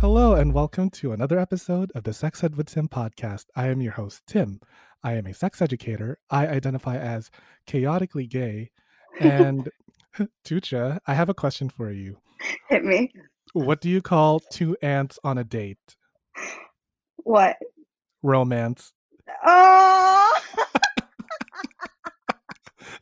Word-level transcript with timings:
Hello, 0.00 0.34
and 0.34 0.52
welcome 0.52 0.90
to 0.90 1.12
another 1.12 1.38
episode 1.38 1.92
of 1.94 2.04
the 2.04 2.12
Sex 2.12 2.42
Ed 2.42 2.56
with 2.56 2.66
Tim 2.66 2.88
podcast. 2.88 3.44
I 3.54 3.68
am 3.68 3.80
your 3.80 3.92
host, 3.92 4.22
Tim. 4.26 4.60
I 5.02 5.14
am 5.14 5.26
a 5.26 5.32
sex 5.32 5.62
educator. 5.62 6.18
I 6.28 6.46
identify 6.46 6.96
as 6.96 7.30
chaotically 7.66 8.26
gay. 8.26 8.70
And 9.20 9.70
Tucha, 10.44 10.98
I 11.06 11.14
have 11.14 11.28
a 11.28 11.34
question 11.34 11.68
for 11.68 11.90
you. 11.90 12.18
Hit 12.68 12.84
me. 12.84 13.12
What 13.52 13.80
do 13.80 13.88
you 13.90 14.00
call 14.00 14.40
two 14.40 14.76
ants 14.82 15.18
on 15.22 15.38
a 15.38 15.44
date? 15.44 15.96
What? 17.18 17.56
Romance. 18.22 18.92
Oh, 19.44 20.40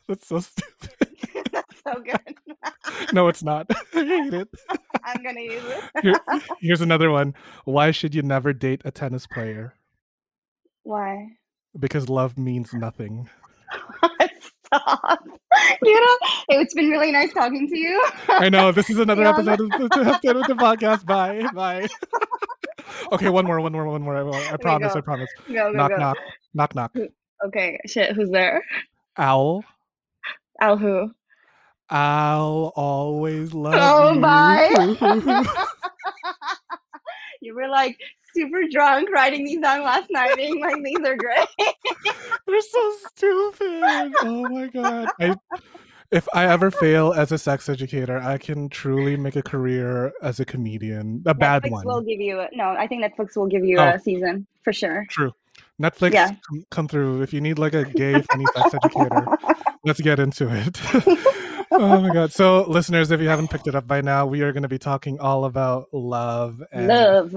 That's 0.07 0.27
so 0.27 0.39
stupid. 0.41 0.89
that's 1.51 1.81
so 1.83 2.01
good. 2.01 2.35
No, 3.13 3.27
it's 3.27 3.43
not. 3.43 3.67
I 3.93 4.05
hate 4.05 4.33
it. 4.33 4.47
I'm 5.03 5.23
gonna 5.23 5.41
use 5.41 5.63
it. 5.65 5.83
Here, 6.03 6.19
here's 6.59 6.81
another 6.81 7.09
one. 7.09 7.33
Why 7.65 7.91
should 7.91 8.13
you 8.13 8.21
never 8.21 8.53
date 8.53 8.81
a 8.85 8.91
tennis 8.91 9.25
player? 9.25 9.73
Why? 10.83 11.29
Because 11.77 12.09
love 12.09 12.37
means 12.37 12.73
nothing. 12.73 13.29
Stop. 14.73 15.19
You 15.83 15.93
know, 15.99 16.17
it's 16.49 16.73
been 16.73 16.89
really 16.89 17.11
nice 17.11 17.33
talking 17.33 17.67
to 17.67 17.77
you. 17.77 18.01
I 18.29 18.47
know. 18.47 18.71
This 18.71 18.89
is 18.89 18.99
another 18.99 19.21
Yeah. 19.23 19.29
episode 19.31 19.59
of 19.59 19.69
the, 19.69 19.75
of 20.37 20.47
the 20.47 20.53
podcast. 20.53 21.05
Bye. 21.05 21.45
Bye. 21.53 21.87
okay, 23.11 23.27
one 23.29 23.45
more, 23.45 23.59
one 23.59 23.73
more, 23.73 23.85
one 23.85 24.01
more. 24.01 24.15
I. 24.15 24.53
I 24.53 24.57
promise. 24.57 24.95
I 24.95 25.01
promise. 25.01 25.29
Go, 25.47 25.53
go, 25.53 25.71
knock, 25.73 25.89
go. 25.91 25.97
knock, 25.97 26.17
knock, 26.53 26.73
knock. 26.75 26.95
Okay, 27.47 27.79
shit. 27.85 28.15
Who's 28.15 28.29
there? 28.29 28.63
Owl. 29.17 29.65
Owl 30.61 30.77
who? 30.77 31.11
I'll 31.89 32.71
always 32.77 33.53
love 33.53 33.75
Oh, 33.77 34.13
you. 34.13 34.21
bye. 34.21 34.69
you 37.41 37.53
were 37.55 37.67
like 37.67 37.97
super 38.35 38.61
drunk 38.71 39.09
writing 39.11 39.45
these 39.45 39.59
down 39.59 39.83
last 39.83 40.09
night, 40.09 40.35
being 40.35 40.59
like, 40.59 40.75
"These 40.83 40.99
are 41.05 41.15
great." 41.15 41.47
They're 42.47 42.61
so 42.61 42.91
stupid. 43.15 44.13
Oh 44.23 44.47
my 44.49 44.67
god. 44.67 45.09
I, 45.19 45.35
if 46.11 46.27
I 46.33 46.45
ever 46.47 46.71
fail 46.71 47.13
as 47.13 47.31
a 47.31 47.37
sex 47.37 47.69
educator, 47.69 48.17
I 48.17 48.37
can 48.37 48.67
truly 48.69 49.15
make 49.15 49.35
a 49.37 49.41
career 49.41 50.11
as 50.21 50.39
a 50.41 50.45
comedian. 50.45 51.23
A 51.25 51.33
bad 51.33 51.63
Netflix 51.63 51.71
one. 51.71 51.85
will 51.85 52.01
give 52.01 52.19
you. 52.19 52.39
A, 52.41 52.49
no, 52.53 52.65
I 52.69 52.87
think 52.87 53.03
Netflix 53.03 53.37
will 53.37 53.47
give 53.47 53.63
you 53.63 53.79
Oh. 53.79 53.89
a 53.89 53.99
season 53.99 54.45
for 54.63 54.73
sure. 54.73 55.05
True. 55.09 55.31
Netflix, 55.81 56.13
Yeah. 56.13 56.31
come, 56.47 56.65
come 56.69 56.87
through. 56.87 57.21
If 57.21 57.33
you 57.33 57.39
need 57.41 57.57
like 57.59 57.73
a 57.73 57.85
gay, 57.85 58.21
funny 58.21 58.45
sex 58.55 58.73
educator, 58.73 59.25
let's 59.85 60.01
get 60.01 60.19
into 60.19 60.49
it. 60.53 60.79
oh 61.71 62.01
my 62.01 62.13
god. 62.13 62.31
So, 62.33 62.63
listeners, 62.67 63.09
if 63.11 63.21
you 63.21 63.29
haven't 63.29 63.49
picked 63.49 63.67
it 63.67 63.75
up 63.75 63.87
by 63.87 64.01
now, 64.01 64.25
we 64.25 64.41
are 64.41 64.51
going 64.51 64.63
to 64.63 64.69
be 64.69 64.77
talking 64.77 65.19
all 65.19 65.45
about 65.45 65.87
love 65.93 66.61
and 66.71 66.87
Love. 66.87 67.35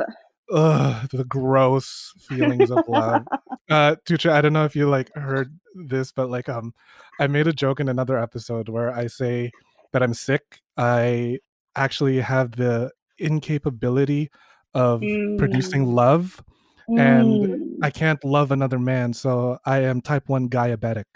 Ugh, 0.52 1.08
the 1.10 1.24
gross 1.24 2.12
feelings 2.18 2.70
of 2.70 2.86
love. 2.88 3.22
Uh, 3.70 3.96
Tucha, 4.04 4.30
I 4.30 4.42
don't 4.42 4.52
know 4.52 4.66
if 4.66 4.76
you 4.76 4.86
like 4.90 5.10
heard 5.14 5.58
this, 5.74 6.12
but 6.12 6.28
like, 6.28 6.50
um, 6.50 6.74
I 7.18 7.26
made 7.28 7.46
a 7.46 7.52
joke 7.52 7.80
in 7.80 7.88
another 7.88 8.18
episode 8.18 8.68
where 8.68 8.94
I 8.94 9.06
say 9.06 9.50
that 9.92 10.02
I'm 10.02 10.12
sick. 10.12 10.60
I 10.76 11.38
actually 11.74 12.20
have 12.20 12.52
the 12.56 12.90
incapability 13.16 14.30
of 14.74 15.00
producing 15.38 15.86
Mm. 15.86 15.94
love. 15.94 16.44
and 16.88 17.40
Mm. 17.46 17.78
I 17.82 17.88
can't 17.88 18.22
love 18.22 18.52
another 18.52 18.78
man, 18.78 19.14
so 19.14 19.56
I 19.64 19.78
am 19.84 20.02
type 20.02 20.28
one 20.28 20.50
diabetic. 20.50 21.06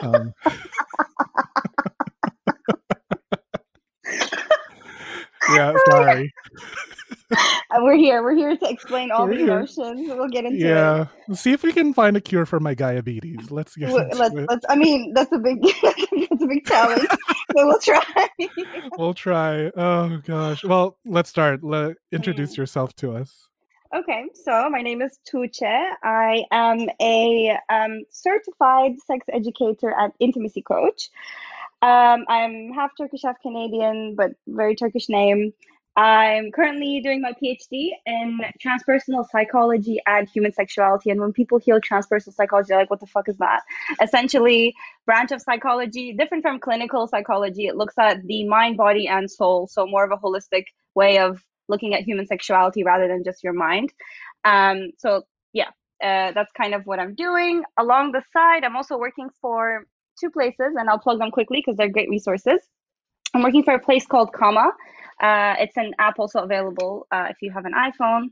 Um, 0.00 0.32
yeah, 5.56 5.76
sorry. 5.88 6.32
We're 7.78 7.96
here. 7.96 8.22
We're 8.22 8.34
here 8.34 8.56
to 8.56 8.68
explain 8.68 9.10
all 9.10 9.26
We're 9.26 9.32
the 9.34 9.38
here. 9.38 9.56
emotions. 9.58 10.08
We'll 10.08 10.28
get 10.28 10.44
into 10.44 10.58
Yeah, 10.58 11.06
see 11.32 11.52
if 11.52 11.62
we 11.62 11.72
can 11.72 11.92
find 11.94 12.16
a 12.16 12.20
cure 12.20 12.46
for 12.46 12.60
my 12.60 12.74
diabetes. 12.74 13.50
Let's 13.50 13.76
it. 13.76 13.80
get 13.80 13.92
Let's, 13.92 14.34
it. 14.34 14.46
let's. 14.48 14.64
I 14.68 14.76
mean, 14.76 15.12
that's 15.14 15.32
a 15.32 15.38
big, 15.38 15.60
that's 15.82 16.42
a 16.42 16.46
big 16.46 16.64
challenge. 16.66 17.06
but 17.08 17.66
we'll 17.66 17.78
try. 17.80 18.28
We'll 18.98 19.14
try. 19.14 19.70
Oh 19.76 20.20
gosh. 20.24 20.64
Well, 20.64 20.98
let's 21.04 21.28
start. 21.30 21.64
Let, 21.64 21.96
introduce 22.12 22.56
yourself 22.56 22.94
to 22.96 23.16
us. 23.16 23.48
Okay, 23.94 24.24
so 24.34 24.68
my 24.70 24.82
name 24.82 25.02
is 25.02 25.18
Tuche. 25.32 25.62
I 26.02 26.44
am 26.50 26.88
a 27.00 27.56
um, 27.70 28.02
certified 28.10 28.92
sex 29.06 29.24
educator 29.32 29.94
and 29.96 30.12
intimacy 30.18 30.62
coach. 30.62 31.10
Um, 31.80 32.24
I'm 32.28 32.72
half 32.72 32.90
Turkish, 32.98 33.20
half 33.24 33.40
Canadian, 33.40 34.14
but 34.16 34.32
very 34.48 34.74
Turkish 34.74 35.08
name. 35.08 35.52
I'm 35.96 36.50
currently 36.50 37.00
doing 37.00 37.20
my 37.20 37.32
PhD 37.32 37.90
in 38.04 38.40
transpersonal 38.64 39.24
psychology 39.30 40.00
and 40.06 40.28
human 40.28 40.52
sexuality. 40.52 41.10
And 41.10 41.20
when 41.20 41.32
people 41.32 41.58
hear 41.58 41.80
transpersonal 41.80 42.34
psychology, 42.34 42.68
they're 42.70 42.78
like, 42.78 42.90
what 42.90 43.00
the 43.00 43.06
fuck 43.06 43.28
is 43.28 43.36
that? 43.38 43.60
Essentially, 44.02 44.74
branch 45.06 45.30
of 45.30 45.40
psychology, 45.40 46.12
different 46.12 46.42
from 46.42 46.58
clinical 46.58 47.06
psychology. 47.06 47.66
It 47.66 47.76
looks 47.76 47.94
at 47.96 48.22
the 48.24 48.44
mind, 48.44 48.76
body, 48.76 49.06
and 49.06 49.30
soul. 49.30 49.68
So 49.68 49.86
more 49.86 50.04
of 50.04 50.10
a 50.10 50.16
holistic 50.16 50.64
way 50.96 51.18
of 51.18 51.42
looking 51.68 51.94
at 51.94 52.02
human 52.02 52.26
sexuality 52.26 52.82
rather 52.82 53.06
than 53.06 53.22
just 53.22 53.44
your 53.44 53.52
mind. 53.52 53.92
Um, 54.44 54.90
so 54.98 55.22
yeah, 55.52 55.68
uh, 56.02 56.32
that's 56.32 56.50
kind 56.52 56.74
of 56.74 56.86
what 56.86 56.98
I'm 56.98 57.14
doing. 57.14 57.62
Along 57.78 58.12
the 58.12 58.22
side, 58.32 58.64
I'm 58.64 58.76
also 58.76 58.98
working 58.98 59.30
for 59.40 59.86
two 60.18 60.30
places, 60.30 60.74
and 60.76 60.90
I'll 60.90 60.98
plug 60.98 61.20
them 61.20 61.30
quickly 61.30 61.58
because 61.64 61.76
they're 61.76 61.88
great 61.88 62.10
resources. 62.10 62.60
I'm 63.32 63.42
working 63.42 63.62
for 63.64 63.74
a 63.74 63.80
place 63.80 64.06
called 64.06 64.32
Comma. 64.32 64.72
Uh, 65.20 65.54
it's 65.58 65.76
an 65.76 65.92
app 65.98 66.18
also 66.18 66.40
available 66.40 67.06
uh, 67.10 67.26
if 67.30 67.36
you 67.40 67.50
have 67.50 67.64
an 67.64 67.72
iPhone. 67.72 68.28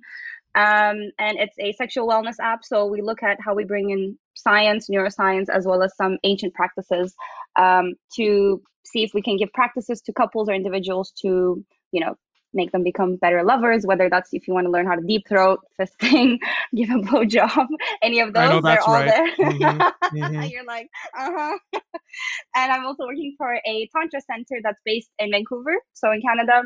Um, 0.54 1.10
and 1.18 1.38
it's 1.38 1.56
a 1.58 1.72
sexual 1.72 2.06
wellness 2.06 2.36
app. 2.40 2.64
So 2.64 2.86
we 2.86 3.00
look 3.00 3.22
at 3.22 3.38
how 3.40 3.54
we 3.54 3.64
bring 3.64 3.90
in 3.90 4.18
science, 4.34 4.88
neuroscience, 4.90 5.48
as 5.48 5.66
well 5.66 5.82
as 5.82 5.96
some 5.96 6.18
ancient 6.24 6.54
practices 6.54 7.14
um, 7.56 7.94
to 8.16 8.62
see 8.84 9.02
if 9.02 9.12
we 9.14 9.22
can 9.22 9.36
give 9.36 9.52
practices 9.52 10.02
to 10.02 10.12
couples 10.12 10.48
or 10.48 10.54
individuals 10.54 11.12
to, 11.22 11.64
you 11.92 12.00
know, 12.00 12.16
make 12.54 12.72
them 12.72 12.82
become 12.82 13.16
better 13.16 13.42
lovers. 13.44 13.86
Whether 13.86 14.08
that's 14.08 14.32
if 14.32 14.46
you 14.46 14.54
want 14.54 14.66
to 14.66 14.70
learn 14.70 14.86
how 14.86 14.94
to 14.94 15.02
deep 15.02 15.28
throat, 15.28 15.60
fisting, 15.80 16.38
give 16.74 16.90
a 16.90 16.94
blowjob, 16.94 17.66
any 18.02 18.20
of 18.20 18.32
those, 18.32 18.42
I 18.42 18.52
know 18.52 18.60
they're 18.60 18.82
all 18.82 18.94
right. 18.94 19.06
there. 19.06 19.50
Mhm, 19.50 19.92
mhm. 20.14 20.50
You're 20.50 20.64
like, 20.64 20.88
uh 21.16 21.30
huh. 21.34 21.58
and 22.56 22.72
I'm 22.72 22.86
also 22.86 23.06
working 23.06 23.34
for 23.36 23.54
a 23.66 23.88
tantra 23.94 24.20
center 24.20 24.60
that's 24.62 24.80
based 24.84 25.10
in 25.18 25.30
Vancouver, 25.30 25.76
so 25.92 26.12
in 26.12 26.20
Canada. 26.22 26.62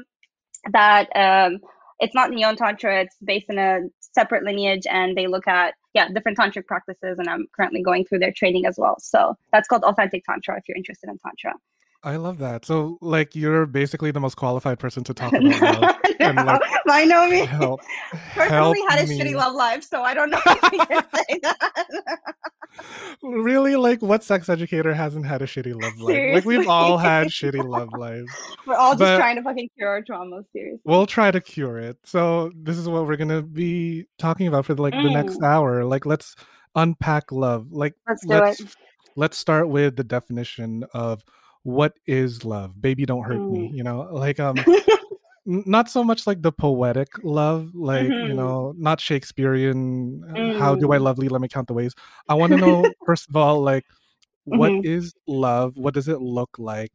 That 0.72 1.08
um, 1.14 1.60
it's 2.00 2.14
not 2.14 2.30
neo 2.30 2.54
tantra; 2.54 3.02
it's 3.02 3.16
based 3.24 3.46
in 3.48 3.58
a 3.58 3.80
separate 4.00 4.44
lineage, 4.44 4.86
and 4.90 5.16
they 5.16 5.26
look 5.26 5.46
at 5.46 5.74
yeah 5.94 6.08
different 6.08 6.38
tantric 6.38 6.66
practices. 6.66 7.18
And 7.18 7.28
I'm 7.28 7.46
currently 7.54 7.82
going 7.82 8.04
through 8.04 8.20
their 8.20 8.32
training 8.32 8.66
as 8.66 8.76
well. 8.78 8.96
So 8.98 9.36
that's 9.52 9.68
called 9.68 9.84
authentic 9.84 10.24
tantra 10.24 10.56
if 10.56 10.64
you're 10.66 10.76
interested 10.76 11.08
in 11.08 11.18
tantra. 11.18 11.54
I 12.06 12.16
love 12.16 12.38
that. 12.38 12.64
So, 12.64 12.98
like, 13.00 13.34
you're 13.34 13.66
basically 13.66 14.12
the 14.12 14.20
most 14.20 14.36
qualified 14.36 14.78
person 14.78 15.02
to 15.04 15.12
talk 15.12 15.32
about 15.34 15.82
love. 15.82 15.96
and, 16.20 16.36
like, 16.36 16.62
I 16.88 17.04
know 17.04 17.28
me. 17.28 17.44
Help. 17.44 17.80
Personally, 18.32 18.78
help 18.80 18.90
had 18.90 19.04
a 19.04 19.06
me. 19.08 19.18
shitty 19.18 19.34
love 19.34 19.54
life, 19.54 19.82
so 19.82 20.02
I 20.02 20.14
don't 20.14 20.30
know 20.30 20.38
if 20.46 20.64
I 20.64 20.86
can 20.86 21.04
say 21.28 21.40
that. 21.42 22.18
Really, 23.22 23.74
like, 23.76 24.02
what 24.02 24.22
sex 24.22 24.48
educator 24.48 24.92
hasn't 24.94 25.26
had 25.26 25.42
a 25.42 25.46
shitty 25.46 25.74
love 25.80 25.98
life? 25.98 26.34
Like, 26.34 26.44
we've 26.44 26.68
all 26.68 26.98
had 26.98 27.28
shitty 27.28 27.66
love 27.66 27.88
lives. 27.92 28.30
We're 28.66 28.74
all 28.76 28.92
just 28.92 29.00
But- 29.00 29.16
trying 29.18 29.36
to 29.36 29.42
fucking 29.42 29.70
cure 29.76 29.88
our 29.88 30.02
traumas, 30.02 30.44
seriously. 30.52 30.80
We'll 30.84 31.06
try 31.06 31.30
to 31.30 31.40
cure 31.40 31.78
it. 31.78 31.96
So, 32.04 32.52
this 32.54 32.76
is 32.76 32.88
what 32.88 33.06
we're 33.06 33.16
gonna 33.16 33.42
be 33.42 34.06
talking 34.18 34.46
about 34.46 34.66
for 34.66 34.74
like 34.74 34.92
the 34.94 35.10
next 35.10 35.40
Mm. 35.40 35.44
hour. 35.46 35.84
Like, 35.84 36.06
let's 36.06 36.36
unpack 36.74 37.32
love. 37.32 37.72
Like, 37.72 37.94
Let's 38.06 38.22
do 38.24 38.28
let's 38.34 38.60
it. 38.60 38.76
let's 39.16 39.38
start 39.38 39.68
with 39.68 39.96
the 39.96 40.04
definition 40.04 40.84
of 40.92 41.24
what 41.66 41.94
is 42.06 42.44
love. 42.44 42.80
Baby, 42.80 43.04
don't 43.04 43.24
hurt 43.24 43.40
me. 43.40 43.68
Mm. 43.68 43.76
You 43.76 43.82
know, 43.82 44.08
like, 44.12 44.38
um, 44.38 44.56
not 45.46 45.90
so 45.90 46.04
much 46.04 46.24
like 46.24 46.40
the 46.40 46.52
poetic 46.52 47.08
love, 47.24 47.74
like 47.74 48.06
mm-hmm. 48.06 48.28
you 48.28 48.34
know, 48.34 48.72
not 48.78 49.00
Shakespearean. 49.00 50.22
Mm. 50.30 50.58
How 50.60 50.76
do 50.76 50.92
I 50.92 50.98
mm. 50.98 51.02
love 51.02 51.18
Let 51.18 51.40
me 51.40 51.48
count 51.48 51.66
the 51.66 51.74
ways. 51.74 51.92
I 52.28 52.34
want 52.34 52.52
to 52.52 52.58
know 52.58 52.88
first 53.06 53.28
of 53.28 53.34
all, 53.34 53.60
like, 53.62 53.84
what 54.44 54.70
mm-hmm. 54.70 54.86
is 54.86 55.12
love? 55.26 55.76
What 55.76 55.92
does 55.92 56.06
it 56.06 56.20
look 56.20 56.50
like 56.56 56.92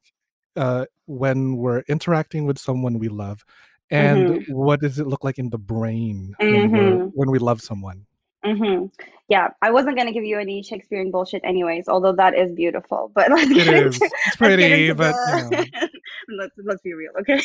uh, 0.56 0.86
when 1.06 1.58
we're 1.58 1.82
interacting 1.90 2.46
with 2.46 2.58
someone 2.58 2.98
we 2.98 3.10
love, 3.10 3.44
and 3.90 4.30
mm-hmm. 4.30 4.54
what 4.54 4.80
does 4.80 5.00
it 5.00 5.08
look 5.08 5.26
like 5.26 5.38
in 5.38 5.50
the 5.50 5.58
brain 5.58 6.34
when, 6.40 6.72
mm-hmm. 6.72 7.06
when 7.14 7.30
we 7.30 7.40
love 7.40 7.60
someone? 7.60 8.06
Mm-hmm. 8.46 8.88
Yeah, 9.30 9.50
I 9.62 9.72
wasn't 9.72 9.96
gonna 9.96 10.12
give 10.12 10.26
you 10.26 10.40
any 10.40 10.62
Shakespearean 10.64 11.12
bullshit, 11.12 11.42
anyways. 11.46 11.88
Although 11.88 12.14
that 12.14 12.38
is 12.38 12.52
beautiful, 12.52 13.12
but 13.14 13.30
let's 13.32 13.50
it 13.50 13.58
is. 13.58 13.96
Into, 13.96 14.10
it's 14.26 14.36
pretty, 14.36 14.92
but 14.92 15.14
the... 15.14 15.90
let's 16.38 16.56
let's 16.58 16.82
be 16.82 16.94
real, 16.94 17.12
okay? 17.22 17.40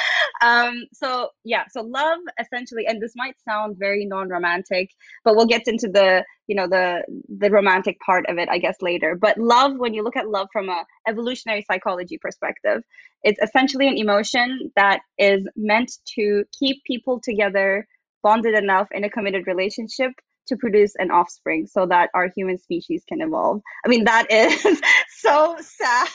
um, 0.42 0.86
so 0.94 1.28
yeah, 1.44 1.64
so 1.68 1.82
love 1.82 2.20
essentially, 2.40 2.86
and 2.86 3.02
this 3.02 3.12
might 3.16 3.34
sound 3.40 3.76
very 3.76 4.06
non-romantic, 4.06 4.90
but 5.24 5.36
we'll 5.36 5.46
get 5.46 5.66
into 5.66 5.88
the 5.88 6.24
you 6.46 6.54
know 6.54 6.68
the 6.68 7.02
the 7.38 7.50
romantic 7.50 7.98
part 8.00 8.24
of 8.26 8.38
it, 8.38 8.48
I 8.48 8.58
guess, 8.58 8.76
later. 8.80 9.14
But 9.14 9.36
love, 9.36 9.76
when 9.76 9.94
you 9.94 10.02
look 10.04 10.16
at 10.16 10.28
love 10.28 10.48
from 10.52 10.68
a 10.68 10.86
evolutionary 11.08 11.62
psychology 11.62 12.18
perspective, 12.18 12.82
it's 13.24 13.40
essentially 13.42 13.88
an 13.88 13.98
emotion 13.98 14.70
that 14.76 15.00
is 15.18 15.46
meant 15.56 15.92
to 16.14 16.44
keep 16.58 16.82
people 16.84 17.20
together 17.20 17.86
bonded 18.22 18.54
enough 18.54 18.88
in 18.92 19.04
a 19.04 19.10
committed 19.10 19.46
relationship 19.46 20.12
to 20.50 20.56
produce 20.56 20.94
an 20.96 21.10
offspring 21.10 21.66
so 21.66 21.86
that 21.86 22.10
our 22.14 22.28
human 22.34 22.58
species 22.58 23.04
can 23.08 23.20
evolve. 23.22 23.62
I 23.84 23.88
mean, 23.88 24.04
that 24.04 24.30
is 24.30 24.60
so 25.18 25.56
sad. 25.60 26.08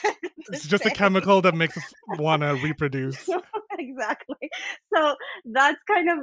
It's 0.52 0.68
just 0.68 0.84
say. 0.84 0.92
a 0.92 0.94
chemical 0.94 1.42
that 1.42 1.56
makes 1.56 1.78
us 1.78 1.94
want 2.20 2.42
to 2.42 2.56
reproduce. 2.56 3.28
exactly. 3.80 4.50
So 4.94 5.16
that's 5.46 5.82
kind 5.88 6.10
of 6.10 6.18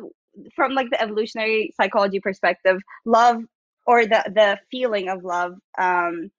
from 0.55 0.75
like 0.75 0.90
the 0.90 1.00
evolutionary 1.00 1.73
psychology 1.81 2.20
perspective, 2.20 2.79
love 3.05 3.43
or 3.87 4.06
the 4.06 4.23
the 4.34 4.58
feeling 4.70 5.08
of 5.08 5.25
love 5.25 5.55
um, 5.79 6.31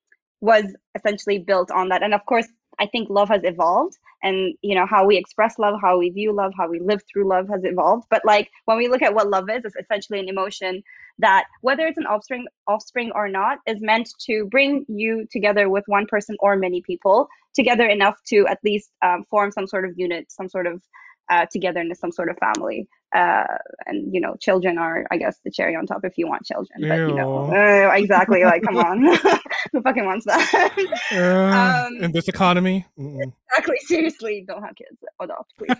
was 0.41 0.65
essentially 0.95 1.39
built 1.39 1.71
on 1.71 1.89
that. 1.89 2.03
And 2.03 2.13
of 2.13 2.25
course, 2.25 2.47
I 2.79 2.87
think 2.87 3.09
love 3.09 3.29
has 3.29 3.41
evolved 3.43 3.97
and 4.21 4.55
you 4.61 4.75
know 4.75 4.85
how 4.85 5.05
we 5.05 5.17
express 5.17 5.59
love 5.59 5.79
how 5.81 5.97
we 5.99 6.09
view 6.09 6.31
love 6.33 6.53
how 6.57 6.69
we 6.69 6.79
live 6.79 7.01
through 7.11 7.27
love 7.27 7.47
has 7.49 7.61
evolved. 7.63 8.07
But 8.09 8.23
like 8.25 8.49
when 8.65 8.77
we 8.77 8.87
look 8.87 9.01
at 9.01 9.13
what 9.13 9.29
love 9.29 9.49
is 9.49 9.65
it's 9.65 9.75
essentially 9.75 10.19
an 10.19 10.29
emotion 10.29 10.83
that 11.19 11.45
whether 11.61 11.85
it's 11.85 11.97
an 11.97 12.07
offspring 12.07 12.47
offspring 12.67 13.11
or 13.13 13.27
not 13.27 13.59
is 13.67 13.81
meant 13.81 14.09
to 14.25 14.45
bring 14.45 14.85
you 14.87 15.27
together 15.31 15.69
with 15.69 15.83
one 15.87 16.05
person 16.07 16.35
or 16.39 16.55
many 16.55 16.81
people 16.81 17.27
together 17.53 17.87
enough 17.87 18.17
to 18.25 18.47
at 18.47 18.59
least 18.63 18.91
um, 19.03 19.23
form 19.29 19.51
some 19.51 19.67
sort 19.67 19.85
of 19.85 19.91
unit 19.97 20.31
some 20.31 20.49
sort 20.49 20.65
of 20.65 20.81
uh, 21.29 21.45
into 21.53 21.95
some 21.95 22.11
sort 22.11 22.29
of 22.29 22.37
family. 22.37 22.87
Uh, 23.13 23.45
and 23.85 24.11
you 24.11 24.19
know 24.19 24.35
children 24.39 24.79
are 24.79 25.05
i 25.11 25.17
guess 25.17 25.37
the 25.45 25.51
cherry 25.51 25.75
on 25.75 25.85
top 25.85 26.03
if 26.03 26.17
you 26.17 26.27
want 26.27 26.43
children 26.43 26.79
but 26.81 26.97
you 26.97 27.13
know 27.13 27.45
uh, 27.53 27.91
exactly 27.93 28.43
like 28.43 28.63
come 28.63 28.77
on. 28.77 29.03
Who 29.71 29.81
fucking 29.83 30.03
wants 30.03 30.25
that? 30.25 30.89
Um, 31.11 32.03
in 32.03 32.11
this 32.11 32.27
economy? 32.27 32.87
Mm-mm. 32.97 33.31
exactly 33.51 33.77
seriously 33.81 34.45
don't 34.47 34.63
have 34.63 34.75
kids 34.75 34.97
adopt 35.21 35.53
please. 35.59 35.77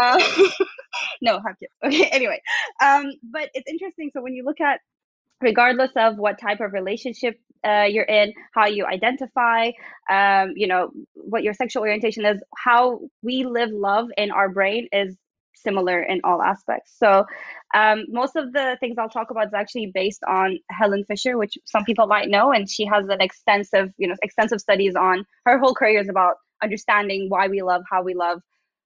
Uh, 0.00 0.22
no 1.20 1.38
have 1.46 1.58
kids. 1.58 1.72
Okay 1.84 2.06
anyway 2.06 2.40
um, 2.82 3.12
but 3.30 3.50
it's 3.52 3.68
interesting 3.68 4.10
so 4.14 4.22
when 4.22 4.32
you 4.32 4.42
look 4.42 4.62
at 4.62 4.80
regardless 5.42 5.90
of 5.96 6.16
what 6.16 6.40
type 6.40 6.60
of 6.60 6.72
relationship 6.72 7.38
uh, 7.66 7.86
you're 7.88 8.04
in, 8.04 8.32
how 8.54 8.66
you 8.66 8.86
identify, 8.86 9.70
um, 10.10 10.52
you 10.56 10.66
know, 10.66 10.90
what 11.14 11.42
your 11.42 11.54
sexual 11.54 11.82
orientation 11.82 12.24
is, 12.24 12.42
how 12.56 13.00
we 13.22 13.44
live 13.44 13.70
love 13.70 14.08
in 14.16 14.30
our 14.30 14.48
brain 14.48 14.88
is 14.92 15.16
similar 15.54 16.02
in 16.02 16.20
all 16.24 16.42
aspects. 16.42 16.94
So 16.96 17.24
um, 17.74 18.04
most 18.08 18.34
of 18.36 18.52
the 18.52 18.76
things 18.80 18.96
I'll 18.98 19.08
talk 19.08 19.30
about 19.30 19.48
is 19.48 19.54
actually 19.54 19.90
based 19.92 20.22
on 20.26 20.58
Helen 20.70 21.04
Fisher, 21.04 21.36
which 21.36 21.58
some 21.66 21.84
people 21.84 22.06
might 22.06 22.28
know, 22.28 22.52
and 22.52 22.68
she 22.68 22.86
has 22.86 23.06
an 23.08 23.20
extensive, 23.20 23.92
you 23.98 24.08
know, 24.08 24.16
extensive 24.22 24.60
studies 24.60 24.94
on 24.94 25.24
her 25.44 25.58
whole 25.58 25.74
career 25.74 26.00
is 26.00 26.08
about 26.08 26.36
understanding 26.62 27.26
why 27.28 27.48
we 27.48 27.62
love, 27.62 27.82
how 27.90 28.02
we 28.02 28.14
love, 28.14 28.40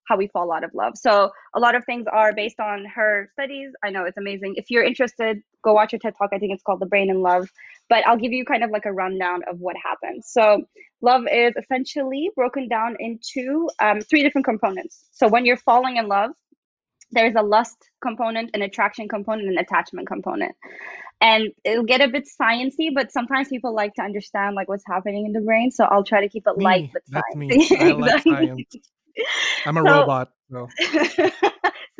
how 0.06 0.16
we 0.16 0.28
fall 0.28 0.52
out 0.52 0.64
of 0.64 0.72
love. 0.74 0.94
So 0.96 1.30
a 1.54 1.60
lot 1.60 1.74
of 1.74 1.84
things 1.84 2.06
are 2.12 2.32
based 2.32 2.60
on 2.60 2.84
her 2.94 3.28
studies. 3.32 3.70
I 3.82 3.90
know 3.90 4.04
it's 4.04 4.18
amazing. 4.18 4.54
If 4.56 4.66
you're 4.70 4.84
interested, 4.84 5.42
go 5.62 5.72
watch 5.72 5.92
her 5.92 5.98
TED 5.98 6.14
talk. 6.18 6.30
I 6.32 6.38
think 6.38 6.52
it's 6.52 6.62
called 6.62 6.80
The 6.80 6.86
Brain 6.86 7.10
in 7.10 7.22
Love. 7.22 7.48
But 7.88 8.06
I'll 8.06 8.18
give 8.18 8.32
you 8.32 8.44
kind 8.44 8.64
of 8.64 8.70
like 8.70 8.86
a 8.86 8.92
rundown 8.92 9.42
of 9.48 9.58
what 9.60 9.76
happens. 9.82 10.26
So 10.30 10.64
love 11.02 11.22
is 11.30 11.52
essentially 11.56 12.30
broken 12.34 12.68
down 12.68 12.96
into 12.98 13.68
um, 13.80 14.00
three 14.00 14.22
different 14.22 14.46
components. 14.46 15.04
So 15.12 15.28
when 15.28 15.44
you're 15.44 15.58
falling 15.58 15.96
in 15.96 16.08
love, 16.08 16.30
there's 17.10 17.34
a 17.36 17.42
lust 17.42 17.76
component, 18.02 18.50
an 18.54 18.62
attraction 18.62 19.08
component, 19.08 19.48
and 19.48 19.58
an 19.58 19.64
attachment 19.64 20.08
component. 20.08 20.52
And 21.20 21.52
it'll 21.64 21.84
get 21.84 22.00
a 22.00 22.08
bit 22.08 22.24
sciencey, 22.40 22.88
but 22.92 23.12
sometimes 23.12 23.48
people 23.48 23.74
like 23.74 23.94
to 23.94 24.02
understand 24.02 24.56
like 24.56 24.68
what's 24.68 24.84
happening 24.86 25.26
in 25.26 25.32
the 25.32 25.40
brain. 25.40 25.70
So 25.70 25.84
I'll 25.84 26.04
try 26.04 26.20
to 26.22 26.28
keep 26.28 26.44
it 26.46 26.56
me, 26.56 26.64
light 26.64 26.90
but 26.92 27.02
sciencey. 27.06 27.80
I 27.80 27.92
like 27.92 28.22
science. 28.22 28.74
I'm 29.66 29.76
a 29.76 29.81
so, 29.81 29.87
robot. 29.87 30.31
So. 30.50 30.69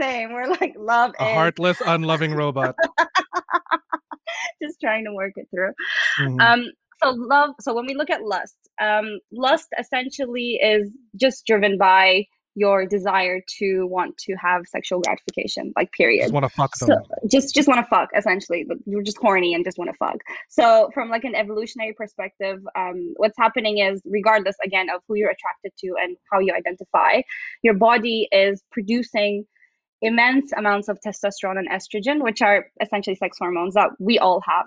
same. 0.01 0.33
We're 0.33 0.49
like 0.49 0.75
love 0.77 1.13
a 1.19 1.35
heartless, 1.35 1.81
unloving 1.85 2.35
robot. 2.35 2.75
Just 4.63 4.81
trying 4.81 5.05
to 5.05 5.13
work 5.13 5.33
it 5.37 5.47
through. 5.51 5.73
Mm-hmm. 6.21 6.41
Um, 6.41 6.65
so 7.03 7.11
love. 7.11 7.51
So 7.61 7.75
when 7.75 7.87
we 7.87 7.95
look 7.95 8.11
at 8.11 8.23
lust, 8.23 8.57
um, 8.81 9.19
lust 9.33 9.69
essentially 9.79 10.59
is 10.63 10.91
just 11.17 11.47
driven 11.47 11.77
by 11.79 12.27
your 12.55 12.87
desire 12.87 13.41
to 13.59 13.87
want 13.87 14.17
to 14.19 14.35
have 14.35 14.63
sexual 14.67 15.01
gratification 15.01 15.73
like 15.77 15.91
period. 15.93 16.23
Just 16.23 16.35
want 16.35 16.45
to 16.45 16.51
fuck 16.51 16.77
them. 16.79 16.89
So, 16.89 17.29
just 17.29 17.55
just 17.55 17.69
want 17.69 17.85
to 17.85 17.89
fuck 17.89 18.11
essentially. 18.17 18.67
You're 18.87 19.03
just 19.03 19.19
horny 19.19 19.55
and 19.55 19.65
just 19.65 19.79
want 19.79 19.91
to 19.91 19.97
fuck. 19.97 20.17
So 20.49 20.91
from 20.95 21.11
like 21.11 21.25
an 21.25 21.35
evolutionary 21.35 21.93
perspective 21.93 22.61
um, 22.77 23.15
what's 23.17 23.37
happening 23.39 23.79
is 23.79 24.01
regardless 24.05 24.57
again 24.65 24.89
of 24.91 25.01
who 25.09 25.17
you're 25.17 25.31
attracted 25.31 25.73
to 25.79 25.95
and 26.01 26.17
how 26.33 26.39
you 26.39 26.55
identify 26.55 27.23
your 27.63 27.75
body 27.75 28.29
is 28.31 28.63
producing 28.71 29.45
immense 30.03 30.53
amounts 30.53 30.89
of 30.89 30.99
testosterone 31.05 31.59
and 31.59 31.69
estrogen 31.71 32.23
which 32.23 32.43
are 32.43 32.67
essentially 32.81 33.17
sex 33.17 33.39
hormones 33.39 33.75
that 33.75 33.91
we 33.99 34.19
all 34.19 34.43
have 34.47 34.67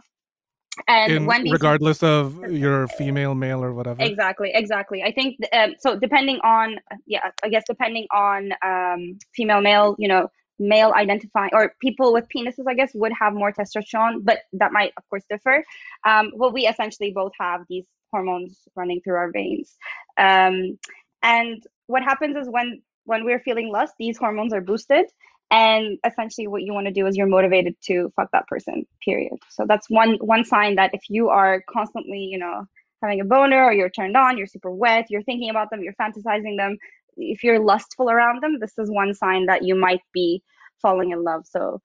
and 0.87 1.11
In, 1.11 1.25
when 1.25 1.49
regardless 1.49 2.03
of 2.03 2.51
your 2.51 2.87
female 2.89 3.35
male 3.35 3.63
or 3.63 3.73
whatever. 3.73 4.01
Exactly 4.01 4.51
exactly. 4.53 5.03
I 5.03 5.11
think 5.11 5.37
um, 5.53 5.75
so 5.79 5.97
depending 5.97 6.39
on 6.43 6.79
yeah 7.05 7.31
i 7.43 7.49
guess 7.49 7.63
depending 7.67 8.07
on 8.13 8.51
um, 8.65 9.17
female 9.35 9.61
male 9.61 9.95
you 9.97 10.07
know 10.07 10.29
male 10.59 10.91
identifying 10.95 11.51
or 11.53 11.73
people 11.79 12.11
with 12.11 12.25
penises 12.35 12.65
i 12.67 12.73
guess 12.73 12.91
would 12.95 13.11
have 13.13 13.33
more 13.33 13.51
testosterone 13.51 14.23
but 14.23 14.39
that 14.53 14.71
might 14.71 14.91
of 14.97 15.07
course 15.09 15.23
differ. 15.29 15.63
Um, 16.05 16.31
well 16.35 16.51
we 16.51 16.67
essentially 16.67 17.11
both 17.11 17.33
have 17.39 17.61
these 17.69 17.85
hormones 18.11 18.59
running 18.75 19.01
through 19.01 19.15
our 19.15 19.31
veins. 19.31 19.75
Um, 20.17 20.79
and 21.23 21.63
what 21.87 22.03
happens 22.03 22.35
is 22.37 22.47
when 22.49 22.81
when 23.05 23.23
we're 23.23 23.39
feeling 23.39 23.69
lust 23.69 23.93
these 23.97 24.17
hormones 24.17 24.53
are 24.53 24.61
boosted 24.61 25.05
and 25.49 25.97
essentially 26.05 26.47
what 26.47 26.63
you 26.63 26.73
want 26.73 26.87
to 26.87 26.93
do 26.93 27.07
is 27.07 27.15
you're 27.15 27.27
motivated 27.27 27.75
to 27.83 28.11
fuck 28.15 28.29
that 28.33 28.47
person 28.47 28.85
period. 29.03 29.33
So 29.49 29.65
that's 29.67 29.89
one 29.89 30.15
one 30.15 30.43
sign 30.43 30.75
that 30.75 30.93
if 30.93 31.01
you 31.09 31.29
are 31.29 31.63
constantly 31.69 32.19
you 32.19 32.37
know 32.37 32.65
having 33.01 33.21
a 33.21 33.25
boner 33.25 33.63
or 33.63 33.73
you're 33.73 33.89
turned 33.89 34.17
on 34.17 34.37
you're 34.37 34.47
super 34.47 34.71
wet 34.71 35.05
you're 35.09 35.21
thinking 35.21 35.51
about 35.51 35.69
them 35.69 35.83
you're 35.83 35.93
fantasizing 35.93 36.57
them 36.57 36.77
if 37.15 37.43
you're 37.43 37.59
lustful 37.59 38.09
around 38.09 38.41
them 38.41 38.57
this 38.59 38.73
is 38.79 38.89
one 38.89 39.13
sign 39.13 39.45
that 39.45 39.63
you 39.63 39.75
might 39.75 40.01
be 40.13 40.41
falling 40.81 41.11
in 41.11 41.23
love. 41.23 41.45
So 41.45 41.81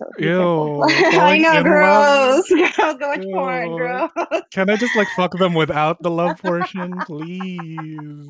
so 0.00 0.06
Ew, 0.18 0.82
I 0.88 1.36
know, 1.38 1.62
gross. 1.62 2.48
Girl, 2.48 2.94
go 2.94 3.08
watch 3.08 3.22
porn, 3.22 3.76
gross. 3.76 4.10
Can 4.50 4.70
I 4.70 4.76
just 4.76 4.96
like 4.96 5.08
fuck 5.14 5.36
them 5.38 5.52
without 5.52 6.02
the 6.02 6.10
love 6.10 6.38
portion, 6.38 6.98
please? 7.06 8.28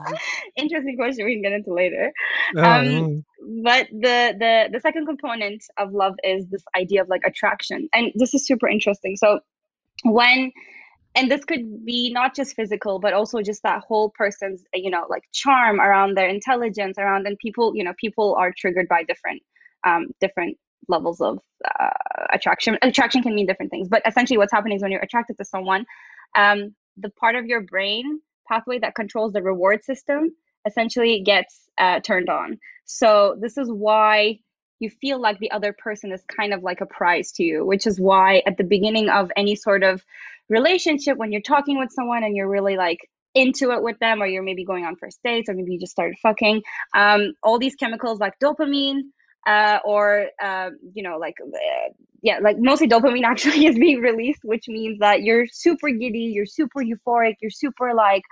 Interesting 0.56 0.96
question 0.96 1.24
we 1.24 1.34
can 1.34 1.42
get 1.42 1.52
into 1.52 1.72
later. 1.72 2.12
Oh. 2.56 2.62
Um, 2.64 3.24
but 3.62 3.86
the 3.92 4.34
the 4.38 4.68
the 4.72 4.80
second 4.80 5.06
component 5.06 5.62
of 5.78 5.92
love 5.92 6.14
is 6.24 6.48
this 6.48 6.64
idea 6.76 7.02
of 7.02 7.08
like 7.08 7.22
attraction, 7.24 7.88
and 7.92 8.10
this 8.16 8.34
is 8.34 8.44
super 8.44 8.68
interesting. 8.68 9.16
So 9.16 9.38
when 10.02 10.50
and 11.14 11.30
this 11.30 11.44
could 11.44 11.84
be 11.84 12.10
not 12.12 12.34
just 12.34 12.54
physical 12.54 12.98
but 12.98 13.12
also 13.12 13.42
just 13.42 13.62
that 13.62 13.82
whole 13.86 14.10
person's 14.10 14.64
you 14.72 14.90
know 14.90 15.06
like 15.10 15.24
charm 15.32 15.80
around 15.80 16.16
their 16.16 16.28
intelligence 16.28 16.98
around 16.98 17.26
and 17.26 17.36
people 17.38 17.74
you 17.74 17.82
know 17.82 17.92
people 18.00 18.36
are 18.38 18.52
triggered 18.56 18.86
by 18.88 19.02
different 19.02 19.42
um 19.84 20.06
different 20.20 20.56
levels 20.88 21.20
of 21.20 21.38
uh, 21.78 21.90
attraction. 22.32 22.78
Attraction 22.82 23.22
can 23.22 23.34
mean 23.34 23.46
different 23.46 23.70
things, 23.70 23.88
but 23.88 24.02
essentially, 24.06 24.38
what's 24.38 24.52
happening 24.52 24.76
is 24.76 24.82
when 24.82 24.90
you're 24.90 25.00
attracted 25.00 25.36
to 25.38 25.44
someone, 25.44 25.84
um, 26.36 26.74
the 26.96 27.10
part 27.10 27.36
of 27.36 27.46
your 27.46 27.60
brain 27.60 28.20
pathway 28.48 28.78
that 28.78 28.94
controls 28.94 29.32
the 29.32 29.42
reward 29.42 29.84
system 29.84 30.30
essentially 30.66 31.20
gets 31.20 31.68
uh, 31.78 32.00
turned 32.00 32.28
on. 32.28 32.58
So 32.84 33.36
this 33.40 33.56
is 33.56 33.70
why 33.70 34.40
you 34.80 34.90
feel 34.90 35.20
like 35.20 35.38
the 35.38 35.50
other 35.50 35.74
person 35.78 36.10
is 36.10 36.22
kind 36.24 36.52
of 36.52 36.62
like 36.62 36.80
a 36.80 36.86
prize 36.86 37.32
to 37.32 37.44
you, 37.44 37.64
which 37.64 37.86
is 37.86 38.00
why 38.00 38.42
at 38.46 38.56
the 38.56 38.64
beginning 38.64 39.08
of 39.08 39.30
any 39.36 39.54
sort 39.54 39.82
of 39.82 40.02
relationship, 40.48 41.16
when 41.16 41.32
you're 41.32 41.42
talking 41.42 41.78
with 41.78 41.90
someone 41.92 42.24
and 42.24 42.34
you're 42.34 42.48
really 42.48 42.76
like 42.76 42.98
into 43.34 43.70
it 43.70 43.82
with 43.82 43.98
them 44.00 44.20
or 44.20 44.26
you're 44.26 44.42
maybe 44.42 44.64
going 44.64 44.84
on 44.84 44.96
first 44.96 45.20
dates 45.22 45.48
or 45.48 45.54
maybe 45.54 45.72
you 45.72 45.78
just 45.78 45.92
started 45.92 46.18
fucking 46.20 46.62
um, 46.94 47.32
all 47.42 47.58
these 47.58 47.76
chemicals 47.76 48.18
like 48.18 48.34
dopamine 48.42 49.02
uh, 49.46 49.78
or 49.84 50.26
uh, 50.42 50.70
you 50.94 51.02
know 51.02 51.18
like 51.18 51.34
uh, 51.42 51.92
yeah 52.22 52.38
like 52.42 52.56
mostly 52.58 52.88
dopamine 52.88 53.24
actually 53.24 53.66
is 53.66 53.78
being 53.78 54.00
released 54.00 54.40
which 54.44 54.64
means 54.68 54.98
that 54.98 55.22
you're 55.22 55.46
super 55.50 55.90
giddy 55.90 56.30
you're 56.34 56.46
super 56.46 56.82
euphoric 56.82 57.34
you're 57.40 57.50
super 57.50 57.94
like 57.94 58.22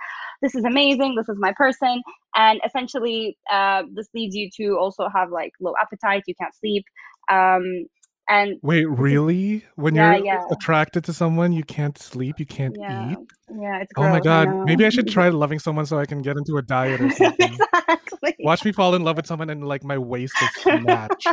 this 0.41 0.55
is 0.55 0.63
amazing 0.63 1.15
this 1.15 1.29
is 1.29 1.37
my 1.39 1.53
person. 1.55 2.01
And 2.35 2.61
essentially 2.65 3.37
uh, 3.51 3.83
this 3.93 4.07
leads 4.13 4.35
you 4.35 4.49
to 4.57 4.77
also 4.79 5.07
have 5.13 5.31
like 5.31 5.51
low 5.59 5.73
appetite 5.81 6.23
you 6.27 6.35
can't 6.39 6.55
sleep 6.55 6.85
um, 7.31 7.85
and 8.29 8.57
wait, 8.61 8.87
really? 8.87 9.65
When 9.75 9.95
yeah, 9.95 10.15
you're 10.15 10.25
yeah. 10.25 10.43
attracted 10.51 11.03
to 11.05 11.13
someone, 11.13 11.51
you 11.51 11.63
can't 11.63 11.97
sleep, 11.97 12.39
you 12.39 12.45
can't 12.45 12.75
yeah. 12.79 13.11
eat. 13.11 13.17
Yeah, 13.59 13.79
it's 13.79 13.91
gross, 13.93 14.07
oh 14.07 14.09
my 14.09 14.19
god. 14.19 14.65
Maybe 14.65 14.85
I 14.85 14.89
should 14.89 15.07
try 15.11 15.29
loving 15.29 15.57
someone 15.57 15.87
so 15.87 15.97
I 15.97 16.05
can 16.05 16.21
get 16.21 16.37
into 16.37 16.57
a 16.57 16.61
diet 16.61 17.01
or 17.01 17.09
something. 17.15 17.53
exactly. 17.53 18.35
Watch 18.41 18.63
me 18.63 18.71
fall 18.71 18.93
in 18.93 19.03
love 19.03 19.17
with 19.17 19.25
someone 19.25 19.49
and 19.49 19.67
like 19.67 19.83
my 19.83 19.97
waist 19.97 20.35
is 20.41 20.49
snatched. 20.61 21.27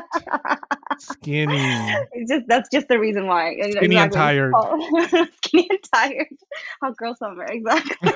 Skinny. 0.99 1.57
It's 2.13 2.31
just 2.31 2.47
that's 2.49 2.69
just 2.73 2.89
the 2.89 2.99
reason 2.99 3.27
why. 3.27 3.53
Skinny 3.53 3.97
exactly. 3.97 3.97
and 3.97 4.13
tired. 4.13 4.55
Skinny 5.45 5.67
and 5.69 5.79
tired. 5.93 6.27
How 6.81 6.93
girls 6.93 7.19
summer, 7.19 7.45
exactly 7.45 8.11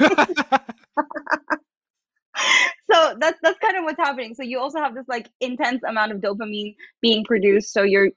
so 2.91 3.15
that's 3.21 3.39
that's 3.43 3.59
kind 3.59 3.77
of 3.77 3.85
what's 3.85 3.99
happening. 3.99 4.35
So 4.35 4.43
you 4.43 4.59
also 4.59 4.79
have 4.79 4.95
this 4.95 5.07
like 5.09 5.31
intense 5.41 5.83
amount 5.87 6.13
of 6.13 6.19
dopamine 6.19 6.75
being 7.01 7.25
produced. 7.25 7.73
So 7.73 7.83
you're 7.83 8.11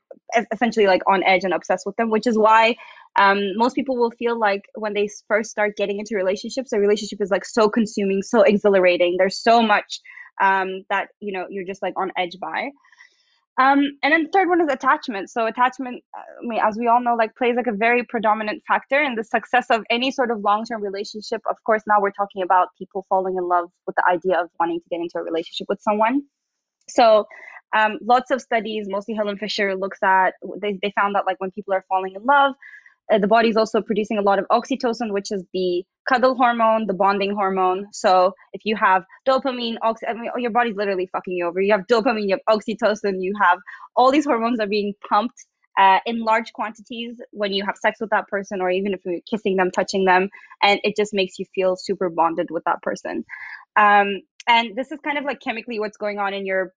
essentially 0.51 0.88
like 0.88 1.01
on 1.08 1.24
edge 1.24 1.44
and 1.44 1.53
obsessed 1.53 1.86
with 1.86 1.96
them 1.98 2.10
which 2.10 2.25
is 2.25 2.38
why 2.38 2.75
um, 3.20 3.39
most 3.56 3.75
people 3.75 3.96
will 3.96 4.12
feel 4.12 4.39
like 4.39 4.63
when 4.75 4.94
they 4.94 5.08
first 5.27 5.51
start 5.51 5.75
getting 5.77 6.00
into 6.00 6.15
relationships 6.15 6.74
a 6.74 6.80
relationship 6.80 7.20
is 7.22 7.30
like 7.30 7.46
so 7.46 7.70
consuming 7.70 8.22
so 8.22 8.42
exhilarating. 8.42 9.15
There's 9.18 9.42
so 9.42 9.62
much 9.62 10.00
um, 10.42 10.84
that 10.89 11.10
you 11.20 11.34
know 11.34 11.46
you're 11.50 11.65
just 11.65 11.82
like 11.82 11.94
on 11.98 12.12
edge 12.18 12.38
by 12.42 12.70
um, 13.57 13.79
and 14.01 14.12
then 14.12 14.24
the 14.24 14.29
third 14.33 14.50
one 14.50 14.62
is 14.62 14.67
attachment. 14.72 15.29
So 15.29 15.45
attachment, 15.45 16.03
uh, 16.17 16.22
I 16.22 16.48
mean, 16.48 16.60
as 16.60 16.75
we 16.77 16.88
all 16.88 17.01
know, 17.01 17.15
like 17.15 17.36
plays 17.36 17.55
like 17.55 17.67
a 17.67 17.72
very 17.72 18.03
predominant 18.03 18.63
factor 18.67 19.01
in 19.01 19.13
the 19.15 19.24
success 19.24 19.67
of 19.69 19.83
any 19.91 20.10
sort 20.10 20.31
of 20.31 20.39
long-term 20.39 20.81
relationship. 20.81 21.41
Of 21.48 21.57
course, 21.63 21.83
now 21.86 22.01
we're 22.01 22.12
talking 22.12 22.41
about 22.41 22.69
people 22.77 23.05
falling 23.07 23.38
in 23.38 23.48
love 23.48 23.69
with 23.86 23.95
the 23.95 24.03
idea 24.10 24.41
of 24.41 24.50
wanting 24.60 24.79
to 24.79 24.86
get 24.89 25.01
into 25.01 25.19
a 25.19 25.24
relationship 25.24 25.67
with 25.69 25.81
someone. 25.81 26.24
So 26.89 27.27
um, 27.75 28.00
lots 28.01 28.31
of 28.31 28.41
studies, 28.41 28.88
mostly 28.89 29.13
Helen 29.13 29.38
Fisher 29.38 29.75
looks 29.75 30.00
at, 30.03 30.33
they, 30.60 30.79
they 30.81 30.91
found 31.00 31.15
that 31.15 31.25
like 31.27 31.39
when 31.39 31.51
people 31.51 31.74
are 31.74 31.86
falling 31.88 32.13
in 32.15 32.24
love, 32.24 32.55
uh, 33.12 33.17
the 33.17 33.27
body 33.27 33.50
is 33.50 33.57
also 33.57 33.81
producing 33.81 34.17
a 34.17 34.22
lot 34.22 34.39
of 34.39 34.45
oxytocin, 34.51 35.12
which 35.12 35.31
is 35.31 35.43
the 35.53 35.83
cuddle 36.07 36.36
hormone, 36.36 36.88
the 36.88 36.93
bonding 36.93 37.33
hormone. 37.33 37.88
So 37.91 38.33
if 38.53 38.62
you 38.65 38.75
have 38.75 39.03
dopamine, 39.27 39.75
oxy, 39.81 40.05
I 40.07 40.13
mean, 40.13 40.29
your 40.38 40.51
body's 40.51 40.75
literally 40.75 41.07
fucking 41.12 41.33
you 41.33 41.48
over. 41.48 41.62
You 41.62 41.74
have 41.74 41.88
dopamine, 41.88 42.29
you 42.29 42.38
have 42.38 42.57
oxytocin, 42.57 43.15
you 43.19 43.33
have 43.41 43.60
all 43.95 44.12
these 44.12 44.25
hormones 44.25 44.60
are 44.60 44.67
being 44.67 44.93
pumped 45.07 45.45
uh, 45.77 46.00
in 46.05 46.24
large 46.24 46.53
quantities 46.53 47.17
when 47.31 47.51
you 47.51 47.65
have 47.65 47.75
sex 47.77 48.00
with 48.00 48.10
that 48.12 48.27
person, 48.27 48.62
or 48.62 48.69
even 48.69 48.93
if 48.93 49.01
you're 49.05 49.19
kissing 49.29 49.55
them, 49.57 49.72
touching 49.72 50.05
them, 50.05 50.29
and 50.62 50.79
it 50.83 50.95
just 50.95 51.13
makes 51.13 51.39
you 51.39 51.45
feel 51.55 51.75
super 51.75 52.10
bonded 52.10 52.50
with 52.51 52.63
that 52.65 52.81
person. 52.81 53.25
Um, 53.75 54.22
and 54.48 54.75
this 54.75 54.91
is 54.91 55.00
kind 55.03 55.17
of 55.17 55.24
like 55.24 55.39
chemically 55.39 55.79
what's 55.79 55.98
going 55.98 56.19
on 56.19 56.33
in 56.33 56.45
your 56.45 56.74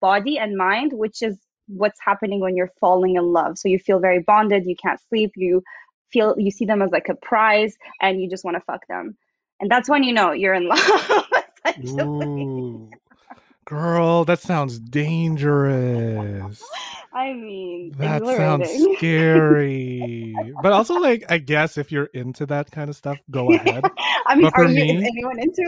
body 0.00 0.38
and 0.38 0.56
mind, 0.56 0.92
which 0.92 1.22
is 1.22 1.38
what's 1.68 2.00
happening 2.00 2.40
when 2.40 2.56
you're 2.56 2.72
falling 2.80 3.16
in 3.16 3.32
love. 3.32 3.58
So 3.58 3.68
you 3.68 3.78
feel 3.78 3.98
very 3.98 4.20
bonded, 4.20 4.66
you 4.66 4.76
can't 4.76 5.00
sleep, 5.08 5.32
you 5.36 5.62
feel 6.10 6.34
you 6.38 6.50
see 6.50 6.64
them 6.64 6.82
as 6.82 6.90
like 6.90 7.08
a 7.08 7.14
prize 7.14 7.76
and 8.00 8.20
you 8.20 8.28
just 8.28 8.44
want 8.44 8.56
to 8.56 8.62
fuck 8.62 8.86
them. 8.88 9.16
And 9.60 9.70
that's 9.70 9.88
when 9.88 10.02
you 10.02 10.12
know 10.12 10.32
you're 10.32 10.54
in 10.54 10.68
love. 10.68 11.22
Ooh, 11.86 12.90
girl, 13.64 14.24
that 14.24 14.40
sounds 14.40 14.78
dangerous. 14.78 16.62
I 17.12 17.32
mean, 17.32 17.94
that 17.98 18.24
sounds 18.24 18.70
scary. 18.96 20.54
but 20.62 20.72
also, 20.72 20.94
like, 20.94 21.24
I 21.28 21.38
guess 21.38 21.76
if 21.76 21.90
you're 21.90 22.10
into 22.14 22.46
that 22.46 22.70
kind 22.70 22.88
of 22.88 22.96
stuff, 22.96 23.18
go 23.30 23.52
ahead. 23.54 23.84
I 24.26 24.36
mean, 24.36 24.50
are 24.54 24.64
you, 24.64 24.74
me, 24.74 24.96
is 24.98 25.04
anyone 25.04 25.40
into 25.40 25.62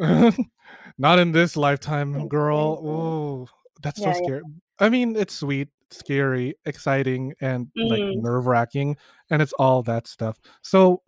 it? 0.00 0.46
not 0.98 1.18
in 1.18 1.32
this 1.32 1.56
lifetime, 1.56 2.28
girl. 2.28 2.80
Oh, 2.82 3.48
that's 3.82 4.00
yeah, 4.00 4.12
so 4.12 4.24
scary. 4.24 4.42
Yeah. 4.42 4.63
I 4.78 4.88
mean, 4.88 5.16
it's 5.16 5.34
sweet, 5.34 5.68
scary, 5.90 6.54
exciting, 6.64 7.34
and 7.40 7.68
mm. 7.78 7.90
like 7.90 8.16
nerve 8.16 8.46
wracking, 8.46 8.96
and 9.30 9.40
it's 9.40 9.52
all 9.54 9.82
that 9.84 10.06
stuff. 10.06 10.38
So 10.62 11.02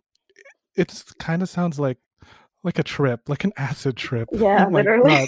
it's 0.75 1.03
kind 1.13 1.41
of 1.41 1.49
sounds 1.49 1.79
like 1.79 1.97
like 2.63 2.79
a 2.79 2.83
trip, 2.83 3.21
like 3.27 3.43
an 3.43 3.53
acid 3.57 3.97
trip. 3.97 4.29
Oh 4.33 4.37
yeah, 4.37 4.65
oh 4.67 4.71
literally. 4.71 5.27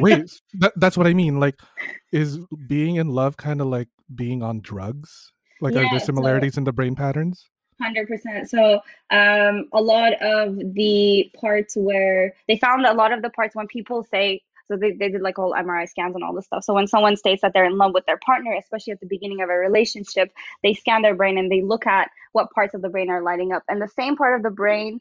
Wait, 0.00 0.40
that, 0.54 0.72
that's 0.76 0.96
what 0.96 1.06
I 1.06 1.14
mean. 1.14 1.40
Like, 1.40 1.60
is 2.12 2.38
being 2.66 2.96
in 2.96 3.08
love 3.08 3.36
kind 3.36 3.60
of 3.60 3.66
like 3.68 3.88
being 4.14 4.42
on 4.42 4.60
drugs? 4.60 5.32
Like, 5.60 5.74
yeah, 5.74 5.80
are 5.80 5.90
there 5.90 6.00
similarities 6.00 6.54
so, 6.54 6.58
in 6.58 6.64
the 6.64 6.72
brain 6.72 6.96
patterns? 6.96 7.48
Hundred 7.80 8.08
percent. 8.08 8.48
So, 8.50 8.80
um, 9.10 9.68
a 9.72 9.80
lot 9.80 10.14
of 10.22 10.56
the 10.74 11.30
parts 11.40 11.76
where 11.76 12.34
they 12.48 12.58
found 12.58 12.84
a 12.86 12.94
lot 12.94 13.12
of 13.12 13.22
the 13.22 13.30
parts 13.30 13.54
when 13.54 13.66
people 13.66 14.04
say 14.04 14.42
so 14.72 14.78
they, 14.78 14.92
they 14.92 15.10
did 15.10 15.20
like 15.20 15.38
all 15.38 15.52
MRI 15.52 15.88
scans 15.88 16.14
and 16.14 16.24
all 16.24 16.34
this 16.34 16.46
stuff. 16.46 16.64
So 16.64 16.72
when 16.72 16.86
someone 16.86 17.16
states 17.16 17.42
that 17.42 17.52
they're 17.52 17.66
in 17.66 17.76
love 17.76 17.92
with 17.92 18.06
their 18.06 18.18
partner, 18.24 18.54
especially 18.54 18.92
at 18.92 19.00
the 19.00 19.06
beginning 19.06 19.42
of 19.42 19.50
a 19.50 19.54
relationship, 19.54 20.32
they 20.62 20.72
scan 20.72 21.02
their 21.02 21.14
brain 21.14 21.36
and 21.36 21.50
they 21.50 21.60
look 21.60 21.86
at 21.86 22.10
what 22.32 22.50
parts 22.52 22.74
of 22.74 22.80
the 22.80 22.88
brain 22.88 23.10
are 23.10 23.22
lighting 23.22 23.52
up. 23.52 23.62
And 23.68 23.80
the 23.80 23.88
same 23.88 24.16
part 24.16 24.34
of 24.34 24.42
the 24.42 24.50
brain 24.50 25.00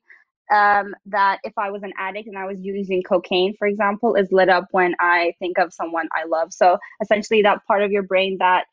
um, 0.52 0.94
that 1.06 1.40
if 1.44 1.54
I 1.58 1.72
was 1.72 1.84
an 1.84 1.94
addict 1.98 2.28
and 2.28 2.38
I 2.38 2.46
was 2.46 2.60
using 2.60 3.02
cocaine, 3.04 3.56
for 3.56 3.68
example, 3.68 4.16
is 4.16 4.32
lit 4.32 4.50
up 4.50 4.68
when 4.72 4.96
I 5.00 5.34
think 5.40 5.58
of 5.58 5.74
someone 5.74 6.10
I 6.12 6.26
love. 6.26 6.52
So 6.52 6.78
essentially, 7.02 7.42
that 7.44 7.66
part 7.66 7.84
of 7.84 7.92
your 7.92 8.04
brain 8.04 8.38
that 8.40 8.66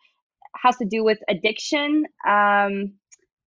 has 0.57 0.77
to 0.79 0.85
do 0.85 1.05
with 1.05 1.19
addiction 1.29 2.07
um, 2.27 2.95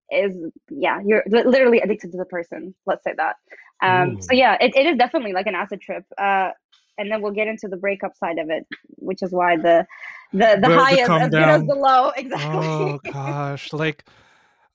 is, 0.10 0.38
yeah, 0.70 1.02
you're 1.06 1.24
literally 1.28 1.82
addicted 1.82 2.14
to 2.14 2.18
the 2.18 2.26
person. 2.26 2.74
Let's 2.86 3.04
say 3.04 3.14
that. 3.18 3.36
Um, 3.84 4.22
so 4.22 4.34
yeah, 4.34 4.58
it, 4.62 4.76
it 4.76 4.86
is 4.86 4.98
definitely 4.98 5.34
like 5.34 5.48
an 5.48 5.56
acid 5.56 5.82
trip. 5.82 6.06
Uh, 6.18 6.52
and 6.98 7.12
then 7.12 7.22
we'll 7.22 7.32
get 7.32 7.48
into 7.48 7.68
the 7.68 7.78
breakup 7.78 8.16
side 8.18 8.38
of 8.38 8.50
it, 8.50 8.66
which 8.98 9.22
is 9.22 9.32
why 9.32 9.58
the 9.58 9.86
the 10.34 10.60
the, 10.62 10.68
the 10.68 10.78
high 10.78 10.94
is 10.94 11.10
as 11.10 11.30
good 11.30 11.44
as 11.44 11.64
the 11.64 11.76
low. 11.76 12.12
Exactly. 12.16 12.68
Oh 12.68 13.00
gosh, 13.12 13.74
like 13.74 14.06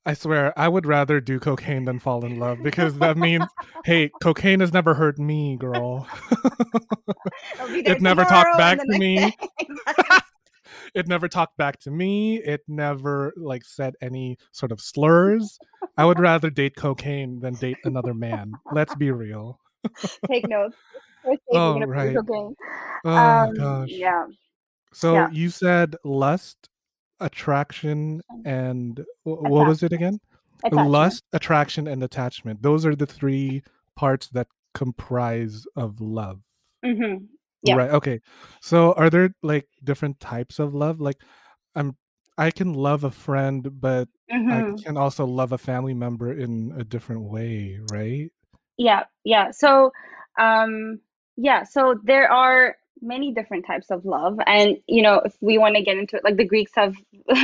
I 0.05 0.15
swear 0.15 0.57
I 0.59 0.69
would 0.69 0.87
rather 0.87 1.21
do 1.21 1.39
cocaine 1.39 1.85
than 1.85 1.99
fall 1.99 2.25
in 2.25 2.39
love 2.39 2.59
because 2.63 2.99
that 2.99 3.17
means 3.17 3.45
hey, 3.85 4.11
cocaine 4.23 4.61
has 4.61 4.73
never 4.73 4.95
hurt 4.95 5.19
me, 5.19 5.57
girl. 5.57 6.07
it 7.61 8.01
never 8.01 8.25
talked 8.25 8.57
back 8.59 8.79
to 8.79 8.99
me. 8.99 9.35
it 10.95 11.07
never 11.07 11.29
talked 11.29 11.57
back 11.57 11.81
to 11.81 11.91
me. 11.91 12.37
It 12.37 12.63
never 12.69 13.33
like 13.37 13.65
said 13.65 13.95
any 14.01 14.39
sort 14.53 14.73
of 14.73 14.81
slurs. 14.81 15.59
I 15.97 16.05
would 16.05 16.19
rather 16.19 16.51
date 16.51 16.77
cocaine 16.77 17.41
than 17.41 17.55
date 17.55 17.79
another 17.85 18.15
man. 18.15 18.53
Let's 18.73 18.95
be 18.95 19.11
real. 19.11 19.59
Take 20.29 20.49
notes 20.49 20.77
oh, 21.53 21.81
right. 21.81 22.17
Oh 22.17 22.55
um, 23.05 23.55
gosh. 23.55 23.89
Yeah. 23.91 24.27
So 24.93 25.15
yeah. 25.15 25.29
you 25.31 25.51
said 25.51 25.97
lust, 26.05 26.69
attraction, 27.21 28.23
and 28.45 28.99
attachment. 28.99 29.51
what 29.51 29.67
was 29.67 29.83
it 29.83 29.93
again? 29.93 30.21
Attachment. 30.65 30.91
Lust, 30.91 31.25
attraction, 31.33 31.87
and 31.87 32.03
attachment. 32.03 32.63
Those 32.63 32.87
are 32.87 32.97
the 32.97 33.07
three 33.07 33.63
parts 33.95 34.29
that 34.31 34.49
comprise 34.75 35.67
of 35.77 36.01
love. 36.01 36.41
Mm-hmm. 36.85 37.25
Yeah. 37.63 37.75
Right. 37.75 37.91
Okay. 37.91 38.21
So 38.61 38.93
are 38.93 39.11
there 39.11 39.35
like 39.43 39.67
different 39.83 40.21
types 40.21 40.59
of 40.59 40.75
love? 40.75 41.01
Like 41.01 41.17
I'm 41.75 41.97
I 42.39 42.51
can 42.51 42.75
love 42.75 43.05
a 43.05 43.11
friend, 43.11 43.69
but 43.81 44.09
mm-hmm. 44.31 44.75
I 44.79 44.83
can 44.83 44.97
also 44.97 45.25
love 45.25 45.53
a 45.53 45.59
family 45.59 45.95
member 45.95 46.33
in 46.33 46.75
a 46.77 46.85
different 46.85 47.23
way, 47.23 47.81
right? 47.91 48.31
Yeah, 48.77 49.05
yeah. 49.25 49.51
So 49.51 49.93
um 50.39 51.01
yeah, 51.37 51.65
so 51.65 51.95
there 52.03 52.31
are 52.31 52.77
many 53.03 53.33
different 53.33 53.67
types 53.67 53.91
of 53.91 54.05
love. 54.05 54.39
And, 54.47 54.77
you 54.87 55.03
know, 55.03 55.21
if 55.25 55.37
we 55.41 55.59
want 55.59 55.77
to 55.77 55.83
get 55.83 55.97
into 55.97 56.17
it, 56.17 56.25
like 56.25 56.37
the 56.37 56.47
Greeks 56.47 56.73
have 56.75 56.95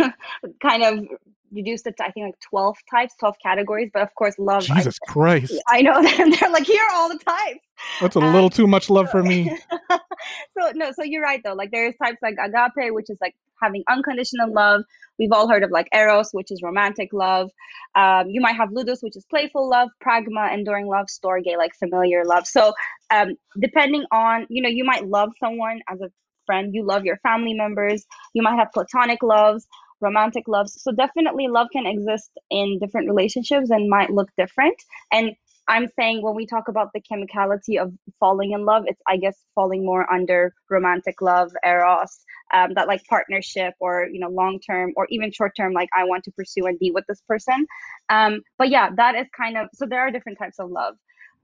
kind 0.62 0.82
of 0.82 1.06
reduced 1.52 1.86
it 1.86 1.96
to, 1.98 2.04
I 2.04 2.10
think, 2.10 2.26
like 2.26 2.40
12 2.50 2.76
types, 2.90 3.14
12 3.20 3.36
categories. 3.42 3.90
But 3.92 4.02
of 4.02 4.14
course, 4.14 4.34
love. 4.38 4.64
Jesus 4.64 4.98
I, 5.06 5.12
Christ. 5.12 5.62
I 5.68 5.82
know 5.82 6.02
that. 6.02 6.36
They're 6.40 6.50
like, 6.50 6.66
here 6.66 6.82
are 6.82 6.94
all 6.94 7.08
the 7.08 7.18
types. 7.18 7.60
That's 8.00 8.16
a 8.16 8.20
um, 8.20 8.32
little 8.32 8.50
too 8.50 8.66
much 8.66 8.88
love 8.88 9.10
for 9.10 9.22
me. 9.22 9.50
so, 9.90 10.72
no, 10.74 10.92
so 10.92 11.02
you're 11.02 11.22
right, 11.22 11.40
though. 11.44 11.54
Like, 11.54 11.70
there's 11.70 11.94
types 12.02 12.18
like 12.22 12.36
agape, 12.42 12.92
which 12.94 13.10
is 13.10 13.18
like 13.20 13.34
having 13.62 13.84
unconditional 13.88 14.52
love. 14.52 14.82
We've 15.22 15.32
all 15.32 15.48
heard 15.48 15.62
of 15.62 15.70
like 15.70 15.88
eros, 15.94 16.30
which 16.32 16.50
is 16.50 16.62
romantic 16.62 17.10
love. 17.12 17.48
Um, 17.94 18.28
you 18.28 18.40
might 18.40 18.56
have 18.56 18.72
ludus, 18.72 19.02
which 19.02 19.16
is 19.16 19.24
playful 19.30 19.70
love, 19.70 19.88
pragma, 20.04 20.52
enduring 20.52 20.88
love, 20.88 21.06
storge, 21.06 21.56
like 21.56 21.72
familiar 21.78 22.24
love. 22.24 22.48
So 22.48 22.72
um, 23.10 23.36
depending 23.60 24.04
on, 24.10 24.46
you 24.50 24.62
know, 24.62 24.68
you 24.68 24.84
might 24.84 25.06
love 25.06 25.30
someone 25.38 25.80
as 25.88 26.00
a 26.00 26.10
friend, 26.46 26.74
you 26.74 26.84
love 26.84 27.04
your 27.04 27.18
family 27.18 27.54
members, 27.54 28.04
you 28.34 28.42
might 28.42 28.56
have 28.56 28.72
platonic 28.74 29.22
loves, 29.22 29.64
romantic 30.00 30.48
loves. 30.48 30.82
So 30.82 30.90
definitely 30.90 31.46
love 31.48 31.68
can 31.72 31.86
exist 31.86 32.32
in 32.50 32.80
different 32.80 33.08
relationships 33.08 33.70
and 33.70 33.88
might 33.88 34.10
look 34.10 34.28
different. 34.36 34.76
And 35.12 35.32
I'm 35.68 35.86
saying 35.98 36.22
when 36.22 36.34
we 36.34 36.46
talk 36.46 36.68
about 36.68 36.88
the 36.92 37.00
chemicality 37.00 37.80
of 37.80 37.92
falling 38.18 38.52
in 38.52 38.64
love, 38.64 38.84
it's 38.86 39.00
I 39.08 39.16
guess 39.16 39.36
falling 39.54 39.86
more 39.86 40.12
under 40.12 40.52
romantic 40.68 41.22
love, 41.22 41.52
eros, 41.64 42.18
um, 42.52 42.74
that 42.74 42.86
like 42.86 43.02
partnership 43.08 43.74
or 43.80 44.08
you 44.12 44.20
know 44.20 44.28
long 44.28 44.60
term 44.60 44.92
or 44.96 45.06
even 45.10 45.32
short 45.32 45.52
term, 45.56 45.72
like 45.72 45.88
I 45.96 46.04
want 46.04 46.24
to 46.24 46.32
pursue 46.32 46.66
and 46.66 46.78
be 46.78 46.90
with 46.90 47.04
this 47.08 47.20
person. 47.28 47.66
Um, 48.08 48.40
but 48.58 48.68
yeah, 48.68 48.90
that 48.96 49.14
is 49.14 49.26
kind 49.36 49.56
of 49.56 49.68
so 49.74 49.86
there 49.86 50.00
are 50.00 50.10
different 50.10 50.38
types 50.38 50.58
of 50.58 50.70
love, 50.70 50.94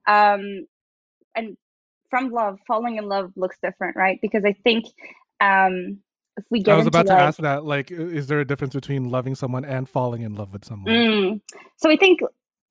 um, 0.06 0.66
and 1.34 1.56
from 2.10 2.30
love, 2.30 2.58
falling 2.66 2.96
in 2.96 3.08
love 3.08 3.32
looks 3.36 3.56
different, 3.62 3.96
right? 3.96 4.18
Because 4.22 4.44
I 4.44 4.54
think 4.64 4.86
um, 5.40 5.98
if 6.38 6.44
we 6.50 6.62
get 6.62 6.74
I 6.74 6.78
was 6.78 6.86
about 6.86 7.06
to 7.06 7.12
ask 7.12 7.38
that. 7.40 7.64
Like, 7.64 7.90
is 7.90 8.26
there 8.28 8.40
a 8.40 8.44
difference 8.46 8.74
between 8.74 9.10
loving 9.10 9.34
someone 9.34 9.64
and 9.64 9.88
falling 9.88 10.22
in 10.22 10.34
love 10.34 10.52
with 10.52 10.64
someone? 10.64 10.94
Mm. 10.94 11.40
So 11.76 11.90
I 11.90 11.96
think, 11.96 12.20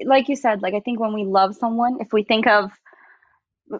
like 0.03 0.29
you 0.29 0.35
said, 0.35 0.61
like 0.61 0.73
I 0.73 0.79
think 0.79 0.99
when 0.99 1.13
we 1.13 1.25
love 1.25 1.55
someone, 1.55 1.97
if 1.99 2.13
we 2.13 2.23
think 2.23 2.47
of, 2.47 2.71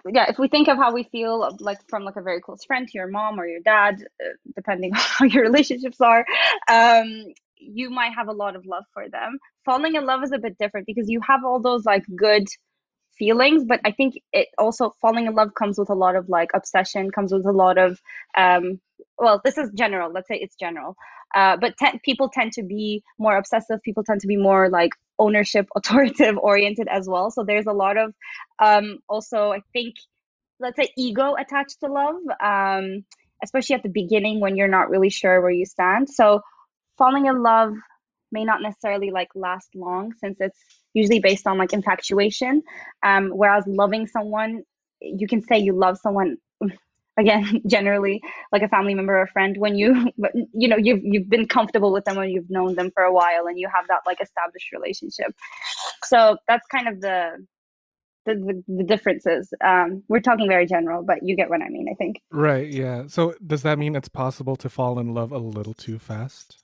yeah, 0.08 0.30
if 0.30 0.38
we 0.38 0.48
think 0.48 0.68
of 0.68 0.78
how 0.78 0.94
we 0.94 1.04
feel, 1.04 1.56
like 1.60 1.80
from 1.90 2.04
like 2.04 2.16
a 2.16 2.22
very 2.22 2.42
close 2.42 2.64
friend 2.66 2.88
to 2.88 2.98
your 2.98 3.08
mom 3.08 3.40
or 3.40 3.48
your 3.48 3.62
dad, 3.62 4.04
uh, 4.24 4.30
depending 4.56 4.94
on 4.96 5.00
how 5.00 5.26
your 5.26 5.44
relationships 5.44 6.02
are, 6.02 6.26
um, 6.70 7.26
you 7.58 7.90
might 7.90 8.14
have 8.14 8.28
a 8.28 8.34
lot 8.34 8.56
of 8.56 8.66
love 8.66 8.84
for 8.94 9.10
them. 9.10 9.40
Falling 9.66 9.96
in 9.96 10.06
love 10.06 10.24
is 10.24 10.32
a 10.32 10.38
bit 10.38 10.58
different 10.58 10.86
because 10.86 11.10
you 11.10 11.20
have 11.28 11.44
all 11.44 11.60
those 11.60 11.86
like 11.86 12.04
good 12.16 12.48
feelings, 13.18 13.64
but 13.68 13.80
I 13.84 13.92
think 13.92 14.16
it 14.34 14.48
also 14.58 14.92
falling 15.02 15.26
in 15.26 15.34
love 15.34 15.50
comes 15.58 15.78
with 15.80 15.90
a 15.90 15.96
lot 15.96 16.16
of 16.16 16.30
like 16.30 16.50
obsession, 16.54 17.12
comes 17.12 17.34
with 17.34 17.46
a 17.46 17.52
lot 17.52 17.78
of, 17.78 18.00
um, 18.38 18.80
well, 19.18 19.42
this 19.44 19.58
is 19.58 19.72
general. 19.76 20.12
Let's 20.12 20.28
say 20.28 20.36
it's 20.36 20.56
general. 20.56 20.96
Uh, 21.36 21.58
but 21.58 21.74
people 22.06 22.30
tend 22.30 22.54
to 22.54 22.64
be 22.64 23.04
more 23.18 23.38
obsessive. 23.38 23.82
People 23.84 24.04
tend 24.04 24.22
to 24.22 24.28
be 24.28 24.38
more 24.38 24.70
like 24.70 24.92
ownership, 25.20 25.68
authoritative 25.76 26.38
oriented 26.38 26.88
as 26.90 27.08
well. 27.08 27.32
So 27.32 27.44
there's 27.44 27.68
a 27.68 27.74
lot 27.74 27.98
of 27.98 28.14
um, 28.60 29.00
also, 29.10 29.52
I 29.52 29.62
think, 29.74 29.96
let's 30.60 30.78
say 30.78 30.90
ego 30.98 31.36
attached 31.36 31.80
to 31.82 31.92
love, 31.92 32.16
um, 32.42 33.06
especially 33.44 33.76
at 33.76 33.84
the 33.84 33.90
beginning 33.90 34.40
when 34.40 34.56
you're 34.56 34.68
not 34.68 34.90
really 34.90 35.10
sure 35.10 35.42
where 35.42 35.52
you 35.52 35.66
stand. 35.66 36.10
So 36.10 36.42
falling 36.98 37.28
in 37.28 37.44
love 37.44 37.74
may 38.32 38.44
not 38.44 38.62
necessarily 38.62 39.12
like 39.12 39.30
last 39.36 39.70
long 39.76 40.14
since 40.20 40.38
it's 40.40 40.60
usually 40.94 41.20
based 41.20 41.48
on 41.48 41.58
like 41.58 41.74
infatuation. 41.74 42.64
Um, 43.04 43.30
whereas 43.30 43.64
loving 43.68 44.08
someone, 44.08 44.64
you 45.00 45.28
can 45.28 45.42
say 45.42 45.60
you 45.60 45.74
love 45.74 45.98
someone 46.00 46.38
again 47.18 47.62
generally 47.68 48.22
like 48.52 48.62
a 48.62 48.68
family 48.68 48.94
member 48.94 49.18
or 49.18 49.24
a 49.24 49.28
friend 49.28 49.58
when 49.58 49.76
you 49.76 50.12
you 50.54 50.68
know 50.68 50.78
you've 50.78 51.02
you've 51.04 51.30
been 51.30 51.48
comfortable 51.48 51.92
with 51.92 52.06
them 52.06 52.16
when 52.16 52.30
you've 52.30 52.50
known 52.50 52.76
them 52.76 52.92
for 52.92 53.04
a 53.04 53.14
while 53.14 53.48
and 53.48 53.60
you 53.60 53.70
have 53.74 53.88
that 53.88 54.02
like 54.06 54.22
established 54.22 54.72
relationship 54.72 55.34
so 56.04 56.38
that's 56.48 56.68
kind 56.68 56.88
of 56.88 57.02
the 57.02 57.46
the, 58.26 58.36
the, 58.36 58.78
the 58.80 58.84
differences 58.84 59.54
um 59.64 60.04
we're 60.10 60.20
talking 60.20 60.48
very 60.50 60.66
general 60.66 61.04
but 61.04 61.20
you 61.22 61.36
get 61.36 61.50
what 61.50 61.62
i 61.62 61.70
mean 61.70 61.88
i 61.90 61.94
think 61.96 62.18
Right. 62.32 62.68
Yeah. 62.70 63.08
So 63.08 63.34
does 63.46 63.64
that 63.64 63.80
mean 63.80 63.96
it's 63.96 64.10
possible 64.10 64.56
to 64.58 64.70
fall 64.70 65.00
in 65.00 65.14
love 65.14 65.32
a 65.32 65.38
little 65.38 65.74
too 65.74 65.98
fast? 65.98 66.58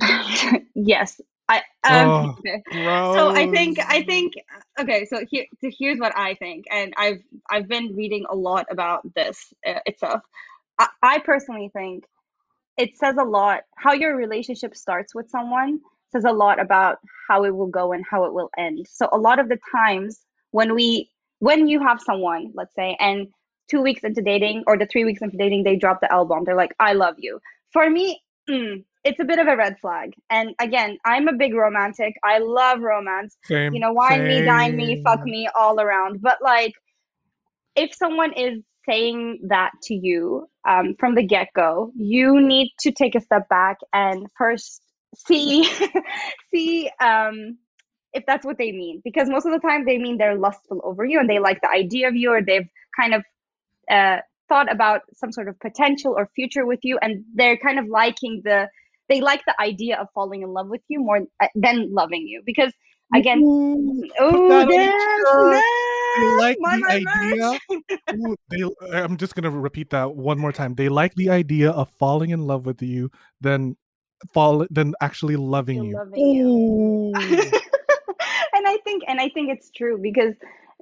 yes 0.74 1.20
i 1.48 1.62
um 1.84 2.16
Oh. 2.16 2.36
So 3.12 3.30
i 3.34 3.46
think 3.46 3.78
i 3.88 4.02
think 4.02 4.34
okay 4.78 5.04
so 5.04 5.24
here 5.30 5.46
so 5.60 5.70
here's 5.78 5.98
what 5.98 6.16
i 6.16 6.34
think 6.34 6.66
and 6.70 6.92
i've 6.96 7.22
i've 7.50 7.68
been 7.68 7.94
reading 7.94 8.24
a 8.30 8.34
lot 8.34 8.66
about 8.70 9.02
this 9.14 9.52
uh, 9.66 9.80
itself. 9.86 10.22
I, 10.78 10.88
I 11.02 11.18
personally 11.20 11.70
think 11.72 12.04
it 12.76 12.96
says 12.96 13.16
a 13.18 13.24
lot 13.24 13.62
how 13.76 13.92
your 13.92 14.16
relationship 14.16 14.76
starts 14.76 15.14
with 15.14 15.28
someone 15.30 15.80
says 16.12 16.24
a 16.24 16.32
lot 16.32 16.60
about 16.60 16.98
how 17.28 17.44
it 17.44 17.54
will 17.54 17.66
go 17.68 17.92
and 17.92 18.04
how 18.08 18.24
it 18.24 18.32
will 18.32 18.50
end. 18.56 18.86
So 18.88 19.08
a 19.12 19.18
lot 19.18 19.38
of 19.38 19.48
the 19.48 19.58
times 19.72 20.20
when 20.52 20.74
we 20.74 21.10
when 21.40 21.68
you 21.68 21.80
have 21.80 22.00
someone 22.00 22.52
let's 22.54 22.74
say 22.74 22.96
and 23.00 23.28
two 23.70 23.82
weeks 23.82 24.04
into 24.04 24.22
dating 24.22 24.64
or 24.66 24.76
the 24.78 24.86
three 24.86 25.04
weeks 25.04 25.22
into 25.22 25.36
dating 25.36 25.64
they 25.64 25.76
drop 25.76 26.00
the 26.00 26.12
album. 26.12 26.44
They're 26.44 26.56
like 26.56 26.74
i 26.80 26.92
love 26.92 27.16
you. 27.18 27.40
For 27.72 27.88
me 27.90 28.22
mm, 28.48 28.84
it's 29.04 29.20
a 29.20 29.24
bit 29.24 29.38
of 29.38 29.46
a 29.46 29.56
red 29.56 29.76
flag. 29.80 30.14
And 30.30 30.54
again 30.60 30.98
i'm 31.04 31.28
a 31.28 31.32
big 31.32 31.54
romantic. 31.54 32.14
I 32.24 32.38
love 32.38 32.80
romance. 32.80 33.36
Same. 33.44 33.74
you 33.74 33.80
know 33.80 33.92
wine 33.92 34.24
me 34.24 34.42
dine 34.42 34.76
me 34.76 35.02
fuck 35.02 35.22
me 35.24 35.48
all 35.58 35.80
around. 35.80 36.20
But 36.22 36.38
like 36.42 36.74
if 37.76 37.94
someone 37.94 38.32
is 38.32 38.60
saying 38.88 39.40
that 39.48 39.72
to 39.82 39.94
you 39.94 40.46
um, 40.68 40.94
from 40.98 41.14
the 41.14 41.22
get-go 41.22 41.90
you 41.96 42.40
need 42.40 42.70
to 42.80 42.92
take 42.92 43.14
a 43.14 43.20
step 43.20 43.48
back 43.48 43.78
and 43.92 44.26
first 44.36 44.82
see 45.16 45.68
see 46.54 46.90
um, 47.00 47.58
if 48.14 48.24
that's 48.26 48.46
what 48.46 48.58
they 48.58 48.72
mean. 48.72 49.02
Because 49.04 49.28
most 49.28 49.44
of 49.44 49.52
the 49.52 49.58
time 49.58 49.84
they 49.84 49.98
mean 49.98 50.16
they're 50.16 50.38
lustful 50.38 50.80
over 50.84 51.04
you 51.04 51.18
and 51.18 51.28
they 51.28 51.38
like 51.38 51.60
the 51.60 51.70
idea 51.70 52.08
of 52.08 52.14
you 52.14 52.30
or 52.30 52.42
they've 52.42 52.68
kind 52.98 53.14
of 53.14 53.24
uh, 53.90 54.18
thought 54.48 54.70
about 54.70 55.02
some 55.14 55.32
sort 55.32 55.48
of 55.48 55.58
potential 55.60 56.14
or 56.16 56.30
future 56.34 56.64
with 56.64 56.80
you 56.82 56.98
and 57.02 57.24
they're 57.34 57.56
kind 57.56 57.78
of 57.78 57.86
liking 57.88 58.40
the 58.44 58.68
they 59.08 59.20
like 59.20 59.42
the 59.46 59.60
idea 59.60 59.96
of 59.98 60.08
falling 60.14 60.42
in 60.42 60.52
love 60.52 60.68
with 60.68 60.82
you 60.88 61.00
more 61.00 61.20
uh, 61.40 61.48
than 61.54 61.92
loving 61.92 62.26
you 62.26 62.42
because 62.44 62.72
again 63.14 63.40
Ooh, 63.40 64.02
oh 64.20 64.66
damn, 64.66 65.62
they 66.20 66.36
like 66.36 66.58
my, 66.60 66.78
my 66.78 67.02
idea. 67.22 67.58
Ooh, 68.14 68.36
they, 68.50 68.62
I'm 68.92 69.16
just 69.16 69.34
gonna 69.34 69.50
repeat 69.50 69.90
that 69.90 70.14
one 70.14 70.38
more 70.38 70.52
time. 70.52 70.74
They 70.74 70.88
like 70.88 71.14
the 71.14 71.30
idea 71.30 71.70
of 71.70 71.90
falling 71.98 72.30
in 72.30 72.46
love 72.46 72.66
with 72.66 72.82
you, 72.82 73.10
than 73.40 73.76
fall, 74.32 74.66
than 74.70 74.94
actually 75.00 75.36
loving 75.36 75.76
You're 75.84 76.06
you. 76.24 77.12
loving 77.12 77.44
you. 77.44 77.60
And 78.56 78.68
I 78.68 78.78
think 78.84 79.02
and 79.08 79.20
I 79.20 79.28
think 79.30 79.50
it's 79.50 79.70
true 79.70 79.98
because 79.98 80.34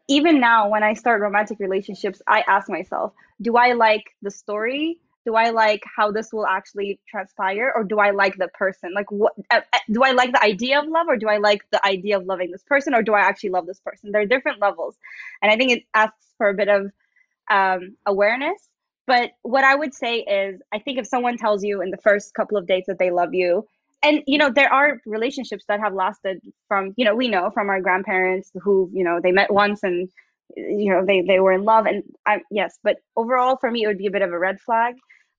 even 0.06 0.40
now 0.40 0.68
when 0.68 0.82
I 0.82 0.92
start 0.92 1.20
romantic 1.20 1.58
relationships, 1.58 2.20
I 2.26 2.44
ask 2.46 2.68
myself, 2.68 3.12
do 3.40 3.56
I 3.56 3.72
like 3.72 4.04
the 4.20 4.30
story? 4.30 5.00
Do 5.24 5.35
I 5.37 5.50
like 5.50 5.82
how 5.96 6.11
this 6.11 6.32
will 6.32 6.46
actually 6.46 7.00
transpire 7.08 7.72
or 7.74 7.85
do 7.85 7.98
I 7.98 8.11
like 8.11 8.37
the 8.37 8.48
person? 8.48 8.92
Like 8.94 9.11
what 9.11 9.35
uh, 9.50 9.61
uh, 9.72 9.78
do 9.90 10.02
I 10.02 10.12
like 10.12 10.32
the 10.32 10.42
idea 10.42 10.80
of 10.80 10.88
love 10.88 11.06
or 11.08 11.16
do 11.16 11.28
I 11.28 11.38
like 11.38 11.62
the 11.70 11.85
idea 11.87 12.16
of 12.18 12.26
loving 12.26 12.50
this 12.50 12.64
person 12.64 12.94
or 12.94 13.02
do 13.02 13.14
I 13.14 13.20
actually 13.20 13.50
love 13.50 13.66
this 13.66 13.80
person? 13.80 14.11
There 14.12 14.22
are 14.22 14.26
different 14.26 14.61
levels. 14.61 14.96
And 15.40 15.52
I 15.52 15.56
think 15.56 15.72
it 15.72 15.85
asks 15.94 16.35
for 16.38 16.48
a 16.48 16.54
bit 16.54 16.68
of 16.68 16.90
um, 17.50 17.96
awareness. 18.06 18.68
But 19.06 19.32
what 19.42 19.64
I 19.64 19.74
would 19.74 19.94
say 19.94 20.20
is, 20.20 20.61
I 20.72 20.78
think 20.78 20.98
if 20.98 21.06
someone 21.06 21.37
tells 21.37 21.64
you 21.64 21.82
in 21.82 21.90
the 21.90 21.96
first 21.98 22.35
couple 22.35 22.56
of 22.56 22.66
dates 22.66 22.87
that 22.87 22.98
they 22.98 23.11
love 23.11 23.35
you, 23.35 23.66
and 24.02 24.22
you 24.26 24.38
know 24.38 24.50
there 24.50 24.72
are 24.72 25.00
relationships 25.06 25.64
that 25.68 25.80
have 25.80 25.94
lasted 25.94 26.40
from 26.68 26.92
you 26.96 27.04
know 27.04 27.14
we 27.14 27.28
know 27.28 27.50
from 27.50 27.68
our 27.68 27.80
grandparents 27.80 28.50
who 28.62 28.90
you 28.92 29.04
know 29.04 29.20
they 29.22 29.32
met 29.32 29.52
once 29.52 29.82
and 29.82 30.08
you 30.56 30.92
know 30.92 31.04
they 31.04 31.22
they 31.22 31.40
were 31.40 31.52
in 31.52 31.64
love 31.64 31.86
and 31.86 32.02
I, 32.26 32.40
yes 32.50 32.78
but 32.82 32.96
overall 33.16 33.56
for 33.60 33.70
me 33.70 33.84
it 33.84 33.86
would 33.86 33.98
be 33.98 34.06
a 34.06 34.10
bit 34.10 34.22
of 34.22 34.30
a 34.30 34.38
red 34.38 34.60
flag 34.60 34.94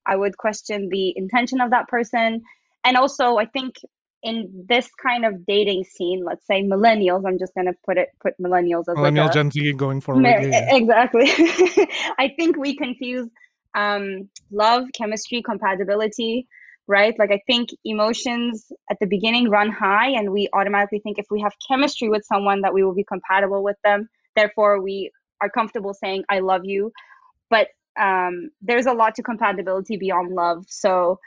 i 0.06 0.16
would 0.16 0.36
question 0.36 0.88
the 0.90 1.12
intention 1.16 1.60
of 1.60 1.70
that 1.70 1.88
person 1.88 2.42
and 2.84 2.96
also 2.96 3.36
i 3.36 3.46
think 3.46 3.76
in 4.22 4.64
this 4.68 4.88
kind 5.02 5.24
of 5.24 5.46
dating 5.46 5.84
scene 5.84 6.24
let's 6.24 6.46
say 6.46 6.62
millennials 6.62 7.22
i'm 7.26 7.38
just 7.38 7.54
going 7.54 7.66
to 7.66 7.74
put 7.84 7.98
it 7.98 8.08
put 8.20 8.34
millennials 8.40 8.84
as 8.88 8.96
Millennial 8.96 9.26
like 9.26 9.32
a, 9.32 9.38
Gen 9.38 9.50
Z 9.50 9.72
going 9.74 10.00
forward. 10.00 10.22
Mar- 10.22 10.42
yeah, 10.42 10.48
yeah. 10.50 10.76
Exactly. 10.76 11.26
I 12.18 12.30
think 12.36 12.56
we 12.56 12.76
confuse 12.76 13.28
um, 13.74 14.28
love, 14.50 14.84
chemistry, 14.96 15.42
compatibility, 15.42 16.46
right? 16.86 17.14
Like, 17.18 17.32
I 17.32 17.40
think 17.46 17.70
emotions 17.84 18.66
at 18.90 18.98
the 19.00 19.06
beginning 19.06 19.50
run 19.50 19.70
high, 19.70 20.10
and 20.10 20.32
we 20.32 20.48
automatically 20.52 21.00
think 21.00 21.18
if 21.18 21.26
we 21.30 21.40
have 21.40 21.52
chemistry 21.68 22.08
with 22.08 22.24
someone, 22.24 22.62
that 22.62 22.72
we 22.72 22.82
will 22.82 22.94
be 22.94 23.04
compatible 23.04 23.62
with 23.62 23.76
them. 23.84 24.08
Therefore, 24.36 24.80
we 24.80 25.10
are 25.40 25.50
comfortable 25.50 25.94
saying, 25.94 26.24
I 26.28 26.40
love 26.40 26.64
you. 26.64 26.92
But 27.50 27.68
um, 28.00 28.50
there's 28.62 28.86
a 28.86 28.92
lot 28.92 29.14
to 29.16 29.22
compatibility 29.22 29.96
beyond 29.96 30.34
love. 30.34 30.64
So, 30.68 31.20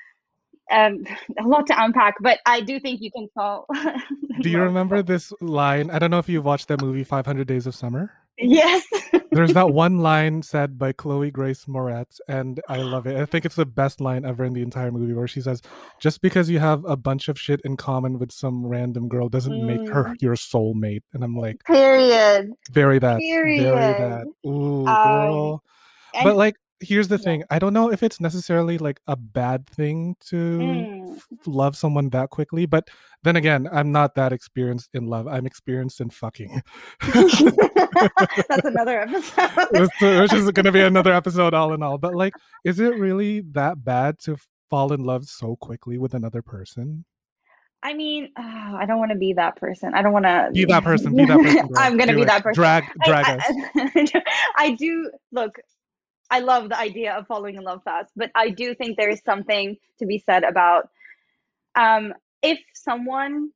um, 0.72 1.06
a 1.40 1.44
lot 1.48 1.68
to 1.68 1.84
unpack, 1.84 2.16
but 2.22 2.40
I 2.46 2.62
do 2.62 2.80
think 2.80 3.02
you 3.02 3.12
can 3.12 3.28
fall. 3.34 3.66
Do 4.42 4.50
you 4.50 4.60
remember 4.62 5.02
this 5.02 5.34
line? 5.42 5.90
I 5.90 5.98
don't 6.00 6.12
know 6.12 6.20
if 6.20 6.30
you 6.30 6.42
watched 6.42 6.68
that 6.68 6.82
movie 6.82 7.04
500 7.04 7.48
Days 7.48 7.66
of 7.66 7.74
Summer. 7.76 8.12
Yes. 8.38 8.86
There's 9.32 9.54
that 9.54 9.72
one 9.72 9.98
line 9.98 10.44
said 10.44 10.78
by 10.78 10.92
Chloe 10.94 11.32
Grace 11.32 11.66
Moretz, 11.66 12.20
and 12.28 12.60
I 12.70 12.78
love 12.78 13.08
it. 13.08 13.18
I 13.18 13.26
think 13.26 13.46
it's 13.46 13.56
the 13.56 13.66
best 13.66 14.00
line 14.00 14.26
ever 14.26 14.46
in 14.46 14.54
the 14.54 14.62
entire 14.62 14.92
movie, 14.92 15.14
where 15.14 15.28
she 15.28 15.42
says, 15.42 15.62
"Just 16.00 16.22
because 16.22 16.48
you 16.50 16.60
have 16.60 16.86
a 16.86 16.96
bunch 16.96 17.30
of 17.30 17.40
shit 17.40 17.60
in 17.66 17.78
common 17.78 18.20
with 18.20 18.32
some 18.32 18.66
random 18.66 19.08
girl 19.10 19.28
doesn't 19.28 19.66
make 19.66 19.90
her 19.90 20.04
Mm. 20.06 20.22
your 20.22 20.36
soulmate." 20.36 21.02
And 21.14 21.24
I'm 21.24 21.36
like, 21.36 21.64
Period. 21.66 22.52
very 22.72 23.00
that, 23.00 23.20
very 23.20 23.58
Period. 23.58 23.98
that. 23.98 24.26
Ooh, 24.48 24.86
Um, 24.88 25.04
girl. 25.04 25.64
And 26.14 26.24
But 26.24 26.36
like, 26.36 26.56
here's 26.80 27.08
the 27.08 27.16
yeah. 27.18 27.24
thing: 27.24 27.44
I 27.50 27.60
don't 27.60 27.74
know 27.74 27.92
if 27.92 28.04
it's 28.04 28.20
necessarily 28.20 28.78
like 28.78 29.00
a 29.08 29.16
bad 29.16 29.68
thing 29.68 30.16
to 30.28 30.36
Mm. 30.36 31.16
f- 31.18 31.28
love 31.46 31.76
someone 31.76 32.10
that 32.10 32.30
quickly, 32.30 32.66
but 32.66 32.90
then 33.24 33.36
again, 33.36 33.68
I'm 33.72 33.92
not 33.92 34.16
that 34.16 34.34
experienced 34.34 34.90
in 34.94 35.08
love. 35.08 35.28
I'm 35.28 35.46
experienced 35.46 36.00
in 36.02 36.10
fucking. 36.10 36.62
That's 38.50 38.66
another 38.66 39.02
episode. 39.02 40.22
which 40.22 40.34
is 40.34 40.52
going 40.52 40.66
to 40.66 40.72
be 40.72 40.82
another 40.82 41.14
episode 41.22 41.54
all 41.54 41.74
in 41.74 41.82
all 41.84 41.98
but 41.98 42.16
like 42.16 42.34
is 42.64 42.80
it 42.80 42.96
really 42.96 43.42
that 43.52 43.84
bad 43.84 44.20
to 44.20 44.38
fall 44.70 44.94
in 44.94 45.04
love 45.04 45.26
so 45.26 45.56
quickly 45.56 45.98
with 45.98 46.14
another 46.14 46.42
person 46.42 47.06
I 47.84 47.94
mean, 47.94 48.32
uh, 48.36 48.42
I 48.76 48.86
don't 48.88 48.98
want 48.98 49.12
to 49.12 49.18
be 49.18 49.34
that 49.34 49.56
person. 49.56 49.94
I 49.94 50.02
don't 50.02 50.12
want 50.12 50.26
to 50.26 50.50
be 50.52 50.66
that 50.66 50.84
person. 50.84 51.16
Be 51.16 51.26
that 51.26 51.38
person. 51.38 51.70
I'm 51.78 51.96
gonna 51.96 52.16
be 52.16 52.26
that 52.26 52.42
person. 52.42 52.60
Drag, 52.60 52.84
drag 53.06 53.26
I, 53.26 53.36
us. 53.36 53.44
I, 53.76 54.24
I 54.58 54.72
do 54.72 55.12
look. 55.32 55.60
I 56.30 56.40
love 56.40 56.70
the 56.70 56.80
idea 56.80 57.14
of 57.16 57.28
falling 57.28 57.56
in 57.56 57.64
love 57.64 57.84
fast, 57.84 58.12
but 58.16 58.32
I 58.36 58.50
do 58.50 58.74
think 58.76 58.98
there 58.98 59.10
is 59.10 59.22
something 59.26 59.78
to 60.00 60.06
be 60.06 60.20
said 60.20 60.44
about 60.44 60.90
um, 61.76 62.14
if 62.42 62.60
someone 62.74 63.52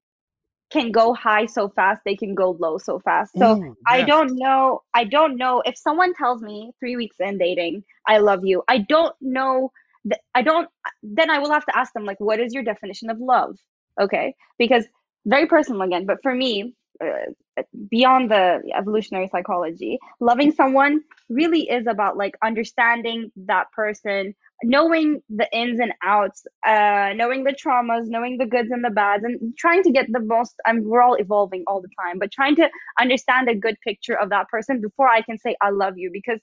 can 0.71 0.91
go 0.91 1.13
high 1.13 1.45
so 1.45 1.69
fast, 1.69 2.01
they 2.05 2.15
can 2.15 2.33
go 2.33 2.51
low 2.51 2.77
so 2.77 2.99
fast. 2.99 3.37
So 3.37 3.57
Ooh, 3.57 3.75
I 3.85 4.03
don't 4.03 4.35
know. 4.35 4.81
I 4.93 5.03
don't 5.03 5.37
know 5.37 5.61
if 5.65 5.77
someone 5.77 6.13
tells 6.13 6.41
me 6.41 6.71
three 6.79 6.95
weeks 6.95 7.17
in 7.19 7.37
dating, 7.37 7.83
I 8.07 8.19
love 8.19 8.45
you. 8.45 8.63
I 8.67 8.79
don't 8.79 9.15
know. 9.21 9.71
th- 10.03 10.21
I 10.33 10.41
don't. 10.41 10.69
Then 11.03 11.29
I 11.29 11.39
will 11.39 11.51
have 11.51 11.65
to 11.65 11.77
ask 11.77 11.93
them 11.93 12.05
like, 12.05 12.19
what 12.19 12.39
is 12.39 12.53
your 12.53 12.63
definition 12.63 13.09
of 13.09 13.19
love? 13.19 13.57
Okay, 13.99 14.35
because 14.57 14.85
very 15.25 15.45
personal 15.47 15.81
again. 15.81 16.05
But 16.05 16.19
for 16.23 16.33
me, 16.33 16.73
uh, 17.01 17.63
beyond 17.89 18.31
the 18.31 18.61
evolutionary 18.75 19.27
psychology, 19.27 19.99
loving 20.19 20.51
someone 20.51 21.01
really 21.29 21.69
is 21.69 21.87
about 21.87 22.17
like 22.17 22.35
understanding 22.43 23.31
that 23.35 23.71
person, 23.71 24.33
knowing 24.63 25.21
the 25.29 25.47
ins 25.55 25.79
and 25.79 25.93
outs, 26.03 26.45
uh, 26.65 27.13
knowing 27.15 27.43
the 27.43 27.53
traumas, 27.53 28.07
knowing 28.07 28.37
the 28.37 28.45
goods 28.45 28.69
and 28.71 28.83
the 28.83 28.89
bads, 28.89 29.23
and 29.23 29.55
trying 29.57 29.83
to 29.83 29.91
get 29.91 30.07
the 30.11 30.19
most. 30.19 30.55
I 30.65 30.73
mean, 30.73 30.85
we're 30.87 31.01
all 31.01 31.15
evolving 31.15 31.63
all 31.67 31.81
the 31.81 31.89
time, 31.99 32.19
but 32.19 32.31
trying 32.31 32.55
to 32.57 32.69
understand 32.99 33.49
a 33.49 33.55
good 33.55 33.77
picture 33.83 34.17
of 34.17 34.29
that 34.29 34.47
person 34.49 34.81
before 34.81 35.07
I 35.07 35.21
can 35.21 35.37
say 35.37 35.55
I 35.61 35.71
love 35.71 35.97
you 35.97 36.09
because 36.11 36.39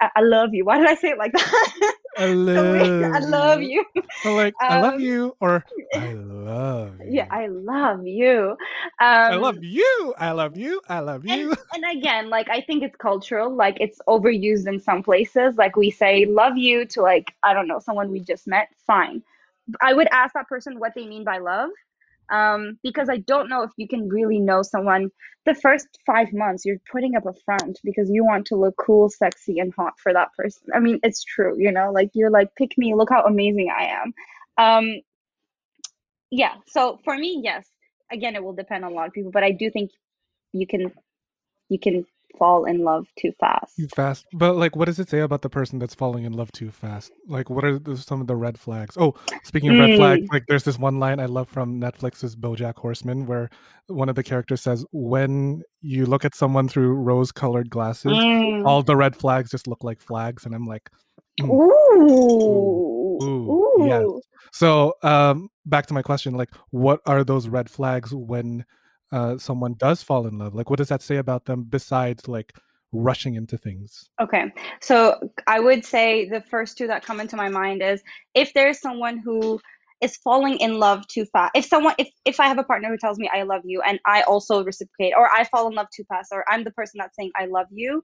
I, 0.00 0.10
I 0.16 0.20
love 0.20 0.54
you. 0.54 0.64
Why 0.64 0.78
did 0.78 0.88
I 0.88 0.94
say 0.94 1.10
it 1.10 1.18
like 1.18 1.32
that? 1.32 1.94
I 2.16 2.26
love. 2.26 3.14
I 3.14 3.20
love 3.20 3.60
you. 3.62 3.84
So 4.14 4.34
like, 4.34 4.56
I 4.68 4.76
love 4.76 4.98
Um, 4.98 5.00
you, 5.00 5.36
or 5.40 5.64
I 5.94 6.12
love 6.12 7.00
you. 7.02 7.10
Yeah, 7.10 7.26
I 7.30 7.46
love 7.48 8.06
you. 8.06 8.56
Um, 9.00 9.34
I 9.34 9.36
love 9.36 9.62
you. 9.62 10.14
I 10.18 10.32
love 10.32 10.56
you. 10.56 10.80
I 10.88 11.00
love 11.00 11.24
you. 11.26 11.54
and, 11.72 11.84
and 11.86 11.98
again, 11.98 12.30
like 12.30 12.48
I 12.50 12.60
think 12.62 12.82
it's 12.82 12.96
cultural. 12.96 13.54
Like 13.54 13.78
it's 13.80 14.00
overused 14.08 14.66
in 14.68 14.80
some 14.80 15.02
places. 15.02 15.56
Like 15.56 15.76
we 15.76 15.90
say 15.90 16.26
"love 16.26 16.56
you" 16.56 16.86
to 16.86 17.02
like 17.02 17.34
I 17.42 17.54
don't 17.54 17.68
know 17.68 17.80
someone 17.80 18.10
we 18.10 18.20
just 18.20 18.46
met. 18.46 18.68
Fine. 18.86 19.22
I 19.80 19.94
would 19.94 20.08
ask 20.12 20.34
that 20.34 20.48
person 20.48 20.78
what 20.78 20.92
they 20.94 21.06
mean 21.06 21.24
by 21.24 21.38
love, 21.38 21.70
um, 22.30 22.78
because 22.82 23.08
I 23.08 23.18
don't 23.18 23.48
know 23.48 23.62
if 23.62 23.70
you 23.76 23.88
can 23.88 24.08
really 24.08 24.38
know 24.38 24.62
someone. 24.62 25.10
The 25.44 25.54
first 25.54 25.86
five 26.04 26.32
months, 26.32 26.64
you're 26.64 26.80
putting 26.90 27.14
up 27.14 27.26
a 27.26 27.32
front 27.44 27.78
because 27.84 28.10
you 28.10 28.24
want 28.24 28.46
to 28.46 28.56
look 28.56 28.74
cool, 28.78 29.08
sexy, 29.08 29.58
and 29.58 29.72
hot 29.74 29.94
for 30.02 30.12
that 30.12 30.28
person. 30.36 30.68
I 30.74 30.80
mean, 30.80 30.98
it's 31.02 31.22
true. 31.22 31.54
You 31.58 31.70
know, 31.70 31.92
like 31.92 32.10
you're 32.14 32.30
like, 32.30 32.54
pick 32.56 32.76
me. 32.76 32.94
Look 32.94 33.10
how 33.10 33.22
amazing 33.22 33.68
I 33.76 33.84
am. 33.84 34.14
Um, 34.58 35.00
yeah. 36.30 36.54
So 36.66 36.98
for 37.04 37.16
me, 37.16 37.40
yes. 37.42 37.68
Again, 38.10 38.34
it 38.34 38.42
will 38.42 38.54
depend 38.54 38.84
on 38.84 38.92
a 38.92 38.94
lot 38.94 39.08
of 39.08 39.12
people, 39.12 39.30
but 39.30 39.42
I 39.42 39.50
do 39.50 39.70
think 39.70 39.90
you 40.52 40.66
can 40.66 40.92
you 41.68 41.78
can 41.78 42.06
fall 42.38 42.64
in 42.64 42.84
love 42.84 43.06
too 43.18 43.32
fast. 43.40 43.76
Too 43.76 43.88
fast. 43.94 44.26
But 44.32 44.56
like, 44.56 44.76
what 44.76 44.84
does 44.86 44.98
it 44.98 45.08
say 45.08 45.20
about 45.20 45.42
the 45.42 45.48
person 45.48 45.78
that's 45.78 45.94
falling 45.94 46.24
in 46.24 46.32
love 46.32 46.52
too 46.52 46.70
fast? 46.70 47.12
Like, 47.28 47.50
what 47.50 47.64
are 47.64 47.78
the, 47.78 47.96
some 47.96 48.20
of 48.20 48.26
the 48.26 48.36
red 48.36 48.58
flags? 48.58 48.96
Oh, 48.98 49.14
speaking 49.44 49.70
of 49.70 49.78
red 49.78 49.96
flags, 49.96 50.22
Mm. 50.22 50.32
like 50.32 50.44
there's 50.48 50.64
this 50.64 50.78
one 50.78 50.98
line 50.98 51.20
I 51.20 51.26
love 51.26 51.48
from 51.48 51.80
Netflix's 51.80 52.36
BoJack 52.36 52.76
Horseman 52.76 53.26
where 53.26 53.50
one 53.88 54.08
of 54.08 54.14
the 54.14 54.22
characters 54.22 54.62
says, 54.62 54.84
"When 54.92 55.62
you 55.80 56.06
look 56.06 56.24
at 56.24 56.34
someone 56.34 56.68
through 56.68 56.94
rose-colored 56.94 57.70
glasses, 57.70 58.12
Mm. 58.12 58.64
all 58.66 58.82
the 58.82 58.96
red 58.96 59.16
flags 59.16 59.50
just 59.50 59.66
look 59.66 59.82
like 59.84 60.00
flags," 60.00 60.44
and 60.46 60.54
I'm 60.54 60.66
like, 60.66 60.90
mm. 61.40 61.48
Ooh. 61.50 63.18
Ooh, 63.22 63.76
yes. 63.86 64.02
Ooh. 64.02 64.20
So, 64.52 64.94
um, 65.02 65.48
back 65.64 65.86
to 65.86 65.94
my 65.94 66.02
question, 66.02 66.34
like, 66.34 66.50
what 66.70 67.00
are 67.06 67.24
those 67.24 67.48
red 67.48 67.68
flags 67.70 68.14
when 68.14 68.64
uh, 69.12 69.38
someone 69.38 69.74
does 69.74 70.02
fall 70.02 70.26
in 70.26 70.38
love? 70.38 70.54
Like, 70.54 70.70
what 70.70 70.78
does 70.78 70.88
that 70.88 71.02
say 71.02 71.16
about 71.16 71.44
them 71.44 71.64
besides 71.68 72.28
like 72.28 72.52
rushing 72.92 73.34
into 73.34 73.58
things? 73.58 74.08
Okay. 74.20 74.52
So 74.80 75.30
I 75.46 75.60
would 75.60 75.84
say 75.84 76.28
the 76.28 76.40
first 76.40 76.78
two 76.78 76.86
that 76.86 77.04
come 77.04 77.20
into 77.20 77.36
my 77.36 77.48
mind 77.48 77.82
is 77.82 78.02
if 78.34 78.52
there's 78.54 78.80
someone 78.80 79.18
who 79.18 79.60
is 80.00 80.16
falling 80.16 80.58
in 80.58 80.78
love 80.78 81.06
too 81.08 81.24
fast. 81.26 81.52
If 81.54 81.64
someone 81.64 81.94
if 81.98 82.08
if 82.24 82.38
I 82.38 82.48
have 82.48 82.58
a 82.58 82.64
partner 82.64 82.88
who 82.88 82.98
tells 82.98 83.18
me 83.18 83.30
I 83.32 83.42
love 83.42 83.62
you 83.64 83.80
and 83.80 83.98
I 84.04 84.22
also 84.22 84.62
reciprocate 84.62 85.14
or 85.16 85.30
I 85.30 85.44
fall 85.44 85.68
in 85.68 85.74
love 85.74 85.86
too 85.94 86.04
fast 86.04 86.30
or 86.32 86.44
I'm 86.48 86.64
the 86.64 86.70
person 86.72 86.98
that's 86.98 87.16
saying 87.16 87.32
I 87.34 87.46
love 87.46 87.66
you, 87.70 88.02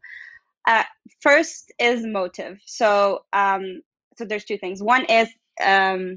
uh, 0.67 0.85
first 1.21 1.73
is 1.79 2.05
motive. 2.07 2.59
So 2.67 3.25
um 3.33 3.83
so 4.17 4.25
there's 4.25 4.45
two 4.45 4.59
things. 4.59 4.83
One 4.83 5.05
is 5.05 5.29
um 5.63 6.17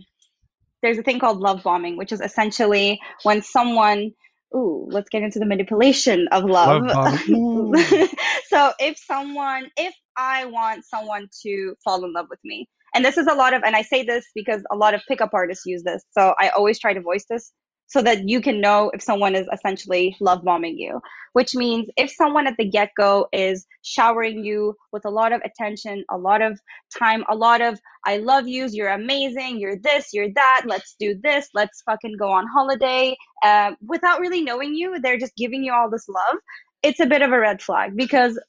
there's 0.81 0.97
a 0.97 1.03
thing 1.03 1.19
called 1.19 1.39
love 1.39 1.63
bombing, 1.63 1.97
which 1.97 2.11
is 2.11 2.21
essentially 2.21 2.99
when 3.23 3.41
someone 3.41 4.11
ooh, 4.53 4.87
let's 4.91 5.09
get 5.09 5.23
into 5.23 5.39
the 5.39 5.45
manipulation 5.45 6.27
of 6.31 6.43
love. 6.43 6.83
Love 6.85 7.19
so 8.47 8.73
if 8.79 8.97
someone 8.97 9.69
if 9.77 9.93
I 10.17 10.45
want 10.45 10.85
someone 10.85 11.29
to 11.43 11.75
fall 11.83 12.03
in 12.05 12.13
love 12.13 12.27
with 12.29 12.39
me, 12.43 12.67
and 12.93 13.03
this 13.03 13.17
is 13.17 13.27
a 13.27 13.33
lot 13.33 13.53
of 13.53 13.63
and 13.63 13.75
I 13.75 13.81
say 13.81 14.03
this 14.03 14.25
because 14.35 14.61
a 14.71 14.75
lot 14.75 14.93
of 14.93 15.01
pickup 15.07 15.33
artists 15.33 15.65
use 15.65 15.83
this. 15.83 16.03
So 16.11 16.33
I 16.39 16.49
always 16.49 16.79
try 16.79 16.93
to 16.93 17.01
voice 17.01 17.25
this 17.29 17.51
so 17.87 18.01
that 18.01 18.27
you 18.27 18.41
can 18.41 18.59
know 18.59 18.91
if 18.93 19.01
someone 19.01 19.35
is 19.35 19.47
essentially 19.53 20.15
love 20.19 20.43
bombing 20.43 20.77
you, 20.77 21.01
which 21.33 21.55
means 21.55 21.87
if 21.97 22.11
someone 22.11 22.47
at 22.47 22.55
the 22.57 22.67
get 22.69 22.89
go 22.97 23.27
is 23.31 23.65
showering 23.83 24.43
you 24.43 24.75
with 24.91 25.05
a 25.05 25.09
lot 25.09 25.31
of 25.31 25.41
attention, 25.45 26.03
a 26.09 26.17
lot 26.17 26.41
of 26.41 26.59
time, 26.97 27.23
a 27.29 27.35
lot 27.35 27.61
of 27.61 27.79
I 28.05 28.17
love 28.17 28.47
yous, 28.47 28.73
you're 28.73 28.89
amazing, 28.89 29.59
you're 29.59 29.77
this, 29.77 30.09
you're 30.13 30.33
that, 30.35 30.63
let's 30.65 30.95
do 30.99 31.19
this, 31.23 31.49
let's 31.53 31.81
fucking 31.83 32.17
go 32.17 32.29
on 32.29 32.47
holiday, 32.47 33.15
uh, 33.43 33.71
without 33.85 34.19
really 34.19 34.41
knowing 34.41 34.75
you, 34.75 34.99
they're 35.01 35.17
just 35.17 35.35
giving 35.35 35.63
you 35.63 35.73
all 35.73 35.89
this 35.89 36.07
love. 36.07 36.37
It's 36.83 36.99
a 36.99 37.05
bit 37.07 37.21
of 37.23 37.31
a 37.31 37.39
red 37.39 37.61
flag 37.61 37.95
because 37.95 38.39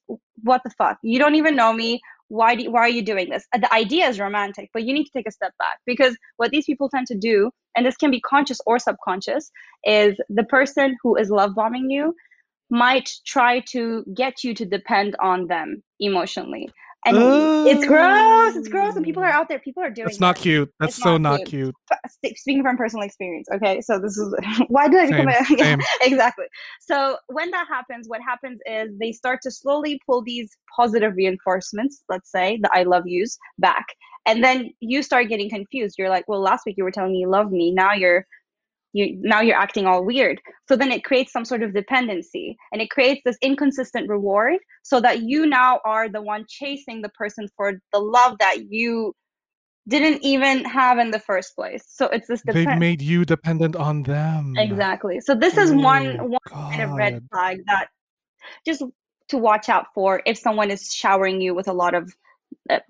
what 0.42 0.62
the 0.62 0.70
fuck? 0.70 0.98
You 1.02 1.18
don't 1.18 1.34
even 1.36 1.56
know 1.56 1.72
me. 1.72 2.00
Why 2.28 2.56
do 2.56 2.70
why 2.70 2.80
are 2.80 2.88
you 2.88 3.02
doing 3.02 3.30
this? 3.30 3.46
Uh, 3.54 3.58
the 3.58 3.72
idea 3.72 4.08
is 4.08 4.18
romantic, 4.18 4.70
but 4.74 4.84
you 4.84 4.92
need 4.92 5.04
to 5.04 5.12
take 5.12 5.28
a 5.28 5.32
step 5.32 5.52
back 5.58 5.78
because 5.86 6.16
what 6.36 6.50
these 6.50 6.66
people 6.66 6.88
tend 6.88 7.06
to 7.08 7.16
do, 7.16 7.50
and 7.76 7.86
this 7.86 7.96
can 7.96 8.10
be 8.10 8.20
conscious 8.20 8.60
or 8.66 8.78
subconscious, 8.78 9.50
is 9.84 10.16
the 10.28 10.44
person 10.44 10.96
who 11.02 11.16
is 11.16 11.30
love 11.30 11.54
bombing 11.54 11.90
you 11.90 12.14
might 12.70 13.10
try 13.26 13.60
to 13.60 14.04
get 14.14 14.42
you 14.42 14.54
to 14.54 14.64
depend 14.64 15.16
on 15.22 15.46
them 15.46 15.82
emotionally. 16.00 16.68
And 17.06 17.16
it's 17.68 17.86
gross. 17.86 18.56
It's 18.56 18.68
gross. 18.68 18.96
And 18.96 19.04
people 19.04 19.22
are 19.22 19.28
oh. 19.30 19.36
out 19.36 19.48
there. 19.48 19.58
People 19.60 19.82
are 19.82 19.90
doing 19.90 20.08
It's 20.08 20.20
not 20.20 20.36
cute. 20.36 20.72
That's 20.80 20.94
It's 20.96 21.02
so 21.02 21.16
not 21.16 21.30
not 21.30 21.38
cute. 21.38 21.48
cute. 21.48 21.74
F- 21.92 22.10
sp- 22.10 22.36
Speaking 22.36 22.62
from 22.62 22.76
personal 22.76 23.04
experience, 23.04 23.46
okay. 23.54 23.80
So 23.80 23.98
this 23.98 24.18
is 24.18 24.34
why 24.68 24.88
did 24.88 25.00
I 25.00 25.06
become 25.06 25.32
Same, 25.46 25.58
a 25.58 25.58
same. 25.64 25.80
exactly. 26.02 26.46
So 26.80 27.16
when 27.28 27.50
that 27.52 27.66
happens, 27.68 28.08
what 28.08 28.20
happens 28.20 28.60
is 28.66 28.90
they 29.00 29.12
start 29.12 29.40
to 29.42 29.50
slowly 29.50 30.00
pull 30.04 30.22
these 30.22 30.50
positive 30.76 31.14
reinforcements, 31.16 32.02
let's 32.08 32.30
say 32.30 32.58
the 32.62 32.70
I 32.72 32.82
love 32.82 33.04
yous, 33.06 33.38
back. 33.58 33.86
And 34.26 34.42
then 34.42 34.70
you 34.80 35.02
start 35.02 35.28
getting 35.28 35.48
confused. 35.48 35.96
You're 35.98 36.10
like, 36.10 36.24
well, 36.26 36.40
last 36.40 36.62
week 36.66 36.74
you 36.76 36.84
were 36.84 36.90
telling 36.90 37.12
me 37.12 37.18
you 37.18 37.30
love 37.30 37.52
me. 37.52 37.72
Now 37.72 37.92
you're 37.92 38.26
you 38.96 39.18
now 39.20 39.40
you're 39.40 39.56
acting 39.56 39.86
all 39.86 40.04
weird. 40.04 40.40
So 40.68 40.76
then 40.76 40.90
it 40.90 41.04
creates 41.04 41.32
some 41.32 41.44
sort 41.44 41.62
of 41.62 41.74
dependency 41.74 42.56
and 42.72 42.80
it 42.80 42.90
creates 42.90 43.20
this 43.24 43.36
inconsistent 43.42 44.08
reward 44.08 44.58
so 44.82 45.00
that 45.00 45.22
you 45.22 45.46
now 45.46 45.80
are 45.84 46.08
the 46.08 46.22
one 46.22 46.44
chasing 46.48 47.02
the 47.02 47.10
person 47.10 47.48
for 47.56 47.74
the 47.92 47.98
love 47.98 48.36
that 48.40 48.70
you 48.70 49.12
didn't 49.88 50.24
even 50.24 50.64
have 50.64 50.98
in 50.98 51.10
the 51.10 51.20
first 51.20 51.54
place. 51.54 51.84
So 51.88 52.06
it's 52.06 52.26
this 52.26 52.42
They've 52.44 52.78
made 52.78 53.02
you 53.02 53.24
dependent 53.24 53.76
on 53.76 54.02
them. 54.02 54.54
Exactly. 54.56 55.20
So 55.20 55.34
this 55.34 55.56
is 55.56 55.70
oh 55.70 55.76
one 55.76 56.18
Oh, 56.20 56.24
one 56.24 56.40
kind 56.48 56.82
of 56.82 56.90
red 56.92 57.22
flag 57.30 57.60
that 57.66 57.88
just 58.64 58.82
to 59.28 59.38
watch 59.38 59.68
out 59.68 59.86
for 59.94 60.22
if 60.24 60.38
someone 60.38 60.70
is 60.70 60.92
showering 60.92 61.40
you 61.40 61.54
with 61.54 61.68
a 61.68 61.72
lot 61.72 61.94
of 61.94 62.12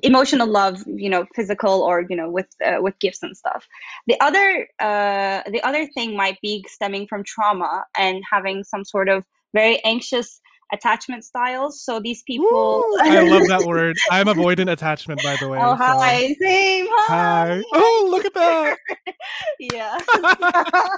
emotional 0.02 0.46
love, 0.46 0.82
you 0.86 1.08
know, 1.10 1.26
physical 1.34 1.82
or 1.82 2.04
you 2.08 2.16
know 2.16 2.30
with 2.30 2.48
uh, 2.64 2.78
with 2.80 2.98
gifts 2.98 3.22
and 3.22 3.36
stuff. 3.36 3.66
The 4.06 4.20
other 4.20 4.68
uh, 4.80 5.42
the 5.50 5.60
other 5.62 5.86
thing 5.86 6.16
might 6.16 6.40
be 6.40 6.64
stemming 6.68 7.06
from 7.08 7.24
trauma 7.24 7.84
and 7.96 8.22
having 8.30 8.64
some 8.64 8.84
sort 8.84 9.08
of 9.08 9.24
very 9.54 9.82
anxious 9.84 10.40
attachment 10.72 11.24
styles. 11.24 11.82
So 11.82 12.00
these 12.00 12.22
people. 12.22 12.46
Ooh, 12.46 12.98
I 13.00 13.20
love 13.22 13.46
that 13.48 13.62
word. 13.66 13.96
I'm 14.10 14.26
avoidant 14.26 14.70
attachment, 14.70 15.22
by 15.22 15.36
the 15.40 15.48
way. 15.48 15.58
Oh 15.60 15.72
so- 15.76 15.84
hi, 15.84 16.34
same 16.40 16.86
hi. 16.90 17.62
Hi. 17.62 17.62
Oh, 17.74 18.08
look 18.10 18.24
at 18.24 18.34
that. 18.34 18.78
yeah 19.58 19.98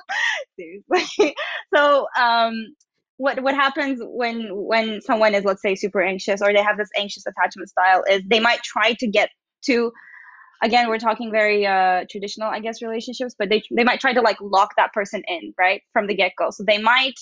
seriously 0.57 1.35
so 1.75 2.07
um 2.19 2.75
what 3.19 3.43
what 3.43 3.55
happens 3.55 4.01
when 4.03 4.49
when 4.51 5.01
someone 5.03 5.35
is 5.35 5.45
let's 5.45 5.63
say 5.63 5.75
super 5.75 6.01
anxious 6.01 6.41
or 6.41 6.53
they 6.53 6.63
have 6.63 6.79
this 6.79 6.89
anxious 6.97 7.25
attachment 7.27 7.69
style 7.69 8.03
is 8.11 8.23
they 8.27 8.41
might 8.41 8.63
try 8.63 8.95
to 8.95 9.07
get 9.07 9.29
to 9.65 9.93
again 10.63 10.89
we're 10.89 10.99
talking 10.99 11.31
very 11.31 11.67
uh 11.67 12.05
traditional 12.11 12.49
i 12.49 12.61
guess 12.61 12.81
relationships 12.81 13.35
but 13.39 13.51
they 13.51 13.63
they 13.77 13.85
might 13.85 14.01
try 14.01 14.13
to 14.13 14.21
like 14.23 14.39
lock 14.41 14.71
that 14.77 14.93
person 14.93 15.23
in 15.29 15.53
right 15.59 15.83
from 15.93 16.07
the 16.07 16.15
get-go 16.15 16.51
so 16.51 16.65
they 16.67 16.79
might 16.79 17.19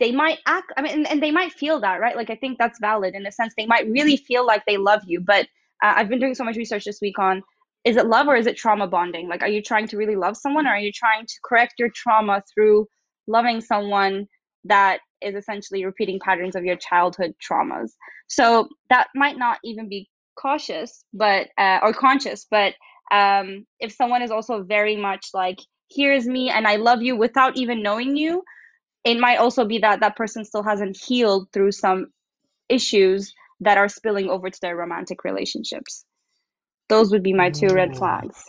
they 0.00 0.12
might 0.12 0.38
act 0.46 0.72
i 0.76 0.82
mean 0.82 0.92
and, 0.92 1.10
and 1.10 1.22
they 1.22 1.32
might 1.32 1.52
feel 1.52 1.80
that 1.80 2.00
right 2.00 2.16
like 2.16 2.30
i 2.30 2.36
think 2.36 2.56
that's 2.58 2.78
valid 2.80 3.14
in 3.14 3.26
a 3.26 3.32
sense 3.32 3.52
they 3.58 3.66
might 3.66 3.86
really 3.88 4.16
feel 4.16 4.46
like 4.46 4.62
they 4.66 4.76
love 4.76 5.02
you 5.06 5.20
but 5.20 5.46
uh, 5.82 5.92
i've 5.96 6.08
been 6.08 6.20
doing 6.20 6.34
so 6.34 6.44
much 6.44 6.56
research 6.56 6.84
this 6.84 7.00
week 7.02 7.18
on 7.18 7.42
is 7.84 7.96
it 7.96 8.06
love 8.06 8.26
or 8.26 8.36
is 8.36 8.46
it 8.46 8.56
trauma 8.56 8.86
bonding? 8.86 9.28
Like, 9.28 9.42
are 9.42 9.48
you 9.48 9.62
trying 9.62 9.88
to 9.88 9.96
really 9.96 10.16
love 10.16 10.36
someone 10.36 10.66
or 10.66 10.70
are 10.70 10.78
you 10.78 10.92
trying 10.92 11.24
to 11.24 11.34
correct 11.44 11.74
your 11.78 11.88
trauma 11.94 12.42
through 12.52 12.86
loving 13.26 13.60
someone 13.60 14.26
that 14.68 15.00
is 15.20 15.34
essentially 15.34 15.84
repeating 15.84 16.20
patterns 16.20 16.56
of 16.56 16.64
your 16.64 16.76
childhood 16.76 17.34
traumas? 17.42 17.90
So 18.28 18.68
that 18.90 19.08
might 19.14 19.38
not 19.38 19.58
even 19.64 19.88
be 19.88 20.08
cautious, 20.36 21.04
but, 21.12 21.48
uh, 21.58 21.80
or 21.82 21.92
conscious, 21.92 22.46
but 22.50 22.74
um, 23.10 23.66
if 23.80 23.92
someone 23.92 24.22
is 24.22 24.30
also 24.30 24.62
very 24.62 24.96
much 24.96 25.28
like, 25.34 25.58
here's 25.90 26.26
me 26.26 26.50
and 26.50 26.66
I 26.66 26.76
love 26.76 27.02
you 27.02 27.16
without 27.16 27.56
even 27.56 27.82
knowing 27.82 28.16
you, 28.16 28.42
it 29.04 29.18
might 29.18 29.38
also 29.38 29.64
be 29.64 29.78
that 29.78 30.00
that 30.00 30.16
person 30.16 30.44
still 30.44 30.62
hasn't 30.62 30.96
healed 30.96 31.48
through 31.52 31.72
some 31.72 32.08
issues 32.68 33.32
that 33.60 33.78
are 33.78 33.88
spilling 33.88 34.28
over 34.28 34.50
to 34.50 34.60
their 34.60 34.76
romantic 34.76 35.24
relationships. 35.24 36.04
Those 36.88 37.10
would 37.10 37.22
be 37.22 37.32
my 37.32 37.50
two 37.50 37.68
red 37.72 37.96
flags. 37.96 38.44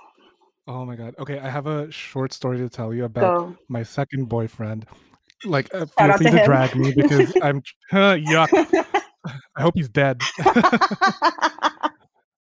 Oh 0.68 0.86
my 0.86 0.96
god. 0.96 1.16
Okay, 1.18 1.40
I 1.40 1.50
have 1.50 1.68
a 1.68 1.90
short 1.92 2.32
story 2.32 2.58
to 2.60 2.70
tell 2.70 2.94
you 2.94 3.06
about 3.06 3.34
Go. 3.34 3.56
my 3.70 3.84
second 3.84 4.30
boyfriend. 4.30 4.86
Like, 5.46 5.74
uh, 5.74 5.86
feel 5.86 6.18
free 6.18 6.26
to, 6.28 6.38
to 6.38 6.46
drag 6.46 6.76
me 6.76 6.94
because 6.94 7.34
I'm 7.42 7.58
uh, 7.92 8.16
yuck. 8.16 8.50
I 9.56 9.62
hope 9.62 9.74
he's 9.76 9.90
dead. 9.90 10.22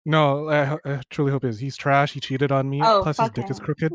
no, 0.06 0.50
I, 0.50 0.78
I, 0.86 1.02
truly 1.10 1.32
hope 1.32 1.44
he 1.44 1.50
is. 1.50 1.60
He's 1.60 1.78
trash. 1.78 2.14
He 2.14 2.20
cheated 2.20 2.52
on 2.52 2.70
me. 2.70 2.82
Oh, 2.84 3.02
Plus, 3.04 3.18
his 3.20 3.30
dick 3.32 3.46
him. 3.46 3.52
is 3.52 3.60
crooked. 3.60 3.94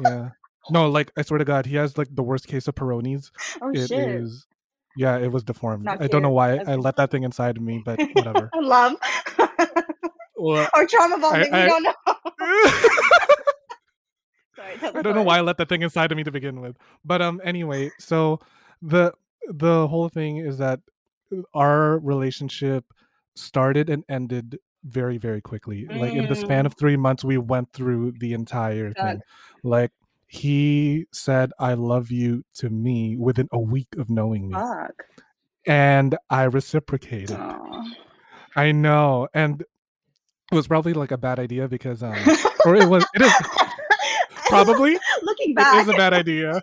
yeah. 0.00 0.30
No, 0.70 0.90
like 0.90 1.10
I 1.16 1.22
swear 1.22 1.38
to 1.38 1.44
God, 1.44 1.64
he 1.64 1.76
has 1.76 1.96
like 1.96 2.08
the 2.10 2.22
worst 2.22 2.46
case 2.46 2.68
of 2.68 2.74
Peyronie's. 2.74 3.30
Oh 3.62 3.70
it 3.70 3.88
shit. 3.88 4.08
Is, 4.08 4.46
yeah, 4.96 5.16
it 5.16 5.32
was 5.32 5.44
deformed. 5.44 5.88
I 5.88 6.08
don't 6.08 6.22
know 6.22 6.30
why 6.30 6.58
I 6.58 6.74
let 6.74 6.96
that 6.96 7.10
thing 7.10 7.22
inside 7.22 7.56
of 7.56 7.62
me, 7.62 7.82
but 7.84 7.98
whatever. 8.12 8.50
I 8.52 8.60
love. 8.60 8.96
well, 10.36 10.68
or 10.74 10.86
trauma 10.86 11.18
bonding. 11.18 11.54
I, 11.54 11.60
I, 11.60 11.64
we 11.64 11.68
don't 11.70 11.82
know. 11.84 11.94
Sorry, 14.58 14.92
I 14.98 15.02
don't 15.02 15.14
know 15.14 15.22
why 15.22 15.38
I 15.38 15.40
let 15.40 15.56
that 15.58 15.68
thing 15.68 15.82
inside 15.82 16.10
of 16.10 16.16
me 16.16 16.24
to 16.24 16.32
begin 16.32 16.60
with. 16.60 16.76
But 17.04 17.22
um, 17.22 17.40
anyway, 17.44 17.92
so 17.98 18.40
the 18.82 19.12
the 19.48 19.86
whole 19.86 20.08
thing 20.08 20.38
is 20.38 20.58
that 20.58 20.80
our 21.54 21.98
relationship 21.98 22.84
started 23.36 23.88
and 23.88 24.02
ended 24.08 24.58
very 24.82 25.16
very 25.16 25.40
quickly. 25.40 25.86
Mm. 25.88 26.00
Like 26.00 26.12
in 26.12 26.26
the 26.26 26.34
span 26.34 26.66
of 26.66 26.74
mm. 26.74 26.78
three 26.78 26.96
months, 26.96 27.24
we 27.24 27.38
went 27.38 27.72
through 27.72 28.14
the 28.18 28.32
entire 28.32 28.92
thing. 28.92 29.20
Like 29.62 29.92
he 30.26 31.06
said 31.12 31.52
I 31.60 31.74
love 31.74 32.10
you 32.10 32.44
to 32.56 32.68
me 32.68 33.16
within 33.16 33.48
a 33.52 33.60
week 33.60 33.88
of 33.96 34.10
knowing 34.10 34.48
me. 34.48 34.54
Fuck. 34.54 35.04
And 35.66 36.16
I 36.30 36.44
reciprocated. 36.44 37.36
Aww. 37.36 37.84
I 38.56 38.72
know. 38.72 39.28
And 39.32 39.62
it 40.50 40.54
was 40.54 40.66
probably 40.66 40.94
like 40.94 41.12
a 41.12 41.18
bad 41.18 41.38
idea 41.38 41.68
because 41.68 42.02
um 42.02 42.16
or 42.64 42.74
it 42.74 42.88
was 42.88 43.06
it 43.14 43.22
is 43.22 43.32
probably 44.48 44.98
looking 45.22 45.54
back. 45.54 45.76
It 45.76 45.88
is 45.88 45.94
a 45.94 45.96
bad 45.96 46.12
idea. 46.12 46.62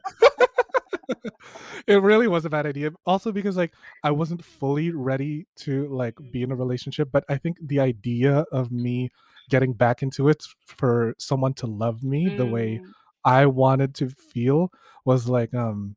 it 1.88 2.02
really 2.02 2.28
was 2.28 2.45
a 2.45 2.50
bad 2.50 2.65
idea. 2.65 2.91
Also 3.06 3.32
because 3.32 3.58
like 3.58 3.74
I 4.04 4.12
wasn't 4.12 4.43
fully 4.43 4.91
ready 4.91 5.48
to 5.58 5.88
like 5.88 6.15
be 6.32 6.43
in 6.43 6.52
a 6.52 6.56
relationship, 6.56 7.10
but 7.12 7.24
I 7.30 7.38
think 7.38 7.58
the 7.62 7.80
idea 7.80 8.45
of 8.52 8.71
me 8.71 9.12
getting 9.50 9.74
back 9.74 10.02
into 10.02 10.30
it 10.30 10.43
for 10.65 11.13
someone 11.19 11.54
to 11.54 11.67
love 11.67 12.04
me 12.04 12.26
mm. 12.26 12.38
the 12.38 12.45
way 12.45 12.80
mm. 12.84 12.88
I 13.24 13.45
wanted 13.45 13.93
to 13.95 14.10
feel 14.10 14.71
was 15.04 15.28
like 15.30 15.54
um 15.54 15.95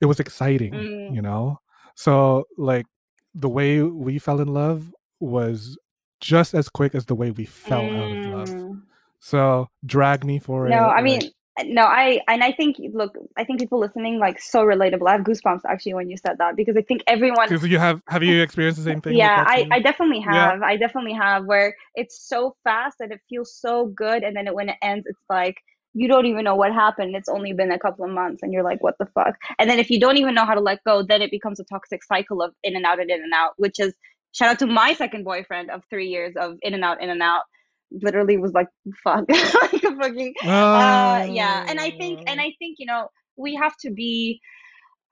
it 0.00 0.06
was 0.06 0.20
exciting, 0.20 0.72
mm. 0.72 1.14
you 1.14 1.22
know? 1.22 1.60
So 1.94 2.44
like 2.56 2.86
the 3.34 3.48
way 3.48 3.82
we 3.82 4.18
fell 4.18 4.40
in 4.40 4.48
love 4.48 4.92
was 5.20 5.78
just 6.20 6.54
as 6.54 6.68
quick 6.68 6.94
as 6.94 7.06
the 7.06 7.14
way 7.14 7.30
we 7.30 7.44
fell 7.44 7.82
mm. 7.82 7.96
out 7.96 8.44
of 8.44 8.50
love. 8.50 8.76
So 9.20 9.68
drag 9.84 10.24
me 10.24 10.38
for 10.38 10.68
no, 10.68 10.76
it. 10.76 10.80
No, 10.80 10.86
I 10.88 11.02
mean 11.02 11.20
no, 11.64 11.82
I 11.82 12.20
and 12.28 12.42
I 12.42 12.52
think 12.52 12.76
look, 12.92 13.16
I 13.36 13.44
think 13.44 13.60
people 13.60 13.78
listening 13.78 14.18
like 14.18 14.40
so 14.40 14.64
relatable. 14.64 15.08
I 15.08 15.12
have 15.12 15.22
goosebumps 15.22 15.62
actually 15.68 15.94
when 15.94 16.08
you 16.08 16.16
said 16.16 16.38
that 16.38 16.56
because 16.56 16.76
I 16.76 16.82
think 16.82 17.02
everyone. 17.06 17.48
Because 17.48 17.66
you 17.66 17.78
have 17.78 18.02
have 18.08 18.22
you 18.22 18.42
experienced 18.42 18.78
the 18.78 18.84
same 18.84 19.00
thing? 19.00 19.16
Yeah, 19.16 19.44
I, 19.46 19.68
I 19.70 19.80
definitely 19.80 20.20
have. 20.20 20.60
Yeah. 20.60 20.66
I 20.66 20.76
definitely 20.76 21.12
have 21.14 21.44
where 21.44 21.76
it's 21.94 22.28
so 22.28 22.56
fast 22.64 23.00
and 23.00 23.12
it 23.12 23.20
feels 23.28 23.54
so 23.54 23.86
good, 23.86 24.22
and 24.22 24.34
then 24.34 24.46
it, 24.46 24.54
when 24.54 24.68
it 24.68 24.76
ends, 24.82 25.06
it's 25.06 25.20
like 25.28 25.56
you 25.92 26.08
don't 26.08 26.26
even 26.26 26.44
know 26.44 26.54
what 26.54 26.72
happened. 26.72 27.16
It's 27.16 27.28
only 27.28 27.52
been 27.52 27.72
a 27.72 27.78
couple 27.78 28.04
of 28.04 28.12
months 28.12 28.42
and 28.42 28.52
you're 28.52 28.62
like, 28.62 28.80
what 28.80 28.96
the 28.98 29.06
fuck? 29.06 29.34
And 29.58 29.68
then 29.68 29.80
if 29.80 29.90
you 29.90 29.98
don't 29.98 30.18
even 30.18 30.34
know 30.34 30.44
how 30.44 30.54
to 30.54 30.60
let 30.60 30.84
go, 30.84 31.02
then 31.02 31.20
it 31.20 31.32
becomes 31.32 31.58
a 31.58 31.64
toxic 31.64 32.04
cycle 32.04 32.42
of 32.42 32.54
in 32.62 32.76
and 32.76 32.86
out 32.86 33.00
and 33.00 33.10
in 33.10 33.20
and 33.20 33.32
out, 33.34 33.54
which 33.56 33.80
is 33.80 33.92
shout 34.32 34.50
out 34.50 34.58
to 34.60 34.66
my 34.66 34.94
second 34.94 35.24
boyfriend 35.24 35.68
of 35.68 35.82
three 35.90 36.06
years 36.06 36.34
of 36.36 36.58
in 36.62 36.74
and 36.74 36.84
out, 36.84 37.02
in 37.02 37.10
and 37.10 37.22
out. 37.22 37.42
Literally 37.90 38.36
was 38.36 38.52
like, 38.52 38.68
fuck. 39.02 39.24
like 39.28 39.84
a 39.84 39.96
fucking 39.96 40.34
uh, 40.44 41.26
yeah. 41.30 41.64
And 41.68 41.80
I 41.80 41.90
think 41.90 42.22
and 42.26 42.40
I 42.40 42.52
think, 42.58 42.76
you 42.78 42.86
know, 42.86 43.08
we 43.36 43.54
have 43.56 43.76
to 43.80 43.90
be 43.90 44.40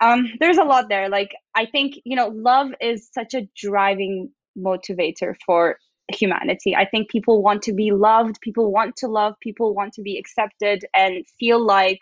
um 0.00 0.28
there's 0.40 0.58
a 0.58 0.64
lot 0.64 0.88
there. 0.88 1.08
Like 1.08 1.30
I 1.54 1.66
think, 1.66 1.94
you 2.04 2.16
know, 2.16 2.28
love 2.28 2.68
is 2.80 3.08
such 3.12 3.34
a 3.34 3.48
driving 3.56 4.30
motivator 4.56 5.34
for 5.44 5.78
humanity. 6.12 6.74
I 6.74 6.86
think 6.86 7.10
people 7.10 7.42
want 7.42 7.62
to 7.62 7.72
be 7.72 7.90
loved, 7.92 8.40
people 8.40 8.72
want 8.72 8.96
to 8.96 9.08
love, 9.08 9.34
people 9.40 9.74
want 9.74 9.92
to 9.94 10.02
be 10.02 10.18
accepted 10.18 10.84
and 10.94 11.24
feel 11.38 11.64
like 11.64 12.00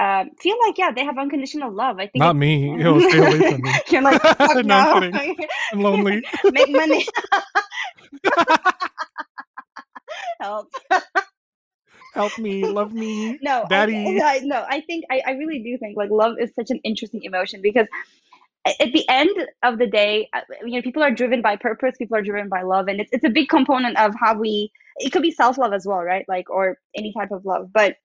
um, 0.00 0.30
feel 0.40 0.56
like 0.64 0.78
yeah, 0.78 0.92
they 0.92 1.04
have 1.04 1.18
unconditional 1.18 1.72
love. 1.72 1.96
I 1.98 2.06
think 2.06 2.22
not 2.22 2.36
me. 2.36 2.76
Stay 2.78 3.18
away 3.18 3.50
from 3.50 3.62
me. 3.62 3.72
You're 3.90 4.02
like 4.02 4.22
no, 4.38 4.60
no. 4.60 4.76
I'm, 4.76 5.36
I'm 5.72 5.80
lonely. 5.80 6.22
Make 6.44 6.70
money. 6.70 7.06
Help. 10.40 10.68
Help 12.14 12.38
me, 12.38 12.64
love 12.66 12.92
me, 12.92 13.38
no, 13.42 13.64
daddy. 13.68 14.20
I, 14.20 14.24
I, 14.36 14.38
no, 14.40 14.64
I 14.68 14.80
think 14.80 15.04
I, 15.10 15.22
I 15.26 15.30
really 15.32 15.62
do 15.62 15.76
think 15.78 15.96
like 15.96 16.10
love 16.10 16.36
is 16.40 16.52
such 16.54 16.70
an 16.70 16.80
interesting 16.84 17.22
emotion 17.24 17.60
because 17.62 17.86
at 18.66 18.92
the 18.92 19.04
end 19.08 19.30
of 19.62 19.78
the 19.78 19.86
day, 19.86 20.28
uh, 20.32 20.40
you 20.64 20.76
know, 20.76 20.82
people 20.82 21.02
are 21.02 21.10
driven 21.10 21.42
by 21.42 21.56
purpose, 21.56 21.96
people 21.96 22.16
are 22.16 22.22
driven 22.22 22.48
by 22.48 22.62
love, 22.62 22.88
and 22.88 23.00
it's 23.00 23.10
it's 23.12 23.24
a 23.24 23.30
big 23.30 23.48
component 23.48 23.96
of 23.98 24.14
how 24.18 24.34
we. 24.34 24.70
It 24.96 25.10
could 25.10 25.22
be 25.22 25.30
self 25.30 25.58
love 25.58 25.72
as 25.72 25.86
well, 25.86 26.02
right? 26.02 26.24
Like 26.28 26.50
or 26.50 26.78
any 26.96 27.12
type 27.12 27.30
of 27.30 27.44
love, 27.44 27.72
but 27.72 27.96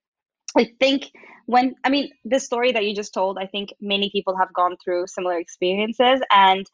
I 0.56 0.70
think 0.78 1.10
when 1.46 1.74
I 1.84 1.88
mean 1.88 2.10
the 2.24 2.40
story 2.40 2.72
that 2.72 2.84
you 2.84 2.94
just 2.94 3.12
told, 3.12 3.38
I 3.38 3.46
think 3.46 3.74
many 3.80 4.10
people 4.10 4.36
have 4.36 4.52
gone 4.52 4.76
through 4.82 5.06
similar 5.08 5.38
experiences, 5.38 6.20
and 6.30 6.66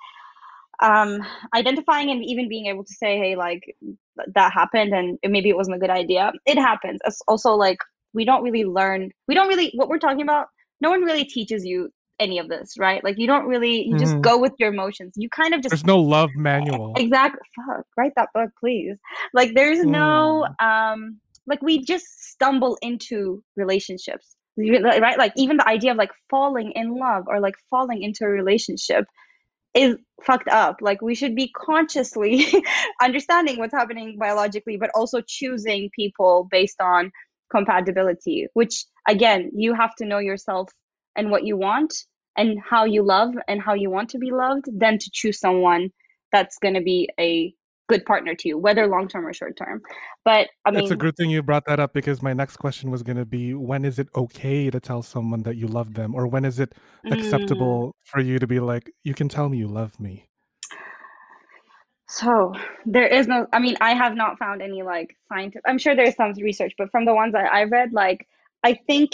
um, 0.83 1.21
identifying 1.55 2.11
and 2.11 2.25
even 2.25 2.49
being 2.49 2.67
able 2.67 2.85
to 2.85 2.95
say, 2.95 3.19
hey, 3.19 3.37
like 3.37 3.63
that 4.35 4.53
happened, 4.53 4.93
and 4.93 5.19
maybe 5.25 5.49
it 5.49 5.57
wasn't 5.57 5.77
a 5.77 5.81
good 5.81 5.91
idea. 5.91 6.33
It 6.47 6.59
happens. 6.59 7.01
It's 7.05 7.21
also 7.29 7.55
like 7.55 7.79
we 8.13 8.25
don't 8.25 8.43
really 8.43 8.65
learn. 8.65 9.11
We 9.29 9.35
don't 9.35 9.49
really 9.49 9.73
what 9.75 9.89
we're 9.89 9.99
talking 9.99 10.23
about. 10.23 10.49
No 10.81 10.91
one 10.91 11.03
really 11.03 11.25
teaches 11.25 11.65
you 11.65 11.91
any 12.19 12.39
of 12.39 12.49
this, 12.49 12.75
right? 12.79 13.03
Like 13.03 13.19
you 13.19 13.27
don't 13.27 13.47
really 13.47 13.89
you 13.89 13.99
just 13.99 14.13
mm-hmm. 14.13 14.21
go 14.21 14.39
with 14.39 14.53
your 14.59 14.73
emotions. 14.73 15.15
You 15.17 15.29
kind 15.31 15.55
of 15.55 15.63
just 15.63 15.71
There's 15.71 15.87
no 15.87 15.99
love 15.99 16.31
manual. 16.37 16.95
Exactly. 16.99 17.41
Fuck, 17.57 17.87
write 17.97 18.13
that 18.17 18.29
book, 18.35 18.51
please. 18.61 18.97
Like 19.33 19.55
there's 19.55 19.79
mm. 19.79 19.91
no 19.91 20.47
um 20.61 21.19
like 21.47 21.63
we 21.63 21.83
just 21.85 22.07
stumble 22.31 22.79
into 22.83 23.43
relationships. 23.57 24.37
Right? 24.57 25.19
Like 25.19 25.33
even 25.37 25.57
the 25.57 25.67
idea 25.67 25.93
of 25.93 25.97
like 25.97 26.11
falling 26.29 26.73
in 26.73 26.95
love 26.97 27.25
or 27.27 27.41
like 27.41 27.55
falling 27.71 28.03
into 28.03 28.25
a 28.25 28.29
relationship 28.29 29.07
is 29.75 29.97
fucked 30.25 30.49
up. 30.49 30.77
Like 30.81 31.01
we 31.03 31.15
should 31.15 31.35
be 31.35 31.51
consciously 31.57 32.47
understanding 33.03 33.59
what's 33.59 33.75
happening 33.75 34.17
biologically, 34.19 34.77
but 34.77 34.91
also 34.95 35.21
choosing 35.27 35.91
people 35.95 36.49
based 36.51 36.81
on 36.81 37.13
compatibility, 37.51 38.49
which 38.55 38.85
again, 39.09 39.51
you 39.55 39.75
have 39.75 39.95
to 39.97 40.07
know 40.07 40.19
yourself 40.19 40.71
and 41.17 41.31
what 41.31 41.45
you 41.45 41.57
want 41.57 41.95
and 42.37 42.59
how 42.61 42.85
you 42.85 43.03
love 43.03 43.35
and 43.49 43.61
how 43.61 43.75
you 43.75 43.91
want 43.91 44.11
to 44.11 44.19
be 44.19 44.31
loved 44.31 44.67
then 44.73 44.99
to 44.99 45.11
choose 45.13 45.39
someone 45.39 45.91
that's 46.33 46.59
going 46.59 46.75
to 46.75 46.81
be 46.81 47.09
a 47.19 47.53
good 47.91 48.05
partner 48.07 48.35
to 48.35 48.49
you, 48.49 48.59
whether 48.59 48.87
long 48.87 49.09
term 49.09 49.27
or 49.27 49.33
short 49.33 49.57
term. 49.57 49.83
But 50.25 50.49
I 50.65 50.71
mean, 50.71 50.83
it's 50.83 50.91
a 50.91 50.97
good 50.97 51.17
thing 51.17 51.31
you 51.31 51.43
brought 51.43 51.65
that 51.67 51.81
up 51.81 51.93
because 51.93 52.23
my 52.23 52.33
next 52.33 52.57
question 52.57 52.91
was 52.91 53.03
going 53.03 53.17
to 53.19 53.27
be 53.27 53.55
when 53.55 53.85
is 53.85 53.99
it 53.99 54.09
okay 54.15 54.71
to 54.71 54.81
tell 54.81 55.03
someone 55.03 55.43
that 55.43 55.57
you 55.57 55.67
love 55.67 55.95
them, 55.95 56.15
or 56.15 56.27
when 56.27 56.45
is 56.45 56.59
it 56.59 56.75
acceptable 57.11 57.89
mm. 57.89 57.93
for 58.05 58.21
you 58.21 58.39
to 58.39 58.47
be 58.47 58.61
like, 58.61 58.91
you 59.05 59.15
can 59.15 59.29
tell 59.29 59.49
me 59.49 59.59
you 59.59 59.69
love 59.69 59.99
me? 60.01 60.27
So 62.09 62.53
there 62.87 63.07
is 63.07 63.29
no, 63.29 63.47
I 63.53 63.61
mean, 63.61 63.77
I 63.81 63.95
have 63.95 64.17
not 64.17 64.37
found 64.37 64.63
any 64.63 64.83
like 64.83 65.17
scientific, 65.29 65.63
I'm 65.65 65.79
sure 65.79 65.95
there's 65.95 66.17
some 66.17 66.33
research, 66.33 66.73
but 66.77 66.91
from 66.91 67.05
the 67.05 67.15
ones 67.15 67.35
that 67.35 67.53
I 67.53 67.65
read, 67.65 67.93
like, 67.93 68.27
I 68.65 68.75
think 68.89 69.13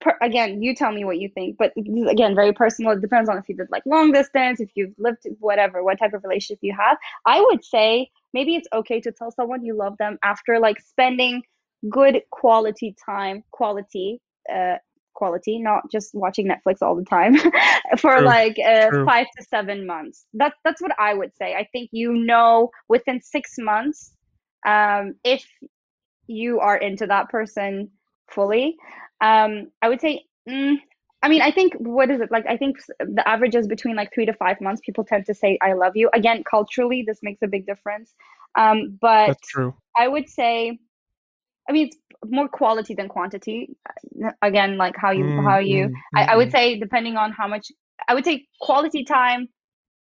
per, 0.00 0.16
again, 0.20 0.62
you 0.62 0.74
tell 0.74 0.92
me 0.92 1.04
what 1.04 1.18
you 1.18 1.28
think, 1.28 1.56
but 1.58 1.72
again, 1.76 2.34
very 2.34 2.52
personal. 2.52 2.92
It 2.92 3.00
depends 3.00 3.28
on 3.28 3.38
if 3.38 3.48
you 3.48 3.56
did 3.56 3.68
like 3.70 3.82
long 3.86 4.12
distance, 4.12 4.60
if 4.60 4.70
you've 4.74 4.94
lived 4.98 5.26
whatever, 5.38 5.82
what 5.82 5.98
type 5.98 6.12
of 6.14 6.22
relationship 6.24 6.58
you 6.62 6.74
have. 6.78 6.96
I 7.26 7.40
would 7.40 7.64
say 7.64 8.10
maybe 8.32 8.54
it's 8.54 8.68
okay 8.72 9.00
to 9.00 9.12
tell 9.12 9.30
someone 9.30 9.64
you 9.64 9.76
love 9.76 9.96
them 9.98 10.18
after 10.22 10.58
like 10.58 10.80
spending 10.80 11.42
good 11.88 12.22
quality 12.30 12.94
time, 13.04 13.44
quality, 13.50 14.20
uh, 14.52 14.76
quality, 15.14 15.58
not 15.58 15.82
just 15.90 16.14
watching 16.14 16.48
Netflix 16.48 16.78
all 16.80 16.96
the 16.96 17.04
time 17.04 17.36
for 17.98 18.16
True. 18.16 18.24
like 18.24 18.58
uh, 18.58 18.90
five 19.04 19.26
to 19.36 19.44
seven 19.44 19.86
months. 19.86 20.26
That's 20.34 20.56
that's 20.64 20.80
what 20.80 20.92
I 20.98 21.14
would 21.14 21.34
say. 21.36 21.54
I 21.54 21.68
think 21.72 21.90
you 21.92 22.12
know 22.14 22.70
within 22.88 23.20
six 23.20 23.54
months 23.58 24.14
um, 24.66 25.14
if 25.24 25.46
you 26.26 26.60
are 26.60 26.76
into 26.76 27.06
that 27.06 27.28
person 27.28 27.90
fully. 28.30 28.76
Um, 29.20 29.70
I 29.82 29.88
would 29.88 30.00
say, 30.00 30.24
mm, 30.48 30.76
I 31.22 31.28
mean, 31.28 31.42
I 31.42 31.50
think 31.50 31.74
what 31.74 32.10
is 32.10 32.20
it 32.20 32.30
like? 32.30 32.46
I 32.48 32.56
think 32.56 32.78
the 32.98 33.26
average 33.28 33.54
is 33.54 33.66
between 33.66 33.96
like 33.96 34.12
three 34.14 34.26
to 34.26 34.32
five 34.32 34.60
months. 34.60 34.80
People 34.84 35.04
tend 35.04 35.26
to 35.26 35.34
say 35.34 35.58
"I 35.60 35.74
love 35.74 35.96
you." 35.96 36.08
Again, 36.14 36.42
culturally, 36.48 37.04
this 37.06 37.18
makes 37.22 37.42
a 37.42 37.46
big 37.46 37.66
difference. 37.66 38.14
Um, 38.54 38.98
but 39.00 39.28
That's 39.28 39.48
true. 39.48 39.74
I 39.96 40.08
would 40.08 40.28
say, 40.28 40.78
I 41.68 41.72
mean, 41.72 41.88
it's 41.88 41.98
more 42.24 42.48
quality 42.48 42.94
than 42.94 43.08
quantity. 43.08 43.76
Again, 44.40 44.78
like 44.78 44.96
how 44.96 45.10
you 45.10 45.24
Mm, 45.24 45.44
how 45.44 45.58
you. 45.58 45.88
mm, 45.88 45.92
I, 46.14 46.24
I 46.24 46.36
would 46.36 46.48
mm. 46.48 46.52
say 46.52 46.78
depending 46.78 47.16
on 47.16 47.32
how 47.32 47.46
much. 47.46 47.70
I 48.08 48.14
would 48.14 48.24
say 48.24 48.46
quality 48.60 49.04
time, 49.04 49.48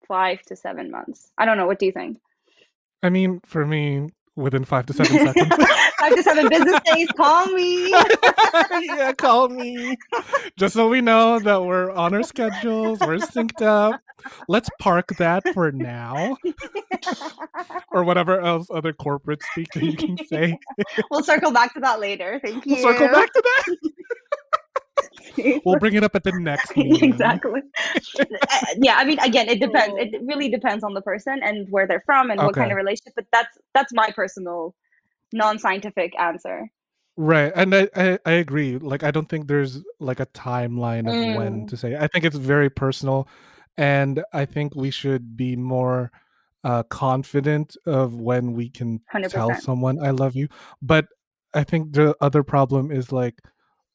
five 0.07 0.41
to 0.43 0.55
seven 0.55 0.89
months. 0.89 1.31
I 1.37 1.45
don't 1.45 1.57
know. 1.57 1.67
What 1.67 1.79
do 1.79 1.85
you 1.85 1.91
think? 1.91 2.17
I 3.03 3.09
mean, 3.09 3.41
for 3.45 3.65
me, 3.65 4.09
within 4.39 4.63
five 4.63 4.85
to 4.87 4.93
seven 4.93 5.17
seconds. 5.25 5.55
five 5.99 6.15
to 6.15 6.23
seven 6.23 6.49
business 6.49 6.79
days. 6.85 7.07
Call 7.17 7.47
me. 7.47 7.89
yeah, 8.81 9.13
call 9.13 9.49
me. 9.49 9.97
Just 10.57 10.73
so 10.73 10.87
we 10.87 11.01
know 11.01 11.39
that 11.39 11.63
we're 11.63 11.91
on 11.91 12.13
our 12.13 12.23
schedules, 12.23 12.99
we're 13.01 13.17
synced 13.17 13.61
up. 13.61 14.01
Let's 14.47 14.69
park 14.79 15.15
that 15.17 15.43
for 15.53 15.71
now, 15.71 16.37
or 17.91 18.03
whatever 18.03 18.41
else 18.41 18.67
other 18.69 18.91
corporate 18.91 19.41
speak 19.51 19.71
that 19.73 19.83
you 19.83 19.95
can 19.95 20.17
say. 20.27 20.57
we'll 21.09 21.23
circle 21.23 21.51
back 21.51 21.73
to 21.75 21.79
that 21.79 21.99
later. 21.99 22.39
Thank 22.43 22.65
you. 22.65 22.75
We'll 22.75 22.83
circle 22.83 23.07
back 23.07 23.31
to 23.31 23.41
that. 23.43 23.91
We'll 25.65 25.77
bring 25.77 25.93
it 25.95 26.03
up 26.03 26.15
at 26.15 26.23
the 26.23 26.31
next 26.33 26.75
meeting. 26.77 27.11
exactly. 27.11 27.61
Uh, 28.19 28.25
yeah, 28.81 28.95
I 28.97 29.05
mean, 29.05 29.19
again, 29.19 29.47
it 29.49 29.59
depends. 29.59 29.95
It 29.97 30.21
really 30.23 30.49
depends 30.49 30.83
on 30.83 30.93
the 30.93 31.01
person 31.01 31.39
and 31.43 31.67
where 31.69 31.87
they're 31.87 32.03
from 32.05 32.29
and 32.31 32.41
what 32.41 32.55
kind 32.55 32.71
of 32.71 32.77
relationship. 32.77 33.13
But 33.15 33.25
that's 33.31 33.57
that's 33.73 33.93
my 33.93 34.09
personal, 34.11 34.75
non-scientific 35.33 36.17
answer. 36.19 36.69
Right, 37.17 37.51
and 37.55 37.75
I, 37.75 37.89
I 37.95 38.19
I 38.25 38.31
agree. 38.33 38.77
Like, 38.77 39.03
I 39.03 39.11
don't 39.11 39.27
think 39.27 39.47
there's 39.47 39.81
like 39.99 40.19
a 40.21 40.25
timeline 40.27 41.07
of 41.09 41.35
when 41.35 41.65
Mm. 41.65 41.67
to 41.67 41.77
say. 41.77 41.95
I 41.95 42.07
think 42.07 42.23
it's 42.25 42.37
very 42.37 42.69
personal, 42.69 43.27
and 43.77 44.23
I 44.33 44.45
think 44.45 44.75
we 44.75 44.89
should 44.91 45.35
be 45.35 45.55
more 45.57 46.11
uh, 46.63 46.83
confident 46.83 47.75
of 47.85 48.13
when 48.19 48.53
we 48.53 48.69
can 48.69 49.01
Hundred 49.11 49.31
tell 49.31 49.53
someone 49.55 50.03
"I 50.03 50.11
love 50.11 50.35
you." 50.35 50.47
But 50.81 51.07
I 51.53 51.63
think 51.63 51.93
the 51.93 52.15
other 52.21 52.43
problem 52.43 52.91
is 52.91 53.11
like, 53.11 53.35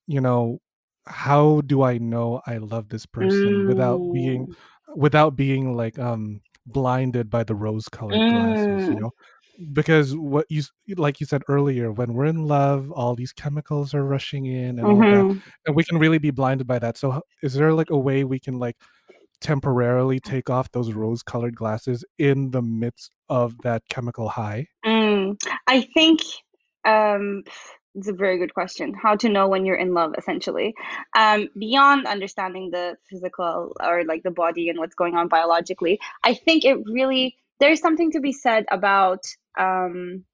you 0.07 0.21
know, 0.21 0.61
how 1.07 1.61
do 1.62 1.83
I 1.83 1.99
know 1.99 2.40
I 2.47 2.59
love 2.59 2.88
this 2.88 3.07
person 3.07 3.64
without 3.67 4.01
being 4.12 4.47
Mm. 4.49 4.55
without 4.97 5.37
being 5.37 5.77
like 5.77 5.99
um 5.99 6.40
blinded 6.67 7.31
by 7.31 7.45
the 7.45 7.55
rose-colored 7.55 8.27
glasses? 8.27 8.88
You 8.88 8.97
Mm. 8.97 9.01
know, 9.01 9.11
because 9.73 10.17
what 10.17 10.47
you 10.51 10.62
like 10.97 11.21
you 11.21 11.27
said 11.27 11.43
earlier 11.49 11.93
when 11.93 12.14
we're 12.14 12.27
in 12.27 12.47
love 12.47 12.90
all 12.93 13.14
these 13.14 13.33
chemicals 13.33 13.95
are 13.95 14.05
rushing 14.05 14.47
in 14.47 14.79
and 14.79 14.90
all 14.90 15.05
that 15.09 15.27
and 15.67 15.77
we 15.77 15.85
can 15.85 15.99
really 15.99 16.19
be 16.19 16.31
blinded 16.33 16.67
by 16.67 16.79
that 16.79 16.97
so 16.97 17.23
is 17.43 17.55
there 17.55 17.73
like 17.73 17.90
a 17.90 17.99
way 17.99 18.25
we 18.25 18.40
can 18.40 18.59
like 18.59 18.77
temporarily 19.40 20.19
take 20.21 20.51
off 20.51 20.71
those 20.73 20.93
rose 20.93 21.23
colored 21.23 21.55
glasses 21.57 22.05
in 22.19 22.51
the 22.51 22.62
midst 22.62 23.12
of 23.29 23.57
that 23.62 23.83
chemical 23.88 24.29
high 24.29 24.67
Mm. 24.85 25.37
I 25.67 25.88
think 25.95 26.21
um, 26.85 27.45
it's 27.94 28.09
a 28.09 28.12
very 28.12 28.38
good 28.38 28.52
question. 28.52 28.94
How 28.94 29.16
to 29.16 29.28
know 29.28 29.48
when 29.48 29.64
you're 29.64 29.76
in 29.76 29.94
love, 29.94 30.14
essentially. 30.18 30.74
Um, 31.16 31.48
beyond 31.59 32.07
understanding 32.07 32.70
the 32.70 32.96
physical 33.09 33.76
or 33.80 34.04
like 34.04 34.22
the 34.22 34.30
body 34.30 34.68
and 34.68 34.78
what's 34.78 34.94
going 34.94 35.14
on 35.14 35.28
biologically, 35.28 36.00
I 36.22 36.35
think 36.35 36.64
it 36.64 36.78
really 36.87 37.37
there's 37.61 37.80
something 37.80 38.11
to 38.12 38.20
be 38.20 38.33
said 38.33 38.66
about, 38.70 39.24
um, 39.59 40.24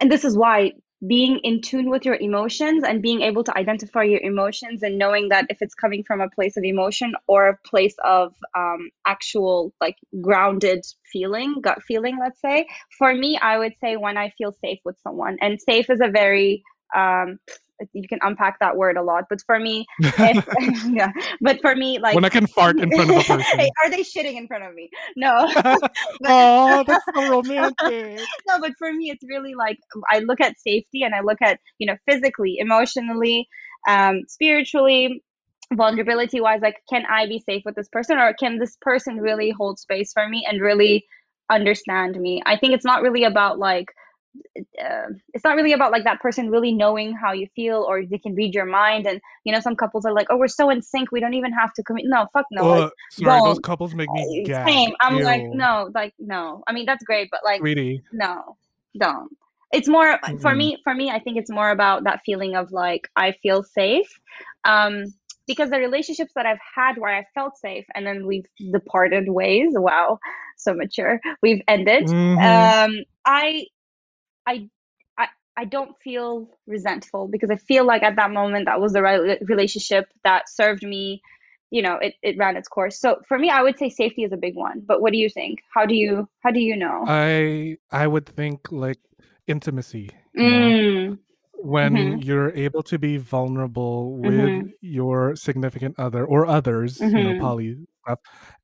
and 0.00 0.12
this 0.12 0.24
is 0.24 0.36
why 0.36 0.72
being 1.06 1.38
in 1.44 1.60
tune 1.60 1.90
with 1.90 2.04
your 2.04 2.16
emotions 2.16 2.82
and 2.82 3.00
being 3.00 3.22
able 3.22 3.44
to 3.44 3.56
identify 3.56 4.02
your 4.02 4.20
emotions 4.20 4.82
and 4.82 4.98
knowing 4.98 5.28
that 5.28 5.46
if 5.48 5.58
it's 5.62 5.74
coming 5.74 6.02
from 6.02 6.20
a 6.20 6.28
place 6.28 6.56
of 6.56 6.64
emotion 6.64 7.14
or 7.28 7.48
a 7.48 7.56
place 7.68 7.94
of 8.04 8.34
um, 8.56 8.90
actual 9.06 9.72
like 9.80 9.96
grounded 10.20 10.84
feeling 11.12 11.60
gut 11.60 11.82
feeling 11.82 12.18
let's 12.18 12.40
say 12.40 12.66
for 12.98 13.14
me 13.14 13.38
i 13.38 13.56
would 13.56 13.74
say 13.80 13.96
when 13.96 14.16
i 14.16 14.30
feel 14.36 14.52
safe 14.52 14.78
with 14.84 14.96
someone. 15.02 15.38
And 15.40 15.60
safe 15.60 15.90
is 15.90 16.00
a 16.00 16.08
very 16.08 16.62
um, 16.94 17.38
you 17.92 18.08
can 18.08 18.18
unpack 18.22 18.58
that 18.60 18.76
word 18.76 18.96
a 18.96 19.02
lot 19.02 19.24
but 19.30 19.40
for 19.46 19.58
me 19.58 19.86
if, 20.00 20.84
yeah 20.86 21.12
but 21.40 21.60
for 21.60 21.74
me 21.76 21.98
like 21.98 22.14
when 22.14 22.24
i 22.24 22.28
can 22.28 22.46
fart 22.46 22.78
in 22.78 22.90
front 22.90 23.10
of 23.10 23.16
a 23.16 23.22
person. 23.22 23.58
Hey, 23.58 23.70
are 23.84 23.90
they 23.90 24.02
shitting 24.02 24.36
in 24.36 24.46
front 24.46 24.64
of 24.64 24.74
me? 24.74 24.90
No. 25.16 25.50
Oh 26.26 26.84
that's 26.86 27.04
so 27.14 27.28
romantic. 27.28 28.20
no, 28.46 28.60
but 28.60 28.72
for 28.78 28.92
me, 28.92 29.10
it's 29.10 29.24
really 29.28 29.54
like 29.54 29.78
I 30.10 30.20
look 30.20 30.40
at 30.40 30.58
safety 30.58 31.02
and 31.02 31.14
I 31.14 31.20
look 31.20 31.38
at, 31.42 31.60
you 31.78 31.86
know, 31.86 31.96
physically, 32.08 32.56
emotionally, 32.58 33.48
um, 33.88 34.22
spiritually, 34.28 35.22
vulnerability 35.72 36.40
wise, 36.40 36.60
like, 36.62 36.76
can 36.88 37.04
I 37.06 37.26
be 37.26 37.40
safe 37.40 37.62
with 37.64 37.74
this 37.74 37.88
person 37.88 38.18
or 38.18 38.34
can 38.34 38.58
this 38.58 38.76
person 38.80 39.18
really 39.18 39.50
hold 39.50 39.78
space 39.78 40.12
for 40.12 40.28
me 40.28 40.46
and 40.48 40.60
really 40.60 41.06
understand 41.50 42.16
me? 42.16 42.42
I 42.44 42.56
think 42.56 42.74
it's 42.74 42.84
not 42.84 43.02
really 43.02 43.24
about 43.24 43.58
like, 43.58 43.86
uh, 44.56 45.08
it's 45.34 45.44
not 45.44 45.56
really 45.56 45.72
about 45.72 45.92
like 45.92 46.04
that 46.04 46.20
person 46.20 46.50
really 46.50 46.72
knowing 46.72 47.12
how 47.12 47.32
you 47.32 47.46
feel 47.54 47.84
or 47.88 48.04
they 48.04 48.18
can 48.18 48.34
read 48.34 48.54
your 48.54 48.66
mind. 48.66 49.06
And, 49.06 49.20
you 49.44 49.52
know, 49.52 49.60
some 49.60 49.76
couples 49.76 50.04
are 50.04 50.12
like, 50.12 50.26
oh, 50.30 50.36
we're 50.36 50.48
so 50.48 50.70
in 50.70 50.82
sync. 50.82 51.12
We 51.12 51.20
don't 51.20 51.34
even 51.34 51.52
have 51.52 51.72
to 51.74 51.82
commit. 51.82 52.04
No, 52.06 52.26
fuck 52.32 52.46
no. 52.50 52.64
like, 52.64 52.92
sorry 53.10 53.40
those 53.40 53.54
don't. 53.54 53.62
couples 53.64 53.94
make 53.94 54.10
me 54.10 54.42
uh, 54.42 54.46
gag 54.46 54.68
Same. 54.68 54.90
I'm 55.00 55.20
like, 55.20 55.42
no, 55.52 55.90
like, 55.94 56.14
no. 56.18 56.62
I 56.66 56.72
mean, 56.72 56.86
that's 56.86 57.04
great, 57.04 57.28
but 57.30 57.40
like, 57.44 57.60
sweetie 57.60 58.02
no 58.12 58.56
don't 58.98 59.30
it's 59.72 59.88
more 59.88 60.18
for 60.40 60.52
Mm-mm. 60.52 60.56
me 60.56 60.78
for 60.82 60.94
me 60.94 61.10
i 61.10 61.18
think 61.18 61.36
it's 61.36 61.50
more 61.50 61.70
about 61.70 62.04
that 62.04 62.20
feeling 62.24 62.56
of 62.56 62.70
like 62.72 63.08
i 63.16 63.32
feel 63.42 63.62
safe 63.62 64.08
um 64.64 65.04
because 65.46 65.70
the 65.70 65.78
relationships 65.78 66.32
that 66.34 66.46
i've 66.46 66.58
had 66.74 66.96
where 66.96 67.14
i 67.14 67.24
felt 67.34 67.56
safe 67.56 67.84
and 67.94 68.06
then 68.06 68.26
we've 68.26 68.46
departed 68.72 69.28
ways 69.28 69.70
wow 69.74 70.18
so 70.56 70.74
mature 70.74 71.20
we've 71.42 71.60
ended 71.68 72.04
Mhm. 72.04 72.86
um 72.86 73.04
i 73.24 73.64
i 74.48 74.68
I, 75.18 75.28
I 75.56 75.64
don't 75.66 75.94
feel 76.02 76.48
resentful 76.66 77.28
because 77.28 77.50
I 77.50 77.56
feel 77.56 77.84
like 77.84 78.02
at 78.02 78.16
that 78.16 78.30
moment 78.32 78.66
that 78.66 78.80
was 78.80 78.92
the 78.92 79.02
right 79.02 79.38
relationship 79.42 80.06
that 80.24 80.48
served 80.48 80.82
me. 80.84 81.22
You 81.70 81.82
know, 81.82 81.96
it, 81.96 82.14
it 82.22 82.38
ran 82.38 82.56
its 82.56 82.68
course. 82.68 82.98
So 82.98 83.20
for 83.28 83.38
me, 83.38 83.50
I 83.50 83.62
would 83.62 83.78
say 83.78 83.90
safety 83.90 84.24
is 84.24 84.32
a 84.32 84.38
big 84.38 84.56
one. 84.56 84.82
But 84.86 85.02
what 85.02 85.12
do 85.12 85.18
you 85.18 85.28
think? 85.30 85.60
How 85.74 85.86
do 85.86 85.94
you 85.94 86.28
how 86.42 86.50
do 86.52 86.60
you 86.60 86.76
know? 86.76 87.00
i 87.06 87.76
i 87.90 88.06
would 88.06 88.26
think 88.26 88.70
like 88.70 88.98
intimacy 89.46 90.10
you 90.40 90.58
know 90.58 90.76
Mm, 90.76 91.18
when 91.64 91.94
mhm, 91.96 92.20
you're 92.20 92.50
able 92.52 92.82
to 92.84 92.98
be 92.98 93.18
vulnerable 93.18 94.16
with 94.18 94.52
mhm, 94.52 94.72
your 94.80 95.36
significant 95.36 95.94
other 95.98 96.24
or 96.24 96.46
others, 96.46 97.12
you 97.14 97.24
know, 97.24 97.34
mhm. 97.34 97.40
poly 97.40 97.76
stuff, 98.08 98.20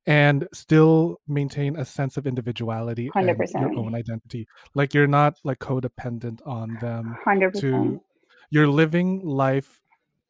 and 0.07 0.49
still 0.53 1.21
maintain 1.27 1.77
a 1.77 1.85
sense 1.85 2.17
of 2.17 2.27
individuality 2.27 3.11
Hundred 3.13 3.39
and 3.41 3.63
your 3.63 3.79
own 3.79 3.95
identity. 3.95 4.47
Like 4.75 4.95
you're 4.95 5.07
not 5.07 5.39
like 5.45 5.59
codependent 5.59 6.41
on 6.47 6.79
them 6.81 7.17
Hundred 7.25 7.53
percent. 7.53 7.73
to 7.73 8.01
you're 8.51 8.69
living 8.69 9.21
life 9.25 9.81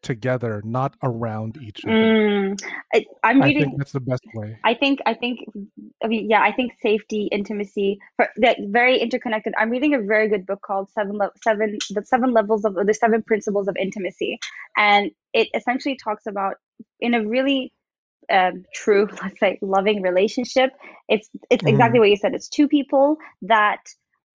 together, 0.02 0.62
not 0.64 0.94
around 1.02 1.56
each 1.60 1.84
other. 1.84 1.94
Mm, 1.94 2.62
I, 2.94 3.04
I'm 3.24 3.42
I 3.42 3.46
think 3.46 3.58
reading. 3.58 3.74
that's 3.78 3.92
the 3.92 4.00
best 4.00 4.22
way. 4.34 4.58
I 4.62 4.74
think. 4.74 5.00
I 5.06 5.14
think. 5.14 5.40
I 6.02 6.06
mean, 6.06 6.30
yeah. 6.30 6.42
I 6.42 6.52
think 6.52 6.72
safety, 6.80 7.28
intimacy, 7.32 7.98
for, 8.16 8.28
that 8.36 8.58
very 8.68 8.98
interconnected. 8.98 9.54
I'm 9.58 9.70
reading 9.70 9.94
a 9.94 10.00
very 10.00 10.28
good 10.28 10.46
book 10.46 10.60
called 10.62 10.90
Seven, 10.90 11.16
Le- 11.16 11.32
Seven, 11.42 11.78
the 11.90 12.04
Seven 12.04 12.32
Levels 12.32 12.64
of 12.64 12.74
the 12.74 12.94
Seven 12.94 13.22
Principles 13.22 13.66
of 13.66 13.76
Intimacy, 13.78 14.38
and 14.76 15.10
it 15.32 15.48
essentially 15.54 15.96
talks 15.96 16.26
about 16.26 16.56
in 17.00 17.14
a 17.14 17.26
really 17.26 17.72
um, 18.30 18.64
true, 18.74 19.08
let's 19.22 19.38
say, 19.40 19.58
loving 19.62 20.02
relationship. 20.02 20.70
It's 21.08 21.28
it's 21.50 21.64
exactly 21.66 21.98
Mhm. 21.98 22.02
what 22.02 22.10
you 22.10 22.16
said. 22.16 22.34
It's 22.34 22.48
two 22.48 22.68
people 22.68 23.16
that 23.42 23.82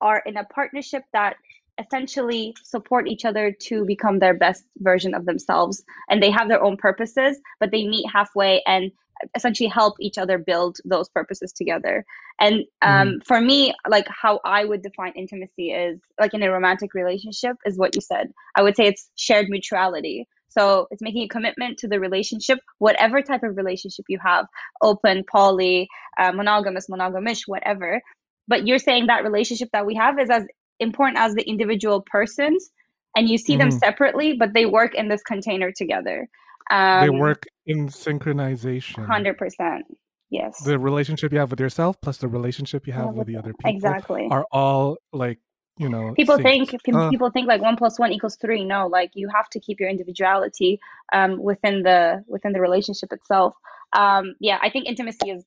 are 0.01 0.21
in 0.25 0.37
a 0.37 0.43
partnership 0.45 1.03
that 1.13 1.35
essentially 1.79 2.53
support 2.63 3.07
each 3.07 3.25
other 3.25 3.51
to 3.51 3.85
become 3.85 4.19
their 4.19 4.33
best 4.33 4.63
version 4.79 5.13
of 5.13 5.25
themselves, 5.25 5.83
and 6.09 6.21
they 6.21 6.31
have 6.31 6.49
their 6.49 6.61
own 6.61 6.77
purposes, 6.77 7.39
but 7.59 7.71
they 7.71 7.87
meet 7.87 8.05
halfway 8.11 8.61
and 8.67 8.91
essentially 9.35 9.67
help 9.69 9.95
each 9.99 10.17
other 10.17 10.37
build 10.37 10.77
those 10.85 11.09
purposes 11.09 11.51
together. 11.51 12.05
And 12.39 12.63
um, 12.81 13.19
for 13.25 13.41
me, 13.41 13.73
like 13.87 14.07
how 14.09 14.39
I 14.45 14.63
would 14.63 14.81
define 14.81 15.11
intimacy 15.15 15.71
is 15.71 15.99
like 16.19 16.33
in 16.33 16.41
a 16.43 16.51
romantic 16.51 16.93
relationship 16.93 17.57
is 17.65 17.77
what 17.77 17.95
you 17.95 18.01
said. 18.01 18.31
I 18.55 18.61
would 18.63 18.75
say 18.77 18.87
it's 18.87 19.09
shared 19.15 19.49
mutuality. 19.49 20.27
So 20.49 20.87
it's 20.91 21.01
making 21.01 21.23
a 21.23 21.27
commitment 21.27 21.77
to 21.79 21.87
the 21.87 21.99
relationship, 21.99 22.59
whatever 22.79 23.21
type 23.21 23.43
of 23.43 23.55
relationship 23.55 24.05
you 24.09 24.19
have, 24.23 24.45
open, 24.81 25.23
poly, 25.31 25.87
uh, 26.19 26.31
monogamous, 26.31 26.87
monogamish, 26.89 27.43
whatever. 27.47 28.01
But 28.47 28.65
you're 28.67 28.79
saying 28.79 29.07
that 29.07 29.23
relationship 29.23 29.69
that 29.73 29.85
we 29.85 29.95
have 29.95 30.19
is 30.19 30.29
as 30.29 30.45
important 30.79 31.19
as 31.19 31.35
the 31.35 31.47
individual 31.47 32.01
persons, 32.01 32.69
and 33.15 33.29
you 33.29 33.37
see 33.37 33.57
them 33.57 33.69
Mhm. 33.69 33.79
separately, 33.79 34.33
but 34.33 34.53
they 34.53 34.65
work 34.65 34.95
in 34.95 35.07
this 35.07 35.21
container 35.23 35.71
together. 35.71 36.27
They 36.69 37.09
Um, 37.09 37.19
work 37.19 37.43
in 37.65 37.87
synchronization. 37.87 39.05
hundred 39.05 39.37
percent. 39.37 39.85
Yes. 40.31 40.63
The 40.63 40.77
relationship 40.77 41.33
you 41.33 41.39
have 41.39 41.49
with 41.49 41.59
yourself 41.59 41.99
plus 42.01 42.17
the 42.17 42.27
relationship 42.27 42.85
you 42.85 42.93
have 42.93 43.13
with 43.13 43.25
the 43.27 43.35
other 43.37 43.53
people 43.53 43.71
Exactly. 43.71 44.27
are 44.29 44.45
all 44.51 44.97
like 45.11 45.39
you 45.79 45.89
know 45.89 46.13
people 46.15 46.37
think, 46.37 46.69
think 46.69 46.95
uh, 46.95 47.09
people 47.09 47.31
think 47.31 47.47
like 47.47 47.61
one 47.61 47.77
plus 47.77 47.97
one 47.97 48.11
equals 48.11 48.37
three? 48.41 48.63
No 48.63 48.87
like 48.87 49.11
you 49.15 49.27
have 49.37 49.49
to 49.53 49.59
keep 49.59 49.79
your 49.79 49.89
individuality 49.89 50.79
um, 51.17 51.31
within 51.41 51.81
the 51.87 52.23
within 52.27 52.51
the 52.53 52.61
relationship 52.61 53.11
itself. 53.11 53.55
Um, 53.93 54.35
yeah 54.39 54.59
i 54.61 54.69
think 54.69 54.85
intimacy 54.87 55.31
is 55.31 55.43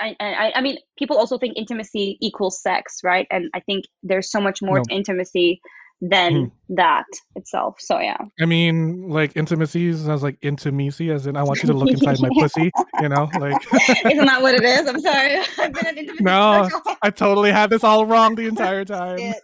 I, 0.00 0.16
I, 0.18 0.52
I 0.56 0.60
mean 0.62 0.78
people 0.96 1.18
also 1.18 1.36
think 1.36 1.58
intimacy 1.58 2.16
equals 2.22 2.62
sex 2.62 3.00
right? 3.04 3.26
And 3.30 3.50
i 3.52 3.60
think 3.60 3.84
there's 4.02 4.30
so 4.30 4.40
much 4.40 4.62
more 4.62 4.78
No. 4.78 4.84
to 4.84 4.94
intimacy 4.94 5.60
than 6.04 6.50
Hmm. 6.68 6.74
that 6.74 7.04
itself 7.36 7.76
so 7.78 8.00
yeah 8.00 8.16
I 8.40 8.44
mean, 8.44 9.08
like 9.08 9.36
intimacy 9.36 9.92
sounds 9.92 10.22
like 10.24 10.36
intimacy, 10.42 11.10
as 11.12 11.28
in 11.28 11.36
I 11.36 11.44
want 11.44 11.62
you 11.62 11.68
to 11.68 11.72
look 11.74 11.90
inside 11.96 12.18
my 12.20 12.28
pussy. 12.40 12.72
You 13.00 13.08
know, 13.08 13.30
like 13.38 13.56
isn't 14.04 14.26
that 14.26 14.42
what 14.42 14.54
it 14.56 14.64
is 14.64 14.88
i'm 14.88 15.00
sorry 15.00 15.36
i've 15.58 15.72
been 15.72 15.86
an 15.86 15.98
intimacy 15.98 16.24
No. 16.24 16.68
I 17.02 17.10
totally 17.10 17.52
had 17.52 17.70
this 17.70 17.84
all 17.84 18.04
wrong 18.04 18.34
the 18.34 18.46
entire 18.46 18.84
time. 18.84 19.34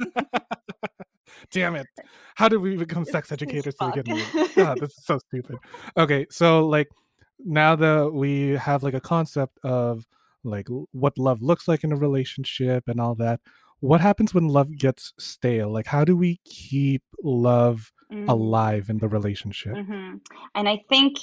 Damn 1.53 1.77
it! 1.77 1.87
How 2.35 2.49
did 2.49 2.59
we 2.59 2.77
become 2.77 3.05
sex 3.05 3.31
educators 3.33 3.75
to 3.77 3.91
begin 3.95 4.17
with? 4.17 4.55
God, 4.57 4.81
this 4.81 4.91
is 4.99 5.05
so 5.05 5.19
stupid. 5.19 5.57
Okay, 5.97 6.27
so 6.31 6.67
like 6.67 6.89
now 7.45 7.77
that 7.77 8.13
we 8.13 8.51
have 8.51 8.83
like 8.83 8.95
a 8.95 9.01
concept 9.01 9.59
of 9.63 10.05
like 10.45 10.67
what 10.93 11.17
love 11.19 11.41
looks 11.41 11.67
like 11.69 11.85
in 11.85 11.93
a 11.93 11.97
relationship 11.97 12.85
and 12.89 13.01
all 13.01 13.15
that, 13.15 13.41
what 13.81 14.01
happens 14.01 14.35
when 14.35 14.49
love 14.49 14.77
gets 14.77 15.13
stale? 15.19 15.71
Like, 15.71 15.87
how 15.87 16.05
do 16.05 16.17
we 16.17 16.41
keep 16.45 17.03
love 17.23 17.93
Mm. 18.11 18.27
alive 18.27 18.89
in 18.89 18.99
the 18.99 19.09
relationship? 19.09 19.75
hmm 19.75 20.17
And 20.55 20.69
I 20.69 20.83
think 20.89 21.19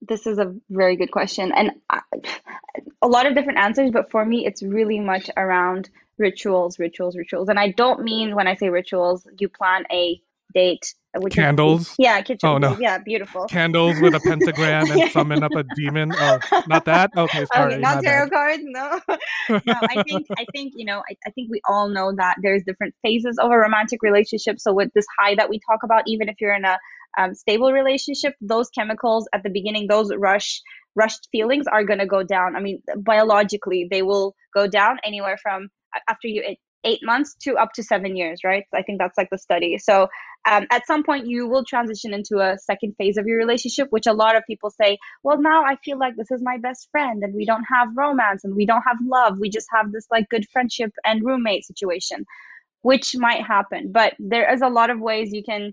this 0.00 0.26
is 0.26 0.38
a 0.38 0.54
very 0.70 0.96
good 0.96 1.10
question, 1.10 1.52
and 1.52 1.72
I, 1.90 2.00
a 3.02 3.06
lot 3.08 3.26
of 3.26 3.34
different 3.34 3.58
answers. 3.58 3.90
But 3.90 4.10
for 4.10 4.24
me, 4.24 4.46
it's 4.46 4.62
really 4.62 4.98
much 4.98 5.30
around 5.36 5.90
rituals, 6.18 6.78
rituals, 6.78 7.16
rituals. 7.16 7.48
And 7.48 7.58
I 7.58 7.70
don't 7.72 8.02
mean 8.02 8.34
when 8.34 8.48
I 8.48 8.54
say 8.54 8.70
rituals, 8.70 9.26
you 9.38 9.48
plan 9.48 9.84
a 9.92 10.20
date, 10.56 10.84
which 11.18 11.34
is- 11.34 11.36
Candles? 11.36 11.94
yeah, 11.98 12.20
kitchen. 12.22 12.48
Oh, 12.48 12.58
no. 12.58 12.76
yeah, 12.80 12.98
beautiful. 12.98 13.44
Candles 13.46 14.00
with 14.00 14.14
a 14.14 14.20
pentagram 14.30 14.90
and 14.90 15.10
summon 15.12 15.42
up 15.42 15.52
a 15.54 15.64
demon. 15.76 16.12
Oh, 16.16 16.38
not 16.66 16.84
that. 16.86 17.10
Okay, 17.16 17.44
sorry. 17.54 17.74
okay, 17.74 17.80
not 17.80 17.96
my 17.96 18.02
tarot 18.02 18.30
cards. 18.30 18.62
No, 18.64 19.00
no. 19.50 19.74
I 19.94 20.02
think 20.02 20.26
I 20.38 20.44
think 20.54 20.72
you 20.76 20.86
know. 20.86 21.02
I, 21.10 21.16
I 21.26 21.30
think 21.30 21.50
we 21.50 21.60
all 21.68 21.88
know 21.88 22.12
that 22.16 22.36
there's 22.42 22.62
different 22.64 22.94
phases 23.02 23.38
of 23.38 23.50
a 23.50 23.56
romantic 23.56 24.00
relationship. 24.02 24.56
So 24.58 24.72
with 24.72 24.90
this 24.94 25.06
high 25.18 25.34
that 25.36 25.48
we 25.48 25.60
talk 25.70 25.80
about, 25.84 26.02
even 26.06 26.28
if 26.28 26.36
you're 26.40 26.54
in 26.54 26.64
a 26.64 26.78
um, 27.18 27.34
stable 27.34 27.72
relationship, 27.72 28.34
those 28.40 28.68
chemicals 28.70 29.28
at 29.34 29.42
the 29.42 29.50
beginning, 29.50 29.86
those 29.88 30.10
rush 30.16 30.60
rushed 30.94 31.28
feelings 31.30 31.66
are 31.70 31.84
going 31.84 31.98
to 31.98 32.06
go 32.06 32.22
down. 32.22 32.56
I 32.56 32.60
mean, 32.60 32.82
biologically, 32.96 33.86
they 33.90 34.02
will 34.02 34.34
go 34.54 34.66
down 34.66 34.98
anywhere 35.04 35.38
from 35.42 35.68
after 36.08 36.28
you 36.28 36.42
eight, 36.46 36.58
eight 36.84 37.00
months 37.02 37.36
to 37.42 37.54
up 37.56 37.72
to 37.74 37.82
seven 37.82 38.16
years, 38.16 38.40
right? 38.44 38.64
I 38.74 38.82
think 38.82 38.98
that's 38.98 39.18
like 39.18 39.28
the 39.30 39.38
study. 39.38 39.76
So 39.78 40.08
um, 40.46 40.66
at 40.70 40.86
some 40.86 41.02
point, 41.02 41.26
you 41.26 41.48
will 41.48 41.64
transition 41.64 42.14
into 42.14 42.38
a 42.38 42.56
second 42.58 42.94
phase 42.96 43.16
of 43.16 43.26
your 43.26 43.36
relationship, 43.36 43.88
which 43.90 44.06
a 44.06 44.12
lot 44.12 44.36
of 44.36 44.44
people 44.46 44.70
say, 44.70 44.96
well, 45.24 45.40
now 45.40 45.64
I 45.64 45.76
feel 45.84 45.98
like 45.98 46.14
this 46.16 46.30
is 46.30 46.40
my 46.42 46.56
best 46.58 46.88
friend, 46.92 47.22
and 47.22 47.34
we 47.34 47.44
don't 47.44 47.64
have 47.64 47.88
romance 47.96 48.44
and 48.44 48.54
we 48.54 48.64
don't 48.64 48.82
have 48.86 48.98
love. 49.02 49.38
We 49.40 49.50
just 49.50 49.66
have 49.74 49.92
this 49.92 50.06
like 50.10 50.28
good 50.28 50.46
friendship 50.52 50.92
and 51.04 51.24
roommate 51.24 51.64
situation, 51.64 52.24
which 52.82 53.16
might 53.16 53.44
happen. 53.44 53.90
But 53.92 54.14
there 54.18 54.52
is 54.52 54.62
a 54.62 54.68
lot 54.68 54.90
of 54.90 55.00
ways 55.00 55.32
you 55.32 55.42
can 55.42 55.72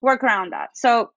work 0.00 0.24
around 0.24 0.52
that. 0.52 0.70
So 0.74 1.10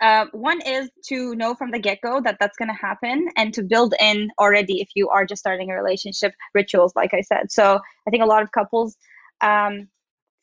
uh, 0.00 0.26
one 0.32 0.60
is 0.64 0.88
to 1.08 1.34
know 1.34 1.54
from 1.54 1.72
the 1.72 1.78
get-go 1.80 2.20
that 2.20 2.36
that's 2.38 2.56
going 2.56 2.68
to 2.68 2.74
happen 2.74 3.28
and 3.36 3.52
to 3.54 3.62
build 3.62 3.94
in 4.00 4.28
already 4.38 4.80
if 4.80 4.88
you 4.94 5.08
are 5.08 5.26
just 5.26 5.40
starting 5.40 5.70
a 5.70 5.74
relationship 5.74 6.32
rituals 6.54 6.92
like 6.94 7.12
i 7.12 7.20
said 7.20 7.50
so 7.50 7.80
i 8.06 8.10
think 8.10 8.22
a 8.22 8.26
lot 8.26 8.42
of 8.42 8.52
couples 8.52 8.96
um, 9.40 9.88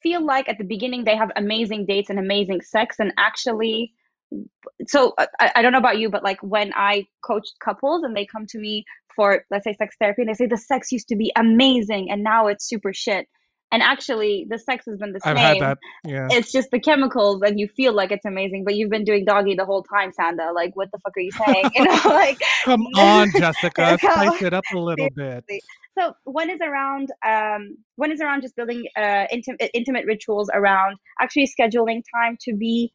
feel 0.01 0.23
like 0.23 0.47
at 0.49 0.57
the 0.57 0.63
beginning 0.63 1.03
they 1.03 1.15
have 1.15 1.31
amazing 1.35 1.85
dates 1.85 2.09
and 2.09 2.19
amazing 2.19 2.61
sex 2.61 2.97
and 2.99 3.13
actually 3.17 3.93
so 4.87 5.13
uh, 5.17 5.25
I, 5.39 5.51
I 5.55 5.61
don't 5.61 5.71
know 5.71 5.77
about 5.77 5.99
you 5.99 6.09
but 6.09 6.23
like 6.23 6.41
when 6.41 6.73
i 6.75 7.05
coach 7.23 7.47
couples 7.63 8.03
and 8.03 8.15
they 8.15 8.25
come 8.25 8.45
to 8.47 8.59
me 8.59 8.85
for 9.15 9.43
let's 9.49 9.63
say 9.63 9.73
sex 9.73 9.95
therapy 9.99 10.21
and 10.21 10.29
they 10.29 10.33
say 10.33 10.47
the 10.47 10.57
sex 10.57 10.91
used 10.91 11.07
to 11.09 11.15
be 11.15 11.31
amazing 11.35 12.11
and 12.11 12.23
now 12.23 12.47
it's 12.47 12.67
super 12.67 12.93
shit 12.93 13.27
and 13.71 13.81
actually 13.81 14.45
the 14.49 14.59
sex 14.59 14.85
has 14.87 14.97
been 14.97 15.13
the 15.13 15.19
same 15.19 15.37
I've 15.37 15.39
had 15.39 15.59
that. 15.59 15.77
Yeah. 16.05 16.27
it's 16.31 16.51
just 16.51 16.71
the 16.71 16.79
chemicals 16.79 17.41
and 17.41 17.59
you 17.59 17.67
feel 17.67 17.93
like 17.93 18.11
it's 18.11 18.25
amazing 18.25 18.63
but 18.65 18.75
you've 18.75 18.89
been 18.89 19.03
doing 19.03 19.25
doggy 19.25 19.55
the 19.55 19.65
whole 19.65 19.83
time 19.83 20.11
sanda 20.17 20.53
like 20.53 20.75
what 20.75 20.89
the 20.91 20.99
fuck 20.99 21.13
are 21.15 21.21
you 21.21 21.31
saying 21.31 21.69
you 21.75 21.85
know 21.85 22.01
like 22.05 22.37
Come 22.67 22.85
on, 22.97 23.31
Jessica, 23.37 23.97
spice 23.97 24.41
it 24.41 24.53
up 24.53 24.65
a 24.73 24.77
little 24.77 25.09
bit. 25.15 25.45
So 25.97 26.13
one 26.25 26.49
is 26.49 26.59
around 26.61 27.11
um 27.25 27.77
one 27.95 28.11
is 28.11 28.21
around 28.21 28.41
just 28.41 28.55
building 28.55 28.85
uh 28.97 29.25
intimate 29.31 29.69
intimate 29.73 30.05
rituals 30.05 30.49
around 30.53 30.97
actually 31.19 31.47
scheduling 31.47 32.01
time 32.13 32.37
to 32.41 32.53
be 32.55 32.93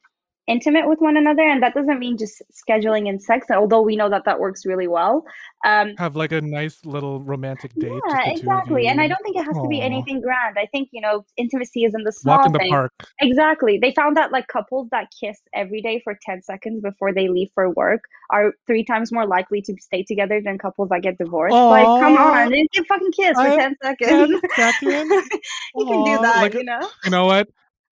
intimate 0.49 0.88
with 0.88 0.99
one 1.01 1.16
another 1.16 1.43
and 1.43 1.62
that 1.62 1.72
doesn't 1.74 1.99
mean 1.99 2.18
just 2.18 2.43
scheduling 2.53 3.09
in 3.09 3.20
sex 3.20 3.47
although 3.51 3.80
we 3.80 3.95
know 3.95 4.09
that 4.11 4.24
that 4.24 4.40
works 4.40 4.66
really 4.66 4.88
well 4.88 5.24
um 5.64 5.95
Have 5.99 6.16
like 6.16 6.32
a 6.32 6.40
nice 6.40 6.84
little 6.84 7.20
romantic 7.20 7.72
date. 7.74 7.93
yeah 7.93 8.01
the 8.01 8.24
two 8.24 8.30
of 8.32 8.38
exactly 8.38 8.86
and 8.88 9.01
i 9.01 9.07
don't 9.07 9.22
think 9.22 9.36
it 9.36 9.45
has 9.45 9.57
to 9.57 9.68
be 9.68 9.80
anything 9.80 10.20
grand 10.20 10.59
i 10.59 10.66
think 10.66 10.88
you 10.93 11.01
know 11.01 11.24
intimacy 11.36 11.84
is 11.84 11.95
in 11.95 12.03
the 12.03 12.11
small 12.12 12.38
Walk 12.38 12.47
in 12.47 12.53
the 12.53 12.59
things 12.59 12.70
park. 12.70 12.93
Exactly. 13.20 13.78
They 13.78 13.93
found 13.93 14.16
that 14.16 14.32
like 14.32 14.49
couples 14.49 14.88
that 14.90 15.09
kiss 15.18 15.38
every 15.55 15.80
day 15.80 16.01
for 16.03 16.18
10 16.22 16.43
seconds 16.43 16.82
before 16.82 17.12
they 17.14 17.28
leave 17.28 17.49
for 17.55 17.70
work 17.70 18.03
are 18.30 18.55
three 18.66 18.84
times 18.84 19.12
more 19.12 19.26
likely 19.26 19.62
to 19.62 19.74
stay 19.80 20.03
together 20.03 20.40
than 20.45 20.59
couples 20.59 20.88
that 20.88 21.03
get 21.03 21.18
divorced. 21.18 21.55
Like, 21.55 21.84
come 21.84 22.16
on, 22.16 22.53
you 22.53 22.66
can 22.74 22.84
fucking 22.84 23.12
kiss 23.12 23.34
for 23.34 23.43
I- 23.43 23.57
10 23.57 23.76
seconds. 23.82 24.40
10 24.57 24.72
seconds? 24.72 25.11
you 25.76 25.86
can 25.86 26.05
do 26.05 26.18
that, 26.22 26.36
like, 26.43 26.55
you 26.55 26.64
know? 26.64 26.88
You 27.05 27.11
know 27.11 27.26
what? 27.26 27.49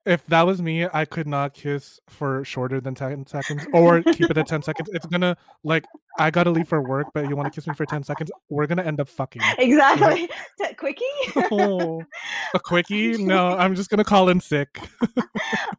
If 0.06 0.24
that 0.26 0.46
was 0.46 0.62
me, 0.62 0.86
I 0.90 1.04
could 1.04 1.26
not 1.26 1.52
kiss 1.52 2.00
for 2.08 2.42
shorter 2.42 2.80
than 2.80 2.94
10 2.94 3.26
seconds 3.26 3.66
or 3.74 4.02
keep 4.02 4.30
it 4.30 4.38
at 4.38 4.46
10 4.46 4.62
seconds. 4.62 4.88
It's 4.94 5.04
gonna, 5.04 5.36
like, 5.62 5.84
I 6.18 6.30
gotta 6.30 6.50
leave 6.50 6.68
for 6.68 6.80
work, 6.82 7.08
but 7.12 7.28
you 7.28 7.36
wanna 7.36 7.50
kiss 7.50 7.66
me 7.66 7.74
for 7.74 7.84
10 7.84 8.02
seconds? 8.04 8.30
We're 8.48 8.66
gonna 8.66 8.82
end 8.82 8.98
up 8.98 9.10
fucking. 9.10 9.42
Exactly. 9.58 10.26
T- 10.60 10.74
Quickie? 10.78 11.04
Oh, 11.50 12.02
a 12.54 12.58
quickie? 12.58 13.22
No, 13.22 13.48
I'm 13.58 13.74
just 13.74 13.90
gonna 13.90 14.04
call 14.04 14.30
in 14.30 14.40
sick. 14.40 14.80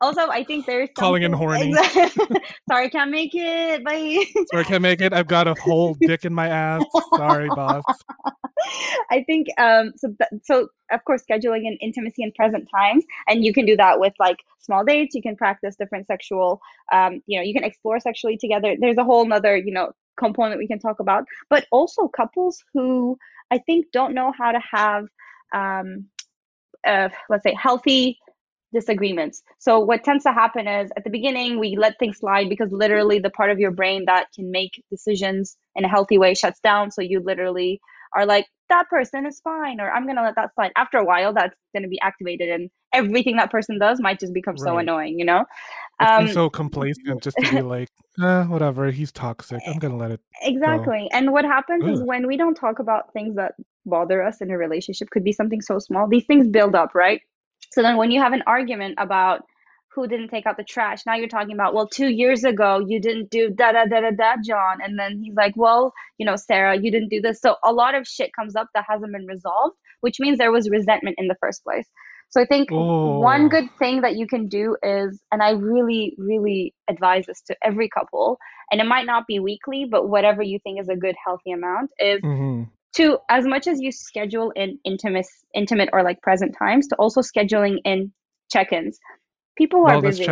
also, 0.01 0.27
I 0.29 0.43
think 0.43 0.67
there's 0.67 0.89
Calling 0.97 1.23
in 1.23 1.31
something- 1.31 1.47
horny. 1.47 1.69
Exactly. 1.71 2.37
Sorry, 2.69 2.89
can't 2.91 3.09
make 3.09 3.31
it. 3.33 3.83
Bye. 3.83 4.23
So 4.53 4.59
I 4.59 4.63
can't 4.63 4.83
make 4.83 5.01
it. 5.01 5.13
I've 5.13 5.27
got 5.27 5.47
a 5.47 5.55
whole 5.55 5.95
dick 5.99 6.25
in 6.25 6.33
my 6.33 6.47
ass. 6.47 6.83
Sorry, 7.15 7.47
boss. 7.49 7.83
I 9.09 9.23
think 9.23 9.47
um 9.59 9.91
so 9.97 10.09
th- 10.09 10.41
so 10.43 10.67
of 10.91 11.03
course 11.05 11.23
scheduling 11.29 11.65
in 11.65 11.77
intimacy 11.81 12.23
and 12.23 12.33
present 12.35 12.67
times 12.73 13.03
and 13.27 13.43
you 13.43 13.53
can 13.53 13.65
do 13.65 13.75
that 13.75 13.99
with 13.99 14.13
like 14.19 14.37
small 14.59 14.83
dates 14.83 15.15
you 15.15 15.21
can 15.21 15.35
practice 15.35 15.75
different 15.75 16.07
sexual 16.07 16.61
um 16.91 17.21
you 17.27 17.37
know 17.37 17.43
you 17.43 17.53
can 17.53 17.63
explore 17.63 17.99
sexually 17.99 18.37
together 18.37 18.75
there's 18.79 18.97
a 18.97 19.03
whole 19.03 19.25
nother 19.25 19.55
you 19.57 19.71
know 19.73 19.91
component 20.17 20.59
we 20.59 20.67
can 20.67 20.79
talk 20.79 20.99
about 20.99 21.23
but 21.49 21.65
also 21.71 22.07
couples 22.07 22.63
who 22.73 23.17
I 23.51 23.57
think 23.59 23.87
don't 23.91 24.13
know 24.13 24.31
how 24.37 24.51
to 24.51 24.59
have 24.71 25.05
um 25.53 26.05
uh, 26.85 27.09
let's 27.29 27.43
say 27.43 27.53
healthy 27.53 28.17
disagreements. 28.73 29.43
So 29.59 29.79
what 29.79 30.03
tends 30.03 30.23
to 30.23 30.31
happen 30.31 30.67
is 30.67 30.89
at 30.95 31.03
the 31.03 31.09
beginning 31.09 31.59
we 31.59 31.75
let 31.77 31.99
things 31.99 32.19
slide 32.19 32.49
because 32.49 32.71
literally 32.71 33.19
the 33.19 33.29
part 33.29 33.51
of 33.51 33.59
your 33.59 33.71
brain 33.71 34.05
that 34.05 34.27
can 34.33 34.49
make 34.49 34.83
decisions 34.89 35.57
in 35.75 35.83
a 35.83 35.89
healthy 35.89 36.17
way 36.17 36.33
shuts 36.33 36.59
down. 36.61 36.91
So 36.91 37.01
you 37.01 37.19
literally 37.19 37.81
are 38.15 38.25
like 38.25 38.45
that 38.69 38.89
person 38.89 39.25
is 39.25 39.39
fine 39.41 39.79
or 39.79 39.91
I'm 39.91 40.07
gonna 40.07 40.23
let 40.23 40.35
that 40.35 40.53
slide. 40.55 40.71
After 40.75 40.97
a 40.97 41.05
while, 41.05 41.33
that's 41.33 41.55
gonna 41.73 41.87
be 41.87 41.99
activated 42.01 42.49
and 42.49 42.69
everything 42.93 43.37
that 43.37 43.51
person 43.51 43.79
does 43.79 43.99
might 43.99 44.19
just 44.19 44.33
become 44.33 44.57
so 44.57 44.77
annoying. 44.77 45.19
You 45.19 45.25
know. 45.25 45.45
Um, 45.99 46.27
so 46.29 46.49
complacent 46.49 47.21
just 47.21 47.37
to 47.37 47.51
be 47.51 47.61
like, 47.75 47.89
eh, 48.21 48.43
whatever. 48.45 48.89
He's 48.89 49.11
toxic. 49.11 49.61
I'm 49.67 49.77
gonna 49.77 49.97
let 49.97 50.11
it. 50.11 50.19
Exactly. 50.41 51.07
And 51.13 51.31
what 51.31 51.45
happens 51.45 51.85
is 51.87 52.03
when 52.03 52.27
we 52.27 52.37
don't 52.37 52.55
talk 52.55 52.79
about 52.79 53.13
things 53.13 53.35
that 53.35 53.53
bother 53.85 54.23
us 54.23 54.41
in 54.41 54.51
a 54.51 54.57
relationship, 54.57 55.09
could 55.09 55.23
be 55.23 55.31
something 55.31 55.61
so 55.61 55.79
small, 55.79 56.07
these 56.07 56.25
things 56.25 56.47
build 56.47 56.75
up, 56.75 56.95
right? 56.95 57.21
So 57.71 57.81
then 57.81 57.97
when 57.97 58.11
you 58.11 58.19
have 58.19 58.33
an 58.33 58.43
argument 58.47 58.95
about 58.97 59.43
who 59.95 60.07
didn't 60.07 60.29
take 60.29 60.45
out 60.45 60.57
the 60.57 60.63
trash, 60.63 61.05
now 61.05 61.15
you're 61.15 61.27
talking 61.27 61.53
about, 61.53 61.73
well, 61.73 61.87
two 61.87 62.07
years 62.09 62.43
ago 62.43 62.83
you 62.87 62.99
didn't 63.01 63.29
do 63.29 63.49
da 63.49 63.71
da 63.73 63.85
da 63.85 64.01
da 64.01 64.11
da, 64.11 64.35
John. 64.45 64.79
And 64.83 64.97
then 64.99 65.19
he's 65.21 65.35
like, 65.35 65.53
well, 65.55 65.93
you 66.17 66.25
know, 66.25 66.35
Sarah, 66.35 66.77
you 66.77 66.91
didn't 66.91 67.09
do 67.09 67.21
this. 67.21 67.41
So 67.41 67.55
a 67.63 67.73
lot 67.73 67.95
of 67.95 68.07
shit 68.07 68.31
comes 68.33 68.55
up 68.55 68.67
that 68.73 68.85
hasn't 68.87 69.11
been 69.13 69.25
resolved, 69.27 69.75
which 70.01 70.19
means 70.19 70.37
there 70.37 70.51
was 70.51 70.69
resentment 70.69 71.17
in 71.19 71.27
the 71.27 71.35
first 71.41 71.63
place. 71.63 71.87
So 72.29 72.41
I 72.41 72.45
think 72.45 72.69
one 73.03 73.49
Oh. 73.49 73.49
good 73.49 73.65
thing 73.79 74.01
that 74.01 74.15
you 74.15 74.27
can 74.27 74.47
do 74.47 74.77
is, 74.83 75.21
and 75.31 75.43
I 75.43 75.51
really, 75.51 76.15
really 76.17 76.73
advise 76.89 77.25
this 77.25 77.41
to 77.47 77.55
every 77.63 77.89
couple, 77.89 78.37
and 78.71 78.79
it 78.79 78.85
might 78.85 79.05
not 79.05 79.27
be 79.27 79.39
weekly, 79.39 79.85
but 79.89 80.09
whatever 80.09 80.41
you 80.41 80.59
think 80.63 80.79
is 80.79 80.89
a 80.89 80.95
good, 80.95 81.15
healthy 81.25 81.51
amount, 81.51 81.91
is 81.99 82.21
hmm 82.21 82.63
to 82.95 83.17
as 83.29 83.45
much 83.45 83.67
as 83.67 83.79
you 83.81 83.91
schedule 83.91 84.51
in 84.55 84.79
intimate, 84.85 85.27
intimate 85.55 85.89
or 85.93 86.03
like 86.03 86.21
present 86.21 86.55
times, 86.57 86.87
to 86.87 86.95
also 86.97 87.21
scheduling 87.21 87.77
in 87.85 88.11
check-ins. 88.51 88.99
People 89.57 89.85
are 89.87 90.01
busy, 90.01 90.27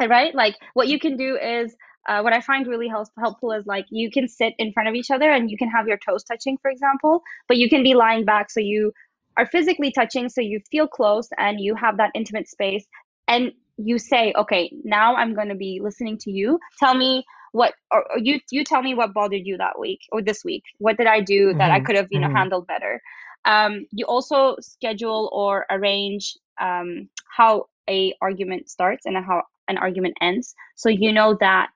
right? 0.00 0.34
Like 0.34 0.56
what 0.74 0.88
you 0.88 0.98
can 0.98 1.16
do 1.16 1.36
is. 1.36 1.74
Uh, 2.08 2.22
what 2.22 2.32
I 2.32 2.40
find 2.40 2.66
really 2.66 2.88
help- 2.88 3.10
helpful 3.18 3.52
is 3.52 3.66
like 3.66 3.84
you 3.90 4.10
can 4.10 4.28
sit 4.28 4.54
in 4.58 4.72
front 4.72 4.88
of 4.88 4.94
each 4.94 5.10
other 5.10 5.30
and 5.30 5.50
you 5.50 5.58
can 5.58 5.68
have 5.68 5.86
your 5.86 5.98
toes 5.98 6.24
touching, 6.24 6.56
for 6.56 6.70
example, 6.70 7.22
but 7.48 7.58
you 7.58 7.68
can 7.68 7.82
be 7.82 7.92
lying 7.94 8.24
back 8.24 8.50
so 8.50 8.60
you 8.60 8.94
are 9.38 9.46
physically 9.46 9.90
touching 9.90 10.28
so 10.28 10.40
you 10.40 10.60
feel 10.70 10.86
close 10.86 11.28
and 11.38 11.60
you 11.60 11.74
have 11.74 11.96
that 11.96 12.10
intimate 12.14 12.48
space 12.48 12.86
and 13.28 13.52
you 13.78 13.98
say 13.98 14.34
okay 14.36 14.70
now 14.84 15.14
i'm 15.14 15.34
going 15.34 15.48
to 15.48 15.54
be 15.54 15.80
listening 15.82 16.18
to 16.18 16.30
you 16.30 16.58
tell 16.78 16.94
me 16.94 17.24
what 17.52 17.72
or, 17.90 18.04
or, 18.12 18.18
you 18.18 18.40
you 18.50 18.64
tell 18.64 18.82
me 18.82 18.94
what 18.94 19.14
bothered 19.14 19.46
you 19.46 19.56
that 19.56 19.78
week 19.78 20.00
or 20.12 20.20
this 20.20 20.44
week 20.44 20.64
what 20.78 20.96
did 20.98 21.06
i 21.06 21.20
do 21.20 21.54
that 21.54 21.70
mm-hmm. 21.70 21.72
i 21.72 21.80
could 21.80 21.96
have 21.96 22.08
you 22.10 22.18
know 22.18 22.26
mm-hmm. 22.26 22.36
handled 22.36 22.66
better 22.66 23.00
um, 23.44 23.86
you 23.92 24.04
also 24.04 24.56
schedule 24.60 25.30
or 25.32 25.64
arrange 25.70 26.36
um, 26.60 27.08
how 27.34 27.66
a 27.88 28.14
argument 28.20 28.68
starts 28.68 29.06
and 29.06 29.16
how 29.16 29.42
an 29.68 29.78
argument 29.78 30.16
ends 30.20 30.54
so 30.76 30.88
you 30.88 31.12
know 31.12 31.36
that 31.40 31.70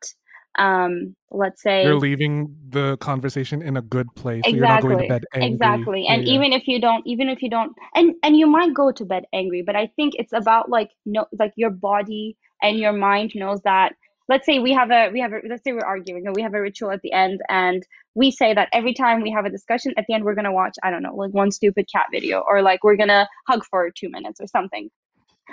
um 0.58 1.16
let's 1.30 1.62
say 1.62 1.82
you're 1.82 1.94
leaving 1.94 2.54
the 2.68 2.96
conversation 2.98 3.62
in 3.62 3.78
a 3.78 3.82
good 3.82 4.06
place 4.14 4.42
exactly 4.44 4.52
so 4.52 4.58
you're 4.58 4.68
not 4.68 4.82
going 4.82 4.98
to 4.98 5.08
bed 5.08 5.24
angry. 5.34 5.52
exactly 5.52 6.06
and 6.06 6.26
yeah. 6.26 6.34
even 6.34 6.52
if 6.52 6.68
you 6.68 6.78
don't 6.78 7.06
even 7.06 7.28
if 7.28 7.40
you 7.40 7.48
don't 7.48 7.72
and 7.94 8.14
and 8.22 8.36
you 8.36 8.46
might 8.46 8.74
go 8.74 8.92
to 8.92 9.04
bed 9.04 9.24
angry 9.32 9.62
but 9.62 9.76
i 9.76 9.86
think 9.96 10.14
it's 10.16 10.32
about 10.34 10.68
like 10.68 10.90
no 11.06 11.24
like 11.38 11.52
your 11.56 11.70
body 11.70 12.36
and 12.60 12.78
your 12.78 12.92
mind 12.92 13.32
knows 13.34 13.62
that 13.62 13.94
let's 14.28 14.46
say 14.46 14.58
we 14.58 14.72
have 14.72 14.90
a 14.90 15.10
we 15.10 15.20
have 15.20 15.32
a 15.32 15.40
let's 15.48 15.64
say 15.64 15.72
we're 15.72 15.80
arguing 15.84 16.26
and 16.26 16.34
we 16.36 16.42
have 16.42 16.54
a 16.54 16.60
ritual 16.60 16.90
at 16.90 17.00
the 17.02 17.12
end 17.12 17.40
and 17.48 17.86
we 18.14 18.30
say 18.30 18.52
that 18.52 18.68
every 18.72 18.94
time 18.94 19.22
we 19.22 19.30
have 19.30 19.44
a 19.44 19.50
discussion 19.50 19.92
at 19.96 20.04
the 20.06 20.14
end 20.14 20.24
we're 20.24 20.34
going 20.34 20.44
to 20.44 20.52
watch 20.52 20.74
i 20.82 20.90
don't 20.90 21.02
know 21.02 21.14
like 21.14 21.32
one 21.32 21.50
stupid 21.50 21.86
cat 21.90 22.06
video 22.12 22.42
or 22.46 22.62
like 22.62 22.84
we're 22.84 22.96
going 22.96 23.08
to 23.08 23.26
hug 23.48 23.64
for 23.70 23.90
two 23.90 24.10
minutes 24.10 24.40
or 24.40 24.46
something 24.46 24.90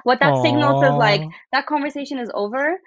what 0.04 0.20
that 0.20 0.34
Aww. 0.34 0.41
signals 0.43 0.84
is 0.84 0.91
like 0.91 1.22
that 1.52 1.66
conversation 1.66 2.20
is 2.20 2.30
over 2.34 2.80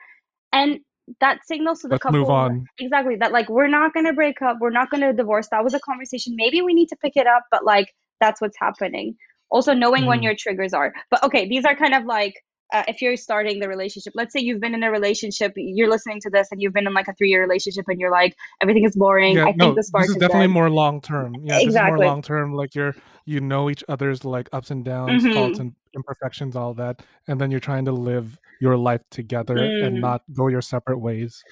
and 0.53 0.81
that 1.21 1.41
signals 1.45 1.81
to 1.81 1.89
the 1.89 1.95
Let's 1.95 2.03
couple 2.03 2.21
move 2.21 2.31
on. 2.31 2.67
exactly 2.79 3.17
that 3.17 3.33
like 3.33 3.49
we're 3.49 3.69
not 3.69 3.93
going 3.93 4.07
to 4.07 4.13
break 4.13 4.41
up 4.41 4.59
we're 4.61 4.71
not 4.71 4.91
going 4.91 5.01
to 5.01 5.13
divorce 5.13 5.49
that 5.51 5.65
was 5.65 5.75
a 5.75 5.81
conversation 5.81 6.35
maybe 6.37 6.63
we 6.63 6.75
need 6.75 6.89
to 6.89 6.97
pick 6.97 7.17
it 7.17 7.27
up 7.27 7.45
but 7.51 7.65
like 7.65 7.89
that's 8.21 8.41
what's 8.41 8.57
happening 8.59 9.17
also 9.51 9.75
knowing 9.75 10.05
mm. 10.05 10.09
when 10.09 10.19
mm-hmm. 10.19 10.25
your 10.25 10.35
triggers 10.37 10.73
are 10.73 10.93
but 11.11 11.23
okay 11.25 11.49
these 11.49 11.65
are 11.65 11.75
kind 11.75 11.95
of 11.95 12.05
like 12.05 12.35
uh, 12.73 12.83
if 12.89 13.03
you're 13.03 13.17
starting 13.17 13.61
the 13.61 13.69
relationship 13.69 14.13
let's 14.17 14.33
say 14.33 14.41
you've 14.41 14.61
been 14.61 14.75
in 14.75 14.83
a 14.83 14.91
relationship 14.91 15.53
you're 15.57 15.91
listening 15.91 16.21
to 16.21 16.31
this 16.31 16.49
and 16.51 16.61
you've 16.61 16.73
been 16.73 16.87
in 16.87 16.95
like 16.95 17.09
a 17.09 17.15
three 17.15 17.29
year 17.29 17.41
relationship 17.41 17.85
and 17.89 18.01
you're 18.01 18.11
like 18.11 18.37
everything 18.61 18.85
is 18.85 18.97
boring 18.97 19.37
yeah, 19.37 19.45
i 19.45 19.53
no, 19.53 19.67
think 19.67 19.77
the 19.77 19.83
spark 19.83 20.03
this 20.03 20.11
is, 20.11 20.17
is 20.17 20.21
definitely 20.21 20.47
dead. 20.47 20.55
more 20.55 20.71
long 20.71 21.01
term 21.01 21.35
yeah 21.43 21.59
exactly. 21.59 21.97
more 21.97 22.07
long 22.07 22.23
term 22.23 22.55
like 22.55 22.75
you're 22.75 22.95
you 23.25 23.41
know 23.41 23.71
each 23.71 23.85
other's 23.89 24.25
like 24.25 24.49
ups 24.53 24.71
and 24.71 24.85
downs 24.85 25.23
mm-hmm. 25.23 25.35
faults 25.35 25.59
and 25.59 25.75
imperfections 25.95 26.57
all 26.57 26.75
that 26.75 27.03
and 27.29 27.41
then 27.41 27.51
you're 27.51 27.61
trying 27.61 27.85
to 27.85 27.93
live 27.93 28.39
your 28.61 28.77
life 28.77 29.03
together 29.11 29.57
mm. 29.57 29.87
and 29.87 30.01
not 30.01 30.23
go 30.33 30.49
your 30.49 30.63
separate 30.63 30.99
ways 30.99 31.43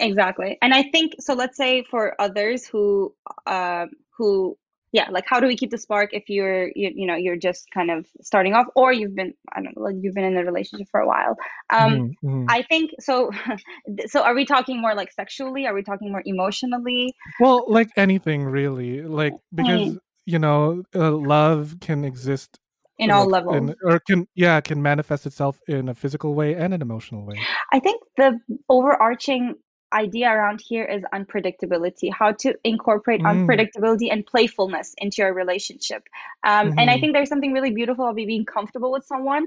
exactly 0.00 0.58
and 0.60 0.74
i 0.74 0.82
think 0.82 1.14
so 1.20 1.34
let's 1.34 1.56
say 1.56 1.84
for 1.84 2.20
others 2.20 2.66
who 2.66 3.14
uh, 3.46 3.86
who 4.16 4.56
yeah 4.94 5.08
like 5.10 5.24
how 5.26 5.40
do 5.40 5.46
we 5.46 5.56
keep 5.56 5.70
the 5.70 5.76
spark 5.76 6.10
if 6.12 6.30
you're 6.30 6.68
you, 6.74 6.90
you 6.94 7.06
know 7.06 7.16
you're 7.16 7.36
just 7.36 7.66
kind 7.74 7.90
of 7.90 8.06
starting 8.22 8.54
off 8.54 8.66
or 8.76 8.92
you've 8.92 9.14
been 9.14 9.34
i 9.52 9.60
don't 9.60 9.76
know 9.76 9.82
like 9.82 9.96
you've 10.00 10.14
been 10.14 10.24
in 10.24 10.36
a 10.36 10.44
relationship 10.44 10.86
for 10.90 11.00
a 11.00 11.06
while 11.06 11.36
um 11.70 11.92
mm-hmm. 11.92 12.28
mm-hmm. 12.28 12.46
i 12.48 12.62
think 12.62 12.92
so 13.00 13.30
so 14.06 14.22
are 14.22 14.34
we 14.34 14.46
talking 14.46 14.80
more 14.80 14.94
like 14.94 15.12
sexually 15.12 15.66
are 15.66 15.74
we 15.74 15.82
talking 15.82 16.10
more 16.10 16.22
emotionally 16.24 17.12
well 17.40 17.64
like 17.68 17.90
anything 17.96 18.44
really 18.44 19.02
like 19.02 19.34
because 19.52 19.90
mm. 19.90 19.98
you 20.24 20.38
know 20.38 20.82
uh, 20.94 21.10
love 21.10 21.76
can 21.80 22.04
exist 22.04 22.58
in 22.96 23.10
all 23.10 23.26
levels 23.26 23.56
in, 23.56 23.74
or 23.82 23.98
can 23.98 24.28
yeah 24.36 24.60
can 24.60 24.80
manifest 24.80 25.26
itself 25.26 25.58
in 25.66 25.88
a 25.88 25.94
physical 25.94 26.34
way 26.34 26.54
and 26.54 26.72
an 26.72 26.80
emotional 26.80 27.26
way 27.26 27.36
i 27.72 27.80
think 27.80 28.00
the 28.16 28.38
overarching 28.68 29.56
idea 29.94 30.28
around 30.28 30.60
here 30.60 30.84
is 30.84 31.02
unpredictability 31.12 32.12
how 32.12 32.32
to 32.32 32.54
incorporate 32.64 33.20
mm. 33.20 33.26
unpredictability 33.32 34.12
and 34.12 34.26
playfulness 34.26 34.94
into 34.98 35.22
your 35.22 35.32
relationship 35.32 36.02
um, 36.44 36.68
mm-hmm. 36.68 36.78
and 36.78 36.90
i 36.90 36.94
mm-hmm. 36.94 37.00
think 37.00 37.12
there's 37.14 37.28
something 37.28 37.52
really 37.52 37.70
beautiful 37.70 38.04
about 38.04 38.16
being 38.16 38.44
comfortable 38.44 38.92
with 38.92 39.04
someone 39.04 39.46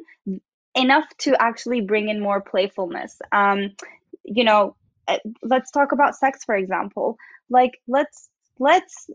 enough 0.76 1.06
to 1.18 1.36
actually 1.42 1.82
bring 1.82 2.10
in 2.10 2.20
more 2.20 2.42
playfulness 2.42 3.20
um, 3.32 3.70
you 4.24 4.44
know 4.44 4.76
uh, 5.08 5.18
let's 5.44 5.72
talk 5.72 5.92
about 5.92 6.16
sex 6.16 6.44
for 6.44 6.56
example 6.56 7.18
like 7.50 7.80
let's 7.88 8.30
let's 8.60 9.10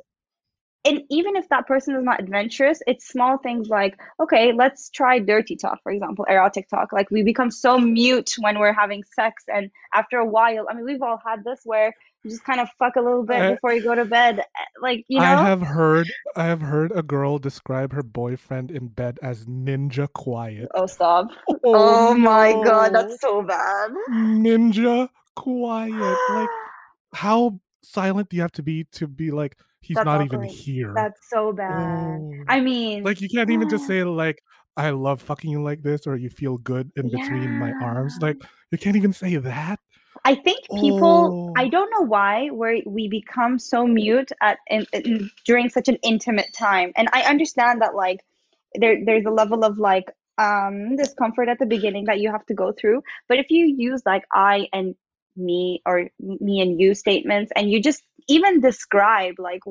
and 0.84 1.02
even 1.10 1.36
if 1.36 1.48
that 1.50 1.66
person 1.66 1.94
is 1.94 2.02
not 2.02 2.20
adventurous, 2.20 2.82
it's 2.88 3.06
small 3.06 3.38
things 3.38 3.68
like, 3.68 4.00
okay, 4.20 4.52
let's 4.52 4.90
try 4.90 5.20
dirty 5.20 5.54
talk, 5.54 5.80
for 5.82 5.92
example, 5.92 6.24
erotic 6.28 6.68
talk. 6.68 6.92
Like 6.92 7.10
we 7.10 7.22
become 7.22 7.52
so 7.52 7.78
mute 7.78 8.32
when 8.38 8.58
we're 8.58 8.72
having 8.72 9.04
sex. 9.14 9.44
And 9.52 9.70
after 9.94 10.18
a 10.18 10.26
while, 10.26 10.66
I 10.68 10.74
mean, 10.74 10.84
we've 10.84 11.02
all 11.02 11.20
had 11.24 11.44
this 11.44 11.60
where 11.64 11.94
you 12.24 12.30
just 12.30 12.42
kind 12.42 12.60
of 12.60 12.68
fuck 12.80 12.96
a 12.96 13.00
little 13.00 13.22
bit 13.22 13.40
I, 13.40 13.54
before 13.54 13.72
you 13.72 13.82
go 13.82 13.94
to 13.94 14.04
bed. 14.04 14.40
Eh, 14.40 14.42
like, 14.80 15.04
you 15.06 15.20
know? 15.20 15.24
I 15.24 15.36
have 15.48 15.60
heard, 15.60 16.08
I 16.34 16.44
have 16.46 16.62
heard 16.62 16.90
a 16.92 17.02
girl 17.02 17.38
describe 17.38 17.92
her 17.92 18.02
boyfriend 18.02 18.72
in 18.72 18.88
bed 18.88 19.20
as 19.22 19.46
ninja 19.46 20.12
quiet. 20.12 20.68
Oh, 20.74 20.86
stop. 20.86 21.28
Oh, 21.48 21.58
oh 21.64 22.14
my 22.14 22.52
no. 22.52 22.64
God, 22.64 22.92
that's 22.92 23.20
so 23.20 23.42
bad. 23.42 23.92
Ninja 24.10 25.08
quiet. 25.36 26.18
Like, 26.30 26.48
how 27.14 27.60
silent 27.84 28.30
do 28.30 28.36
you 28.36 28.42
have 28.42 28.52
to 28.52 28.62
be 28.64 28.84
to 28.92 29.06
be 29.06 29.30
like, 29.30 29.56
he's 29.82 29.96
That's 29.96 30.06
not 30.06 30.24
even 30.24 30.42
here. 30.42 30.92
That's 30.94 31.28
so 31.28 31.52
bad. 31.52 32.20
Oh. 32.20 32.44
I 32.48 32.60
mean, 32.60 33.02
like 33.02 33.20
you 33.20 33.28
can't 33.28 33.50
even 33.50 33.68
just 33.68 33.86
say 33.86 34.04
like 34.04 34.42
I 34.76 34.90
love 34.90 35.20
fucking 35.20 35.50
you 35.50 35.62
like 35.62 35.82
this 35.82 36.06
or 36.06 36.16
you 36.16 36.30
feel 36.30 36.56
good 36.58 36.90
in 36.96 37.08
yeah. 37.08 37.20
between 37.20 37.58
my 37.58 37.72
arms. 37.82 38.16
Like 38.20 38.36
you 38.70 38.78
can't 38.78 38.96
even 38.96 39.12
say 39.12 39.36
that. 39.36 39.78
I 40.24 40.36
think 40.36 40.64
people, 40.78 41.50
oh. 41.50 41.60
I 41.60 41.68
don't 41.68 41.90
know 41.90 42.02
why, 42.02 42.48
where 42.48 42.80
we 42.86 43.08
become 43.08 43.58
so 43.58 43.86
mute 43.86 44.30
at 44.40 44.58
in, 44.68 44.86
in, 44.92 45.30
during 45.44 45.68
such 45.68 45.88
an 45.88 45.96
intimate 46.02 46.52
time. 46.52 46.92
And 46.96 47.08
I 47.12 47.22
understand 47.22 47.82
that 47.82 47.94
like 47.94 48.20
there 48.74 49.04
there's 49.04 49.26
a 49.26 49.30
level 49.30 49.64
of 49.64 49.78
like 49.78 50.10
um 50.38 50.96
discomfort 50.96 51.48
at 51.48 51.58
the 51.58 51.66
beginning 51.66 52.04
that 52.06 52.20
you 52.20 52.30
have 52.30 52.46
to 52.46 52.54
go 52.54 52.72
through. 52.72 53.02
But 53.28 53.38
if 53.38 53.50
you 53.50 53.66
use 53.66 54.02
like 54.06 54.24
I 54.32 54.68
and 54.72 54.94
me 55.36 55.82
or 55.86 56.08
me 56.20 56.60
and 56.60 56.80
you 56.80 56.94
statements 56.94 57.52
and 57.56 57.70
you 57.70 57.80
just 57.82 58.02
even 58.28 58.60
describe 58.60 59.34
like 59.38 59.62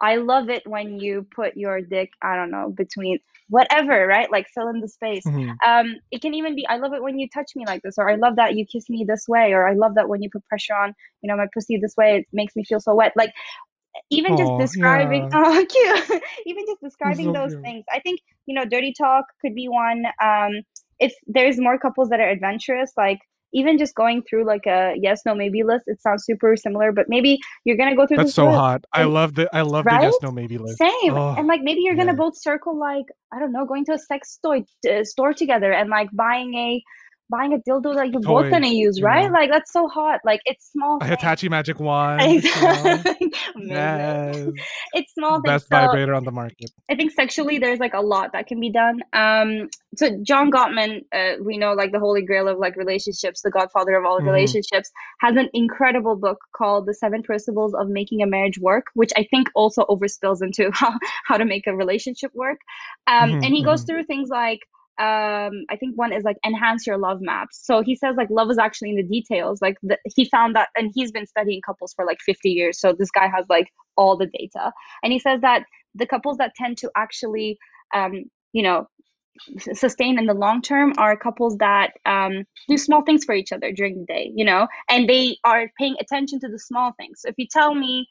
I 0.00 0.16
love 0.16 0.48
it 0.48 0.66
when 0.66 0.98
you 0.98 1.26
put 1.34 1.56
your 1.56 1.82
dick, 1.82 2.10
I 2.22 2.34
don't 2.34 2.50
know, 2.50 2.72
between 2.74 3.18
whatever, 3.48 4.06
right? 4.06 4.30
Like 4.32 4.46
fill 4.54 4.68
in 4.68 4.80
the 4.80 4.88
space. 4.88 5.24
Mm-hmm. 5.26 5.50
Um, 5.68 5.96
it 6.10 6.22
can 6.22 6.32
even 6.32 6.54
be, 6.54 6.66
I 6.66 6.78
love 6.78 6.94
it 6.94 7.02
when 7.02 7.18
you 7.18 7.28
touch 7.28 7.52
me 7.54 7.66
like 7.66 7.82
this, 7.82 7.96
or 7.98 8.08
I 8.08 8.14
love 8.14 8.36
that 8.36 8.54
you 8.56 8.64
kiss 8.64 8.88
me 8.88 9.04
this 9.06 9.26
way, 9.28 9.52
or 9.52 9.68
I 9.68 9.74
love 9.74 9.96
that 9.96 10.08
when 10.08 10.22
you 10.22 10.30
put 10.30 10.46
pressure 10.46 10.74
on, 10.74 10.94
you 11.22 11.28
know, 11.28 11.36
my 11.36 11.46
pussy 11.52 11.76
this 11.76 11.94
way, 11.98 12.18
it 12.18 12.26
makes 12.32 12.56
me 12.56 12.64
feel 12.64 12.80
so 12.80 12.94
wet. 12.94 13.12
Like 13.14 13.32
even 14.10 14.36
just 14.38 14.52
describing, 14.58 15.24
yeah. 15.24 15.30
oh, 15.34 15.66
cute. 15.68 16.22
even 16.46 16.64
just 16.66 16.80
describing 16.80 17.26
so 17.26 17.32
those 17.32 17.52
cute. 17.52 17.62
things. 17.62 17.84
I 17.92 18.00
think, 18.00 18.20
you 18.46 18.54
know, 18.54 18.64
dirty 18.64 18.94
talk 18.96 19.26
could 19.42 19.54
be 19.54 19.68
one. 19.68 20.04
Um, 20.22 20.62
if 20.98 21.14
there's 21.26 21.58
more 21.58 21.78
couples 21.78 22.08
that 22.08 22.20
are 22.20 22.28
adventurous, 22.28 22.92
like 22.96 23.18
even 23.52 23.78
just 23.78 23.94
going 23.94 24.22
through 24.22 24.44
like 24.44 24.66
a 24.66 24.94
yes 24.96 25.22
no 25.26 25.34
maybe 25.34 25.62
list 25.62 25.84
it 25.86 26.00
sounds 26.00 26.24
super 26.24 26.56
similar 26.56 26.92
but 26.92 27.08
maybe 27.08 27.38
you're 27.64 27.76
gonna 27.76 27.96
go 27.96 28.06
through 28.06 28.16
that's 28.16 28.34
so 28.34 28.46
list. 28.46 28.56
hot 28.56 28.84
i 28.92 29.04
love 29.04 29.34
the 29.34 29.48
i 29.54 29.62
love 29.62 29.84
right? 29.86 30.00
the 30.00 30.06
yes 30.06 30.14
no 30.22 30.30
maybe 30.30 30.58
list 30.58 30.78
same 30.78 31.14
oh, 31.14 31.34
and 31.36 31.46
like 31.46 31.60
maybe 31.62 31.80
you're 31.82 31.96
gonna 31.96 32.14
both 32.14 32.36
circle 32.36 32.78
like 32.78 33.06
i 33.32 33.38
don't 33.38 33.52
know 33.52 33.64
going 33.64 33.84
to 33.84 33.92
a 33.92 33.98
sex 33.98 34.38
toy 34.42 34.64
uh, 34.90 35.04
store 35.04 35.32
together 35.32 35.72
and 35.72 35.88
like 35.90 36.08
buying 36.12 36.54
a 36.54 36.82
buying 37.30 37.52
a 37.54 37.58
dildo 37.58 37.94
that 37.94 38.10
you're 38.10 38.20
Toy, 38.20 38.42
both 38.42 38.50
gonna 38.50 38.68
use, 38.68 39.00
right? 39.00 39.24
Yeah. 39.24 39.30
Like 39.30 39.50
that's 39.50 39.72
so 39.72 39.88
hot. 39.88 40.20
Like 40.24 40.40
it's 40.44 40.70
small. 40.72 40.98
A 41.00 41.06
Hitachi 41.06 41.48
Magic 41.48 41.78
Wand. 41.80 42.20
Exactly. 42.22 43.32
yes. 43.56 44.46
It's 44.92 45.14
small. 45.14 45.40
Best 45.40 45.68
so 45.68 45.76
vibrator 45.76 46.14
on 46.14 46.24
the 46.24 46.32
market. 46.32 46.70
I 46.90 46.96
think 46.96 47.12
sexually, 47.12 47.58
there's 47.58 47.78
like 47.78 47.94
a 47.94 48.00
lot 48.00 48.32
that 48.32 48.46
can 48.48 48.58
be 48.58 48.70
done. 48.70 49.00
Um, 49.12 49.68
so 49.96 50.10
John 50.22 50.50
Gottman, 50.50 51.04
uh, 51.12 51.42
we 51.42 51.58
know 51.58 51.74
like 51.74 51.92
the 51.92 52.00
holy 52.00 52.22
grail 52.22 52.48
of 52.48 52.58
like 52.58 52.76
relationships, 52.76 53.42
the 53.42 53.50
godfather 53.50 53.94
of 53.96 54.04
all 54.04 54.18
mm-hmm. 54.18 54.26
relationships, 54.26 54.90
has 55.20 55.36
an 55.36 55.48
incredible 55.54 56.16
book 56.16 56.38
called 56.56 56.86
The 56.86 56.94
Seven 56.94 57.22
Principles 57.22 57.74
of 57.74 57.88
Making 57.88 58.22
a 58.22 58.26
Marriage 58.26 58.58
Work, 58.58 58.86
which 58.94 59.12
I 59.16 59.26
think 59.30 59.48
also 59.54 59.84
overspills 59.84 60.42
into 60.42 60.70
how, 60.74 60.98
how 61.24 61.36
to 61.36 61.44
make 61.44 61.66
a 61.66 61.74
relationship 61.74 62.32
work. 62.34 62.58
Um, 63.06 63.30
mm-hmm, 63.30 63.44
and 63.44 63.54
he 63.54 63.62
goes 63.62 63.80
mm-hmm. 63.80 63.86
through 63.86 64.04
things 64.04 64.28
like 64.28 64.60
um 65.00 65.64
i 65.70 65.76
think 65.78 65.96
one 65.96 66.12
is 66.12 66.24
like 66.24 66.36
enhance 66.44 66.86
your 66.86 66.98
love 66.98 67.20
maps. 67.20 67.60
So 67.64 67.82
he 67.82 67.94
says 67.96 68.16
like 68.16 68.30
love 68.30 68.50
is 68.50 68.58
actually 68.58 68.90
in 68.90 68.96
the 68.96 69.02
details. 69.02 69.60
Like 69.62 69.76
the, 69.82 69.98
he 70.14 70.26
found 70.26 70.54
that 70.56 70.68
and 70.76 70.90
he's 70.94 71.10
been 71.12 71.26
studying 71.26 71.60
couples 71.62 71.92
for 71.94 72.04
like 72.04 72.18
50 72.20 72.50
years. 72.50 72.80
So 72.80 72.92
this 72.92 73.10
guy 73.10 73.28
has 73.28 73.46
like 73.48 73.68
all 73.96 74.16
the 74.16 74.26
data. 74.26 74.72
And 75.02 75.12
he 75.12 75.18
says 75.18 75.40
that 75.40 75.64
the 75.94 76.06
couples 76.06 76.36
that 76.38 76.54
tend 76.54 76.78
to 76.78 76.90
actually 76.96 77.58
um 77.94 78.24
you 78.52 78.62
know 78.62 78.86
sustain 79.72 80.18
in 80.18 80.26
the 80.26 80.34
long 80.34 80.60
term 80.62 80.92
are 80.98 81.16
couples 81.16 81.56
that 81.58 81.92
um, 82.04 82.44
do 82.68 82.76
small 82.76 83.02
things 83.02 83.24
for 83.24 83.34
each 83.34 83.52
other 83.52 83.72
during 83.72 83.98
the 83.98 84.04
day 84.04 84.32
you 84.34 84.44
know? 84.44 84.68
And 84.88 85.08
they 85.08 85.38
are 85.44 85.70
paying 85.78 85.96
attention 86.00 86.40
to 86.40 86.48
the 86.48 86.58
small 86.58 86.92
things. 86.98 87.20
So 87.22 87.28
if 87.28 87.36
you 87.38 87.46
tell 87.50 87.74
me 87.74 88.06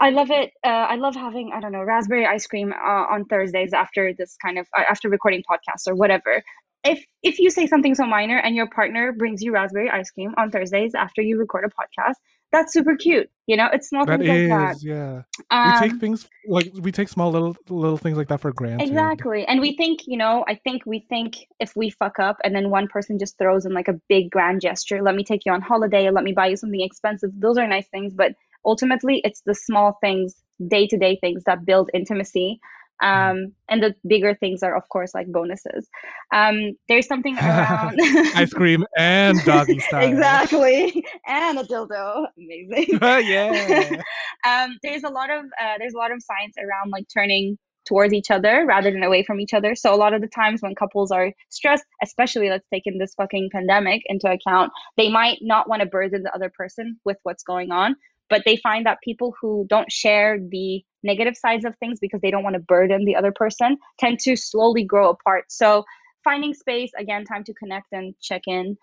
I 0.00 0.10
love 0.10 0.30
it. 0.30 0.52
Uh, 0.64 0.68
I 0.68 0.96
love 0.96 1.14
having 1.14 1.50
I 1.54 1.60
don't 1.60 1.72
know 1.72 1.82
raspberry 1.82 2.26
ice 2.26 2.46
cream 2.46 2.72
uh, 2.72 3.04
on 3.10 3.24
Thursdays 3.24 3.72
after 3.72 4.12
this 4.12 4.36
kind 4.44 4.58
of 4.58 4.66
uh, 4.76 4.82
after 4.88 5.08
recording 5.08 5.42
podcasts 5.50 5.86
or 5.88 5.94
whatever. 5.94 6.42
If 6.84 7.04
if 7.22 7.38
you 7.40 7.50
say 7.50 7.66
something 7.66 7.94
so 7.94 8.06
minor 8.06 8.38
and 8.38 8.54
your 8.54 8.68
partner 8.68 9.12
brings 9.12 9.42
you 9.42 9.52
raspberry 9.52 9.90
ice 9.90 10.10
cream 10.10 10.34
on 10.38 10.50
Thursdays 10.50 10.94
after 10.94 11.20
you 11.22 11.38
record 11.38 11.64
a 11.64 11.68
podcast, 11.68 12.14
that's 12.52 12.72
super 12.72 12.96
cute. 12.96 13.28
You 13.46 13.56
know, 13.56 13.68
it's 13.72 13.88
small 13.88 14.06
That 14.06 14.20
things 14.20 14.28
like 14.28 14.48
that. 14.48 14.76
is, 14.76 14.84
yeah. 14.84 15.22
We 15.64 15.72
Um, 15.72 15.74
take 15.80 16.00
things 16.00 16.28
like 16.46 16.70
we 16.80 16.92
take 16.92 17.08
small 17.08 17.32
little 17.32 17.56
little 17.68 17.96
things 17.98 18.16
like 18.16 18.28
that 18.28 18.40
for 18.40 18.52
granted. 18.52 18.86
Exactly. 18.88 19.44
And 19.46 19.60
we 19.60 19.76
think, 19.76 20.06
you 20.06 20.16
know, 20.16 20.44
I 20.46 20.54
think 20.54 20.86
we 20.86 21.00
think 21.08 21.46
if 21.58 21.74
we 21.74 21.90
fuck 21.90 22.20
up 22.20 22.38
and 22.44 22.54
then 22.54 22.70
one 22.70 22.86
person 22.86 23.18
just 23.18 23.36
throws 23.38 23.66
in 23.66 23.72
like 23.74 23.88
a 23.88 24.00
big 24.08 24.30
grand 24.30 24.60
gesture, 24.60 25.02
let 25.02 25.16
me 25.16 25.24
take 25.24 25.44
you 25.44 25.52
on 25.52 25.60
holiday, 25.60 26.08
let 26.10 26.22
me 26.24 26.32
buy 26.32 26.46
you 26.46 26.56
something 26.56 26.80
expensive. 26.80 27.30
Those 27.34 27.58
are 27.58 27.66
nice 27.66 27.88
things, 27.88 28.14
but 28.14 28.34
ultimately 28.64 29.20
it's 29.24 29.42
the 29.46 29.54
small 29.54 29.98
things, 30.00 30.34
day-to-day 30.66 31.18
things 31.20 31.44
that 31.44 31.64
build 31.64 31.90
intimacy. 31.94 32.60
Um, 33.00 33.52
and 33.68 33.80
the 33.80 33.94
bigger 34.08 34.34
things 34.34 34.64
are 34.64 34.76
of 34.76 34.88
course 34.88 35.14
like 35.14 35.30
bonuses. 35.30 35.88
Um, 36.34 36.72
there's 36.88 37.06
something 37.06 37.38
around 37.38 37.96
Ice 38.34 38.52
cream 38.52 38.84
and 38.96 39.38
doggy 39.44 39.78
style. 39.88 40.08
exactly. 40.08 41.04
And 41.26 41.60
a 41.60 41.62
dildo. 41.62 42.26
Amazing. 42.36 42.98
yeah. 43.00 44.02
um, 44.44 44.76
there's 44.82 45.04
a 45.04 45.10
lot 45.10 45.30
of 45.30 45.44
uh, 45.44 45.78
there's 45.78 45.94
a 45.94 45.98
lot 45.98 46.10
of 46.10 46.20
science 46.22 46.56
around 46.58 46.90
like 46.90 47.04
turning 47.14 47.56
towards 47.88 48.12
each 48.12 48.30
other 48.30 48.66
rather 48.66 48.90
than 48.90 49.02
away 49.02 49.24
from 49.24 49.40
each 49.40 49.54
other. 49.54 49.74
So 49.74 49.94
a 49.94 49.96
lot 49.96 50.12
of 50.12 50.20
the 50.20 50.28
times 50.28 50.60
when 50.60 50.74
couples 50.74 51.10
are 51.10 51.32
stressed, 51.48 51.84
especially 52.02 52.50
let's 52.50 52.66
take 52.72 52.82
in 52.84 52.98
this 52.98 53.14
fucking 53.14 53.48
pandemic 53.50 54.02
into 54.06 54.30
account, 54.30 54.70
they 54.96 55.08
might 55.08 55.38
not 55.40 55.68
want 55.68 55.80
to 55.80 55.86
burden 55.86 56.22
the 56.22 56.34
other 56.34 56.52
person 56.54 57.00
with 57.04 57.16
what's 57.22 57.42
going 57.42 57.70
on. 57.70 57.96
But 58.30 58.42
they 58.44 58.56
find 58.56 58.86
that 58.86 58.98
people 59.02 59.34
who 59.40 59.66
don't 59.68 59.90
share 59.90 60.38
the 60.38 60.84
negative 61.02 61.36
sides 61.36 61.64
of 61.64 61.76
things 61.78 61.98
because 62.00 62.20
they 62.20 62.30
don't 62.30 62.42
want 62.42 62.54
to 62.54 62.60
burden 62.60 63.04
the 63.04 63.16
other 63.16 63.32
person 63.32 63.78
tend 63.98 64.18
to 64.20 64.36
slowly 64.36 64.84
grow 64.84 65.10
apart. 65.10 65.44
So 65.48 65.84
finding 66.24 66.54
space, 66.54 66.90
again, 66.98 67.24
time 67.24 67.44
to 67.44 67.54
connect 67.54 67.86
and 67.92 68.14
check 68.20 68.42
in 68.46 68.76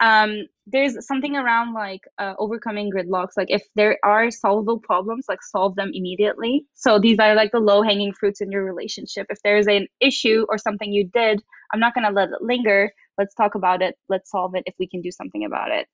um, 0.00 0.46
there's 0.66 1.06
something 1.06 1.36
around 1.36 1.74
like 1.74 2.00
uh, 2.18 2.34
overcoming 2.38 2.90
gridlocks. 2.90 3.36
Like 3.36 3.50
if 3.50 3.62
there 3.74 3.98
are 4.02 4.30
solvable 4.30 4.78
problems, 4.78 5.26
like 5.28 5.42
solve 5.42 5.76
them 5.76 5.90
immediately. 5.92 6.64
So 6.74 6.98
these 6.98 7.18
are 7.18 7.34
like 7.34 7.52
the 7.52 7.60
low 7.60 7.82
hanging 7.82 8.14
fruits 8.14 8.40
in 8.40 8.50
your 8.50 8.64
relationship. 8.64 9.26
If 9.28 9.42
there's 9.42 9.66
an 9.68 9.88
issue 10.00 10.46
or 10.48 10.56
something 10.56 10.90
you 10.90 11.04
did, 11.04 11.42
I'm 11.72 11.80
not 11.80 11.94
gonna 11.94 12.10
let 12.10 12.30
it 12.30 12.40
linger. 12.40 12.92
Let's 13.18 13.34
talk 13.34 13.54
about 13.54 13.82
it. 13.82 13.96
Let's 14.08 14.30
solve 14.30 14.54
it 14.54 14.64
if 14.66 14.74
we 14.78 14.88
can 14.88 15.02
do 15.02 15.10
something 15.10 15.44
about 15.44 15.70
it. 15.70 15.86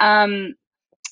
Um, 0.00 0.54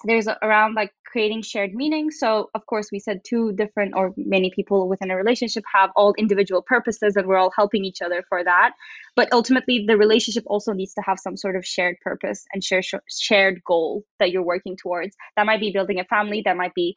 there's 0.05 0.29
around 0.43 0.75
like 0.75 0.93
creating 1.05 1.43
shared 1.43 1.75
meaning. 1.75 2.11
So 2.11 2.51
of 2.55 2.67
course 2.67 2.89
we 2.93 2.99
said 2.99 3.23
two 3.25 3.53
different 3.53 3.95
or 3.97 4.13
many 4.17 4.51
people 4.51 4.89
within 4.89 5.11
a 5.11 5.17
relationship 5.17 5.65
have 5.73 5.91
all 5.97 6.15
individual 6.19 6.63
purposes 6.63 7.17
and 7.17 7.27
we're 7.27 7.39
all 7.39 7.53
helping 7.55 7.85
each 7.85 8.03
other 8.03 8.25
for 8.29 8.45
that. 8.45 8.73
But 9.15 9.33
ultimately 9.33 9.85
the 9.87 9.97
relationship 9.97 10.45
also 10.47 10.73
needs 10.73 10.95
to 10.95 11.03
have 11.03 11.19
some 11.19 11.37
sort 11.37 11.57
of 11.57 11.65
shared 11.65 11.97
purpose 12.03 12.45
and 12.53 12.63
share, 12.63 12.83
shared 13.11 13.63
goal 13.65 14.05
that 14.19 14.31
you're 14.31 14.43
working 14.43 14.77
towards. 14.77 15.17
That 15.37 15.47
might 15.47 15.61
be 15.61 15.73
building 15.73 16.01
a 16.01 16.05
family, 16.05 16.43
that 16.45 16.57
might 16.57 16.75
be 16.75 16.95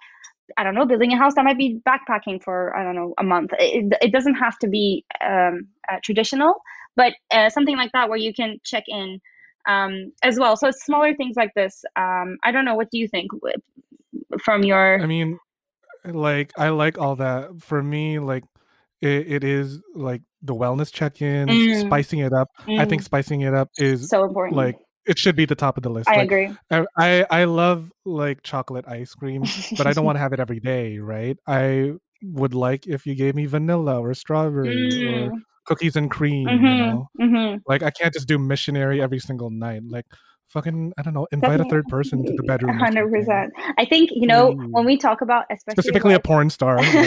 I 0.57 0.63
don't 0.63 0.73
know, 0.73 0.85
building 0.85 1.13
a 1.13 1.17
house, 1.17 1.35
that 1.35 1.45
might 1.45 1.59
be 1.59 1.79
backpacking 1.87 2.41
for, 2.41 2.75
I 2.75 2.83
don't 2.83 2.95
know, 2.95 3.13
a 3.19 3.23
month. 3.23 3.51
It, 3.59 3.93
it 4.01 4.11
doesn't 4.11 4.33
have 4.33 4.57
to 4.59 4.67
be 4.67 5.05
um, 5.23 5.67
uh, 5.91 5.97
traditional, 6.03 6.55
but 6.95 7.13
uh, 7.31 7.49
something 7.49 7.77
like 7.77 7.91
that 7.93 8.09
where 8.09 8.17
you 8.17 8.33
can 8.33 8.57
check 8.63 8.85
in 8.87 9.21
um, 9.67 10.11
as 10.23 10.39
well. 10.39 10.55
So 10.57 10.71
smaller 10.71 11.15
things 11.15 11.35
like 11.35 11.53
this. 11.55 11.83
Um, 11.95 12.37
I 12.43 12.51
don't 12.51 12.65
know. 12.65 12.75
What 12.75 12.89
do 12.91 12.97
you 12.99 13.07
think 13.07 13.31
with- 13.41 13.55
from 14.43 14.63
your? 14.63 15.01
I 15.01 15.05
mean, 15.05 15.39
like 16.05 16.51
I 16.57 16.69
like 16.69 16.97
all 16.97 17.15
that. 17.17 17.61
For 17.61 17.81
me, 17.83 18.19
like 18.19 18.43
it, 19.01 19.31
it 19.31 19.43
is 19.43 19.81
like 19.95 20.21
the 20.41 20.55
wellness 20.55 20.91
check-ins, 20.91 21.49
Mm. 21.49 21.85
spicing 21.87 22.19
it 22.19 22.33
up. 22.33 22.49
I 22.67 22.85
think 22.85 23.01
Mm, 23.01 23.05
spicing 23.05 23.41
it 23.41 23.53
up 23.53 23.69
is 23.77 24.09
so 24.09 24.23
important. 24.23 24.57
like 24.57 24.77
it 25.05 25.17
should 25.17 25.35
be 25.35 25.45
the 25.45 25.55
top 25.55 25.77
of 25.77 25.83
the 25.83 25.89
list. 25.89 26.09
I 26.09 26.17
like 26.17 26.25
agree. 26.25 26.49
I, 26.71 26.85
I 26.97 27.25
I 27.29 27.43
love 27.45 27.91
like 28.05 28.43
chocolate 28.43 28.87
ice 28.87 29.13
cream, 29.13 29.41
but 29.77 29.87
I 29.87 29.93
don't 29.93 30.05
want 30.09 30.15
to 30.15 30.19
have 30.19 30.33
it 30.33 30.39
every 30.39 30.59
day, 30.59 30.99
right? 30.99 31.37
I 31.47 31.93
would 32.21 32.53
like 32.53 32.85
if 32.87 33.05
you 33.05 33.15
gave 33.15 33.35
me 33.35 33.45
vanilla 33.45 33.99
or 33.99 34.13
strawberry 34.13 35.07
or 35.07 35.31
Mm, 35.31 35.41
cookies 35.69 35.95
and 35.95 36.09
cream, 36.11 36.47
you 36.49 36.57
mhm, 36.59 36.77
know? 36.79 37.09
mhm. 37.19 37.61
Like 37.67 37.83
I 37.83 37.91
can't 37.91 38.13
just 38.13 38.27
do 38.27 38.37
missionary 38.39 39.01
every 39.01 39.19
single 39.19 39.49
night. 39.49 39.83
Like 39.87 40.05
fucking 40.49 40.93
I 40.97 41.03
don't 41.03 41.13
know, 41.13 41.27
invite 41.31 41.61
a 41.61 41.65
third 41.65 41.85
person 41.87 42.25
to 42.25 42.33
the 42.35 42.43
bedroom. 42.43 42.77
hundred 42.79 43.11
percent. 43.11 43.53
I 43.77 43.85
think 43.85 44.09
you 44.11 44.27
know 44.27 44.51
when 44.75 44.85
we 44.85 44.97
talk 44.97 45.21
about 45.21 45.45
especially 45.51 45.81
Specifically 45.81 46.13
a 46.15 46.19
porn 46.19 46.49
star. 46.49 46.81
You 46.83 47.03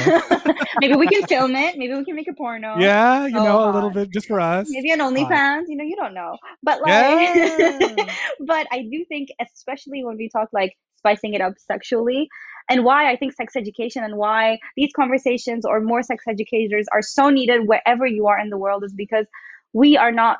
maybe 0.80 0.94
we 0.96 1.08
can 1.08 1.26
film 1.26 1.54
it. 1.56 1.76
Maybe 1.76 1.92
we 1.94 2.04
can 2.04 2.14
make 2.14 2.28
a 2.28 2.34
porno. 2.34 2.76
yeah, 2.88 3.26
you 3.26 3.38
Oh, 3.38 3.44
know, 3.44 3.70
a 3.70 3.72
little 3.72 3.90
bit 3.90 4.10
just 4.10 4.26
for 4.28 4.40
us. 4.40 4.68
Maybe 4.70 4.90
an. 4.92 5.00
OnlyFans. 5.00 5.64
You 5.68 5.76
know, 5.76 5.84
you 5.84 5.96
don't 5.96 6.14
know. 6.14 6.36
But 6.62 6.80
like, 6.82 6.90
Yeah. 6.92 8.06
but 8.52 8.66
I 8.70 8.82
do 8.90 9.04
think, 9.08 9.28
especially 9.40 10.04
when 10.04 10.16
we 10.16 10.28
talk 10.28 10.48
like 10.52 10.72
spicing 10.98 11.34
it 11.34 11.40
up 11.40 11.54
sexually, 11.58 12.28
and 12.68 12.84
why 12.84 13.10
I 13.10 13.16
think 13.16 13.32
sex 13.32 13.56
education 13.56 14.04
and 14.04 14.16
why 14.16 14.58
these 14.76 14.90
conversations 14.94 15.64
or 15.64 15.80
more 15.80 16.02
sex 16.02 16.24
educators 16.28 16.86
are 16.92 17.02
so 17.02 17.30
needed 17.30 17.66
wherever 17.66 18.06
you 18.06 18.26
are 18.26 18.38
in 18.38 18.50
the 18.50 18.58
world 18.58 18.84
is 18.84 18.92
because 18.92 19.26
we 19.72 19.96
are 19.96 20.12
not 20.12 20.38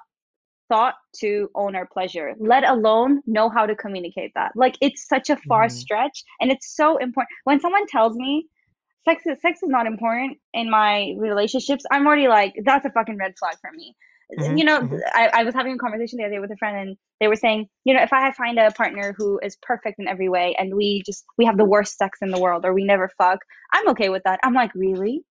thought 0.68 0.94
to 1.20 1.50
own 1.54 1.76
our 1.76 1.86
pleasure, 1.86 2.34
let 2.38 2.66
alone 2.66 3.20
know 3.26 3.50
how 3.50 3.66
to 3.66 3.74
communicate 3.74 4.32
that. 4.34 4.52
Like 4.54 4.76
it's 4.80 5.06
such 5.06 5.28
a 5.28 5.36
far 5.48 5.66
Mhm. 5.66 5.72
stretch 5.72 6.24
and 6.40 6.50
it's 6.50 6.74
so 6.74 6.96
important. 6.96 7.28
When 7.44 7.60
someone 7.60 7.86
tells 7.86 8.16
me 8.16 8.46
sex 9.04 9.26
is 9.26 9.40
sex 9.42 9.62
is 9.62 9.68
not 9.68 9.86
important 9.86 10.38
in 10.54 10.70
my 10.70 11.14
relationships, 11.18 11.84
I'm 11.90 12.06
already 12.06 12.28
like, 12.28 12.54
that's 12.64 12.86
a 12.86 12.90
fucking 12.90 13.18
red 13.18 13.34
flag 13.38 13.56
for 13.60 13.70
me. 13.72 13.96
Mhm, 14.38 14.56
You 14.56 14.64
know, 14.64 14.80
mhm. 14.80 15.00
I, 15.12 15.30
I 15.32 15.44
was 15.44 15.54
having 15.54 15.74
a 15.74 15.78
conversation 15.78 16.18
the 16.18 16.24
other 16.24 16.34
day 16.34 16.38
with 16.38 16.50
a 16.50 16.56
friend 16.56 16.76
and 16.76 16.96
they 17.20 17.28
were 17.28 17.36
saying, 17.36 17.68
you 17.84 17.94
know, 17.94 18.02
if 18.02 18.12
I 18.12 18.32
find 18.32 18.58
a 18.58 18.70
partner 18.70 19.14
who 19.16 19.38
is 19.42 19.56
perfect 19.62 19.98
in 19.98 20.08
every 20.08 20.28
way 20.28 20.54
and 20.58 20.74
we 20.74 21.02
just 21.04 21.24
we 21.38 21.44
have 21.44 21.56
the 21.58 21.64
worst 21.64 21.98
sex 21.98 22.18
in 22.22 22.30
the 22.30 22.38
world 22.40 22.64
or 22.64 22.72
we 22.74 22.84
never 22.84 23.10
fuck, 23.18 23.40
I'm 23.72 23.88
okay 23.90 24.08
with 24.08 24.22
that. 24.24 24.40
I'm 24.42 24.54
like, 24.54 24.74
really? 24.74 25.24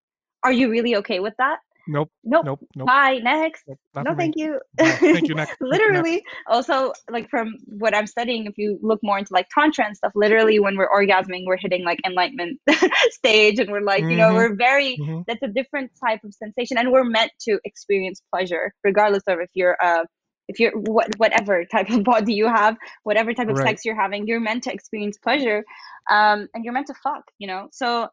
Are 0.43 0.51
you 0.53 0.69
really 0.69 0.95
okay 0.97 1.19
with 1.19 1.33
that? 1.37 1.59
Nope. 1.87 2.09
Nope. 2.23 2.45
Nope. 2.45 2.59
Nope. 2.75 2.87
Bye. 2.87 3.19
Next. 3.23 3.63
nope, 3.67 3.79
No, 3.95 4.11
me. 4.11 4.17
thank 4.17 4.35
you. 4.37 4.59
Bye. 4.77 4.85
Thank 4.99 5.27
you, 5.27 5.35
next. 5.41 5.55
Next. 5.59 5.61
literally, 5.61 6.23
also 6.47 6.93
like 7.09 7.29
from 7.29 7.55
what 7.67 7.95
I'm 7.95 8.07
studying, 8.07 8.45
if 8.45 8.53
you 8.57 8.79
look 8.81 8.99
more 9.03 9.17
into 9.17 9.33
like 9.33 9.47
tantra 9.57 9.85
and 9.85 9.95
stuff, 9.97 10.11
literally 10.15 10.59
when 10.59 10.77
we're 10.77 10.89
orgasming, 10.89 11.45
we're 11.45 11.57
hitting 11.57 11.83
like 11.83 11.99
enlightenment 12.05 12.59
stage, 13.09 13.59
and 13.59 13.71
we're 13.71 13.81
like, 13.81 14.01
you 14.03 14.15
know, 14.15 14.29
Mhm. 14.31 14.35
we're 14.35 14.55
very. 14.55 14.97
Mhm. 15.01 15.25
That's 15.27 15.41
a 15.43 15.47
different 15.47 15.91
type 16.05 16.21
of 16.23 16.33
sensation, 16.33 16.77
and 16.77 16.91
we're 16.91 17.03
meant 17.03 17.31
to 17.41 17.59
experience 17.65 18.21
pleasure, 18.33 18.73
regardless 18.83 19.23
of 19.27 19.39
if 19.39 19.49
you're 19.53 19.77
uh 19.83 20.05
if 20.47 20.59
you're 20.59 20.73
what 20.73 21.07
whatever 21.17 21.63
type 21.65 21.89
of 21.89 22.03
body 22.03 22.33
you 22.33 22.47
have, 22.47 22.75
whatever 23.03 23.33
type 23.33 23.47
of 23.49 23.55
Right. 23.57 23.67
sex 23.69 23.85
you're 23.85 23.95
having, 23.99 24.27
you're 24.27 24.39
meant 24.39 24.63
to 24.63 24.73
experience 24.73 25.17
pleasure, 25.17 25.63
um, 26.09 26.47
and 26.53 26.63
you're 26.65 26.73
meant 26.73 26.87
to 26.87 26.93
fuck, 27.03 27.23
you 27.39 27.47
know. 27.47 27.69
So, 27.71 28.07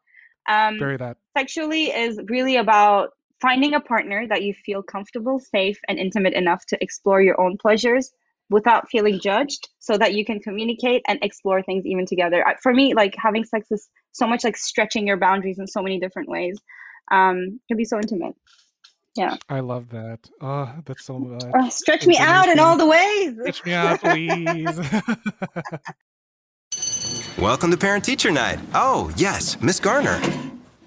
um, 0.47 0.77
sexually 1.37 1.85
is 1.91 2.19
really 2.29 2.55
about 2.55 3.09
finding 3.41 3.73
a 3.73 3.79
partner 3.79 4.27
that 4.27 4.43
you 4.43 4.53
feel 4.53 4.83
comfortable, 4.83 5.39
safe, 5.39 5.79
and 5.87 5.97
intimate 5.97 6.33
enough 6.33 6.65
to 6.67 6.77
explore 6.81 7.21
your 7.21 7.39
own 7.39 7.57
pleasures 7.57 8.11
without 8.49 8.89
feeling 8.89 9.19
judged 9.19 9.69
so 9.79 9.97
that 9.97 10.13
you 10.13 10.25
can 10.25 10.39
communicate 10.39 11.03
and 11.07 11.19
explore 11.21 11.61
things 11.61 11.85
even 11.85 12.05
together. 12.05 12.43
For 12.61 12.73
me, 12.73 12.93
like 12.93 13.15
having 13.17 13.43
sex 13.43 13.67
is 13.71 13.87
so 14.11 14.27
much 14.27 14.43
like 14.43 14.57
stretching 14.57 15.07
your 15.07 15.17
boundaries 15.17 15.59
in 15.59 15.67
so 15.67 15.81
many 15.81 15.99
different 15.99 16.29
ways. 16.29 16.59
Um, 17.11 17.59
it 17.63 17.67
can 17.67 17.77
be 17.77 17.85
so 17.85 17.97
intimate. 17.97 18.35
Yeah. 19.15 19.37
I 19.49 19.59
love 19.59 19.89
that. 19.89 20.29
Oh, 20.41 20.71
that's 20.85 21.05
so 21.05 21.19
much. 21.19 21.43
Uh, 21.53 21.69
stretch 21.69 22.07
me 22.07 22.17
out 22.17 22.47
in 22.47 22.59
all 22.59 22.77
the 22.77 22.85
ways. 22.85 23.33
Stretch 23.33 23.65
me 23.65 23.73
out, 23.73 23.99
please. 24.01 24.79
Welcome 27.37 27.71
to 27.71 27.77
Parent 27.77 28.03
Teacher 28.03 28.31
Night. 28.31 28.59
Oh, 28.73 29.11
yes, 29.15 29.59
Miss 29.61 29.79
Garner. 29.79 30.19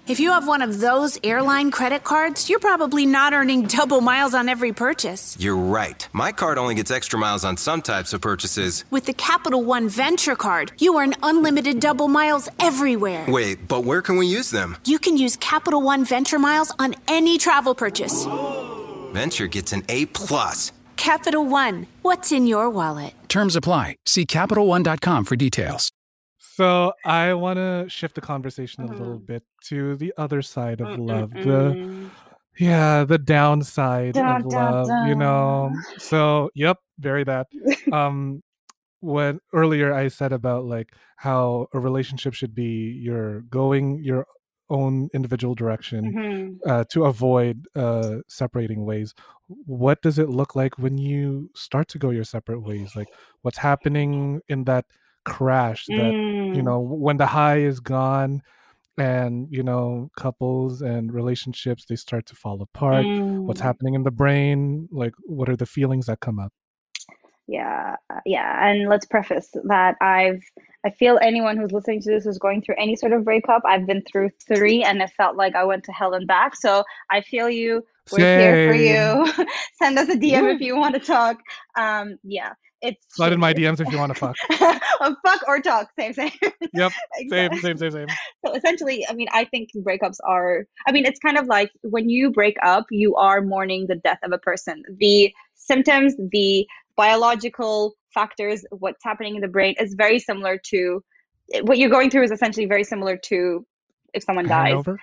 If 0.05 0.19
you 0.19 0.31
have 0.31 0.45
one 0.45 0.61
of 0.61 0.81
those 0.81 1.17
airline 1.23 1.71
credit 1.71 2.03
cards, 2.03 2.49
you're 2.49 2.59
probably 2.59 3.05
not 3.05 3.31
earning 3.31 3.63
double 3.67 4.01
miles 4.01 4.33
on 4.33 4.49
every 4.49 4.73
purchase. 4.73 5.37
You're 5.39 5.55
right. 5.55 6.05
My 6.11 6.33
card 6.33 6.57
only 6.57 6.75
gets 6.75 6.91
extra 6.91 7.17
miles 7.17 7.45
on 7.45 7.55
some 7.55 7.81
types 7.81 8.11
of 8.11 8.19
purchases. 8.19 8.83
With 8.91 9.05
the 9.05 9.13
Capital 9.13 9.63
One 9.63 9.87
Venture 9.87 10.35
Card, 10.35 10.73
you 10.77 10.99
earn 10.99 11.13
unlimited 11.23 11.79
double 11.79 12.09
miles 12.09 12.49
everywhere. 12.59 13.25
Wait, 13.29 13.65
but 13.65 13.85
where 13.85 14.01
can 14.01 14.17
we 14.17 14.27
use 14.27 14.51
them? 14.51 14.75
You 14.83 14.99
can 14.99 15.15
use 15.15 15.37
Capital 15.37 15.81
One 15.81 16.03
Venture 16.03 16.39
Miles 16.39 16.73
on 16.79 16.95
any 17.07 17.37
travel 17.37 17.73
purchase. 17.73 18.25
Venture 19.13 19.47
gets 19.47 19.71
an 19.71 19.83
A 19.87 20.05
plus. 20.07 20.73
Capital 20.97 21.45
One, 21.45 21.87
what's 22.01 22.33
in 22.33 22.45
your 22.45 22.69
wallet? 22.69 23.13
Terms 23.29 23.55
apply. 23.55 23.95
See 24.05 24.25
CapitalOne.com 24.25 25.23
for 25.23 25.37
details. 25.37 25.91
So 26.55 26.93
I 27.03 27.33
want 27.33 27.57
to 27.57 27.85
shift 27.89 28.15
the 28.15 28.21
conversation 28.21 28.83
a 28.83 28.87
Mm-hmm. 28.87 29.03
little 29.03 29.19
bit 29.19 29.43
to 29.65 29.95
the 29.95 30.13
other 30.17 30.41
side 30.41 30.81
of 30.81 30.97
love. 30.97 31.31
The 31.41 31.77
yeah, 32.57 33.03
the 33.05 33.17
downside 33.17 34.17
of 34.19 34.45
love. 34.45 34.99
You 34.99 35.15
know. 35.15 35.71
So 35.97 36.49
yep, 36.55 36.77
very 36.99 37.23
that. 37.25 37.47
um 37.91 38.41
when 39.01 39.39
earlier 39.53 39.93
I 39.93 40.07
said 40.09 40.33
about 40.33 40.65
like 40.65 40.93
how 41.17 41.67
a 41.73 41.79
relationship 41.79 42.33
should 42.33 42.55
be 42.55 42.91
you're 43.01 43.41
going 43.43 44.03
your 44.03 44.25
own 44.69 45.09
individual 45.13 45.55
direction 45.55 46.15
Mhm. 46.15 46.59
uh, 46.67 46.83
to 46.91 47.05
avoid 47.05 47.67
uh, 47.75 48.17
separating 48.27 48.85
ways. 48.85 49.13
What 49.47 50.01
does 50.01 50.19
it 50.19 50.29
look 50.29 50.55
like 50.55 50.77
when 50.79 50.97
you 50.97 51.49
start 51.55 51.87
to 51.89 51.99
go 51.99 52.09
your 52.11 52.23
separate 52.23 52.61
ways? 52.61 52.95
Like 52.95 53.09
what's 53.41 53.57
happening 53.59 54.41
in 54.49 54.63
that 54.65 54.85
crash 55.25 55.89
that 55.95 56.15
you 56.51 56.61
Mm. 56.61 56.65
know 56.65 56.79
when 56.79 57.17
the 57.17 57.27
high 57.27 57.57
is 57.59 57.79
gone 57.79 58.41
and 58.97 59.47
you 59.51 59.63
know 59.63 60.09
couples 60.17 60.81
and 60.81 61.13
relationships 61.13 61.85
they 61.89 61.95
start 61.95 62.25
to 62.27 62.35
fall 62.35 62.61
apart 62.61 63.09
what's 63.45 63.61
Mm. 63.61 63.63
happening 63.63 63.93
in 63.95 64.03
the 64.03 64.11
brain 64.11 64.87
like 64.91 65.13
what 65.25 65.49
are 65.49 65.55
the 65.57 65.65
feelings 65.65 66.05
that 66.07 66.19
come 66.19 66.39
up 66.39 66.53
Yeah, 67.47 67.97
uh, 68.09 68.19
yeah, 68.25 68.65
and 68.69 68.87
let's 68.87 69.05
preface 69.05 69.49
that 69.65 69.95
I've 70.01 70.41
I 70.85 70.91
feel 70.91 71.19
anyone 71.21 71.57
who's 71.57 71.71
listening 71.73 72.01
to 72.03 72.11
this 72.11 72.25
is 72.25 72.37
going 72.37 72.61
through 72.61 72.75
any 72.77 72.95
sort 72.95 73.11
of 73.13 73.25
breakup. 73.25 73.63
I've 73.65 73.85
been 73.85 74.01
through 74.09 74.29
three, 74.47 74.83
and 74.83 75.01
it 75.01 75.09
felt 75.17 75.35
like 75.35 75.55
I 75.55 75.63
went 75.65 75.83
to 75.85 75.91
hell 75.91 76.13
and 76.13 76.25
back. 76.27 76.55
So 76.55 76.83
I 77.11 77.21
feel 77.21 77.49
you. 77.49 77.83
We're 78.11 78.25
here 78.35 78.55
for 78.65 78.73
you. 78.73 79.45
Send 79.79 79.97
us 79.99 80.09
a 80.09 80.15
DM 80.17 80.53
if 80.55 80.61
you 80.61 80.77
want 80.77 80.93
to 80.95 81.01
talk. 81.01 81.37
Um, 81.77 82.17
yeah, 82.23 82.53
it's 82.83 83.03
slide 83.15 83.33
in 83.33 83.39
my 83.39 83.53
dms 83.53 83.79
if 83.79 83.91
you 83.91 83.97
want 83.97 84.13
to 84.13 84.19
fuck 84.19 84.35
Oh, 85.05 85.15
fuck 85.25 85.41
or 85.47 85.59
talk, 85.59 85.89
same, 85.99 86.13
same. 86.13 86.31
yep 86.73 86.91
same 87.29 87.51
Exactly. 87.51 87.59
same 87.59 87.77
same 87.77 87.91
same 87.91 88.07
So 88.45 88.53
essentially, 88.53 89.05
I 89.09 89.13
mean, 89.13 89.27
I 89.31 89.45
think 89.45 89.69
breakups 89.75 90.17
are, 90.25 90.65
I 90.87 90.91
mean, 90.91 91.05
it's 91.05 91.19
kind 91.19 91.37
of 91.37 91.47
like 91.47 91.71
when 91.81 92.09
you 92.09 92.31
break 92.31 92.55
up, 92.63 92.85
you 92.91 93.15
are 93.15 93.41
mourning 93.41 93.87
the 93.87 93.95
death 93.95 94.19
of 94.23 94.31
a 94.31 94.37
person. 94.37 94.83
The 94.99 95.33
symptoms, 95.55 96.15
the 96.31 96.65
biological 96.95 97.95
factors, 98.13 98.63
what's 98.71 99.03
happening 99.03 99.35
in 99.35 99.41
the 99.41 99.47
brain 99.47 99.75
is 99.79 99.93
very 99.95 100.19
similar 100.19 100.57
to 100.71 101.03
what 101.63 101.77
you're 101.77 101.89
going 101.89 102.09
through, 102.09 102.23
is 102.23 102.31
essentially 102.31 102.65
very 102.65 102.83
similar 102.83 103.17
to 103.17 103.65
if 104.13 104.23
someone 104.23 104.47
dies. 104.47 104.67
hangover 104.67 104.99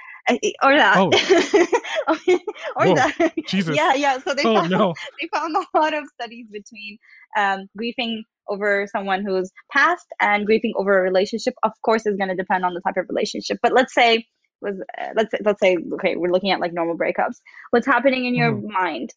Or 0.62 0.76
that. 0.76 0.96
or 2.76 2.86
Whoa, 2.86 2.94
that. 2.94 3.32
Jesus. 3.46 3.76
Yeah, 3.76 3.94
yeah. 3.94 4.18
So 4.18 4.34
they 4.34 4.44
oh 4.44 4.54
found, 4.54 4.70
no 4.70 4.94
they 5.20 5.28
found 5.28 5.56
a 5.56 5.78
lot 5.78 5.94
of 5.94 6.04
studies 6.14 6.46
between 6.50 6.98
um, 7.36 7.66
grieving 7.76 8.24
over 8.48 8.86
someone 8.90 9.24
who's 9.24 9.50
passed 9.72 10.06
and 10.20 10.46
grieving 10.46 10.72
over 10.76 10.98
a 10.98 11.02
relationship. 11.02 11.54
Of 11.62 11.72
course, 11.82 12.06
is 12.06 12.16
going 12.16 12.28
to 12.28 12.36
depend 12.36 12.64
on 12.64 12.74
the 12.74 12.80
type 12.80 12.96
of 12.96 13.06
relationship. 13.08 13.58
But 13.62 13.72
let's 13.72 13.94
say 13.94 14.26
was 14.60 14.80
uh, 15.00 15.08
let's 15.16 15.34
let's 15.44 15.60
say 15.60 15.78
okay, 15.94 16.16
we're 16.16 16.30
looking 16.30 16.50
at 16.50 16.60
like 16.60 16.72
normal 16.72 16.96
breakups. 16.96 17.36
What's 17.70 17.86
happening 17.86 18.26
in 18.26 18.34
your 18.34 18.52
mind? 18.52 19.14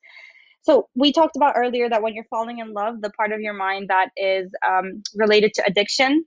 So 0.62 0.88
we 0.95 1.12
talked 1.12 1.36
about 1.36 1.56
earlier 1.58 1.89
that 1.89 2.01
when 2.01 2.14
you're 2.14 2.24
falling 2.30 2.60
in 2.60 2.74
love, 2.74 3.01
the 3.01 3.10
part 3.12 3.34
of 3.34 3.41
your 3.41 3.54
mind 3.54 3.89
that 3.89 4.10
is 4.16 4.49
um, 4.66 5.04
related 5.14 5.54
to 5.56 5.64
addiction 5.68 6.24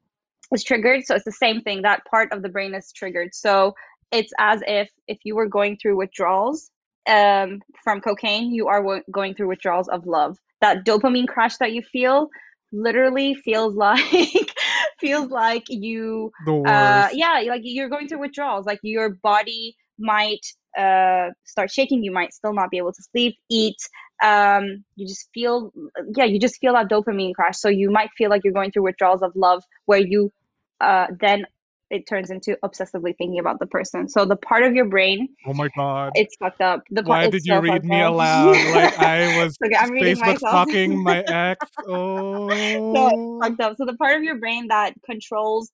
is 0.52 0.62
triggered. 0.62 1.04
So 1.06 1.14
it's 1.14 1.24
the 1.24 1.32
same 1.32 1.62
thing. 1.62 1.82
That 1.82 2.04
part 2.04 2.32
of 2.32 2.42
the 2.42 2.50
brain 2.50 2.74
is 2.74 2.92
triggered. 2.92 3.34
So 3.34 3.74
it's 4.12 4.32
as 4.38 4.62
if 4.66 4.90
if 5.08 5.18
you 5.24 5.34
were 5.36 5.48
going 5.48 5.76
through 5.76 5.96
withdrawals 5.96 6.70
um, 7.08 7.60
from 7.82 8.00
cocaine, 8.00 8.52
you 8.52 8.68
are 8.68 8.82
wo- 8.82 9.02
going 9.10 9.34
through 9.34 9.48
withdrawals 9.48 9.88
of 9.88 10.06
love. 10.06 10.38
That 10.60 10.84
dopamine 10.84 11.28
crash 11.28 11.56
that 11.58 11.72
you 11.72 11.82
feel 11.82 12.28
literally 12.72 13.34
feels 13.34 13.74
like 13.76 14.52
feels 15.00 15.30
like 15.30 15.64
you 15.68 16.30
the 16.40 16.54
worst. 16.54 17.08
uh 17.08 17.08
yeah 17.12 17.42
like 17.48 17.62
you're 17.64 17.88
going 17.88 18.08
through 18.08 18.20
withdrawals. 18.20 18.66
Like 18.66 18.80
your 18.82 19.10
body 19.10 19.76
might 19.98 20.44
uh 20.78 21.30
start 21.44 21.70
shaking 21.70 22.02
you 22.02 22.12
might 22.12 22.34
still 22.34 22.52
not 22.52 22.70
be 22.70 22.78
able 22.78 22.92
to 22.92 23.02
sleep 23.12 23.36
eat 23.50 23.76
um 24.22 24.84
you 24.96 25.06
just 25.06 25.28
feel 25.32 25.72
yeah 26.16 26.24
you 26.24 26.38
just 26.38 26.58
feel 26.60 26.72
that 26.74 26.88
dopamine 26.88 27.34
crash. 27.34 27.58
So 27.58 27.68
you 27.68 27.90
might 27.90 28.10
feel 28.16 28.30
like 28.30 28.42
you're 28.44 28.52
going 28.52 28.72
through 28.72 28.84
withdrawals 28.84 29.22
of 29.22 29.32
love 29.36 29.62
where 29.86 30.00
you 30.00 30.32
uh 30.80 31.06
then 31.20 31.46
it 31.90 32.06
turns 32.06 32.30
into 32.30 32.56
obsessively 32.64 33.16
thinking 33.16 33.38
about 33.38 33.58
the 33.60 33.66
person. 33.66 34.08
So 34.08 34.24
the 34.24 34.36
part 34.36 34.64
of 34.64 34.74
your 34.74 34.86
brain 34.86 35.28
oh 35.46 35.54
my 35.54 35.68
god. 35.76 36.12
it's 36.14 36.34
fucked 36.36 36.60
up. 36.60 36.82
The 36.90 37.02
part 37.02 37.24
why 37.24 37.30
did 37.30 37.44
you 37.44 37.54
so 37.54 37.60
read 37.60 37.84
me 37.84 38.00
up. 38.00 38.12
aloud? 38.12 38.56
Like 38.74 38.98
i 38.98 39.42
was 39.42 39.56
Okay, 39.64 39.76
I'm 39.76 39.90
facebook 39.90 40.38
stalking 40.38 41.02
my 41.02 41.20
ex. 41.28 41.66
So 41.84 42.48
oh. 42.50 43.40
fucked 43.40 43.60
up. 43.60 43.76
So 43.76 43.84
the 43.84 43.94
part 43.94 44.16
of 44.16 44.22
your 44.22 44.38
brain 44.38 44.68
that 44.68 44.94
controls 45.04 45.70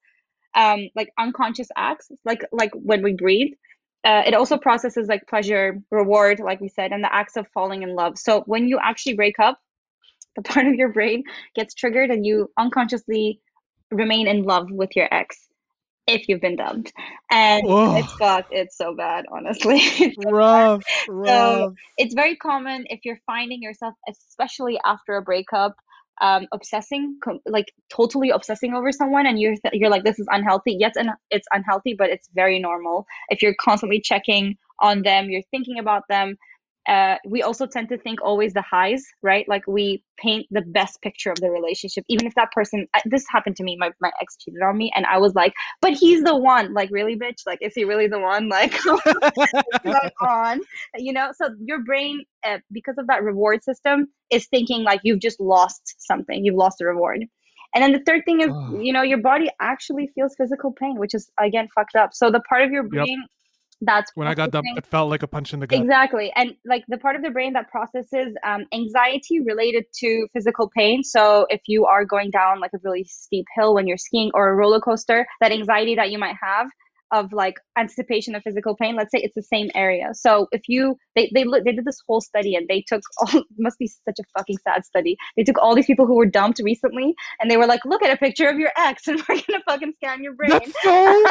um 0.54 0.88
like 0.94 1.10
unconscious 1.18 1.68
acts, 1.76 2.10
like 2.24 2.44
like 2.52 2.72
when 2.74 3.02
we 3.02 3.14
breathe, 3.14 3.52
uh, 4.04 4.22
it 4.26 4.34
also 4.34 4.58
processes 4.58 5.08
like 5.08 5.26
pleasure, 5.28 5.80
reward, 5.90 6.40
like 6.40 6.60
we 6.60 6.68
said, 6.68 6.92
and 6.92 7.02
the 7.02 7.14
acts 7.14 7.36
of 7.36 7.46
falling 7.54 7.82
in 7.82 7.94
love. 7.94 8.18
So 8.18 8.42
when 8.46 8.68
you 8.68 8.78
actually 8.82 9.14
break 9.14 9.38
up, 9.38 9.58
the 10.36 10.42
part 10.42 10.66
of 10.66 10.74
your 10.74 10.90
brain 10.90 11.24
gets 11.54 11.74
triggered 11.74 12.10
and 12.10 12.26
you 12.26 12.50
unconsciously 12.58 13.40
remain 13.90 14.26
in 14.26 14.42
love 14.42 14.70
with 14.70 14.90
your 14.96 15.08
ex 15.12 15.48
if 16.06 16.28
you've 16.28 16.40
been 16.40 16.56
dumped. 16.56 16.92
And 17.30 17.62
it's 17.66 18.12
Ugh. 18.12 18.18
fucked. 18.18 18.48
It's 18.52 18.76
so 18.76 18.94
bad, 18.94 19.26
honestly. 19.32 19.80
It's 19.80 20.16
so 20.16 20.30
bad. 20.30 20.32
rough 20.34 20.84
rough 21.08 21.72
it's 21.98 22.14
very 22.14 22.36
common 22.36 22.84
if 22.88 23.00
you're 23.04 23.20
finding 23.26 23.62
yourself 23.62 23.94
especially 24.08 24.78
after 24.84 25.16
a 25.16 25.22
breakup 25.22 25.74
um 26.20 26.46
obsessing 26.52 27.18
com- 27.24 27.40
like 27.46 27.72
totally 27.90 28.30
obsessing 28.30 28.74
over 28.74 28.92
someone 28.92 29.26
and 29.26 29.40
you're 29.40 29.56
th- 29.56 29.74
you're 29.74 29.90
like 29.90 30.04
this 30.04 30.18
is 30.18 30.26
unhealthy 30.30 30.76
yes 30.78 30.92
and 30.96 31.10
it's 31.30 31.46
unhealthy 31.52 31.94
but 31.94 32.10
it's 32.10 32.28
very 32.34 32.58
normal 32.58 33.06
if 33.30 33.42
you're 33.42 33.54
constantly 33.60 34.00
checking 34.00 34.56
on 34.80 35.02
them 35.02 35.30
you're 35.30 35.42
thinking 35.50 35.78
about 35.78 36.02
them 36.08 36.36
uh, 36.88 37.16
we 37.24 37.42
also 37.42 37.66
tend 37.66 37.88
to 37.88 37.98
think 37.98 38.20
always 38.22 38.52
the 38.54 38.62
highs, 38.62 39.04
right? 39.22 39.48
Like 39.48 39.62
we 39.68 40.02
paint 40.18 40.46
the 40.50 40.62
best 40.62 41.00
picture 41.00 41.30
of 41.30 41.38
the 41.38 41.48
relationship, 41.48 42.04
even 42.08 42.26
if 42.26 42.34
that 42.34 42.50
person. 42.50 42.88
This 43.04 43.24
happened 43.30 43.56
to 43.56 43.62
me. 43.62 43.76
My 43.78 43.90
my 44.00 44.10
ex 44.20 44.36
cheated 44.36 44.62
on 44.62 44.76
me, 44.76 44.92
and 44.96 45.06
I 45.06 45.18
was 45.18 45.34
like, 45.34 45.52
"But 45.80 45.92
he's 45.92 46.24
the 46.24 46.36
one." 46.36 46.74
Like, 46.74 46.90
really, 46.90 47.16
bitch? 47.16 47.42
Like, 47.46 47.60
is 47.62 47.72
he 47.74 47.84
really 47.84 48.08
the 48.08 48.18
one? 48.18 48.48
Like, 48.52 48.74
on? 50.20 50.60
You 50.96 51.12
know. 51.12 51.30
So 51.34 51.48
your 51.64 51.82
brain, 51.82 52.24
uh, 52.44 52.58
because 52.70 52.98
of 52.98 53.06
that 53.06 53.22
reward 53.22 53.62
system, 53.62 54.08
is 54.30 54.46
thinking 54.48 54.82
like 54.82 55.00
you've 55.04 55.20
just 55.20 55.40
lost 55.40 55.94
something. 55.98 56.44
You've 56.44 56.56
lost 56.56 56.80
a 56.80 56.86
reward. 56.86 57.24
And 57.74 57.82
then 57.82 57.92
the 57.92 58.00
third 58.00 58.24
thing 58.26 58.40
is, 58.42 58.50
Ugh. 58.50 58.80
you 58.82 58.92
know, 58.92 59.02
your 59.02 59.22
body 59.22 59.48
actually 59.60 60.10
feels 60.14 60.34
physical 60.36 60.72
pain, 60.72 60.98
which 60.98 61.14
is 61.14 61.30
again 61.40 61.68
fucked 61.74 61.96
up. 61.96 62.10
So 62.12 62.30
the 62.30 62.40
part 62.40 62.62
of 62.62 62.70
your 62.70 62.82
brain 62.82 63.24
that's 63.82 64.10
when 64.14 64.26
i 64.26 64.34
got 64.34 64.50
dumped 64.50 64.68
it 64.76 64.86
felt 64.86 65.10
like 65.10 65.22
a 65.22 65.26
punch 65.26 65.52
in 65.52 65.60
the 65.60 65.66
gut 65.66 65.82
Exactly. 65.82 66.32
And 66.36 66.54
like 66.64 66.84
the 66.88 66.98
part 66.98 67.16
of 67.16 67.22
the 67.22 67.30
brain 67.30 67.52
that 67.54 67.70
processes 67.70 68.34
um, 68.46 68.64
anxiety 68.72 69.40
related 69.40 69.84
to 69.96 70.26
physical 70.32 70.70
pain. 70.74 71.02
So 71.02 71.46
if 71.50 71.60
you 71.66 71.84
are 71.84 72.04
going 72.04 72.30
down 72.30 72.60
like 72.60 72.70
a 72.74 72.78
really 72.82 73.04
steep 73.04 73.46
hill 73.56 73.74
when 73.74 73.86
you're 73.86 73.98
skiing 73.98 74.30
or 74.34 74.48
a 74.48 74.54
roller 74.54 74.80
coaster, 74.80 75.26
that 75.40 75.52
anxiety 75.52 75.94
that 75.96 76.10
you 76.10 76.18
might 76.18 76.36
have 76.40 76.68
of 77.12 77.30
like 77.30 77.56
anticipation 77.76 78.34
of 78.34 78.42
physical 78.42 78.74
pain, 78.74 78.96
let's 78.96 79.10
say 79.10 79.18
it's 79.18 79.34
the 79.34 79.42
same 79.42 79.70
area. 79.74 80.08
So 80.14 80.48
if 80.50 80.62
you 80.66 80.96
they 81.14 81.30
they 81.34 81.44
look 81.44 81.62
they 81.64 81.72
did 81.72 81.84
this 81.84 82.00
whole 82.08 82.22
study 82.22 82.54
and 82.54 82.66
they 82.68 82.82
took 82.88 83.02
all 83.20 83.42
must 83.58 83.78
be 83.78 83.86
such 83.86 84.18
a 84.18 84.24
fucking 84.38 84.56
sad 84.66 84.84
study. 84.84 85.16
They 85.36 85.44
took 85.44 85.58
all 85.58 85.74
these 85.74 85.86
people 85.86 86.06
who 86.06 86.16
were 86.16 86.26
dumped 86.26 86.60
recently 86.64 87.14
and 87.38 87.50
they 87.50 87.58
were 87.58 87.66
like, 87.66 87.84
look 87.84 88.02
at 88.02 88.10
a 88.10 88.16
picture 88.16 88.48
of 88.48 88.58
your 88.58 88.72
ex 88.78 89.06
and 89.08 89.22
we're 89.28 89.42
gonna 89.46 89.62
fucking 89.68 89.92
scan 89.96 90.22
your 90.22 90.34
brain. 90.34 90.50
That's 90.50 90.82
so 90.82 91.24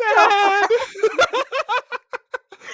sad. 0.16 0.68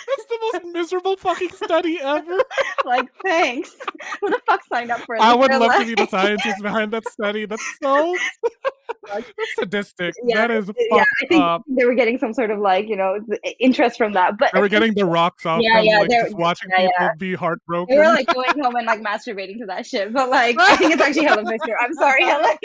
That's 0.06 0.28
the 0.28 0.38
most 0.52 0.72
miserable 0.72 1.16
fucking 1.16 1.50
study 1.50 1.98
ever. 2.00 2.38
like 2.84 3.08
thanks. 3.22 3.74
Who 4.20 4.30
the 4.30 4.40
fuck 4.46 4.62
signed 4.66 4.90
up 4.90 5.00
for 5.00 5.16
it? 5.16 5.20
I 5.22 5.34
would 5.34 5.50
love 5.50 5.80
to 5.80 5.86
be 5.86 5.94
the 5.94 6.06
scientist 6.08 6.62
behind 6.62 6.92
that 6.92 7.08
study. 7.08 7.46
That's 7.46 7.64
so 7.82 8.14
that's 9.08 9.30
sadistic. 9.58 10.14
that 10.34 10.50
is 10.50 10.66
fucked 10.66 10.78
yeah, 10.90 11.04
I 11.22 11.26
think 11.26 11.42
up. 11.42 11.62
they 11.68 11.84
were 11.84 11.94
getting 11.94 12.18
some 12.18 12.32
sort 12.32 12.50
of 12.50 12.58
like 12.58 12.88
you 12.88 12.96
know 12.96 13.18
interest 13.58 13.96
from 13.98 14.12
that. 14.12 14.38
But 14.38 14.50
They 14.52 14.60
were 14.60 14.68
getting 14.68 14.94
the 14.94 15.04
rocks 15.18 15.44
off 15.46 15.60
Yeah, 15.62 15.78
from 15.78 15.84
yeah, 15.84 15.98
like 16.00 16.10
just 16.10 16.36
watching 16.36 16.70
yeah, 16.70 16.76
people 16.78 16.92
yeah. 17.00 17.10
be 17.18 17.34
heartbroken. 17.34 17.94
they 17.94 18.00
were 18.00 18.08
like 18.08 18.26
going 18.32 18.60
home 18.62 18.76
and 18.76 18.86
like 18.86 19.00
masturbating 19.00 19.58
to 19.58 19.66
that 19.66 19.86
shit. 19.86 20.12
But 20.12 20.30
like 20.30 20.56
I 20.58 20.76
think 20.76 20.92
it's 20.92 21.02
actually 21.02 21.24
Helen 21.26 21.46
Fisher. 21.46 21.76
I'm 21.80 21.94
sorry, 21.94 22.22
Helen. 22.24 22.56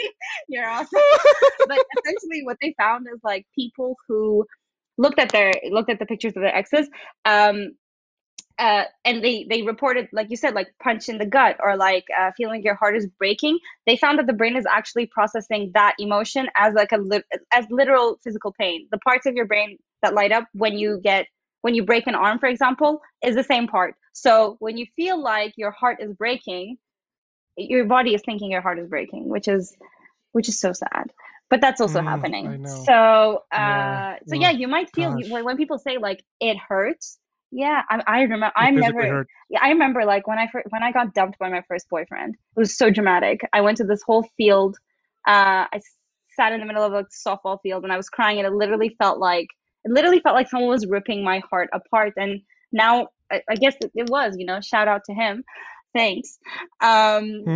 You're 0.48 0.68
awesome. 0.68 1.00
But 1.66 1.78
essentially, 2.04 2.44
what 2.44 2.56
they 2.60 2.74
found 2.78 3.06
is 3.12 3.20
like 3.24 3.46
people 3.54 3.96
who 4.08 4.46
looked 5.02 5.18
at 5.18 5.30
their 5.30 5.52
looked 5.70 5.90
at 5.90 5.98
the 5.98 6.06
pictures 6.06 6.34
of 6.36 6.42
their 6.42 6.54
exes. 6.54 6.88
Um, 7.24 7.72
uh, 8.58 8.84
and 9.04 9.24
they 9.24 9.46
they 9.50 9.62
reported 9.62 10.08
like 10.12 10.28
you 10.30 10.36
said 10.36 10.54
like 10.54 10.68
punch 10.82 11.08
in 11.08 11.18
the 11.18 11.26
gut 11.26 11.56
or 11.62 11.76
like 11.76 12.04
uh, 12.18 12.30
feeling 12.36 12.62
your 12.62 12.76
heart 12.76 12.96
is 12.96 13.06
breaking. 13.18 13.58
They 13.86 13.96
found 13.96 14.18
that 14.18 14.26
the 14.26 14.32
brain 14.32 14.56
is 14.56 14.66
actually 14.70 15.06
processing 15.06 15.72
that 15.74 15.94
emotion 15.98 16.48
as 16.56 16.74
like 16.74 16.92
a 16.92 16.98
lit- 16.98 17.26
as 17.52 17.66
literal 17.70 18.18
physical 18.24 18.54
pain. 18.58 18.88
The 18.92 18.98
parts 18.98 19.26
of 19.26 19.34
your 19.34 19.46
brain 19.46 19.78
that 20.02 20.14
light 20.14 20.32
up 20.32 20.46
when 20.52 20.78
you 20.78 21.00
get 21.02 21.26
when 21.62 21.74
you 21.74 21.84
break 21.84 22.06
an 22.06 22.14
arm 22.14 22.38
for 22.38 22.48
example 22.48 23.00
is 23.24 23.34
the 23.34 23.44
same 23.44 23.66
part. 23.68 23.94
So 24.12 24.56
when 24.60 24.76
you 24.76 24.86
feel 24.96 25.22
like 25.22 25.54
your 25.56 25.72
heart 25.72 25.98
is 26.00 26.12
breaking 26.14 26.76
your 27.56 27.84
body 27.86 28.14
is 28.14 28.22
thinking 28.24 28.50
your 28.50 28.62
heart 28.62 28.78
is 28.78 28.88
breaking 28.88 29.28
which 29.28 29.48
is 29.48 29.76
which 30.32 30.48
is 30.48 30.58
so 30.58 30.72
sad 30.72 31.12
but 31.52 31.60
that's 31.62 31.82
also 31.82 32.00
Mm, 32.00 32.08
happening 32.10 32.60
so 32.66 33.40
uh 33.52 33.58
Yeah. 33.68 34.02
so 34.28 34.36
yeah 34.36 34.52
you 34.52 34.68
might 34.68 34.90
feel 34.96 35.12
gosh. 35.12 35.28
when, 35.30 35.44
people 35.58 35.78
say 35.78 35.98
like 35.98 36.24
it 36.40 36.58
hurts 36.58 37.20
yeah 37.52 37.82
i, 37.90 38.02
I 38.08 38.22
remember 38.22 38.52
physically 38.74 38.80
never 38.80 39.06
hurt. 39.06 39.28
yeah, 39.50 39.60
I 39.62 39.70
remember 39.70 40.04
like 40.06 40.26
when 40.28 40.38
I 40.38 40.48
first, 40.52 40.68
when 40.70 40.82
I 40.82 40.92
got 40.92 41.14
dumped 41.14 41.38
by 41.38 41.50
my 41.50 41.62
first 41.68 41.88
boyfriend. 41.90 42.34
It 42.34 42.60
was 42.60 42.76
so 42.76 42.90
dramatic. 42.90 43.42
I 43.52 43.62
went 43.62 43.78
to 43.78 43.84
this 43.84 44.02
whole 44.06 44.24
field. 44.36 44.76
Uh, 45.28 45.66
I 45.72 45.80
sat 46.36 46.52
in 46.52 46.60
the 46.60 46.66
middle 46.66 46.84
of 46.84 46.94
a 46.94 47.06
softball 47.26 47.58
field 47.62 47.84
and 47.84 47.92
I 47.92 47.98
was 47.98 48.10
crying, 48.10 48.38
and 48.38 48.46
it 48.46 48.54
literally 48.54 48.96
felt 48.98 49.20
like 49.20 49.48
it 49.84 49.92
literally 49.92 50.20
felt 50.20 50.36
like 50.36 50.50
someone 50.50 50.70
was 50.70 50.86
ripping 50.86 51.24
my 51.24 51.42
heart 51.50 51.70
apart. 51.74 52.14
And 52.16 52.40
now 52.72 53.08
I, 53.32 53.42
I 53.50 53.56
guess 53.56 53.76
it, 53.82 53.92
it 53.94 54.10
was, 54.10 54.34
you 54.38 54.46
know, 54.46 54.60
shout 54.62 54.88
out 54.88 55.02
to 55.06 55.14
him. 55.14 55.44
Thanks. 55.94 56.38
Um, 56.82 57.44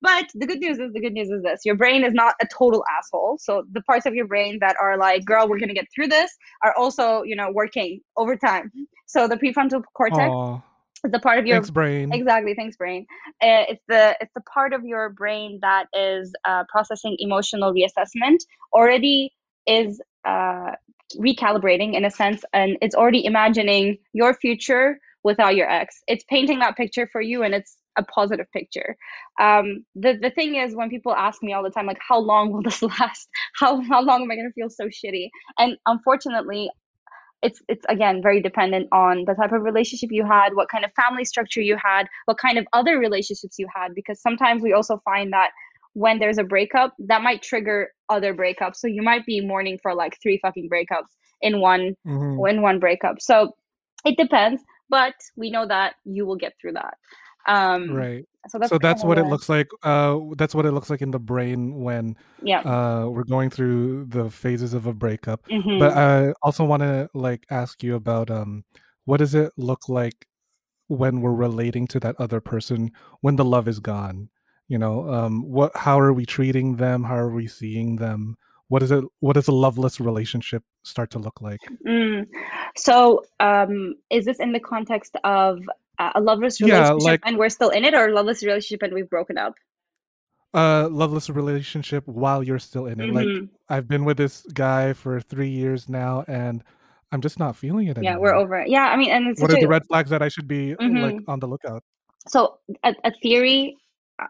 But 0.00 0.26
the 0.34 0.46
good 0.46 0.58
news 0.60 0.78
is 0.78 0.92
the 0.92 1.00
good 1.00 1.12
news 1.12 1.30
is 1.30 1.42
this: 1.42 1.60
your 1.64 1.76
brain 1.76 2.04
is 2.04 2.12
not 2.12 2.34
a 2.40 2.46
total 2.46 2.84
asshole. 2.98 3.38
So 3.40 3.64
the 3.72 3.82
parts 3.82 4.06
of 4.06 4.14
your 4.14 4.26
brain 4.26 4.58
that 4.60 4.76
are 4.80 4.96
like, 4.96 5.24
"Girl, 5.24 5.48
we're 5.48 5.58
gonna 5.58 5.74
get 5.74 5.88
through 5.94 6.08
this," 6.08 6.30
are 6.64 6.74
also, 6.76 7.22
you 7.22 7.36
know, 7.36 7.50
working 7.50 8.00
over 8.16 8.36
time. 8.36 8.70
So 9.06 9.28
the 9.28 9.36
prefrontal 9.36 9.82
cortex 9.94 10.28
Aw, 10.30 10.60
is 11.04 11.12
the 11.12 11.18
part 11.18 11.38
of 11.38 11.46
your 11.46 11.56
thanks, 11.56 11.70
brain. 11.70 12.10
Exactly. 12.12 12.54
Thanks, 12.54 12.76
brain. 12.76 13.06
Uh, 13.42 13.64
it's 13.68 13.82
the 13.88 14.16
it's 14.20 14.32
the 14.34 14.42
part 14.42 14.72
of 14.72 14.84
your 14.84 15.10
brain 15.10 15.58
that 15.62 15.86
is 15.94 16.32
uh, 16.44 16.64
processing 16.70 17.16
emotional 17.18 17.72
reassessment. 17.72 18.38
Already 18.72 19.32
is 19.66 20.00
uh, 20.26 20.72
recalibrating 21.18 21.94
in 21.94 22.04
a 22.04 22.10
sense, 22.10 22.44
and 22.52 22.76
it's 22.80 22.94
already 22.94 23.24
imagining 23.24 23.98
your 24.12 24.34
future 24.34 24.98
without 25.24 25.54
your 25.54 25.70
ex. 25.70 26.00
It's 26.06 26.24
painting 26.24 26.58
that 26.60 26.76
picture 26.76 27.08
for 27.12 27.20
you, 27.20 27.42
and 27.42 27.54
it's 27.54 27.76
a 27.98 28.02
positive 28.04 28.46
picture. 28.52 28.96
Um, 29.40 29.84
the 29.94 30.18
the 30.20 30.30
thing 30.30 30.56
is, 30.56 30.74
when 30.74 30.90
people 30.90 31.14
ask 31.14 31.42
me 31.42 31.52
all 31.52 31.62
the 31.62 31.70
time, 31.70 31.86
like, 31.86 32.00
how 32.06 32.18
long 32.18 32.52
will 32.52 32.62
this 32.68 32.82
last? 32.82 33.28
How 33.56 33.80
how 33.82 34.02
long 34.02 34.22
am 34.22 34.30
I 34.30 34.36
gonna 34.36 34.50
feel 34.54 34.70
so 34.70 34.86
shitty? 34.86 35.28
And 35.58 35.76
unfortunately, 35.86 36.70
it's 37.42 37.60
it's 37.68 37.84
again 37.88 38.22
very 38.22 38.40
dependent 38.40 38.88
on 38.92 39.24
the 39.26 39.34
type 39.34 39.52
of 39.52 39.62
relationship 39.62 40.10
you 40.12 40.24
had 40.24 40.54
what 40.54 40.68
kind 40.68 40.84
of 40.84 40.92
family 40.94 41.24
structure 41.24 41.60
you 41.60 41.76
had 41.82 42.06
what 42.26 42.38
kind 42.38 42.58
of 42.58 42.66
other 42.72 42.98
relationships 42.98 43.56
you 43.58 43.66
had 43.74 43.94
because 43.94 44.20
sometimes 44.20 44.62
we 44.62 44.72
also 44.72 45.00
find 45.04 45.32
that 45.32 45.50
when 45.94 46.18
there's 46.18 46.38
a 46.38 46.44
breakup 46.44 46.94
that 46.98 47.22
might 47.22 47.42
trigger 47.42 47.90
other 48.08 48.34
breakups 48.34 48.76
so 48.76 48.86
you 48.86 49.02
might 49.02 49.26
be 49.26 49.40
mourning 49.44 49.78
for 49.82 49.94
like 49.94 50.16
three 50.22 50.38
fucking 50.42 50.68
breakups 50.70 51.12
in 51.40 51.60
one 51.60 51.94
Mhm. 52.06 52.48
in 52.48 52.62
one 52.62 52.78
breakup 52.78 53.20
so 53.20 53.52
it 54.04 54.16
depends 54.16 54.62
but 54.88 55.14
we 55.36 55.50
know 55.50 55.66
that 55.66 55.94
you 56.04 56.26
will 56.26 56.36
get 56.36 56.52
through 56.60 56.72
that 56.72 56.94
um 57.46 57.90
Right. 57.90 58.24
so 58.48 58.58
that's 58.58 58.70
So 58.70 58.78
that's 58.78 59.04
what 59.04 59.18
it 59.18 59.24
looks 59.24 59.48
like. 59.48 59.68
Uh, 59.82 60.18
that's 60.36 60.54
what 60.54 60.66
it 60.66 60.72
looks 60.72 60.90
like 60.90 61.02
in 61.02 61.10
the 61.10 61.20
brain 61.20 61.80
when 61.82 62.16
yeah 62.42 62.60
uh 62.60 63.08
we're 63.08 63.24
going 63.24 63.50
through 63.50 64.06
the 64.06 64.30
phases 64.30 64.74
of 64.74 64.86
a 64.86 64.92
breakup. 64.92 65.46
Mhm. 65.48 65.78
But 65.78 65.92
I 65.96 66.32
also 66.42 66.64
want 66.64 66.82
to 66.82 67.08
like 67.14 67.46
ask 67.50 67.82
you 67.82 67.94
about 67.94 68.30
um, 68.30 68.64
what 69.04 69.18
does 69.18 69.34
it 69.34 69.52
look 69.56 69.88
like 69.88 70.26
when 70.88 71.20
we're 71.20 71.32
relating 71.34 71.86
to 71.88 72.00
that 72.00 72.16
other 72.18 72.40
person 72.40 72.90
when 73.20 73.36
the 73.36 73.44
love 73.44 73.68
is 73.68 73.80
gone? 73.80 74.28
You 74.68 74.78
know, 74.78 75.08
um, 75.12 75.42
what? 75.42 75.76
How 75.76 76.00
are 76.00 76.12
we 76.12 76.24
treating 76.24 76.76
them? 76.76 77.04
How 77.04 77.16
are 77.16 77.30
we 77.30 77.46
seeing 77.46 77.96
them? 77.96 78.36
What 78.68 78.82
is 78.82 78.90
it? 78.90 79.04
What 79.20 79.34
does 79.34 79.48
a 79.48 79.52
loveless 79.52 80.00
relationship 80.00 80.62
start 80.82 81.10
to 81.10 81.18
look 81.18 81.40
like? 81.42 81.60
Mm. 81.86 82.26
So, 82.76 83.22
um, 83.40 83.96
is 84.08 84.24
this 84.24 84.40
in 84.40 84.52
the 84.52 84.60
context 84.60 85.16
of 85.24 85.58
a 86.14 86.20
loveless 86.20 86.60
Yeah, 86.60 86.66
relationship 86.66 87.04
like- 87.10 87.20
and 87.24 87.34
we're 87.38 87.48
still 87.58 87.70
in 87.70 87.84
it, 87.84 87.94
or 87.94 88.08
a 88.08 88.12
loveless 88.12 88.42
relationship 88.42 88.82
and 88.82 88.92
we've 88.94 89.10
broken 89.10 89.36
up? 89.38 89.54
a 90.54 90.86
loveless 90.90 91.30
relationship 91.30 92.06
while 92.06 92.42
you're 92.42 92.58
still 92.58 92.84
in 92.86 93.00
it. 93.00 93.08
Like 93.14 93.26
Mhm. 93.26 93.48
I've 93.70 93.88
been 93.88 94.04
with 94.04 94.18
this 94.18 94.44
guy 94.52 94.92
for 94.92 95.18
three 95.20 95.48
years 95.48 95.88
now, 95.88 96.24
and 96.28 96.62
I'm 97.10 97.22
just 97.22 97.38
not 97.38 97.56
feeling 97.56 97.86
it 97.88 97.96
Anymore. 97.96 98.12
Yeah, 98.12 98.18
we're 98.18 98.34
over 98.34 98.56
it. 98.60 98.68
Yeah, 98.68 98.86
I 98.92 98.96
mean, 98.96 99.10
and 99.10 99.28
it's 99.28 99.40
What 99.40 99.50
are 99.50 99.58
the 99.58 99.66
red 99.66 99.86
flags 99.86 100.10
that 100.10 100.20
I 100.22 100.28
should 100.28 100.46
be 100.48 100.74
uh, 100.74 100.76
like 101.06 101.14
Mhm. 101.14 101.24
on 101.28 101.38
the 101.40 101.46
lookout? 101.48 101.82
so 102.28 102.58
a, 102.84 102.94
a 103.02 103.10
theory 103.22 103.76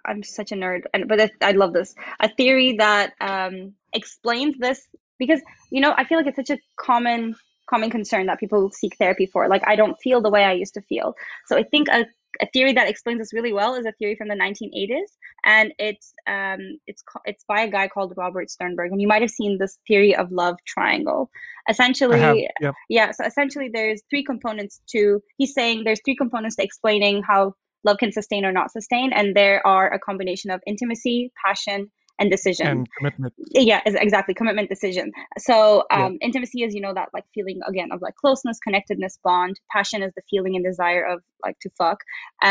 i'm 0.06 0.22
such 0.22 0.50
a 0.50 0.54
nerd 0.54 0.82
and 0.94 1.06
but 1.08 1.20
I- 1.20 1.30
i 1.42 1.52
love 1.52 1.74
this 1.74 1.94
a 2.20 2.28
theory 2.38 2.74
that 2.78 3.12
um 3.20 3.74
explains 3.92 4.56
this 4.56 4.88
because 5.18 5.42
you 5.70 5.80
know 5.82 5.92
i 5.98 6.04
feel 6.04 6.16
like 6.16 6.26
it's 6.26 6.36
such 6.36 6.48
a 6.56 6.58
common 6.76 7.34
common 7.72 7.90
concern 7.90 8.26
that 8.26 8.40
people 8.40 8.70
seek 8.70 8.96
therapy 8.96 9.26
for. 9.26 9.48
Like 9.48 9.62
i 9.66 9.76
don't 9.76 9.96
feel 10.04 10.20
the 10.20 10.30
way 10.30 10.44
i 10.44 10.52
used 10.52 10.74
to 10.74 10.82
feel. 10.82 11.14
So 11.46 11.56
i 11.56 11.62
think 11.62 11.88
a, 11.88 12.04
a 12.40 12.46
theory 12.52 12.72
that 12.74 12.88
explains 12.88 13.18
this 13.20 13.32
really 13.32 13.52
well 13.52 13.74
is 13.74 13.86
a 13.86 13.92
theory 13.92 14.16
from 14.16 14.28
the 14.28 14.34
1980s 14.34 15.10
and 15.44 15.72
it's 15.78 16.14
um 16.26 16.60
it's 16.86 17.02
it's 17.24 17.44
by 17.52 17.60
a 17.62 17.70
guy 17.70 17.88
called 17.88 18.12
robert 18.16 18.50
sternberg. 18.50 18.92
And 18.92 19.00
you 19.00 19.08
might 19.08 19.22
have 19.22 19.30
seen 19.40 19.58
this 19.58 19.78
theory 19.88 20.14
of 20.14 20.30
love 20.30 20.56
triangle. 20.66 21.30
I 21.68 21.72
have, 21.72 21.76
essentially 21.76 22.48
yep. 22.60 22.74
yeah 22.88 23.10
so 23.12 23.24
essentially 23.24 23.70
there's 23.72 24.02
three 24.10 24.24
components 24.24 24.80
to 24.92 25.22
he's 25.38 25.54
saying 25.54 25.82
there's 25.84 26.02
three 26.04 26.16
components 26.16 26.56
to 26.56 26.64
explaining 26.64 27.22
how 27.22 27.54
love 27.84 27.98
can 27.98 28.12
sustain 28.12 28.44
or 28.44 28.52
not 28.52 28.70
sustain. 28.70 29.12
And 29.12 29.34
there 29.34 29.66
are 29.66 29.92
a 29.92 29.98
combination 29.98 30.50
of 30.50 30.60
intimacy 30.66 31.32
passion 31.44 31.90
and 32.22 32.30
decision 32.36 32.66
And 32.72 32.88
commitment. 32.98 33.32
yeah 33.70 33.80
exactly 34.06 34.34
commitment 34.40 34.68
decision 34.76 35.06
so 35.48 35.56
Yeah. 35.90 36.06
um 36.06 36.12
intimacy 36.28 36.58
is 36.66 36.74
you 36.76 36.82
know 36.86 36.94
that 37.00 37.08
like 37.16 37.26
feeling 37.36 37.58
again 37.72 37.88
of 37.94 37.98
like 38.06 38.14
closeness 38.22 38.58
connectedness 38.66 39.14
bond 39.26 39.54
passion 39.74 40.02
is 40.06 40.12
the 40.18 40.22
feeling 40.30 40.54
and 40.58 40.64
desire 40.72 41.04
of 41.12 41.18
like 41.44 41.58
to 41.64 41.70
fuck 41.80 41.98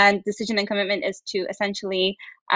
and 0.01 0.23
decision 0.31 0.55
and 0.59 0.67
commitment 0.71 1.01
is 1.09 1.17
to 1.31 1.39
essentially 1.53 2.05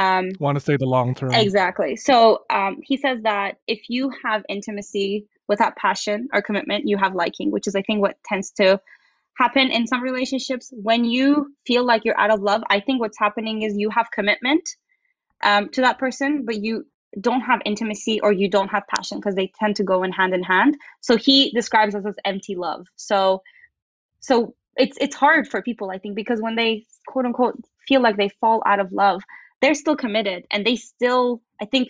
um 0.04 0.26
Want 0.40 0.56
to 0.58 0.64
stay 0.68 0.78
the 0.86 0.86
long 0.98 1.10
term. 1.20 1.32
Exactly. 1.46 1.96
So 1.96 2.18
um, 2.58 2.74
he 2.90 2.96
says 2.98 3.20
that 3.24 3.50
if 3.76 3.82
you 3.96 4.04
have 4.26 4.42
intimacy 4.56 5.10
without 5.48 5.74
passion 5.78 6.28
or 6.34 6.42
commitment, 6.42 6.82
you 6.92 6.98
have 6.98 7.14
liking, 7.16 7.48
which 7.52 7.68
is, 7.70 7.76
I 7.76 7.84
think, 7.88 8.02
what 8.02 8.18
tends 8.32 8.52
to 8.60 8.68
happen 9.38 9.66
in 9.78 9.88
some 9.92 10.02
relationships. 10.10 10.66
When 10.90 11.02
you 11.16 11.28
feel 11.68 11.84
like 11.92 12.02
you're 12.06 12.20
out 12.20 12.34
of 12.36 12.42
love, 12.42 12.62
I 12.70 12.80
think 12.86 13.00
what's 13.00 13.20
happening 13.26 13.62
is 13.66 13.78
you 13.78 13.90
have 13.98 14.08
commitment 14.12 14.66
um, 15.44 15.70
to 15.76 15.82
that 15.86 15.98
person, 15.98 16.44
but 16.46 16.58
you 16.66 16.86
don't 17.20 17.42
have 17.42 17.62
intimacy 17.66 18.20
or 18.22 18.32
you 18.32 18.50
don't 18.50 18.70
have 18.70 18.84
passion 18.88 19.20
because 19.20 19.36
they 19.36 19.52
tend 19.60 19.78
to 19.78 19.84
go 19.84 20.04
in 20.04 20.12
hand 20.12 20.34
in 20.34 20.44
hand. 20.44 20.78
So 21.02 21.18
he 21.18 21.52
describes 21.52 21.96
us 21.96 22.06
as 22.06 22.16
empty 22.26 22.56
love. 22.56 22.88
So 22.98 23.42
so 24.22 24.56
it's 24.78 24.98
it's 25.02 25.16
hard 25.16 25.48
for 25.48 25.62
people 25.62 25.92
i 25.92 25.98
think 25.98 26.16
because 26.16 26.42
when 26.42 26.56
they 26.56 26.86
quote 27.08 27.26
unquote 27.26 27.56
feel 27.88 28.02
like 28.02 28.18
they 28.18 28.30
fall 28.42 28.62
out 28.66 28.80
of 28.80 28.92
love 28.92 29.22
they're 29.62 29.76
still 29.76 29.96
committed 29.96 30.46
and 30.52 30.66
they 30.66 30.76
still 30.76 31.42
i 31.62 31.66
think 31.66 31.90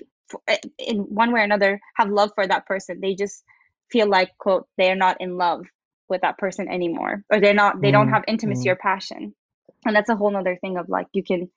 f- 0.50 0.60
in 0.80 1.00
one 1.00 1.32
way 1.34 1.42
or 1.42 1.44
another 1.44 1.80
have 1.96 2.10
love 2.10 2.32
for 2.36 2.48
that 2.48 2.66
person 2.66 3.00
they 3.02 3.16
just 3.16 3.44
feel 3.92 4.10
like 4.10 4.32
quote 4.38 4.68
they're 4.78 4.96
not 4.96 5.18
in 5.22 5.38
love 5.38 5.66
with 6.10 6.22
that 6.22 6.38
person 6.38 6.68
anymore 6.70 7.24
or 7.32 7.40
they're 7.40 7.54
not 7.54 7.82
they 7.82 7.92
don't 7.92 8.10
Mm, 8.10 8.10
have 8.10 8.24
intimacy 8.28 8.70
mm. 8.70 8.72
or 8.72 8.76
passion 8.76 9.34
and 9.86 9.96
that's 9.96 10.10
a 10.10 10.16
whole 10.16 10.32
nother 10.32 10.58
thing 10.62 10.78
of 10.78 10.90
like 10.90 11.08
you 11.14 11.24
can 11.24 11.50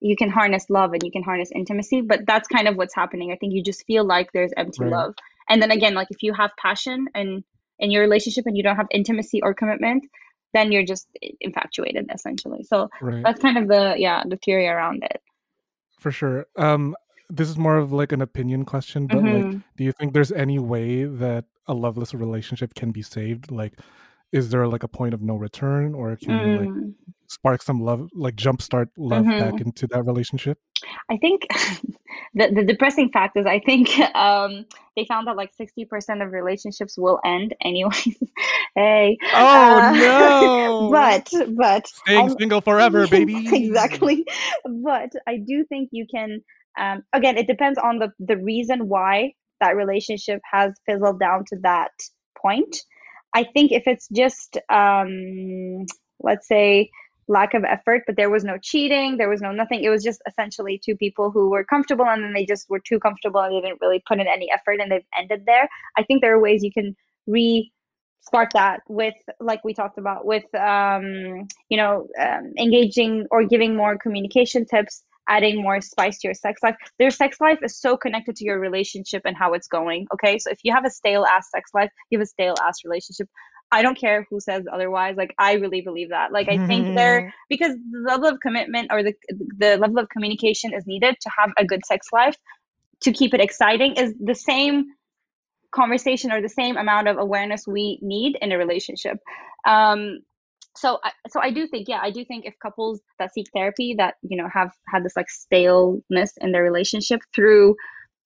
you 0.00 0.16
can 0.16 0.30
harness 0.30 0.66
love 0.70 0.92
and 0.92 1.02
you 1.02 1.10
can 1.10 1.22
harness 1.22 1.50
intimacy 1.54 2.00
but 2.00 2.20
that's 2.26 2.48
kind 2.48 2.66
of 2.68 2.76
what's 2.76 2.94
happening 2.94 3.32
i 3.32 3.36
think 3.36 3.52
you 3.52 3.62
just 3.62 3.84
feel 3.86 4.04
like 4.04 4.30
there's 4.32 4.52
empty 4.56 4.82
Right. 4.82 4.92
love 4.92 5.14
and 5.48 5.62
then 5.62 5.70
again 5.70 5.94
like 5.94 6.08
if 6.10 6.22
you 6.22 6.32
have 6.32 6.50
passion 6.60 7.06
and 7.14 7.44
in 7.78 7.90
your 7.90 8.02
relationship 8.02 8.44
and 8.46 8.56
you 8.56 8.62
don't 8.62 8.76
have 8.76 8.88
intimacy 8.90 9.40
or 9.42 9.54
commitment 9.54 10.04
then 10.52 10.72
you're 10.72 10.84
just 10.84 11.06
infatuated 11.40 12.06
essentially 12.12 12.62
so 12.64 12.88
Right. 13.00 13.22
that's 13.24 13.40
kind 13.40 13.58
of 13.58 13.68
the 13.68 13.94
yeah 13.98 14.22
the 14.28 14.36
theory 14.36 14.66
around 14.68 15.02
it 15.04 15.20
For 15.98 16.10
sure. 16.10 16.46
Um, 16.56 16.96
this 17.28 17.48
is 17.48 17.58
more 17.58 17.76
of 17.76 17.92
like 17.92 18.10
an 18.12 18.22
opinion 18.22 18.64
question, 18.64 19.06
but 19.06 19.22
like, 19.22 19.44
Mhm. 19.44 19.62
do 19.76 19.84
you 19.84 19.92
think 19.92 20.14
there's 20.14 20.32
any 20.32 20.58
way 20.58 21.04
that 21.04 21.44
a 21.68 21.74
loveless 21.74 22.14
relationship 22.14 22.72
can 22.74 22.90
be 22.90 23.02
saved? 23.02 23.50
Like, 23.50 23.74
is 24.32 24.50
there 24.50 24.66
like 24.68 24.82
a 24.82 24.88
point 24.88 25.14
of 25.14 25.22
no 25.22 25.34
return, 25.36 25.94
or 25.94 26.16
can 26.16 26.30
you 26.30 26.58
like 26.58 26.68
Mm. 26.68 26.94
spark 27.28 27.62
some 27.62 27.80
love, 27.80 28.08
like 28.14 28.34
jumpstart 28.36 28.86
love 28.96 29.24
back 29.24 29.54
Mhm. 29.54 29.66
into 29.66 29.86
that 29.88 30.04
relationship? 30.04 30.58
I 31.10 31.16
think 31.18 31.42
the, 32.34 32.50
the 32.54 32.64
depressing 32.64 33.10
fact 33.10 33.36
is 33.36 33.46
I 33.46 33.60
think 33.60 33.88
um, 34.16 34.64
they 34.96 35.04
found 35.06 35.26
that 35.26 35.36
like 35.36 35.50
60% 35.60 36.24
of 36.24 36.32
relationships 36.32 36.96
will 36.98 37.20
end 37.24 37.54
anyways. 37.64 38.18
hey. 38.74 39.16
Oh, 39.34 39.78
Uh, 39.78 39.92
no. 39.92 40.90
But 40.92 41.30
but 41.56 41.86
Staying 41.86 42.28
I'm- 42.28 42.36
single 42.38 42.60
forever, 42.60 43.06
baby. 43.08 43.46
exactly. 43.52 44.24
But 44.64 45.10
I 45.26 45.38
do 45.38 45.64
think 45.68 45.90
you 45.92 46.06
can 46.12 46.40
um, 46.78 47.02
again 47.12 47.36
it 47.36 47.46
depends 47.48 47.78
on 47.78 47.98
the 47.98 48.12
the 48.20 48.36
reason 48.36 48.88
why 48.88 49.32
that 49.60 49.76
relationship 49.76 50.40
has 50.50 50.72
fizzled 50.86 51.18
down 51.20 51.44
to 51.48 51.56
that 51.62 51.90
point. 52.40 52.74
I 53.34 53.44
think 53.44 53.72
if 53.72 53.84
it's 53.86 54.08
just 54.08 54.58
um, 54.68 55.86
let's 56.20 56.48
say 56.48 56.90
lack 57.28 57.54
of 57.54 57.64
effort, 57.64 58.02
but 58.06 58.16
there 58.16 58.28
was 58.28 58.44
no 58.44 58.58
cheating, 58.58 59.16
there 59.16 59.28
was 59.28 59.40
no 59.40 59.52
nothing. 59.52 59.82
It 59.82 59.88
was 59.88 60.02
just 60.02 60.20
essentially 60.28 60.80
two 60.84 60.96
people 60.96 61.30
who 61.30 61.48
were 61.48 61.64
comfortable 61.64 62.04
and 62.04 62.24
then 62.24 62.32
they 62.32 62.44
just 62.44 62.68
were 62.68 62.80
too 62.80 62.98
comfortable 62.98 63.40
and 63.40 63.54
they 63.54 63.60
didn't 63.60 63.80
really 63.80 64.02
put 64.06 64.18
in 64.20 64.26
any 64.26 64.50
effort 64.52 64.80
and 64.80 64.90
they've 64.90 65.06
ended 65.16 65.44
there. 65.46 65.68
I 65.96 66.02
think 66.02 66.20
there 66.20 66.34
are 66.34 66.40
ways 66.40 66.62
you 66.64 66.72
can 66.72 66.96
re 67.26 67.72
spark 68.22 68.50
that 68.52 68.80
with 68.88 69.14
like 69.40 69.64
we 69.64 69.72
talked 69.72 69.96
about 69.96 70.26
with 70.26 70.44
um, 70.54 71.46
you 71.68 71.76
know 71.76 72.06
um, 72.20 72.52
engaging 72.58 73.26
or 73.30 73.44
giving 73.44 73.74
more 73.76 73.96
communication 73.96 74.66
tips 74.66 75.04
adding 75.28 75.62
more 75.62 75.80
spice 75.80 76.18
to 76.18 76.28
your 76.28 76.34
sex 76.34 76.60
life. 76.62 76.76
Their 76.98 77.10
sex 77.10 77.40
life 77.40 77.58
is 77.62 77.78
so 77.78 77.96
connected 77.96 78.36
to 78.36 78.44
your 78.44 78.58
relationship 78.58 79.22
and 79.24 79.36
how 79.36 79.52
it's 79.52 79.68
going 79.68 80.06
okay? 80.14 80.38
So 80.38 80.50
if 80.50 80.58
you 80.64 80.72
have 80.72 80.84
a 80.84 80.90
stale 80.90 81.24
ass 81.24 81.50
sex 81.54 81.70
life 81.74 81.90
you 82.10 82.18
have 82.18 82.24
a 82.24 82.26
stale 82.26 82.54
ass 82.62 82.84
relationship. 82.84 83.28
I 83.72 83.82
don't 83.82 83.96
care 83.96 84.26
who 84.28 84.40
says 84.40 84.64
otherwise. 84.72 85.14
Like 85.16 85.34
i 85.38 85.54
really 85.54 85.80
believe 85.80 86.10
that. 86.10 86.32
Like 86.32 86.48
i 86.48 86.58
think 86.66 86.88
they're 86.94 87.32
because 87.48 87.72
the 87.92 88.00
level 88.00 88.28
of 88.28 88.40
commitment 88.40 88.88
or 88.90 89.02
the 89.02 89.14
the 89.58 89.76
level 89.78 89.98
of 89.98 90.08
communication 90.08 90.74
is 90.74 90.86
needed 90.86 91.16
to 91.20 91.30
have 91.38 91.50
a 91.56 91.64
good 91.64 91.84
sex 91.86 92.08
life 92.12 92.36
to 93.02 93.12
keep 93.12 93.32
it 93.32 93.40
exciting 93.40 93.94
is 93.94 94.14
the 94.22 94.34
same 94.34 94.86
conversation 95.72 96.32
or 96.32 96.42
the 96.42 96.48
same 96.48 96.76
amount 96.76 97.06
of 97.08 97.16
awareness 97.16 97.64
we 97.66 97.98
need 98.02 98.36
in 98.42 98.50
a 98.52 98.58
relationship. 98.58 99.18
Um 99.64 100.20
so 100.80 100.98
I, 101.04 101.10
so 101.28 101.40
I 101.40 101.50
do 101.50 101.66
think 101.66 101.88
yeah 101.88 102.00
I 102.02 102.10
do 102.10 102.24
think 102.24 102.46
if 102.46 102.54
couples 102.60 103.00
that 103.18 103.32
seek 103.34 103.46
therapy 103.54 103.94
that 103.98 104.14
you 104.22 104.36
know 104.36 104.48
have 104.52 104.72
had 104.88 105.04
this 105.04 105.16
like 105.16 105.30
staleness 105.30 106.32
in 106.40 106.52
their 106.52 106.62
relationship 106.62 107.20
through 107.34 107.76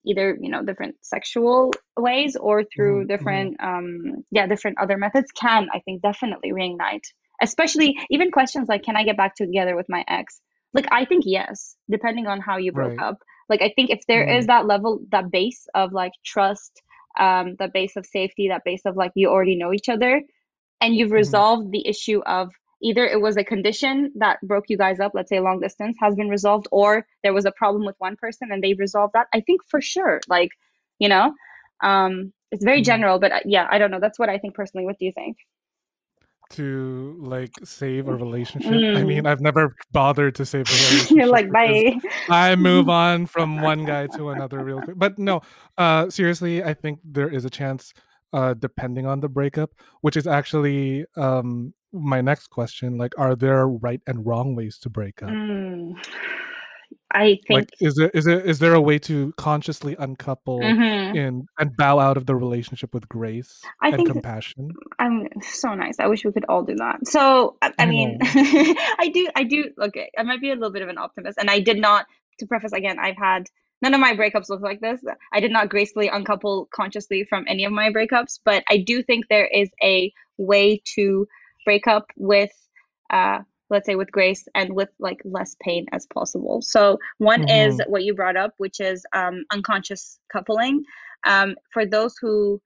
either 0.06 0.36
you 0.40 0.50
know 0.50 0.62
different 0.62 0.96
sexual 1.02 1.72
ways 1.98 2.36
or 2.36 2.64
through 2.64 3.06
Mhm, 3.06 3.06
different 3.06 3.56
um 3.62 4.24
yeah 4.30 4.46
different 4.46 4.78
other 4.80 4.96
methods 4.98 5.30
can 5.32 5.68
I 5.74 5.80
think 5.80 6.02
definitely 6.02 6.52
reignite 6.52 7.06
especially 7.42 7.96
even 8.10 8.30
questions 8.30 8.68
like 8.68 8.82
can 8.82 8.96
I 8.96 9.04
get 9.04 9.16
back 9.16 9.34
together 9.36 9.76
with 9.76 9.86
my 9.88 10.04
ex 10.08 10.40
like 10.74 10.86
I 10.92 11.04
think 11.04 11.24
yes 11.26 11.76
depending 11.90 12.26
on 12.26 12.40
how 12.40 12.58
you 12.58 12.72
broke 12.72 12.94
Right. 12.94 13.00
up 13.00 13.18
like 13.48 13.62
I 13.62 13.72
think 13.74 13.90
if 13.90 14.02
there 14.08 14.24
is 14.24 14.46
Mm. 14.46 14.48
that 14.48 14.66
level 14.66 15.00
that 15.10 15.30
base 15.30 15.66
of 15.74 15.92
like 15.92 16.12
trust 16.24 16.82
um 17.18 17.56
that 17.58 17.72
base 17.72 17.96
of 17.96 18.06
safety 18.06 18.48
that 18.48 18.62
base 18.64 18.82
of 18.86 18.96
like 18.96 19.12
you 19.14 19.28
already 19.28 19.56
know 19.56 19.72
each 19.72 19.88
other 19.88 20.22
and 20.80 20.94
you've 20.94 21.10
Mhm. 21.10 21.14
resolved 21.14 21.72
the 21.72 21.86
issue 21.86 22.20
of 22.26 22.50
either 22.82 23.06
it 23.06 23.20
was 23.20 23.36
a 23.36 23.44
condition 23.44 24.12
that 24.16 24.38
broke 24.42 24.64
you 24.68 24.76
guys 24.76 25.00
up, 25.00 25.12
let's 25.14 25.30
say 25.30 25.40
long 25.40 25.58
distance 25.60 25.96
has 26.00 26.14
been 26.14 26.28
resolved, 26.28 26.66
or 26.70 27.06
there 27.22 27.32
was 27.32 27.46
a 27.46 27.52
problem 27.52 27.84
with 27.86 27.94
one 27.98 28.16
person 28.16 28.50
and 28.52 28.62
they've 28.62 28.78
resolved 28.78 29.12
that. 29.14 29.26
I 29.32 29.40
think 29.40 29.62
for 29.68 29.80
sure, 29.80 30.20
like, 30.28 30.50
you 30.98 31.08
know, 31.08 31.34
um, 31.82 32.32
it's 32.50 32.62
very 32.64 32.80
Mhm. 32.82 32.84
general, 32.86 33.18
but 33.18 33.32
uh, 33.32 33.40
yeah, 33.44 33.66
I 33.70 33.78
don't 33.78 33.90
know. 33.90 34.00
That's 34.00 34.18
what 34.18 34.28
I 34.28 34.38
think 34.38 34.54
personally. 34.54 34.84
What 34.84 34.98
do 34.98 35.06
you 35.06 35.12
think? 35.12 35.36
To 36.50 37.16
like 37.20 37.52
save 37.64 38.06
a 38.06 38.14
relationship. 38.14 38.82
I 38.94 39.02
mean, 39.02 39.24
Mm. 39.24 39.26
I've 39.26 39.40
never 39.40 39.74
bothered 39.92 40.34
to 40.36 40.44
save 40.44 40.70
a 40.70 40.76
relationship. 40.76 41.16
You're 41.16 41.26
like, 41.26 41.50
bye. 41.50 41.98
I 42.28 42.54
move 42.54 42.88
on 42.90 43.26
from 43.26 43.60
one 43.62 43.86
guy 43.86 44.06
to 44.08 44.28
another 44.28 44.62
real 44.62 44.82
quick. 44.82 44.98
But 44.98 45.18
no, 45.18 45.40
uh 45.78 46.10
seriously, 46.10 46.62
I 46.62 46.74
think 46.74 47.00
there 47.02 47.30
is 47.30 47.44
a 47.46 47.50
chance 47.50 47.94
uh 48.38 48.52
depending 48.66 49.06
on 49.06 49.20
the 49.20 49.28
breakup, 49.38 49.70
which 50.02 50.16
is 50.20 50.26
actually 50.26 51.06
um 51.16 51.72
my 51.92 52.20
next 52.20 52.48
question. 52.58 52.98
Like, 52.98 53.14
are 53.16 53.34
there 53.44 53.68
right 53.86 54.02
and 54.08 54.26
wrong 54.26 54.48
ways 54.58 54.78
to 54.80 54.88
break 54.90 55.22
up? 55.22 55.30
Mm. 55.30 55.94
I 57.12 57.38
think. 57.46 57.50
Like 57.58 57.70
is 57.80 57.94
there 57.94 58.10
is 58.10 58.24
there 58.24 58.40
is 58.40 58.58
there 58.58 58.74
a 58.74 58.80
way 58.80 58.98
to 59.00 59.32
consciously 59.36 59.94
uncouple 59.98 60.60
Mhm. 60.60 61.16
and 61.16 61.36
and 61.60 61.76
bow 61.76 61.98
out 62.00 62.16
of 62.16 62.26
the 62.26 62.34
relationship 62.34 62.92
with 62.92 63.08
grace 63.08 63.62
I 63.80 63.88
and 63.88 63.96
think 63.96 64.08
compassion? 64.10 64.72
I'm 64.98 65.28
so 65.40 65.74
nice. 65.74 66.00
I 66.00 66.06
wish 66.08 66.24
we 66.24 66.32
could 66.32 66.46
all 66.48 66.64
do 66.64 66.74
that. 66.76 67.06
So 67.06 67.56
I, 67.62 67.68
I 67.78 67.82
I 67.84 67.86
mean. 67.86 68.18
I 69.04 69.10
do, 69.14 69.28
I 69.36 69.44
do. 69.44 69.70
Okay, 69.88 70.10
I 70.18 70.22
might 70.24 70.40
be 70.40 70.50
a 70.50 70.54
little 70.54 70.72
bit 70.72 70.82
of 70.82 70.88
an 70.88 70.98
optimist, 70.98 71.38
and 71.38 71.48
I 71.50 71.60
did 71.60 71.78
not. 71.78 72.06
To 72.40 72.46
preface 72.48 72.72
again, 72.72 72.98
I've 72.98 73.16
had 73.16 73.46
none 73.84 73.92
of 73.94 74.00
my 74.00 74.14
breakups 74.14 74.48
look 74.48 74.62
like 74.62 74.80
this. 74.80 75.00
I 75.34 75.40
did 75.40 75.52
not 75.52 75.68
gracefully 75.68 76.08
uncouple 76.08 76.68
consciously 76.74 77.24
from 77.24 77.44
any 77.46 77.64
of 77.66 77.72
my 77.72 77.90
breakups, 77.90 78.40
but 78.42 78.64
I 78.70 78.78
do 78.78 79.02
think 79.02 79.26
there 79.28 79.46
is 79.46 79.70
a 79.82 80.10
way 80.38 80.80
to 80.96 81.28
break 81.66 81.86
up 81.86 82.06
with, 82.16 82.50
uh, 83.10 83.40
let's 83.68 83.86
say, 83.86 83.94
with 83.94 84.10
grace 84.10 84.48
and 84.54 84.72
with 84.74 84.88
like 84.98 85.20
less 85.26 85.54
pain 85.60 85.84
as 85.92 86.06
possible. 86.06 86.62
So 86.62 86.98
one 87.18 87.44
is 87.44 87.78
Mhm. 87.78 87.86
what 87.86 88.04
you 88.04 88.14
brought 88.14 88.36
up, 88.38 88.54
which 88.56 88.80
is 88.80 89.04
um, 89.12 89.44
unconscious 89.52 90.18
coupling. 90.32 90.82
Um, 91.26 91.54
for 91.72 91.84
those 91.86 92.16
who 92.20 92.60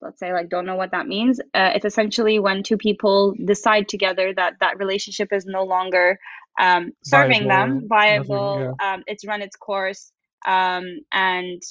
let's 0.00 0.18
say 0.18 0.32
like 0.32 0.48
don't 0.48 0.66
know 0.66 0.74
what 0.74 0.90
that 0.90 1.06
means 1.06 1.38
uh, 1.54 1.70
it's 1.76 1.84
essentially 1.84 2.40
when 2.40 2.62
two 2.62 2.76
people 2.76 3.34
decide 3.44 3.88
together 3.88 4.34
that 4.34 4.54
that 4.60 4.76
relationship 4.78 5.28
is 5.32 5.46
no 5.46 5.62
longer 5.62 6.18
um, 6.60 6.90
serving 7.04 7.46
them 7.46 7.86
Viable, 7.88 7.88
viable 7.88 8.76
um, 8.82 9.04
it's 9.06 9.24
run 9.24 9.40
its 9.42 9.56
course 9.56 10.12
um, 10.46 11.00
and 11.12 11.62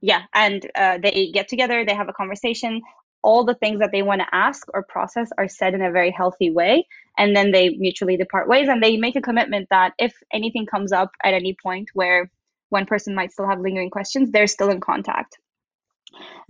yeah 0.00 0.22
and 0.34 0.70
uh, 0.76 0.98
they 1.02 1.30
get 1.32 1.48
together 1.48 1.84
they 1.84 1.94
have 1.94 2.08
a 2.08 2.12
conversation 2.14 2.82
all 3.22 3.44
the 3.44 3.54
things 3.56 3.80
that 3.80 3.90
they 3.92 4.02
want 4.02 4.20
to 4.20 4.26
ask 4.32 4.66
or 4.74 4.84
process 4.84 5.30
are 5.38 5.48
said 5.48 5.74
in 5.74 5.82
a 5.82 5.90
very 5.90 6.10
healthy 6.10 6.50
way 6.50 6.86
and 7.18 7.36
then 7.36 7.50
they 7.50 7.70
mutually 7.70 8.16
depart 8.16 8.48
ways 8.48 8.68
and 8.68 8.82
they 8.82 8.96
make 8.96 9.16
a 9.16 9.20
commitment 9.22 9.66
that 9.70 9.92
if 9.98 10.14
anything 10.32 10.66
comes 10.66 10.92
up 10.92 11.10
at 11.24 11.34
any 11.34 11.56
point 11.62 11.88
where 11.94 12.30
one 12.70 12.86
person 12.86 13.14
might 13.14 13.32
still 13.32 13.48
have 13.48 13.60
lingering 13.60 13.90
questions 13.90 14.30
they're 14.30 14.46
still 14.46 14.70
in 14.70 14.80
contact 14.80 15.38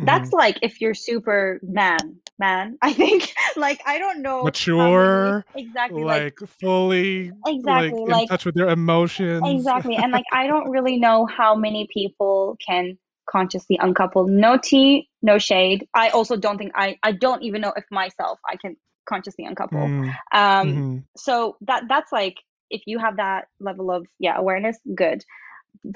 that's 0.00 0.30
Mhm. 0.30 0.32
like 0.32 0.58
if 0.62 0.80
you're 0.80 0.94
super 0.94 1.60
man 1.62 2.20
man. 2.38 2.78
I 2.82 2.92
think 2.92 3.32
like 3.56 3.80
i 3.86 3.98
don't 3.98 4.22
know 4.22 4.38
many- 4.38 4.44
mature, 4.44 5.44
exactly 5.54 6.04
like, 6.04 6.40
like, 6.40 6.50
fully 6.60 7.32
Exactly, 7.46 7.64
like 7.64 7.92
in 7.92 8.06
like- 8.06 8.28
touch 8.28 8.44
with 8.46 8.54
their 8.54 8.68
emotions. 8.68 9.42
exactly 9.44 9.96
and 9.96 10.12
like 10.12 10.24
i 10.32 10.46
don't 10.46 10.68
really 10.70 10.96
know 11.06 11.26
how 11.26 11.54
many 11.54 11.88
people 11.92 12.56
can 12.66 12.96
consciously 13.30 13.76
uncouple. 13.82 14.26
No 14.26 14.56
tea 14.56 15.08
no 15.20 15.36
shade. 15.38 15.86
I 15.94 16.08
also 16.10 16.36
don't 16.36 16.56
think 16.58 16.72
i 16.74 16.96
i 17.02 17.12
don't 17.12 17.42
even 17.42 17.60
know 17.60 17.72
if 17.76 17.84
myself 17.90 18.38
i 18.48 18.56
can 18.56 18.76
consciously 19.08 19.44
uncouple. 19.44 19.78
Mm, 19.80 20.08
um 20.32 20.68
mhm. 20.68 21.04
so 21.16 21.56
that 21.62 21.84
that's 21.88 22.12
like 22.12 22.36
if 22.70 22.82
you 22.86 22.98
have 22.98 23.16
that 23.16 23.48
level 23.60 23.90
of 23.90 24.06
yeah 24.18 24.36
awareness 24.38 24.78
good. 24.94 25.24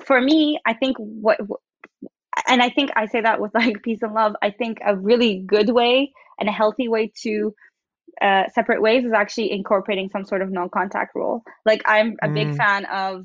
For 0.07 0.21
me 0.21 0.61
i 0.67 0.75
think 0.75 0.97
what 0.99 1.39
and 2.49 2.63
i 2.63 2.71
think 2.71 2.91
i 2.97 3.07
say 3.07 3.21
that 3.21 3.41
with 3.41 3.53
like 3.55 3.83
peace 3.85 4.01
and 4.03 4.15
love 4.15 4.35
i 4.43 4.51
think 4.51 4.79
a 4.85 4.97
really 4.97 5.43
good 5.47 5.71
way 5.71 6.13
and 6.39 6.49
a 6.49 6.53
healthy 6.53 6.89
way 6.89 7.13
to 7.23 7.55
uh, 8.23 8.45
separate 8.55 8.83
ways 8.83 9.05
is 9.05 9.13
actually 9.13 9.51
incorporating 9.53 10.09
some 10.13 10.25
sort 10.25 10.43
of 10.43 10.51
non-contact 10.51 11.15
rule 11.15 11.43
like 11.67 11.83
i'm 11.87 12.17
a 12.23 12.29
big 12.29 12.53
Mm. 12.53 12.57
fan 12.57 12.85
of 12.87 13.25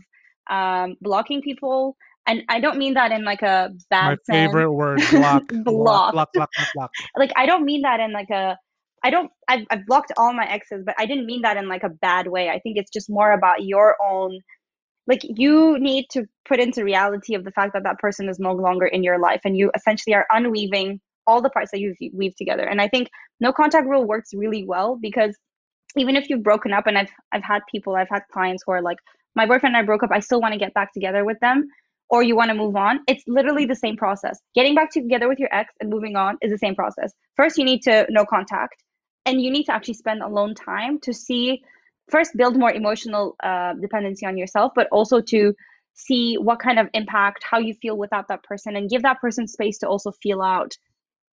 um, 0.49 0.95
blocking 1.01 1.41
people 1.41 1.97
and 2.27 2.43
i 2.49 2.59
don't 2.59 2.77
mean 2.77 2.93
that 2.93 3.11
in 3.11 3.23
like 3.23 3.41
a 3.41 3.69
bad 3.89 4.15
My 4.15 4.17
sense 4.23 4.57
favorite 4.57 4.71
word, 4.71 5.07
block, 5.11 5.43
block, 5.65 6.05
block, 6.11 6.29
block, 6.33 6.49
block, 6.55 6.69
block. 6.73 6.91
like 7.17 7.31
I 7.35 7.45
don't 7.45 7.65
mean 7.65 7.81
that 7.83 7.99
in 7.99 8.11
like 8.13 8.29
a 8.31 8.57
I 9.03 9.09
don't 9.11 9.31
I've, 9.47 9.65
I've 9.69 9.85
blocked 9.85 10.11
all 10.17 10.33
my 10.33 10.45
exes, 10.49 10.83
but 10.85 10.95
I 10.97 11.05
didn't 11.05 11.25
mean 11.25 11.41
that 11.43 11.57
in 11.57 11.67
like 11.69 11.83
a 11.83 11.89
bad 11.89 12.27
way. 12.27 12.49
I 12.49 12.59
think 12.59 12.77
it's 12.77 12.91
just 12.91 13.09
more 13.09 13.31
about 13.31 13.63
your 13.63 13.95
own 14.03 14.39
like 15.07 15.21
you 15.23 15.79
need 15.79 16.05
to 16.11 16.25
put 16.47 16.59
into 16.59 16.83
reality 16.83 17.33
of 17.33 17.43
the 17.43 17.51
fact 17.51 17.73
that 17.73 17.83
that 17.83 17.99
person 17.99 18.29
is 18.29 18.39
no 18.39 18.51
longer 18.51 18.85
in 18.85 19.03
your 19.03 19.19
life 19.19 19.41
and 19.45 19.57
you 19.57 19.71
essentially 19.75 20.13
are 20.13 20.27
unweaving 20.29 20.99
all 21.25 21.41
the 21.41 21.49
parts 21.49 21.71
that 21.71 21.79
you've 21.79 21.97
weaved 22.13 22.37
together. 22.37 22.63
And 22.63 22.81
I 22.81 22.87
think 22.87 23.09
no 23.39 23.51
contact 23.51 23.87
rule 23.87 24.05
works 24.05 24.31
really 24.33 24.65
well 24.65 24.97
because 25.01 25.35
even 25.95 26.15
if 26.15 26.29
you've 26.29 26.43
broken 26.43 26.73
up 26.73 26.87
and 26.87 26.97
I've 26.97 27.09
I've 27.31 27.43
had 27.43 27.61
people, 27.71 27.95
I've 27.95 28.09
had 28.09 28.23
clients 28.31 28.63
who 28.65 28.73
are 28.73 28.81
like, 28.81 28.97
my 29.35 29.45
boyfriend 29.45 29.75
and 29.75 29.83
I 29.83 29.85
broke 29.85 30.03
up, 30.03 30.09
I 30.11 30.19
still 30.19 30.41
want 30.41 30.53
to 30.53 30.59
get 30.59 30.73
back 30.73 30.93
together 30.93 31.23
with 31.23 31.39
them, 31.39 31.67
or 32.09 32.23
you 32.23 32.35
want 32.35 32.49
to 32.49 32.55
move 32.55 32.75
on. 32.75 33.01
It's 33.07 33.23
literally 33.27 33.65
the 33.65 33.75
same 33.75 33.95
process. 33.95 34.39
Getting 34.55 34.73
back 34.73 34.91
together 34.91 35.27
with 35.27 35.39
your 35.39 35.53
ex 35.53 35.73
and 35.79 35.89
moving 35.89 36.15
on 36.15 36.37
is 36.41 36.51
the 36.51 36.57
same 36.57 36.75
process. 36.75 37.13
First, 37.35 37.57
you 37.57 37.63
need 37.63 37.81
to 37.83 38.05
no 38.09 38.25
contact, 38.25 38.83
and 39.25 39.41
you 39.41 39.51
need 39.51 39.65
to 39.65 39.73
actually 39.73 39.93
spend 39.93 40.21
alone 40.21 40.55
time 40.55 40.99
to 41.01 41.13
see 41.13 41.61
first 42.09 42.31
build 42.37 42.57
more 42.57 42.71
emotional 42.71 43.35
uh, 43.43 43.73
dependency 43.81 44.25
on 44.25 44.37
yourself, 44.37 44.71
but 44.75 44.87
also 44.91 45.21
to 45.21 45.53
see 45.93 46.35
what 46.35 46.59
kind 46.59 46.79
of 46.79 46.87
impact, 46.93 47.43
how 47.49 47.57
you 47.59 47.73
feel 47.81 47.97
without 47.97 48.27
that 48.29 48.43
person, 48.43 48.75
and 48.75 48.89
give 48.89 49.01
that 49.03 49.19
person 49.19 49.47
space 49.47 49.79
to 49.79 49.87
also 49.87 50.11
feel 50.11 50.41
out 50.41 50.73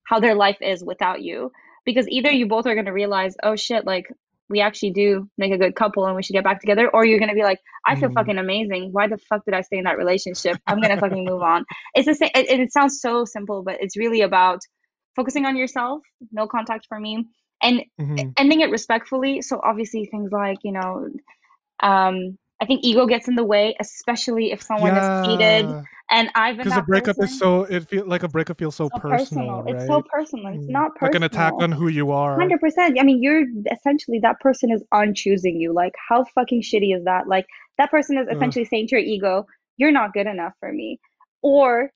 how 0.04 0.20
their 0.20 0.34
life 0.34 0.58
is 0.60 0.84
without 0.84 1.22
you. 1.22 1.50
Because 1.84 2.08
either 2.08 2.30
you 2.30 2.46
both 2.46 2.66
are 2.66 2.74
going 2.74 2.86
to 2.86 2.92
realize, 2.92 3.34
oh 3.42 3.56
shit, 3.56 3.84
like 3.86 4.06
we 4.48 4.60
actually 4.60 4.90
do 4.92 5.28
make 5.38 5.52
a 5.52 5.58
good 5.58 5.74
couple 5.74 6.06
and 6.06 6.16
we 6.16 6.22
should 6.22 6.34
get 6.34 6.44
back 6.44 6.60
together, 6.60 6.88
or 6.92 7.04
you're 7.06 7.18
going 7.18 7.30
to 7.30 7.34
be 7.34 7.42
like, 7.42 7.58
I 7.86 7.94
feel 7.96 8.10
Mhm. 8.10 8.14
fucking 8.14 8.38
amazing. 8.38 8.90
Why 8.92 9.06
the 9.08 9.18
fuck 9.18 9.44
did 9.44 9.54
I 9.54 9.62
stay 9.62 9.78
in 9.78 9.84
that 9.84 9.98
relationship? 9.98 10.58
I'm 10.66 10.80
going 10.80 10.90
to 10.90 10.98
fucking 10.98 11.24
move 11.24 11.42
on. 11.42 11.64
It's 11.94 12.06
the 12.06 12.14
same. 12.14 12.30
It, 12.34 12.48
it 12.60 12.72
sounds 12.72 13.00
so 13.00 13.24
simple, 13.24 13.62
but 13.62 13.76
it's 13.80 13.96
really 13.96 14.22
about 14.22 14.60
focusing 15.16 15.46
on 15.46 15.56
yourself, 15.56 16.02
no 16.32 16.46
contact 16.46 16.86
for 16.88 16.98
me, 16.98 17.26
and 17.62 17.82
Mhm. 18.00 18.32
ending 18.38 18.60
it 18.60 18.70
respectfully. 18.70 19.42
So 19.42 19.60
obviously 19.62 20.06
things 20.06 20.32
like, 20.32 20.58
you 20.62 20.72
know, 20.72 21.08
um, 21.80 22.38
I 22.60 22.66
think 22.66 22.84
ego 22.84 23.06
gets 23.06 23.28
in 23.28 23.34
the 23.34 23.44
way, 23.44 23.74
especially 23.80 24.52
if 24.52 24.62
someone 24.62 24.96
is 24.96 25.08
cheated. 25.24 25.66
And 26.10 26.30
I've 26.34 26.58
because 26.58 26.76
a 26.76 26.82
breakup 26.82 27.16
person. 27.16 27.24
is 27.24 27.38
so 27.38 27.62
it 27.64 27.88
feel 27.88 28.06
like 28.06 28.22
a 28.22 28.28
breakup 28.28 28.58
feels 28.58 28.74
so, 28.76 28.88
so 28.88 28.98
personal, 29.00 29.62
right? 29.62 29.74
It's 29.74 29.86
so 29.86 30.02
personal. 30.12 30.54
It's 30.54 30.64
Mm. 30.64 30.70
not 30.70 30.94
personal. 30.94 31.08
like 31.08 31.14
an 31.14 31.22
attack 31.24 31.54
on 31.58 31.72
who 31.72 31.88
you 31.88 32.10
are. 32.12 32.38
Hundred 32.38 32.60
percent. 32.60 32.98
I 33.00 33.02
mean, 33.02 33.22
you're 33.22 33.44
essentially 33.72 34.18
that 34.20 34.38
person 34.40 34.70
is 34.70 34.84
unchoosing 34.92 35.58
you. 35.58 35.72
Like, 35.72 35.94
how 36.08 36.24
fucking 36.34 36.62
shitty 36.62 36.94
is 36.96 37.04
that? 37.04 37.26
Like, 37.26 37.46
that 37.78 37.90
person 37.90 38.18
is 38.18 38.26
Ugh. 38.28 38.36
essentially 38.36 38.64
saying 38.66 38.88
to 38.88 38.96
your 38.96 39.04
ego, 39.04 39.46
"You're 39.78 39.92
not 39.92 40.12
good 40.12 40.26
enough 40.26 40.52
for 40.60 40.72
me." 40.72 41.00
Or, 41.42 41.90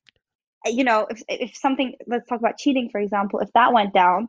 you 0.67 0.85
know, 0.85 1.07
if 1.11 1.23
if 1.29 1.55
something, 1.57 1.95
let's 2.07 2.27
talk 2.29 2.41
about 2.41 2.57
cheating, 2.59 2.89
for 2.91 3.01
example. 3.01 3.41
If 3.41 3.53
that 3.53 3.73
went 3.73 3.93
down, 3.93 4.29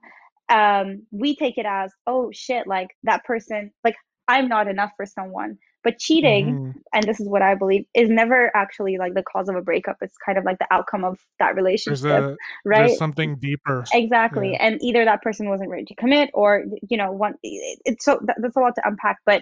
um, 0.50 1.04
we 1.12 1.36
take 1.36 1.58
it 1.58 1.66
as, 1.66 1.92
"Oh 2.08 2.32
shit!" 2.34 2.68
Like 2.68 2.90
that 3.04 3.24
person, 3.26 3.72
like 3.84 3.96
I'm 4.28 4.48
not 4.48 4.68
enough 4.68 4.92
for 4.98 5.06
someone. 5.06 5.58
But 5.82 5.98
cheating, 5.98 6.46
Mhm. 6.56 6.74
and 6.94 7.04
this 7.06 7.22
is 7.22 7.30
what 7.30 7.42
I 7.42 7.56
believe, 7.56 7.86
is 7.96 8.10
never 8.10 8.52
actually 8.54 8.98
like 8.98 9.14
the 9.14 9.24
cause 9.24 9.48
of 9.48 9.56
a 9.56 9.62
breakup. 9.62 9.96
It's 10.02 10.18
kind 10.18 10.38
of 10.38 10.44
like 10.44 10.60
the 10.60 10.68
outcome 10.72 11.06
of 11.06 11.18
that 11.40 11.56
There's 11.56 11.56
relationship, 11.56 12.06
a 12.12 12.38
right? 12.66 12.88
there's 12.88 12.98
something 12.98 13.38
deeper. 13.38 13.86
exactly 13.94 14.52
Yeah. 14.52 14.58
and 14.66 14.78
either 14.84 15.06
that 15.06 15.22
person 15.22 15.48
wasn't 15.48 15.70
ready 15.70 15.86
to 15.86 15.96
commit 15.96 16.32
or 16.34 16.66
you 16.90 16.98
know 16.98 17.14
one 17.14 17.36
it- 17.44 17.80
it's 17.86 18.04
so 18.04 18.20
that, 18.26 18.36
that's 18.42 18.58
a 18.58 18.60
lot 18.60 18.76
to 18.76 18.86
unpack 18.88 19.20
but 19.26 19.42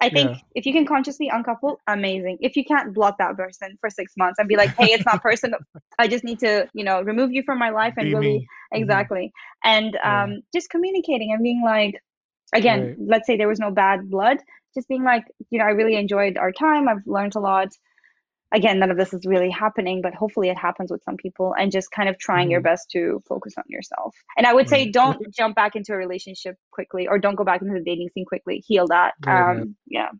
i 0.00 0.08
think 0.08 0.32
Yeah. 0.32 0.36
if 0.54 0.66
you 0.66 0.72
can 0.72 0.86
consciously 0.86 1.28
uncouple 1.32 1.78
amazing 1.86 2.36
if 2.40 2.56
you 2.56 2.64
can't 2.64 2.94
block 2.94 3.16
that 3.18 3.36
person 3.36 3.76
for 3.80 3.90
six 3.90 4.12
months 4.16 4.38
and 4.38 4.48
be 4.48 4.56
like 4.56 4.72
hey 4.78 4.86
it's 4.92 5.04
not 5.06 5.22
personal 5.28 5.58
i 5.98 6.06
just 6.08 6.24
need 6.24 6.38
to 6.38 6.66
you 6.74 6.84
know 6.84 7.00
remove 7.02 7.32
you 7.32 7.42
from 7.44 7.58
my 7.58 7.70
life 7.70 7.94
and 7.96 8.06
Be 8.08 8.14
really 8.14 8.38
me. 8.38 8.46
Mhm. 8.74 8.82
exactly 8.82 9.32
and 9.64 9.96
Yeah. 10.04 10.24
um 10.24 10.40
just 10.54 10.70
communicating 10.70 11.32
and 11.32 11.42
being 11.42 11.62
like 11.64 11.94
again, 12.54 12.88
Right. 12.88 12.96
let's 12.98 13.26
say 13.26 13.36
there 13.36 13.48
was 13.48 13.58
no 13.58 13.70
bad 13.70 14.10
blood, 14.10 14.38
just 14.74 14.88
being 14.88 15.04
like, 15.04 15.24
you 15.50 15.58
know, 15.58 15.64
I 15.64 15.70
really 15.70 15.96
enjoyed 15.96 16.36
our 16.38 16.52
time. 16.52 16.88
I've 16.88 17.06
learned 17.06 17.34
a 17.36 17.40
lot. 17.40 17.68
Again, 18.52 18.78
none 18.78 18.90
of 18.92 18.96
this 18.96 19.12
is 19.12 19.26
really 19.26 19.50
happening, 19.50 20.00
but 20.00 20.14
hopefully 20.14 20.48
it 20.48 20.56
happens 20.56 20.90
with 20.90 21.02
some 21.02 21.16
people 21.16 21.52
and 21.58 21.72
just 21.72 21.90
kind 21.90 22.08
of 22.08 22.16
trying 22.18 22.48
your 22.50 22.60
Mhm. 22.60 22.64
best 22.64 22.90
to 22.92 23.20
focus 23.28 23.54
on 23.58 23.64
yourself. 23.68 24.14
And 24.36 24.46
I 24.46 24.54
would 24.54 24.68
say 24.68 24.88
don't 24.90 25.20
jump 25.34 25.56
back 25.56 25.74
into 25.74 25.92
a 25.92 25.96
relationship 25.96 26.56
quickly 26.70 27.08
or 27.08 27.18
don't 27.18 27.34
go 27.34 27.42
back 27.44 27.60
into 27.60 27.74
the 27.74 27.82
dating 27.84 28.10
scene 28.14 28.24
quickly. 28.24 28.58
Heal 28.66 28.86
that. 28.88 29.14
Right, 29.26 29.58
Um, 29.58 29.76
yeah. 29.86 30.10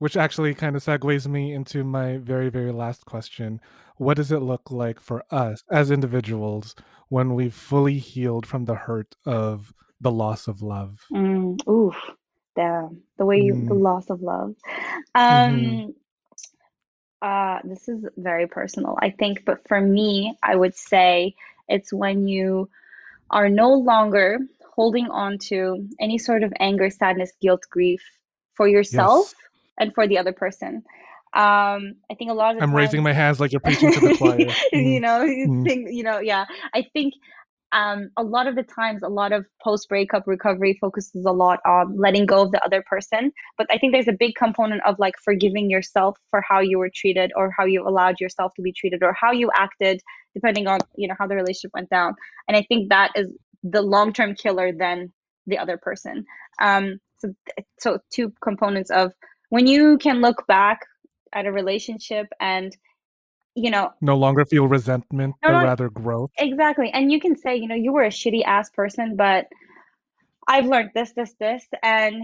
Which 0.00 0.16
actually 0.16 0.54
kind 0.54 0.74
of 0.76 0.82
segues 0.82 1.26
me 1.28 1.52
into 1.52 1.84
my 1.84 2.18
very, 2.18 2.50
very 2.50 2.72
last 2.72 3.04
question. 3.04 3.60
What 3.96 4.16
does 4.16 4.30
it 4.32 4.40
look 4.40 4.70
like 4.70 5.00
for 5.00 5.24
us 5.30 5.60
as 5.70 5.90
individuals 5.92 6.74
when 7.08 7.34
we've 7.34 7.54
fully 7.54 7.98
healed 7.98 8.46
from 8.46 8.64
the 8.64 8.74
hurt 8.74 9.14
of 9.24 9.72
the 10.00 10.10
loss 10.12 10.48
of 10.48 10.60
love? 10.62 11.04
Mm, 11.12 11.66
oof, 11.68 11.96
the 12.56 12.96
the 13.16 13.24
way 13.24 13.38
you, 13.40 13.54
the 13.54 13.74
Mm. 13.74 13.80
loss 13.80 14.10
of 14.10 14.22
love. 14.22 14.54
Mhm. 15.16 15.82
Um, 15.88 15.94
uh, 17.22 17.58
this 17.64 17.88
is 17.88 18.04
very 18.16 18.46
personal, 18.46 18.96
I 19.00 19.10
think, 19.10 19.44
but 19.44 19.66
for 19.66 19.80
me, 19.80 20.36
I 20.42 20.56
would 20.56 20.74
say 20.74 21.34
it's 21.68 21.92
when 21.92 22.28
you 22.28 22.68
are 23.30 23.48
no 23.48 23.72
longer 23.74 24.38
holding 24.74 25.08
on 25.08 25.38
to 25.38 25.88
any 26.00 26.18
sort 26.18 26.42
of 26.42 26.52
anger, 26.60 26.90
sadness, 26.90 27.32
guilt, 27.40 27.62
grief 27.70 28.02
for 28.54 28.68
yourself 28.68 29.28
Yes. 29.28 29.34
and 29.78 29.94
for 29.94 30.06
the 30.06 30.18
other 30.18 30.32
person. 30.32 30.84
Um, 31.34 31.96
I 32.10 32.14
think 32.18 32.30
a 32.30 32.34
lot 32.34 32.56
of 32.58 32.64
I'm 32.64 32.74
raising 32.74 33.02
my 33.02 33.12
hands 33.12 33.40
like 33.40 33.52
you're 33.52 33.60
preaching 33.60 33.90
to 33.90 34.00
the 34.00 34.10
choir. 34.10 34.56
you 34.72 35.00
Mm, 35.00 35.00
know 35.00 35.22
you 35.22 35.48
mm. 35.48 35.64
think 35.64 35.88
you 35.90 36.02
know 36.02 36.18
yeah 36.20 36.46
i 36.74 36.82
think 36.92 37.14
um 37.72 38.10
a 38.16 38.22
lot 38.22 38.46
of 38.46 38.54
the 38.54 38.62
times 38.62 39.02
a 39.02 39.08
lot 39.08 39.32
of 39.32 39.44
post 39.62 39.88
breakup 39.88 40.26
recovery 40.26 40.76
focuses 40.80 41.24
a 41.24 41.32
lot 41.32 41.60
on 41.66 41.96
letting 41.96 42.24
go 42.24 42.42
of 42.42 42.52
the 42.52 42.64
other 42.64 42.82
person 42.88 43.30
but 43.56 43.66
i 43.70 43.78
think 43.78 43.92
there's 43.92 44.08
a 44.08 44.12
big 44.12 44.34
component 44.36 44.80
of 44.86 44.98
like 44.98 45.14
forgiving 45.22 45.68
yourself 45.68 46.16
for 46.30 46.40
how 46.40 46.60
you 46.60 46.78
were 46.78 46.90
treated 46.94 47.30
or 47.36 47.52
how 47.56 47.64
you 47.64 47.86
allowed 47.86 48.18
yourself 48.20 48.52
to 48.54 48.62
be 48.62 48.72
treated 48.72 49.02
or 49.02 49.12
how 49.12 49.32
you 49.32 49.50
acted 49.54 50.00
depending 50.34 50.66
on 50.66 50.78
you 50.96 51.08
know 51.08 51.14
how 51.18 51.26
the 51.26 51.34
relationship 51.34 51.72
went 51.74 51.90
down. 51.90 52.14
And 52.46 52.56
i 52.56 52.62
think 52.62 52.88
that 52.90 53.12
is 53.16 53.32
the 53.62 53.82
long 53.82 54.12
term 54.12 54.34
killer 54.34 54.72
than 54.72 55.12
the 55.46 55.58
other 55.58 55.76
person. 55.76 56.24
Um 56.60 56.98
so 57.18 57.34
so 57.78 57.98
two 58.12 58.32
components 58.42 58.90
of 58.90 59.12
when 59.50 59.66
you 59.66 59.98
can 59.98 60.20
look 60.20 60.46
back 60.46 60.80
at 61.34 61.46
a 61.46 61.52
relationship 61.52 62.26
and 62.40 62.76
you 63.64 63.70
know 63.70 63.90
No 64.00 64.16
longer 64.16 64.44
feel 64.44 64.66
resentment, 64.68 65.34
No, 65.42 65.50
but 65.50 65.58
no, 65.58 65.64
rather 65.70 65.88
growth. 65.90 66.30
exactly 66.38 66.90
and 66.96 67.10
you 67.12 67.20
can 67.20 67.36
say 67.36 67.56
you 67.56 67.68
know 67.68 67.74
you 67.74 67.92
were 67.92 68.04
a 68.04 68.14
shitty 68.20 68.42
ass 68.44 68.70
person 68.70 69.16
but 69.16 69.46
i've 70.46 70.66
learned 70.66 70.90
this 70.94 71.12
this 71.18 71.34
this 71.40 71.64
and 71.82 72.14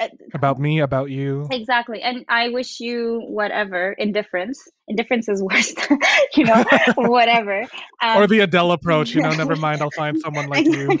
uh, 0.00 0.08
About 0.34 0.58
me, 0.58 0.80
about 0.80 1.08
you. 1.10 1.46
exactly 1.52 2.02
and 2.02 2.24
i 2.28 2.48
wish 2.48 2.80
you 2.80 3.20
whatever 3.28 3.92
indifference 3.92 4.58
indifference 4.88 5.28
is 5.28 5.40
worse 5.50 5.72
you 6.36 6.44
know 6.44 6.64
whatever 6.96 7.58
um, 8.02 8.16
or 8.18 8.26
the 8.26 8.40
Adele 8.40 8.72
approach, 8.72 9.14
you 9.14 9.22
know, 9.22 9.32
never 9.42 9.56
mind, 9.56 9.82
I'll 9.82 9.90
find 10.02 10.18
someone 10.26 10.48
like 10.48 10.66
you. 10.66 10.98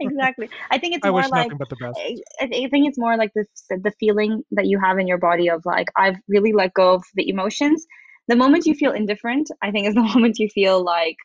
exactly 0.00 0.48
i 0.70 0.78
think 0.78 0.94
it's 0.94 1.04
I 1.06 1.10
more 1.10 1.20
wish 1.20 1.30
like 1.30 1.46
nothing 1.46 1.58
but 1.58 1.68
the 1.70 1.76
best. 1.76 1.98
I, 1.98 2.16
I 2.42 2.68
think 2.72 2.82
it's 2.88 2.98
more 2.98 3.16
like 3.16 3.32
this 3.34 3.48
the 3.88 3.92
feeling 3.98 4.42
that 4.52 4.66
you 4.66 4.78
have 4.86 4.98
in 4.98 5.06
your 5.08 5.18
body 5.18 5.48
of 5.48 5.62
like 5.74 5.88
I've 5.96 6.16
really 6.28 6.52
let 6.52 6.74
go 6.74 6.94
of 6.94 7.02
the 7.14 7.28
emotions. 7.28 7.86
The 8.28 8.36
moment 8.36 8.66
you 8.66 8.74
feel 8.74 8.92
indifferent, 8.92 9.50
I 9.62 9.70
think 9.70 9.86
is 9.88 9.94
the 9.94 10.02
moment 10.14 10.38
you 10.38 10.48
feel 10.48 10.82
like 10.82 11.16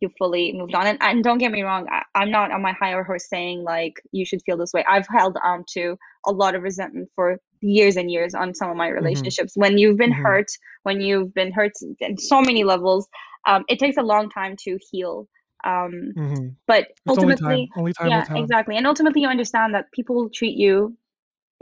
you 0.00 0.10
fully 0.18 0.52
moved 0.52 0.74
on. 0.74 0.86
And, 0.86 0.98
and 1.00 1.24
don't 1.24 1.38
get 1.38 1.52
me 1.52 1.62
wrong, 1.62 1.86
I, 1.90 2.02
I'm 2.14 2.30
not 2.30 2.52
on 2.52 2.62
my 2.62 2.72
higher 2.72 3.02
horse 3.02 3.28
saying 3.28 3.62
like 3.64 3.94
you 4.12 4.26
should 4.26 4.42
feel 4.44 4.56
this 4.58 4.72
way. 4.72 4.84
I've 4.88 5.06
held 5.08 5.36
on 5.42 5.64
to 5.72 5.96
a 6.26 6.32
lot 6.32 6.54
of 6.54 6.62
resentment 6.62 7.08
for 7.14 7.38
years 7.62 7.96
and 7.96 8.10
years 8.10 8.34
on 8.34 8.54
some 8.54 8.70
of 8.70 8.76
my 8.76 8.88
relationships. 8.88 9.52
When 9.56 9.78
you've 9.78 9.96
been 9.96 10.12
Mhm. 10.12 10.22
hurt, 10.22 10.48
when 10.82 11.00
you've 11.00 11.32
been 11.34 11.52
hurt 11.52 11.72
in 12.00 12.18
so 12.18 12.40
many 12.42 12.64
levels, 12.64 13.08
um, 13.46 13.64
it 13.68 13.78
takes 13.78 13.96
a 13.96 14.02
long 14.02 14.28
time 14.30 14.56
to 14.64 14.78
heal. 14.90 15.28
Um, 15.64 16.12
hmm 16.14 16.48
but 16.66 16.88
It's 17.06 17.16
only 17.16 17.34
time. 17.36 17.52
ultimately, 17.52 17.70
Only 17.76 17.92
time 17.92 18.08
yeah, 18.08 18.26
exactly. 18.36 18.76
And 18.76 18.86
ultimately, 18.86 19.22
you 19.22 19.28
understand 19.28 19.74
that 19.74 19.90
people 19.92 20.28
treat 20.30 20.56
you, 20.56 20.96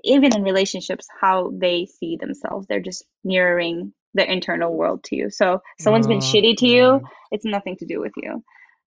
even 0.04 0.34
in 0.34 0.42
relationships, 0.42 1.06
how 1.20 1.52
they 1.58 1.86
see 1.86 2.16
themselves. 2.16 2.66
They're 2.66 2.80
just 2.80 3.04
mirroring 3.24 3.92
their 4.14 4.26
internal 4.26 4.72
world 4.74 5.04
to 5.04 5.16
you. 5.16 5.30
So, 5.30 5.60
someone's 5.80 6.06
been 6.06 6.18
Ah, 6.18 6.22
shitty 6.32 6.56
to 6.58 6.66
you, 6.66 7.00
it's 7.32 7.44
nothing 7.44 7.76
to 7.78 7.86
do 7.86 8.00
with 8.00 8.12
you. 8.16 8.42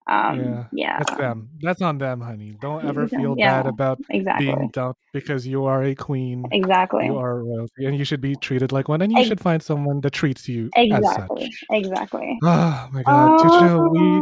Um, 0.09 0.39
Yeah, 0.39 0.65
yeah, 0.73 0.99
That's 0.99 1.11
them. 1.17 1.49
That's 1.61 1.83
on 1.83 1.99
them, 1.99 2.21
honey. 2.21 2.55
Don't 2.61 2.87
ever 2.87 3.07
feel 3.09 3.35
yeah, 3.37 3.63
bad 3.63 3.67
about 3.67 3.99
exactly, 4.11 4.47
being 4.47 4.69
dumped 4.71 5.01
because 5.13 5.47
you 5.47 5.65
are 5.65 5.83
a 5.83 5.95
queen. 5.95 6.45
exactly, 6.53 7.07
You 7.07 7.17
are 7.19 7.43
royalty, 7.43 7.87
and 7.87 7.97
you 7.99 8.05
should 8.05 8.21
be 8.21 8.37
treated 8.37 8.71
like 8.73 8.89
one. 8.89 9.03
And 9.03 9.13
you 9.13 9.19
Ex- 9.19 9.29
should 9.29 9.41
find 9.41 9.63
someone 9.63 10.01
that 10.03 10.13
treats 10.13 10.49
you 10.49 10.71
as 10.77 10.85
exactly, 10.85 11.43
such. 11.43 11.65
exactly. 11.71 12.39
Oh 12.43 12.89
my 12.93 13.03
God, 13.03 13.37
Tugce, 13.37 13.91
we 13.91 14.21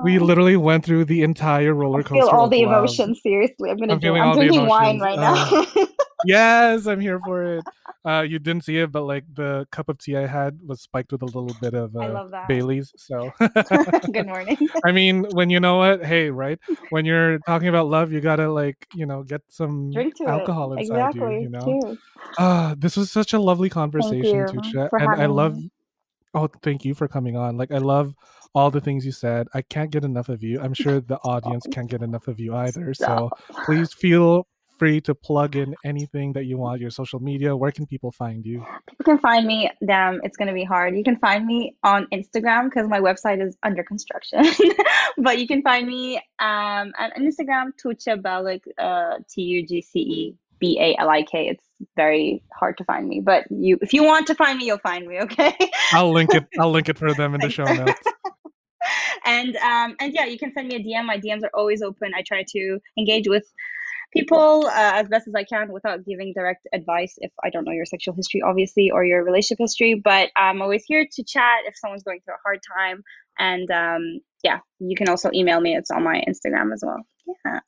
we 0.00 0.18
Oh, 0.18 0.24
literally 0.24 0.56
went 0.56 0.84
through 0.84 1.04
the 1.04 1.22
entire 1.22 1.74
roller 1.74 2.00
I 2.00 2.02
coaster. 2.02 2.18
feel 2.20 2.28
all 2.28 2.48
the 2.48 2.62
emotions. 2.62 3.20
Seriously, 3.22 3.70
I'm 3.70 3.76
gonna 3.76 3.92
I'm 3.92 4.00
drink. 4.00 4.02
feeling 4.02 4.22
I'm 4.22 4.28
all 4.28 4.36
the 4.36 4.44
drinking 4.44 4.66
wine 4.66 4.98
right 5.00 5.18
now. 5.18 5.64
Yes, 6.24 6.86
I'm 6.86 7.00
here 7.00 7.20
for 7.20 7.58
it. 7.58 7.64
Uh, 8.04 8.22
you 8.22 8.38
didn't 8.38 8.64
see 8.64 8.78
it, 8.78 8.90
but 8.90 9.02
like 9.02 9.24
the 9.32 9.66
cup 9.70 9.88
of 9.88 9.98
tea 9.98 10.16
I 10.16 10.26
had 10.26 10.58
was 10.66 10.80
spiked 10.80 11.12
with 11.12 11.22
a 11.22 11.26
little 11.26 11.54
bit 11.60 11.74
of 11.74 11.94
uh. 11.96 12.44
Bailey's. 12.48 12.92
So, 12.96 13.30
Good 14.12 14.26
morning. 14.26 14.56
I 14.84 14.92
mean, 14.92 15.24
when 15.32 15.50
you 15.50 15.60
know 15.60 15.78
what, 15.78 16.04
hey, 16.04 16.30
right? 16.30 16.58
When 16.90 17.04
you're 17.04 17.38
talking 17.40 17.68
about 17.68 17.88
love, 17.88 18.12
you 18.12 18.20
gotta 18.20 18.50
like, 18.50 18.86
you 18.94 19.04
know, 19.04 19.22
get 19.22 19.42
some 19.48 19.92
alcohol 20.26 20.72
it. 20.72 20.80
inside 20.80 20.94
you. 20.94 21.26
Exactly. 21.26 21.42
You 21.42 21.48
know. 21.50 21.80
Cheers. 21.82 21.98
Ah, 22.38 22.74
this 22.78 22.96
was 22.96 23.10
such 23.10 23.32
a 23.32 23.38
lovely 23.38 23.68
conversation, 23.68 24.46
Tugce, 24.46 24.88
and 24.92 25.20
I 25.20 25.26
love. 25.26 25.56
me. 25.56 25.70
Oh, 26.34 26.48
thank 26.62 26.84
you 26.84 26.94
for 26.94 27.08
coming 27.08 27.36
on. 27.36 27.56
Like, 27.56 27.72
I 27.72 27.78
love 27.78 28.14
all 28.54 28.70
the 28.70 28.80
things 28.80 29.04
you 29.04 29.12
said. 29.12 29.48
I 29.54 29.62
can't 29.62 29.90
get 29.90 30.04
enough 30.04 30.28
of 30.28 30.42
you. 30.42 30.60
I'm 30.60 30.74
sure 30.74 31.00
the 31.00 31.16
audience 31.18 31.66
can't 31.70 31.88
get 31.88 32.02
enough 32.02 32.28
of 32.28 32.38
you 32.38 32.54
either. 32.54 32.92
So 32.94 33.30
please 33.64 33.92
feel 33.92 34.46
free 34.78 35.00
to 35.02 35.14
plug 35.14 35.56
in 35.56 35.74
anything 35.84 36.32
that 36.34 36.44
you 36.44 36.58
want. 36.58 36.80
Your 36.80 36.90
social 36.90 37.20
media. 37.20 37.56
Where 37.56 37.72
can 37.72 37.86
people 37.86 38.12
find 38.12 38.44
you? 38.44 38.64
People 38.88 39.04
can 39.04 39.18
find 39.18 39.46
me. 39.46 39.70
Damn, 39.86 40.20
it's 40.22 40.36
gonna 40.36 40.52
be 40.52 40.64
hard. 40.64 40.96
You 40.96 41.04
can 41.04 41.16
find 41.16 41.46
me 41.46 41.76
on 41.82 42.06
Instagram 42.12 42.70
because 42.70 42.88
my 42.88 43.00
website 43.00 43.46
is 43.46 43.56
under 43.62 43.82
construction. 43.82 44.44
but 45.18 45.38
you 45.38 45.46
can 45.46 45.62
find 45.62 45.86
me 45.86 46.16
um 46.38 46.92
on 46.98 47.10
Instagram, 47.18 47.72
Tugce 47.82 48.20
Balik, 48.20 48.62
uh, 48.78 49.18
T 49.28 49.42
U 49.42 49.66
G 49.66 49.82
C 49.82 49.98
E 50.00 50.34
B 50.58 50.78
A 50.80 50.96
L 51.00 51.08
I 51.08 51.22
K. 51.22 51.48
It's 51.48 51.64
very 51.96 52.42
hard 52.58 52.76
to 52.78 52.84
find 52.84 53.08
me, 53.08 53.20
but 53.20 53.44
you, 53.50 53.78
if 53.82 53.92
you 53.92 54.02
want 54.02 54.26
to 54.28 54.34
find 54.34 54.58
me, 54.58 54.66
you'll 54.66 54.78
find 54.78 55.06
me. 55.06 55.20
Okay. 55.20 55.54
I'll 55.92 56.12
link 56.12 56.34
it. 56.34 56.46
I'll 56.58 56.70
link 56.70 56.88
it 56.88 56.98
for 56.98 57.12
them 57.14 57.34
in 57.34 57.40
the 57.40 57.50
show 57.50 57.64
notes. 57.64 58.02
and 59.24 59.56
um 59.56 59.96
and 60.00 60.12
yeah, 60.14 60.24
you 60.24 60.38
can 60.38 60.52
send 60.52 60.68
me 60.68 60.76
a 60.76 60.80
DM. 60.80 61.04
My 61.04 61.18
DMs 61.18 61.44
are 61.44 61.50
always 61.54 61.82
open. 61.82 62.12
I 62.14 62.22
try 62.22 62.44
to 62.48 62.78
engage 62.98 63.28
with 63.28 63.44
people 64.12 64.66
uh, 64.66 64.92
as 64.94 65.08
best 65.08 65.28
as 65.28 65.34
I 65.34 65.44
can 65.44 65.72
without 65.72 66.04
giving 66.04 66.32
direct 66.34 66.66
advice 66.72 67.14
if 67.18 67.32
I 67.44 67.50
don't 67.50 67.64
know 67.64 67.72
your 67.72 67.84
sexual 67.84 68.14
history, 68.14 68.42
obviously, 68.42 68.90
or 68.90 69.04
your 69.04 69.24
relationship 69.24 69.58
history. 69.60 69.94
But 70.02 70.30
I'm 70.36 70.62
always 70.62 70.84
here 70.86 71.06
to 71.10 71.24
chat 71.24 71.60
if 71.66 71.76
someone's 71.76 72.02
going 72.02 72.20
through 72.24 72.34
a 72.34 72.42
hard 72.44 72.60
time. 72.76 73.02
And 73.38 73.70
um, 73.70 74.20
yeah, 74.42 74.58
you 74.78 74.96
can 74.96 75.08
also 75.08 75.30
email 75.34 75.60
me. 75.60 75.76
It's 75.76 75.90
on 75.90 76.02
my 76.02 76.22
Instagram 76.28 76.72
as 76.72 76.82
well. 76.84 77.02
Yeah. 77.44 77.60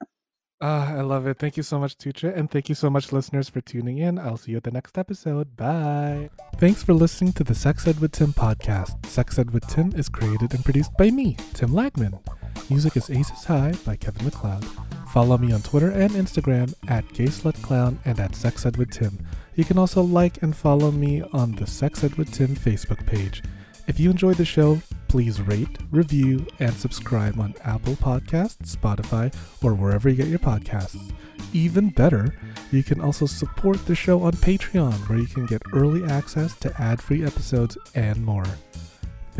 Ah, 0.62 0.94
I 0.94 1.00
love 1.00 1.26
it. 1.26 1.38
Thank 1.38 1.56
you 1.56 1.62
so 1.62 1.78
much, 1.78 1.96
Tugce. 1.96 2.36
And 2.36 2.50
thank 2.50 2.68
you 2.68 2.74
so 2.74 2.90
much, 2.90 3.12
listeners, 3.12 3.48
for 3.48 3.62
tuning 3.62 3.96
in. 3.96 4.18
I'll 4.18 4.36
see 4.36 4.50
you 4.50 4.58
at 4.58 4.64
the 4.64 4.70
next 4.70 4.98
episode. 4.98 5.56
Bye. 5.56 6.28
Thanks 6.56 6.82
for 6.82 6.92
listening 6.92 7.32
to 7.34 7.44
the 7.44 7.54
Sex 7.54 7.86
Ed 7.88 7.98
with 7.98 8.12
Tim 8.12 8.34
podcast. 8.34 9.06
Sex 9.06 9.38
Ed 9.38 9.52
with 9.52 9.66
Tim 9.68 9.92
is 9.96 10.10
created 10.10 10.52
and 10.52 10.62
produced 10.62 10.94
by 10.98 11.10
me, 11.10 11.36
Tim 11.54 11.70
Lagman. 11.70 12.20
Music 12.68 12.94
is 12.96 13.08
Aces 13.08 13.44
High 13.44 13.72
by 13.86 13.96
Kevin 13.96 14.26
MacLeod. 14.26 14.66
Follow 15.12 15.36
me 15.38 15.50
on 15.50 15.60
Twitter 15.62 15.90
and 15.90 16.12
Instagram 16.12 16.72
at 16.86 17.04
GaySlutClown 17.08 17.98
and 18.04 18.20
at 18.20 18.36
Sex 18.36 18.64
Ed 18.64 18.76
with 18.76 18.92
Tim. 18.92 19.26
You 19.56 19.64
can 19.64 19.76
also 19.76 20.02
like 20.02 20.40
and 20.40 20.54
follow 20.54 20.92
me 20.92 21.22
on 21.32 21.50
the 21.56 21.66
Sex 21.66 22.04
Ed 22.04 22.14
with 22.14 22.32
Tim 22.32 22.54
Facebook 22.54 23.04
page. 23.06 23.42
If 23.88 23.98
you 23.98 24.08
enjoyed 24.08 24.36
the 24.36 24.44
show, 24.44 24.80
please 25.08 25.42
rate, 25.42 25.78
review, 25.90 26.46
and 26.60 26.72
subscribe 26.72 27.40
on 27.40 27.56
Apple 27.64 27.94
Podcasts, 27.94 28.76
Spotify, 28.76 29.34
or 29.64 29.74
wherever 29.74 30.08
you 30.08 30.14
get 30.14 30.28
your 30.28 30.38
podcasts. 30.38 31.12
Even 31.52 31.90
better, 31.90 32.32
you 32.70 32.84
can 32.84 33.00
also 33.00 33.26
support 33.26 33.84
the 33.86 33.96
show 33.96 34.22
on 34.22 34.32
Patreon, 34.34 35.08
where 35.08 35.18
you 35.18 35.26
can 35.26 35.44
get 35.46 35.60
early 35.72 36.04
access 36.04 36.54
to 36.60 36.80
ad 36.80 37.02
free 37.02 37.24
episodes 37.24 37.76
and 37.96 38.24
more. 38.24 38.46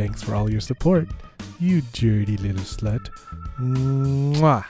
Thanks 0.00 0.22
for 0.22 0.34
all 0.34 0.50
your 0.50 0.62
support, 0.62 1.08
you 1.58 1.82
dirty 1.92 2.38
little 2.38 2.62
slut. 2.62 3.10
Mwah. 3.60 4.64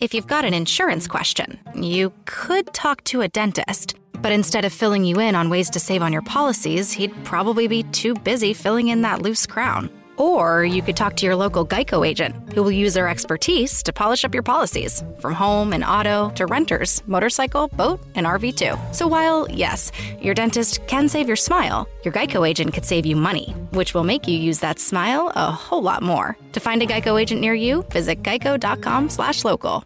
If 0.00 0.12
you've 0.12 0.26
got 0.26 0.44
an 0.44 0.52
insurance 0.52 1.08
question, 1.08 1.58
you 1.74 2.12
could 2.26 2.74
talk 2.74 3.02
to 3.04 3.22
a 3.22 3.28
dentist. 3.28 3.94
But 4.20 4.32
instead 4.32 4.66
of 4.66 4.72
filling 4.74 5.06
you 5.06 5.18
in 5.18 5.34
on 5.34 5.48
ways 5.48 5.70
to 5.70 5.80
save 5.80 6.02
on 6.02 6.12
your 6.12 6.20
policies, 6.20 6.92
he'd 6.92 7.24
probably 7.24 7.68
be 7.68 7.84
too 7.84 8.12
busy 8.12 8.52
filling 8.52 8.88
in 8.88 9.00
that 9.00 9.22
loose 9.22 9.46
crown. 9.46 9.88
Or 10.22 10.64
you 10.64 10.82
could 10.82 10.96
talk 10.96 11.16
to 11.16 11.26
your 11.26 11.36
local 11.36 11.66
Geico 11.66 12.06
agent, 12.06 12.36
who 12.52 12.62
will 12.62 12.78
use 12.84 12.94
their 12.94 13.08
expertise 13.08 13.82
to 13.82 13.92
polish 13.92 14.24
up 14.24 14.34
your 14.34 14.44
policies, 14.44 15.02
from 15.18 15.32
home 15.34 15.72
and 15.72 15.82
auto 15.82 16.30
to 16.36 16.46
renters, 16.46 17.02
motorcycle, 17.08 17.66
boat, 17.68 17.98
and 18.14 18.26
RV 18.26 18.56
too. 18.56 18.74
So 18.92 19.06
while, 19.08 19.50
yes, 19.50 19.90
your 20.20 20.34
dentist 20.34 20.86
can 20.86 21.08
save 21.08 21.26
your 21.26 21.42
smile, 21.48 21.88
your 22.04 22.14
Geico 22.14 22.48
agent 22.48 22.72
could 22.72 22.84
save 22.84 23.04
you 23.04 23.16
money, 23.16 23.50
which 23.70 23.94
will 23.94 24.04
make 24.04 24.28
you 24.28 24.38
use 24.38 24.60
that 24.60 24.78
smile 24.78 25.32
a 25.34 25.50
whole 25.50 25.82
lot 25.82 26.02
more. 26.02 26.36
To 26.52 26.60
find 26.60 26.82
a 26.82 26.86
Geico 26.86 27.20
agent 27.20 27.40
near 27.40 27.54
you, 27.54 27.82
visit 27.90 28.22
geico.com 28.22 29.08
slash 29.08 29.44
local. 29.44 29.84